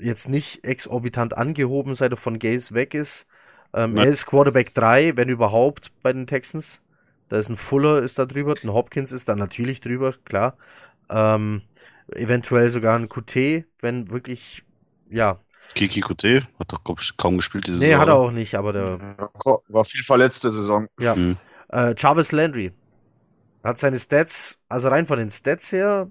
jetzt 0.00 0.28
nicht 0.28 0.64
exorbitant 0.64 1.36
angehoben, 1.36 1.94
seit 1.94 2.12
er 2.12 2.16
von 2.16 2.38
Gaze 2.38 2.74
weg 2.74 2.94
ist. 2.94 3.26
Ähm, 3.72 3.96
er 3.96 4.06
ist 4.06 4.26
Quarterback 4.26 4.74
3, 4.74 5.16
wenn 5.16 5.28
überhaupt, 5.28 5.92
bei 6.02 6.12
den 6.12 6.26
Texans. 6.26 6.82
Da 7.28 7.36
ist 7.38 7.48
ein 7.48 7.56
Fuller 7.56 8.02
ist 8.02 8.18
da 8.18 8.26
drüber, 8.26 8.54
ein 8.62 8.72
Hopkins 8.72 9.12
ist 9.12 9.28
da 9.28 9.36
natürlich 9.36 9.80
drüber, 9.80 10.14
klar. 10.24 10.56
Ähm, 11.08 11.62
eventuell 12.12 12.70
sogar 12.70 12.96
ein 12.96 13.08
QT, 13.08 13.64
wenn 13.80 14.10
wirklich, 14.10 14.64
ja. 15.08 15.38
Kiki 15.74 16.00
QT 16.00 16.48
hat 16.58 16.72
doch 16.72 16.80
kaum 17.16 17.36
gespielt 17.36 17.68
diese 17.68 17.76
nee, 17.76 17.86
Saison. 17.86 17.96
Nee, 17.96 18.00
hat 18.00 18.08
er 18.08 18.16
auch 18.16 18.32
nicht, 18.32 18.56
aber 18.56 18.72
der. 18.72 19.16
War 19.68 19.84
viel 19.84 20.02
verletzte 20.02 20.50
Saison. 20.50 20.88
Ja. 20.98 21.14
Mhm. 21.14 21.36
Äh, 21.68 21.94
Jarvis 21.96 22.32
Landry 22.32 22.72
hat 23.62 23.78
seine 23.78 23.98
Stats, 24.00 24.58
also 24.68 24.88
rein 24.88 25.06
von 25.06 25.18
den 25.18 25.30
Stats 25.30 25.70
her, 25.70 26.10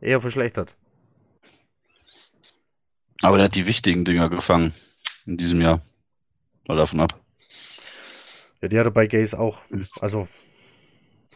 eher 0.00 0.20
verschlechtert. 0.20 0.76
Aber 3.22 3.38
er 3.38 3.44
hat 3.44 3.54
die 3.54 3.66
wichtigen 3.66 4.04
Dinger 4.04 4.28
gefangen 4.28 4.74
in 5.26 5.36
diesem 5.36 5.60
Jahr. 5.60 5.80
Mal 6.66 6.76
davon 6.76 7.00
ab. 7.00 7.20
Ja, 8.62 8.68
die 8.68 8.78
hat 8.78 8.86
er 8.86 8.90
bei 8.90 9.06
Gaze 9.06 9.38
auch. 9.38 9.60
Also 10.00 10.28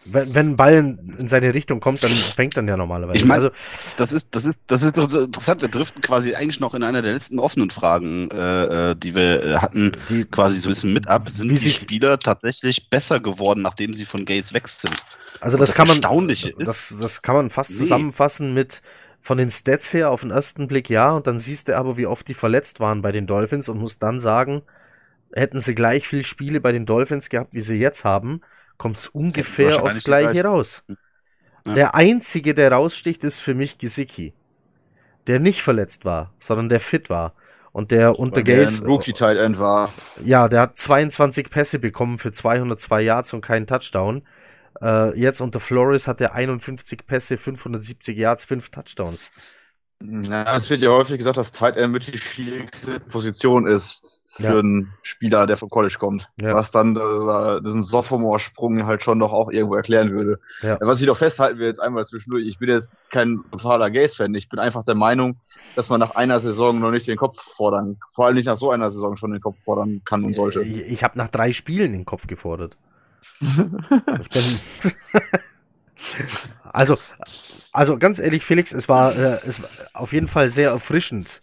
wenn, 0.06 0.34
wenn 0.34 0.50
ein 0.50 0.56
Ball 0.56 0.74
in, 0.74 1.14
in, 1.18 1.28
seine 1.28 1.54
Richtung 1.54 1.80
kommt, 1.80 2.02
dann 2.04 2.10
fängt 2.10 2.56
dann 2.56 2.68
ja 2.68 2.76
normalerweise. 2.76 3.18
Ich 3.18 3.24
meine, 3.24 3.44
also, 3.44 3.56
das 3.96 4.12
ist, 4.12 4.28
das 4.32 4.44
ist, 4.44 4.60
das 4.66 4.82
ist 4.82 4.98
interessant. 4.98 5.62
Wir 5.62 5.68
driften 5.68 6.02
quasi 6.02 6.34
eigentlich 6.34 6.60
noch 6.60 6.74
in 6.74 6.82
einer 6.82 7.00
der 7.00 7.14
letzten 7.14 7.38
offenen 7.38 7.70
Fragen, 7.70 8.30
äh, 8.30 8.90
äh 8.90 8.96
die 8.96 9.14
wir 9.14 9.42
äh, 9.42 9.54
hatten, 9.56 9.92
die, 10.10 10.24
quasi 10.24 10.58
so 10.58 10.68
ein 10.68 10.74
bisschen 10.74 10.92
mit 10.92 11.08
ab. 11.08 11.30
Sind 11.30 11.50
die 11.50 11.72
Spieler 11.72 12.18
tatsächlich 12.18 12.90
besser 12.90 13.20
geworden, 13.20 13.62
nachdem 13.62 13.94
sie 13.94 14.04
von 14.04 14.26
Gaze 14.26 14.52
weg 14.52 14.68
sind? 14.68 15.02
Also 15.40 15.56
das, 15.56 15.70
das 15.70 15.76
kann 15.76 15.88
man, 15.88 16.00
das, 16.58 16.96
das 17.00 17.22
kann 17.22 17.34
man 17.34 17.50
fast 17.50 17.70
nee. 17.70 17.76
zusammenfassen 17.76 18.54
mit 18.54 18.82
von 19.24 19.38
den 19.38 19.50
Stats 19.50 19.94
her 19.94 20.10
auf 20.10 20.20
den 20.20 20.30
ersten 20.30 20.68
Blick 20.68 20.90
ja, 20.90 21.12
und 21.12 21.26
dann 21.26 21.38
siehst 21.38 21.68
du 21.68 21.76
aber, 21.78 21.96
wie 21.96 22.06
oft 22.06 22.28
die 22.28 22.34
verletzt 22.34 22.78
waren 22.78 23.00
bei 23.00 23.10
den 23.10 23.26
Dolphins 23.26 23.70
und 23.70 23.78
musst 23.78 24.02
dann 24.02 24.20
sagen, 24.20 24.60
hätten 25.32 25.60
sie 25.60 25.74
gleich 25.74 26.06
viel 26.06 26.22
Spiele 26.22 26.60
bei 26.60 26.72
den 26.72 26.84
Dolphins 26.84 27.30
gehabt, 27.30 27.54
wie 27.54 27.62
sie 27.62 27.76
jetzt 27.76 28.04
haben, 28.04 28.42
kommt 28.76 28.98
es 28.98 29.08
ungefähr 29.08 29.82
aufs 29.82 30.04
Gleiche 30.04 30.32
gleich. 30.32 30.44
raus. 30.44 30.84
Ja. 31.66 31.72
Der 31.72 31.94
einzige, 31.94 32.52
der 32.52 32.70
raussticht, 32.70 33.24
ist 33.24 33.40
für 33.40 33.54
mich 33.54 33.78
Gesicki. 33.78 34.34
Der 35.26 35.40
nicht 35.40 35.62
verletzt 35.62 36.04
war, 36.04 36.34
sondern 36.38 36.68
der 36.68 36.80
fit 36.80 37.08
war. 37.08 37.32
Und 37.72 37.92
der 37.92 38.18
unter 38.18 38.42
Gaze. 38.42 38.84
Rookie 38.84 39.14
Tight 39.14 39.38
End 39.38 39.58
war. 39.58 39.90
Ja, 40.22 40.50
der 40.50 40.60
hat 40.60 40.76
22 40.76 41.48
Pässe 41.48 41.78
bekommen 41.78 42.18
für 42.18 42.30
202 42.30 43.00
Yards 43.00 43.32
und 43.32 43.40
keinen 43.40 43.66
Touchdown. 43.66 44.22
Äh, 44.82 45.18
jetzt 45.18 45.40
unter 45.40 45.60
Flores 45.60 46.08
hat 46.08 46.20
er 46.20 46.34
51 46.34 47.06
Pässe, 47.06 47.36
570 47.36 48.16
Yards, 48.16 48.44
5 48.44 48.70
Touchdowns. 48.70 49.30
Ja, 50.02 50.56
es 50.56 50.68
wird 50.68 50.82
ja 50.82 50.90
häufig 50.90 51.18
gesagt, 51.18 51.36
dass 51.36 51.52
Tight 51.52 51.76
End 51.76 51.92
mit 51.92 52.06
die 52.06 52.18
schwierigste 52.18 53.00
Position 53.00 53.66
ist 53.66 54.20
für 54.36 54.42
Ja. 54.42 54.58
einen 54.58 54.92
Spieler, 55.02 55.46
der 55.46 55.56
vom 55.56 55.70
College 55.70 55.96
kommt. 55.98 56.28
Ja. 56.40 56.54
Was 56.56 56.72
dann 56.72 56.96
äh, 56.96 57.62
diesen 57.62 57.84
Sophomore-Sprung 57.84 58.84
halt 58.84 59.02
schon 59.04 59.20
doch 59.20 59.32
auch 59.32 59.50
irgendwo 59.50 59.76
erklären 59.76 60.10
würde. 60.10 60.40
Ja. 60.60 60.76
Was 60.80 61.00
ich 61.00 61.06
doch 61.06 61.16
festhalten 61.16 61.60
will, 61.60 61.68
jetzt 61.68 61.80
einmal 61.80 62.04
zwischendurch, 62.04 62.44
ich 62.46 62.58
bin 62.58 62.68
jetzt 62.68 62.90
kein 63.10 63.44
totaler 63.52 63.90
Gaze-Fan. 63.90 64.34
Ich 64.34 64.48
bin 64.48 64.58
einfach 64.58 64.84
der 64.84 64.96
Meinung, 64.96 65.36
dass 65.76 65.88
man 65.88 66.00
nach 66.00 66.16
einer 66.16 66.40
Saison 66.40 66.80
noch 66.80 66.90
nicht 66.90 67.06
den 67.06 67.16
Kopf 67.16 67.36
fordern, 67.56 67.98
vor 68.12 68.26
allem 68.26 68.34
nicht 68.34 68.46
nach 68.46 68.58
so 68.58 68.72
einer 68.72 68.90
Saison 68.90 69.16
schon 69.16 69.30
den 69.30 69.40
Kopf 69.40 69.56
fordern 69.64 70.02
kann 70.04 70.24
und 70.24 70.34
sollte. 70.34 70.62
Ich, 70.62 70.78
ich 70.80 71.04
habe 71.04 71.16
nach 71.16 71.28
drei 71.28 71.52
Spielen 71.52 71.92
den 71.92 72.04
Kopf 72.04 72.26
gefordert. 72.26 72.76
Also, 76.72 76.98
also 77.72 77.98
ganz 77.98 78.18
ehrlich, 78.18 78.44
Felix, 78.44 78.72
es 78.72 78.88
war, 78.88 79.16
äh, 79.16 79.40
es 79.46 79.62
war 79.62 79.68
auf 79.92 80.12
jeden 80.12 80.28
Fall 80.28 80.50
sehr 80.50 80.70
erfrischend, 80.70 81.40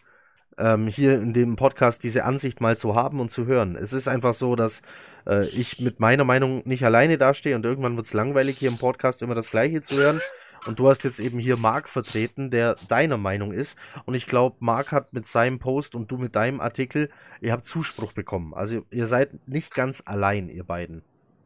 ähm, 0.58 0.88
hier 0.88 1.16
in 1.16 1.34
dem 1.34 1.56
Podcast 1.56 2.04
diese 2.04 2.26
Ansicht 2.26 2.62
mal 2.62 2.78
zu 2.78 2.96
haben 2.96 3.20
und 3.20 3.32
zu 3.32 3.46
hören. 3.46 3.76
Es 3.76 3.94
ist 3.94 4.08
einfach 4.08 4.34
so, 4.34 4.56
dass 4.56 4.82
äh, 5.28 5.48
ich 5.48 5.80
mit 5.80 6.00
meiner 6.00 6.24
Meinung 6.24 6.64
nicht 6.66 6.84
alleine 6.84 7.18
dastehe 7.18 7.56
und 7.56 7.66
irgendwann 7.66 7.96
wird 7.96 8.08
es 8.08 8.14
langweilig, 8.14 8.58
hier 8.58 8.70
im 8.70 8.78
Podcast 8.78 9.22
immer 9.22 9.36
das 9.36 9.52
Gleiche 9.52 9.82
zu 9.82 9.96
hören. 9.96 10.22
Und 10.68 10.78
du 10.78 10.90
hast 10.90 11.04
jetzt 11.04 11.20
eben 11.20 11.40
hier 11.40 11.58
Marc 11.58 11.90
vertreten, 11.90 12.52
der 12.52 12.76
deiner 12.88 13.18
Meinung 13.18 13.52
ist. 13.52 13.80
Und 14.06 14.14
ich 14.14 14.28
glaube, 14.28 14.58
Marc 14.60 14.92
hat 14.92 15.12
mit 15.12 15.26
seinem 15.26 15.58
Post 15.58 15.96
und 15.96 16.12
du 16.12 16.18
mit 16.18 16.36
deinem 16.36 16.62
Artikel, 16.62 17.10
ihr 17.40 17.52
habt 17.52 17.66
Zuspruch 17.66 18.14
bekommen. 18.14 18.54
Also 18.54 18.86
ihr 18.92 19.08
seid 19.08 19.48
nicht 19.48 19.74
ganz 19.74 20.04
allein, 20.06 20.50
ihr 20.50 20.64
beiden. 20.64 21.02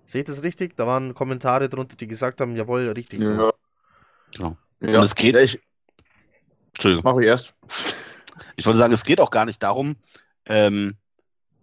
Sehe 0.06 0.22
ich 0.22 0.26
das 0.26 0.44
richtig? 0.44 0.76
Da 0.78 0.86
waren 0.88 1.14
Kommentare 1.14 1.70
drunter, 1.70 1.96
die 1.98 2.08
gesagt 2.08 2.42
haben, 2.42 2.56
jawohl, 2.56 2.90
richtig 2.90 3.24
so. 3.24 3.32
Ja. 3.34 3.52
Genau. 4.34 4.58
Ja. 4.82 5.00
Und 5.00 5.06
es 5.06 5.16
geht- 5.16 5.34
Ja, 5.34 5.42
ich 5.42 5.60
Entschuldigung. 6.74 7.04
mache 7.04 7.22
ich 7.24 7.28
erst. 7.28 7.54
Ich 8.58 8.66
wollte 8.66 8.80
sagen, 8.80 8.94
es 8.94 9.04
geht 9.06 9.20
auch 9.22 9.32
gar 9.32 9.46
nicht 9.46 9.64
darum, 9.64 9.96
ähm, 10.46 10.96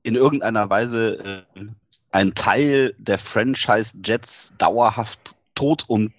in 0.03 0.15
irgendeiner 0.15 0.69
Weise 0.71 1.45
äh, 1.55 1.61
einen 2.11 2.35
Teil 2.35 2.95
der 2.99 3.19
Franchise 3.19 3.93
Jets 4.03 4.53
dauerhaft 4.59 5.37
tot 5.55 5.85
und 5.87 6.13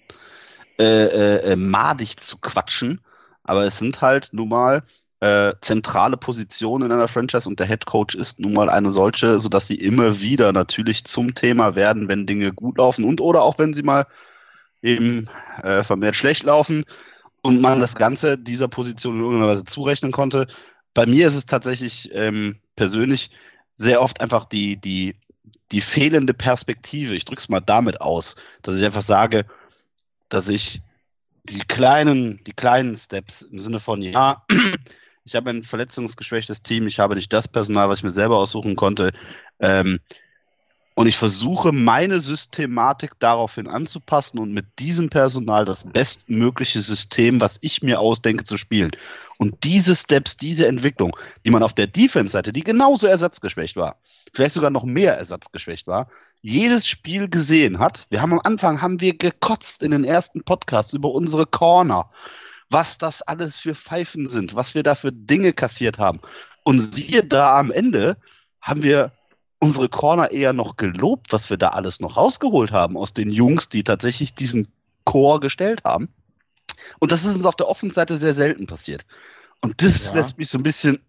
äh, 0.78 0.84
äh, 0.84 1.52
äh, 1.52 1.56
madig 1.56 2.20
zu 2.20 2.38
quatschen. 2.38 3.00
Aber 3.42 3.64
es 3.64 3.78
sind 3.78 4.00
halt 4.00 4.30
nun 4.32 4.48
mal 4.48 4.82
äh, 5.24 5.54
zentrale 5.62 6.18
Positionen 6.18 6.84
in 6.84 6.92
einer 6.92 7.08
Franchise 7.08 7.48
und 7.48 7.58
der 7.58 7.66
Head 7.66 7.86
Coach 7.86 8.14
ist 8.14 8.38
nun 8.38 8.52
mal 8.52 8.68
eine 8.68 8.90
solche, 8.90 9.40
sodass 9.40 9.66
sie 9.66 9.76
immer 9.76 10.20
wieder 10.20 10.52
natürlich 10.52 11.04
zum 11.06 11.34
Thema 11.34 11.74
werden, 11.74 12.08
wenn 12.08 12.26
Dinge 12.26 12.52
gut 12.52 12.76
laufen 12.76 13.04
und 13.06 13.22
oder 13.22 13.40
auch 13.40 13.58
wenn 13.58 13.72
sie 13.72 13.82
mal 13.82 14.06
eben 14.82 15.30
äh, 15.62 15.82
vermehrt 15.82 16.14
schlecht 16.14 16.42
laufen 16.42 16.84
und 17.40 17.62
man 17.62 17.80
das 17.80 17.94
Ganze 17.94 18.36
dieser 18.36 18.68
Position 18.68 19.14
in 19.14 19.22
irgendeiner 19.22 19.50
Weise 19.50 19.64
zurechnen 19.64 20.12
konnte. 20.12 20.46
Bei 20.92 21.06
mir 21.06 21.26
ist 21.26 21.36
es 21.36 21.46
tatsächlich 21.46 22.10
ähm, 22.12 22.56
persönlich 22.76 23.30
sehr 23.76 24.02
oft 24.02 24.20
einfach 24.20 24.44
die, 24.44 24.76
die, 24.76 25.16
die 25.72 25.80
fehlende 25.80 26.34
Perspektive. 26.34 27.14
Ich 27.14 27.24
drücke 27.24 27.40
es 27.40 27.48
mal 27.48 27.60
damit 27.60 28.02
aus, 28.02 28.36
dass 28.60 28.76
ich 28.76 28.84
einfach 28.84 29.00
sage, 29.00 29.46
dass 30.28 30.50
ich 30.50 30.82
die 31.44 31.60
kleinen, 31.60 32.44
die 32.44 32.52
kleinen 32.52 32.98
Steps 32.98 33.40
im 33.40 33.58
Sinne 33.58 33.80
von, 33.80 34.02
ja, 34.02 34.44
ich 35.24 35.34
habe 35.34 35.50
ein 35.50 35.64
verletzungsgeschwächtes 35.64 36.62
Team, 36.62 36.86
ich 36.86 36.98
habe 36.98 37.14
nicht 37.14 37.32
das 37.32 37.48
Personal, 37.48 37.88
was 37.88 37.98
ich 37.98 38.04
mir 38.04 38.10
selber 38.10 38.36
aussuchen 38.36 38.76
konnte. 38.76 39.12
Ähm, 39.58 40.00
und 40.96 41.08
ich 41.08 41.16
versuche, 41.16 41.72
meine 41.72 42.20
Systematik 42.20 43.12
daraufhin 43.18 43.66
anzupassen 43.66 44.38
und 44.38 44.52
mit 44.52 44.78
diesem 44.78 45.10
Personal 45.10 45.64
das 45.64 45.82
bestmögliche 45.82 46.80
System, 46.80 47.40
was 47.40 47.58
ich 47.62 47.82
mir 47.82 47.98
ausdenke, 47.98 48.44
zu 48.44 48.56
spielen. 48.56 48.92
Und 49.38 49.64
diese 49.64 49.96
Steps, 49.96 50.36
diese 50.36 50.68
Entwicklung, 50.68 51.16
die 51.44 51.50
man 51.50 51.64
auf 51.64 51.72
der 51.72 51.88
Defense-Seite, 51.88 52.52
die 52.52 52.62
genauso 52.62 53.08
ersatzgeschwächt 53.08 53.74
war, 53.74 53.96
vielleicht 54.32 54.54
sogar 54.54 54.70
noch 54.70 54.84
mehr 54.84 55.16
ersatzgeschwächt 55.16 55.88
war, 55.88 56.08
jedes 56.42 56.86
Spiel 56.86 57.28
gesehen 57.28 57.80
hat. 57.80 58.06
Wir 58.10 58.22
haben 58.22 58.32
am 58.32 58.40
Anfang 58.44 58.80
haben 58.80 59.00
wir 59.00 59.16
gekotzt 59.16 59.82
in 59.82 59.90
den 59.90 60.04
ersten 60.04 60.44
Podcasts 60.44 60.92
über 60.92 61.10
unsere 61.10 61.46
Corner, 61.46 62.10
was 62.70 62.98
das 62.98 63.22
alles 63.22 63.60
für 63.60 63.74
Pfeifen 63.74 64.28
sind, 64.28 64.54
was 64.54 64.74
wir 64.74 64.82
da 64.82 64.94
für 64.94 65.12
Dinge 65.12 65.52
kassiert 65.52 65.98
haben. 65.98 66.20
Und 66.62 66.80
siehe 66.80 67.24
da 67.24 67.58
am 67.58 67.70
Ende 67.70 68.16
haben 68.60 68.82
wir 68.82 69.12
unsere 69.58 69.88
Corner 69.88 70.30
eher 70.30 70.52
noch 70.52 70.76
gelobt, 70.76 71.32
was 71.32 71.50
wir 71.50 71.56
da 71.56 71.68
alles 71.68 72.00
noch 72.00 72.16
rausgeholt 72.16 72.72
haben 72.72 72.96
aus 72.96 73.12
den 73.14 73.30
Jungs, 73.30 73.68
die 73.68 73.84
tatsächlich 73.84 74.34
diesen 74.34 74.68
Chor 75.04 75.40
gestellt 75.40 75.82
haben. 75.84 76.08
Und 76.98 77.12
das 77.12 77.24
ist 77.24 77.34
uns 77.34 77.44
auf 77.44 77.56
der 77.56 77.68
Offenseite 77.68 78.18
sehr 78.18 78.34
selten 78.34 78.66
passiert. 78.66 79.04
Und 79.60 79.82
das 79.82 80.06
Ja. 80.06 80.14
lässt 80.14 80.36
mich 80.38 80.48
so 80.50 80.58
ein 80.58 80.62
bisschen. 80.64 81.00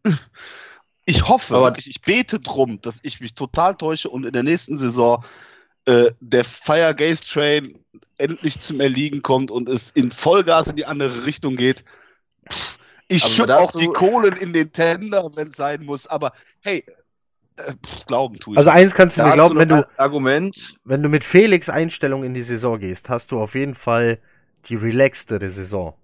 Ich 1.06 1.28
hoffe, 1.28 1.56
Aber- 1.56 1.66
wirklich, 1.68 1.88
ich 1.90 2.02
bete 2.02 2.40
drum, 2.40 2.82
dass 2.82 3.00
ich 3.04 3.20
mich 3.20 3.34
total 3.34 3.76
täusche 3.76 4.10
und 4.10 4.26
in 4.26 4.34
der 4.34 4.44
nächsten 4.44 4.78
Saison 4.80 5.24
äh, 5.86 6.12
der 6.20 6.46
Fire 6.46 6.96
Gaze 6.96 7.24
Train 7.24 7.80
endlich 8.18 8.60
zum 8.60 8.80
Erliegen 8.80 9.22
kommt 9.22 9.52
und 9.52 9.70
es 9.70 9.92
in 9.92 10.12
Vollgas 10.12 10.68
in 10.68 10.76
die 10.76 10.86
andere 10.86 11.26
Richtung 11.26 11.56
geht. 11.56 11.84
Pff, 12.52 12.78
Ich 13.08 13.24
schütte 13.26 13.58
auch 13.58 13.74
die 13.74 13.90
Kohlen 13.90 14.36
in 14.36 14.54
den 14.54 14.74
Tender, 14.74 15.32
wenn 15.36 15.50
es 15.50 15.56
sein 15.58 15.84
muss. 15.86 16.08
Aber 16.08 16.34
hey, 16.62 16.86
äh, 17.58 17.74
pff, 17.74 18.06
glauben 18.08 18.40
tue 18.40 18.58
ich. 18.58 18.58
Also 18.58 18.70
eins 18.72 18.94
kannst 18.94 19.18
du 19.18 19.24
mir 19.24 19.32
glauben, 19.34 19.58
wenn 19.58 19.70
du, 19.70 19.88
Argument, 19.98 20.56
wenn 20.84 21.04
du 21.04 21.10
mit 21.10 21.24
Felix 21.24 21.70
Einstellung 21.70 22.24
in 22.24 22.34
die 22.34 22.42
Saison 22.42 22.80
gehst, 22.80 23.10
hast 23.10 23.32
du 23.32 23.40
auf 23.40 23.56
jeden 23.56 23.76
Fall 23.76 24.20
die 24.68 24.76
relaxtere 24.76 25.50
Saison. 25.50 25.96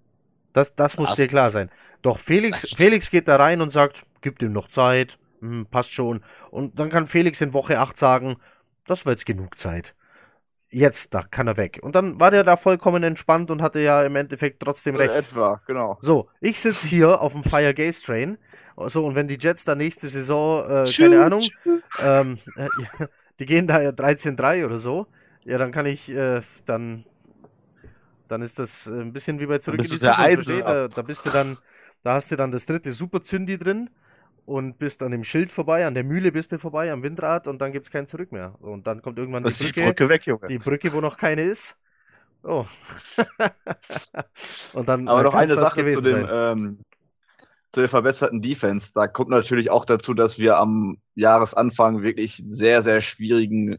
Das, 0.52 0.74
das 0.74 0.98
muss 0.98 1.14
dir 1.14 1.28
klar 1.28 1.50
sein. 1.50 1.70
Doch 2.02 2.18
Felix, 2.18 2.66
Felix 2.74 3.10
geht 3.10 3.28
da 3.28 3.36
rein 3.36 3.60
und 3.60 3.70
sagt, 3.70 4.04
gib 4.20 4.42
ihm 4.42 4.52
noch 4.52 4.68
Zeit, 4.68 5.18
hm, 5.40 5.66
passt 5.70 5.92
schon. 5.92 6.22
Und 6.50 6.78
dann 6.78 6.90
kann 6.90 7.06
Felix 7.06 7.40
in 7.40 7.52
Woche 7.54 7.78
8 7.80 7.96
sagen, 7.98 8.36
das 8.92 9.06
war 9.06 9.12
jetzt 9.12 9.26
genug 9.26 9.58
Zeit. 9.58 9.94
Jetzt, 10.68 11.12
da 11.12 11.22
kann 11.22 11.48
er 11.48 11.56
weg. 11.56 11.80
Und 11.82 11.94
dann 11.94 12.18
war 12.18 12.30
der 12.30 12.44
da 12.44 12.56
vollkommen 12.56 13.02
entspannt 13.02 13.50
und 13.50 13.60
hatte 13.60 13.80
ja 13.80 14.02
im 14.04 14.16
Endeffekt 14.16 14.60
trotzdem 14.60 14.94
äh, 14.94 14.98
recht. 14.98 15.30
etwa, 15.30 15.60
genau. 15.66 15.98
So, 16.00 16.28
ich 16.40 16.58
sitze 16.58 16.88
hier 16.88 17.20
auf 17.20 17.32
dem 17.32 17.44
Fire 17.44 17.74
Gaze 17.74 18.02
Train. 18.02 18.38
So, 18.86 19.04
und 19.04 19.14
wenn 19.14 19.28
die 19.28 19.38
Jets 19.38 19.64
da 19.64 19.74
nächste 19.74 20.08
Saison, 20.08 20.64
äh, 20.68 20.92
keine 20.92 21.22
Ahnung, 21.22 21.46
ähm, 22.00 22.38
äh, 22.56 22.68
die 23.38 23.46
gehen 23.46 23.66
da 23.66 23.82
ja 23.82 23.90
13-3 23.90 24.64
oder 24.64 24.78
so, 24.78 25.06
ja, 25.44 25.58
dann 25.58 25.72
kann 25.72 25.84
ich, 25.84 26.10
äh, 26.10 26.40
dann, 26.64 27.04
dann 28.28 28.40
ist 28.40 28.58
das 28.58 28.86
äh, 28.86 28.92
ein 28.92 29.12
bisschen 29.12 29.40
wie 29.40 29.46
bei 29.46 29.58
Zurück 29.58 29.80
in 29.80 29.90
die 29.90 29.98
Zukunft. 29.98 30.48
Da, 30.48 30.88
da 30.88 31.02
bist 31.02 31.26
du 31.26 31.30
dann, 31.30 31.58
da 32.02 32.14
hast 32.14 32.30
du 32.30 32.36
dann 32.36 32.50
das 32.50 32.64
dritte 32.64 32.92
Superzündi 32.92 33.58
drin 33.58 33.90
und 34.44 34.78
bist 34.78 35.02
an 35.02 35.12
dem 35.12 35.24
Schild 35.24 35.52
vorbei, 35.52 35.86
an 35.86 35.94
der 35.94 36.04
Mühle 36.04 36.32
bist 36.32 36.52
du 36.52 36.58
vorbei, 36.58 36.92
am 36.92 37.02
Windrad 37.02 37.46
und 37.48 37.60
dann 37.60 37.72
gibt's 37.72 37.90
kein 37.90 38.06
Zurück 38.06 38.32
mehr. 38.32 38.54
Und 38.60 38.86
dann 38.86 39.02
kommt 39.02 39.18
irgendwann 39.18 39.44
die 39.44 39.50
ist 39.50 39.60
die 39.60 39.72
Brücke, 39.72 39.84
Brücke 39.84 40.08
weg, 40.08 40.26
Junge. 40.26 40.46
die 40.48 40.58
Brücke, 40.58 40.92
wo 40.92 41.00
noch 41.00 41.16
keine 41.16 41.42
ist. 41.42 41.76
Oh. 42.42 42.66
und 44.72 44.88
dann 44.88 45.06
Aber 45.08 45.20
äh, 45.20 45.24
noch 45.24 45.34
eine 45.34 45.54
Sache 45.54 45.76
zu, 45.76 45.76
gewesen 45.76 46.04
dem, 46.04 46.28
ähm, 46.30 46.78
zu 47.70 47.80
der 47.80 47.88
verbesserten 47.88 48.42
Defense. 48.42 48.90
Da 48.94 49.06
kommt 49.06 49.30
natürlich 49.30 49.70
auch 49.70 49.84
dazu, 49.84 50.12
dass 50.12 50.38
wir 50.38 50.58
am 50.58 50.98
Jahresanfang 51.14 52.02
wirklich 52.02 52.42
sehr, 52.48 52.82
sehr 52.82 53.00
schwierigen 53.00 53.78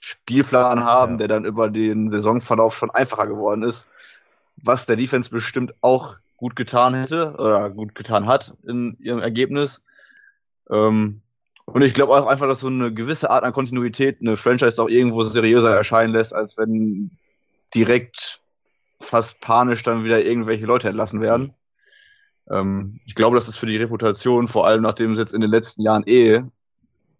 Spielplan 0.00 0.84
haben, 0.84 1.12
Ja. 1.12 1.18
der 1.18 1.28
dann 1.28 1.44
über 1.46 1.70
den 1.70 2.10
Saisonverlauf 2.10 2.74
schon 2.76 2.90
einfacher 2.90 3.26
geworden 3.26 3.62
ist. 3.62 3.86
Was 4.56 4.84
der 4.84 4.96
Defense 4.96 5.30
bestimmt 5.30 5.74
auch 5.80 6.16
gut 6.36 6.56
getan 6.56 6.94
hätte, 6.94 7.32
oder 7.38 7.70
gut 7.70 7.94
getan 7.94 8.26
hat 8.26 8.54
in 8.66 8.96
ihrem 9.00 9.20
Ergebnis. 9.20 9.82
Ähm, 10.70 11.20
und 11.66 11.82
ich 11.82 11.94
glaube 11.94 12.12
auch 12.12 12.26
einfach, 12.26 12.46
dass 12.46 12.60
so 12.60 12.66
eine 12.66 12.92
gewisse 12.92 13.30
Art 13.30 13.44
an 13.44 13.52
Kontinuität 13.52 14.18
eine 14.20 14.36
Franchise 14.36 14.82
auch 14.82 14.88
irgendwo 14.88 15.24
seriöser 15.24 15.74
erscheinen 15.74 16.12
lässt, 16.12 16.34
als 16.34 16.56
wenn 16.56 17.10
direkt 17.74 18.40
fast 19.00 19.40
panisch 19.40 19.82
dann 19.82 20.04
wieder 20.04 20.24
irgendwelche 20.24 20.66
Leute 20.66 20.88
entlassen 20.88 21.20
werden. 21.20 21.54
Ähm, 22.50 23.00
ich 23.06 23.14
glaube, 23.14 23.36
das 23.36 23.48
ist 23.48 23.56
für 23.56 23.66
die 23.66 23.76
Reputation, 23.76 24.48
vor 24.48 24.66
allem 24.66 24.82
nachdem 24.82 25.12
es 25.12 25.18
jetzt 25.18 25.34
in 25.34 25.40
den 25.40 25.50
letzten 25.50 25.82
Jahren 25.82 26.04
eh 26.06 26.42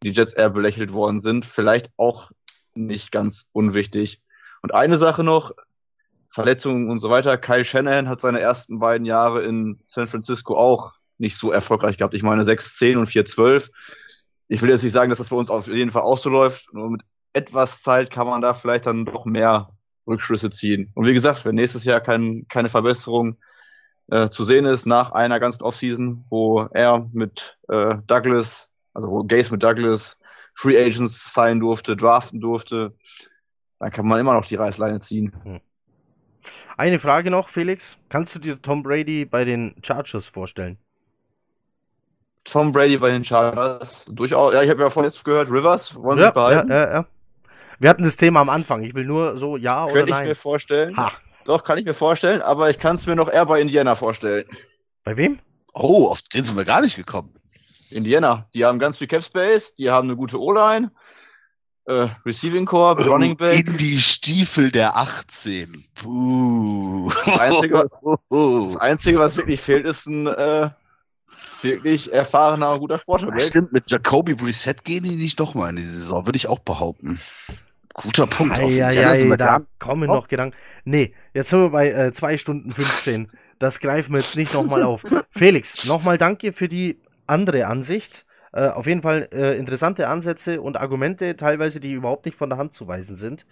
die 0.02 0.10
Jets 0.10 0.34
eher 0.34 0.50
belächelt 0.50 0.92
worden 0.92 1.20
sind, 1.20 1.46
vielleicht 1.46 1.90
auch 1.96 2.30
nicht 2.74 3.10
ganz 3.10 3.46
unwichtig. 3.52 4.20
Und 4.60 4.74
eine 4.74 4.98
Sache 4.98 5.24
noch, 5.24 5.52
Verletzungen 6.28 6.90
und 6.90 6.98
so 6.98 7.10
weiter. 7.10 7.38
Kyle 7.38 7.64
Shanahan 7.64 8.08
hat 8.08 8.20
seine 8.20 8.40
ersten 8.40 8.80
beiden 8.80 9.06
Jahre 9.06 9.42
in 9.44 9.78
San 9.84 10.08
Francisco 10.08 10.56
auch 10.56 10.94
nicht 11.24 11.38
so 11.38 11.50
erfolgreich 11.50 11.98
gehabt. 11.98 12.14
Ich 12.14 12.22
meine 12.22 12.44
6-10 12.44 12.96
und 12.98 13.08
4-12. 13.08 13.70
Ich 14.48 14.62
will 14.62 14.70
jetzt 14.70 14.84
nicht 14.84 14.92
sagen, 14.92 15.10
dass 15.10 15.18
das 15.18 15.30
bei 15.30 15.36
uns 15.36 15.50
auf 15.50 15.66
jeden 15.66 15.90
Fall 15.90 16.02
auch 16.02 16.18
so 16.18 16.30
läuft. 16.30 16.72
Nur 16.72 16.90
mit 16.90 17.02
etwas 17.32 17.82
Zeit 17.82 18.10
kann 18.10 18.28
man 18.28 18.42
da 18.42 18.54
vielleicht 18.54 18.86
dann 18.86 19.04
doch 19.04 19.24
mehr 19.24 19.70
Rückschlüsse 20.06 20.50
ziehen. 20.50 20.90
Und 20.94 21.06
wie 21.06 21.14
gesagt, 21.14 21.44
wenn 21.44 21.54
nächstes 21.54 21.84
Jahr 21.84 22.00
kein, 22.00 22.46
keine 22.48 22.68
Verbesserung 22.68 23.38
äh, 24.08 24.28
zu 24.28 24.44
sehen 24.44 24.66
ist 24.66 24.86
nach 24.86 25.12
einer 25.12 25.40
ganzen 25.40 25.62
Offseason, 25.62 26.24
wo 26.28 26.68
er 26.72 27.08
mit 27.12 27.56
äh, 27.68 27.96
Douglas, 28.06 28.68
also 28.92 29.08
wo 29.08 29.24
Gaze 29.24 29.50
mit 29.50 29.62
Douglas 29.62 30.18
Free 30.54 30.78
Agents 30.78 31.32
sein 31.32 31.58
durfte, 31.58 31.96
draften 31.96 32.40
durfte, 32.40 32.94
dann 33.80 33.90
kann 33.90 34.06
man 34.06 34.20
immer 34.20 34.34
noch 34.34 34.46
die 34.46 34.54
Reißleine 34.54 35.00
ziehen. 35.00 35.32
Eine 36.76 36.98
Frage 36.98 37.30
noch, 37.30 37.48
Felix. 37.48 37.98
Kannst 38.08 38.34
du 38.34 38.38
dir 38.38 38.60
Tom 38.60 38.82
Brady 38.82 39.24
bei 39.24 39.44
den 39.44 39.74
Chargers 39.82 40.28
vorstellen? 40.28 40.78
Tom 42.54 42.70
Brady 42.70 42.98
bei 42.98 43.10
den 43.10 43.24
Chargers, 43.24 44.04
durchaus. 44.08 44.54
Ja, 44.54 44.62
ich 44.62 44.70
habe 44.70 44.80
ja 44.80 44.88
von 44.88 45.02
jetzt 45.02 45.24
gehört, 45.24 45.50
Rivers 45.50 45.92
wollen 45.96 46.20
ja, 46.20 46.26
sie 46.26 46.34
behalten. 46.34 46.70
Ja, 46.70 46.76
ja, 46.76 46.92
ja. 46.92 47.06
Wir 47.80 47.90
hatten 47.90 48.04
das 48.04 48.14
Thema 48.14 48.42
am 48.42 48.48
Anfang. 48.48 48.84
Ich 48.84 48.94
will 48.94 49.04
nur 49.04 49.36
so 49.38 49.56
ja 49.56 49.86
Könnte 49.86 50.02
oder 50.04 50.10
nein. 50.10 50.22
ich 50.22 50.28
mir 50.28 50.34
vorstellen. 50.36 50.96
Ha. 50.96 51.10
Doch, 51.46 51.64
kann 51.64 51.78
ich 51.78 51.84
mir 51.84 51.94
vorstellen, 51.94 52.42
aber 52.42 52.70
ich 52.70 52.78
kann 52.78 52.94
es 52.94 53.08
mir 53.08 53.16
noch 53.16 53.28
eher 53.28 53.44
bei 53.46 53.60
Indiana 53.60 53.96
vorstellen. 53.96 54.44
Bei 55.02 55.16
wem? 55.16 55.40
Oh, 55.72 56.06
auf 56.06 56.22
den 56.22 56.44
sind 56.44 56.56
wir 56.56 56.64
gar 56.64 56.80
nicht 56.80 56.94
gekommen. 56.94 57.34
Indiana, 57.90 58.46
die 58.54 58.64
haben 58.64 58.78
ganz 58.78 58.98
viel 58.98 59.08
Cap 59.08 59.24
Space, 59.24 59.74
die 59.74 59.90
haben 59.90 60.06
eine 60.06 60.16
gute 60.16 60.40
O-Line, 60.40 60.92
äh, 61.86 62.06
Receiving 62.24 62.66
Core, 62.66 63.04
Running 63.04 63.36
Back. 63.36 63.66
In 63.66 63.78
die 63.78 63.98
Stiefel 63.98 64.70
der 64.70 64.96
18. 64.96 65.84
Puh. 65.96 67.10
Das 67.26 67.40
Einzige, 67.40 67.88
das 68.30 68.76
Einzige, 68.76 69.18
was 69.18 69.36
wirklich 69.36 69.60
fehlt, 69.60 69.86
ist 69.86 70.06
ein 70.06 70.28
äh, 70.28 70.70
wirklich 71.64 72.12
erfahrener, 72.12 72.78
guter 72.78 72.98
Sportler. 73.00 73.40
Stimmt, 73.40 73.72
mit 73.72 73.90
Jacoby 73.90 74.34
Brissett 74.34 74.84
gehen 74.84 75.02
die 75.04 75.16
nicht 75.16 75.40
doch 75.40 75.54
mal 75.54 75.70
in 75.70 75.76
die 75.76 75.82
Saison, 75.82 76.26
würde 76.26 76.36
ich 76.36 76.48
auch 76.48 76.60
behaupten. 76.60 77.18
Guter 77.94 78.26
Punkt. 78.26 78.58
Ja, 78.58 78.90
sind 78.90 79.00
ja, 79.00 79.28
wir 79.30 79.36
da 79.36 79.62
kommen 79.78 80.08
Oh. 80.10 80.14
noch 80.14 80.28
Gedanken. 80.28 80.56
Nee, 80.84 81.14
jetzt 81.32 81.50
sind 81.50 81.60
wir 81.60 81.70
bei 81.70 81.90
äh, 81.90 82.12
2 82.12 82.38
Stunden 82.38 82.72
15. 82.72 83.30
Das 83.58 83.78
greifen 83.80 84.12
wir 84.12 84.20
jetzt 84.20 84.36
nicht 84.36 84.52
nochmal 84.52 84.82
auf. 84.82 85.04
Felix, 85.30 85.84
nochmal 85.86 86.18
danke 86.18 86.52
für 86.52 86.68
die 86.68 87.00
andere 87.26 87.66
Ansicht. 87.66 88.26
Äh, 88.52 88.68
auf 88.68 88.86
jeden 88.86 89.02
Fall 89.02 89.28
äh, 89.32 89.56
interessante 89.58 90.08
Ansätze 90.08 90.60
und 90.60 90.76
Argumente, 90.76 91.36
teilweise, 91.36 91.80
die 91.80 91.92
überhaupt 91.92 92.24
nicht 92.26 92.36
von 92.36 92.50
der 92.50 92.58
Hand 92.58 92.72
zu 92.72 92.86
weisen 92.86 93.16
sind. 93.16 93.46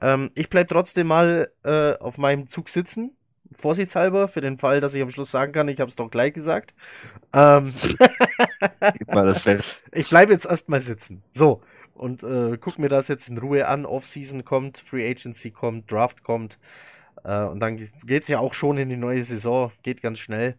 Ähm, 0.00 0.30
ich 0.34 0.48
bleibe 0.48 0.68
trotzdem 0.72 1.06
mal 1.08 1.50
äh, 1.64 1.94
auf 1.98 2.16
meinem 2.18 2.46
Zug 2.48 2.68
sitzen. 2.68 3.16
Vorsichtshalber, 3.60 4.28
für 4.28 4.40
den 4.40 4.58
Fall, 4.58 4.80
dass 4.80 4.94
ich 4.94 5.02
am 5.02 5.10
Schluss 5.10 5.30
sagen 5.30 5.52
kann, 5.52 5.68
ich 5.68 5.80
habe 5.80 5.88
es 5.88 5.96
doch 5.96 6.10
gleich 6.10 6.32
gesagt. 6.32 6.74
Ähm, 7.32 7.72
Gib 8.98 9.12
mal 9.12 9.26
das 9.26 9.42
fest. 9.42 9.82
ich 9.92 10.08
bleibe 10.08 10.32
jetzt 10.32 10.46
erstmal 10.46 10.80
sitzen. 10.80 11.22
So. 11.32 11.62
Und 11.94 12.22
äh, 12.22 12.56
guck 12.58 12.78
mir 12.78 12.88
das 12.88 13.08
jetzt 13.08 13.28
in 13.28 13.38
Ruhe 13.38 13.68
an. 13.68 13.84
Off-Season 13.84 14.44
kommt, 14.44 14.78
Free 14.78 15.08
Agency 15.08 15.50
kommt, 15.50 15.90
Draft 15.92 16.24
kommt. 16.24 16.58
Äh, 17.24 17.44
und 17.44 17.60
dann 17.60 17.76
geht 17.76 18.22
es 18.22 18.28
ja 18.28 18.38
auch 18.38 18.54
schon 18.54 18.78
in 18.78 18.88
die 18.88 18.96
neue 18.96 19.22
Saison. 19.22 19.70
Geht 19.82 20.00
ganz 20.00 20.18
schnell. 20.18 20.56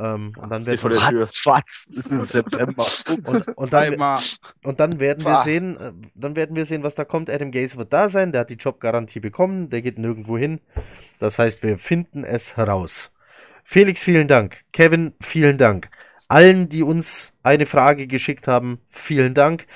Ähm, 0.00 0.32
und 0.36 0.50
dann 0.50 0.64
werden 0.64 0.90
Tür. 0.90 1.22
Fatz, 1.42 1.92
ist 1.94 2.08
September. 2.08 2.86
und, 3.24 3.48
und, 3.48 3.72
dann, 3.72 4.20
und 4.64 4.80
dann 4.80 4.98
werden 4.98 5.24
wir 5.24 5.38
sehen, 5.42 5.76
äh, 5.78 5.92
dann 6.14 6.36
werden 6.36 6.56
wir 6.56 6.64
sehen, 6.64 6.82
was 6.82 6.94
da 6.94 7.04
kommt. 7.04 7.28
Adam 7.28 7.50
Gaze 7.50 7.76
wird 7.76 7.92
da 7.92 8.08
sein, 8.08 8.32
der 8.32 8.42
hat 8.42 8.50
die 8.50 8.54
Jobgarantie 8.54 9.20
bekommen, 9.20 9.68
der 9.68 9.82
geht 9.82 9.98
nirgendwo 9.98 10.38
hin. 10.38 10.60
Das 11.18 11.38
heißt, 11.38 11.62
wir 11.62 11.78
finden 11.78 12.24
es 12.24 12.56
heraus. 12.56 13.10
Felix, 13.62 14.02
vielen 14.02 14.26
Dank. 14.26 14.62
Kevin, 14.72 15.12
vielen 15.20 15.58
Dank. 15.58 15.90
Allen, 16.28 16.68
die 16.68 16.82
uns 16.82 17.32
eine 17.42 17.66
Frage 17.66 18.06
geschickt 18.06 18.48
haben, 18.48 18.80
vielen 18.88 19.34
Dank. 19.34 19.66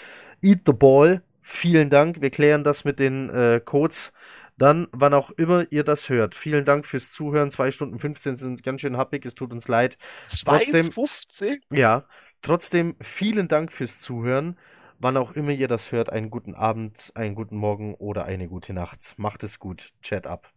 Eat 0.40 0.60
the 0.66 0.72
Ball, 0.72 1.22
vielen 1.42 1.90
Dank. 1.90 2.22
Wir 2.22 2.30
klären 2.30 2.64
das 2.64 2.84
mit 2.84 2.98
den 2.98 3.28
äh, 3.28 3.60
Codes 3.62 4.12
dann, 4.56 4.89
wann 4.93 5.14
auch 5.14 5.31
immer 5.31 5.66
ihr 5.70 5.85
das 5.85 6.09
hört. 6.09 6.35
Vielen 6.35 6.64
Dank 6.64 6.86
fürs 6.86 7.10
Zuhören. 7.10 7.51
Zwei 7.51 7.70
Stunden 7.70 7.98
15 7.98 8.36
sind 8.36 8.62
ganz 8.62 8.81
schön 8.81 8.97
happig, 8.97 9.24
es 9.26 9.35
tut 9.35 9.52
uns 9.52 9.68
leid. 9.68 9.98
Trotzdem- 10.44 10.90
2,15? 10.93 11.60
Ja, 11.70 12.05
trotzdem 12.43 12.97
vielen 13.01 13.48
Dank 13.48 13.72
fürs 13.72 13.98
Zuhören. 13.98 14.59
Wann 14.98 15.16
auch 15.16 15.32
immer 15.32 15.51
ihr 15.51 15.68
das 15.68 15.93
hört, 15.93 16.10
einen 16.10 16.31
guten 16.31 16.55
Abend, 16.55 17.10
einen 17.14 17.35
guten 17.35 17.56
Morgen 17.56 17.94
oder 17.94 18.24
eine 18.24 18.48
gute 18.48 18.72
Nacht. 18.72 19.14
Macht 19.18 19.43
es 19.43 19.59
gut. 19.59 19.90
Chat 20.02 20.26
ab. 20.26 20.52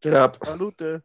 Get 0.00 0.14
up. 0.14 0.38
Salute. 0.44 1.02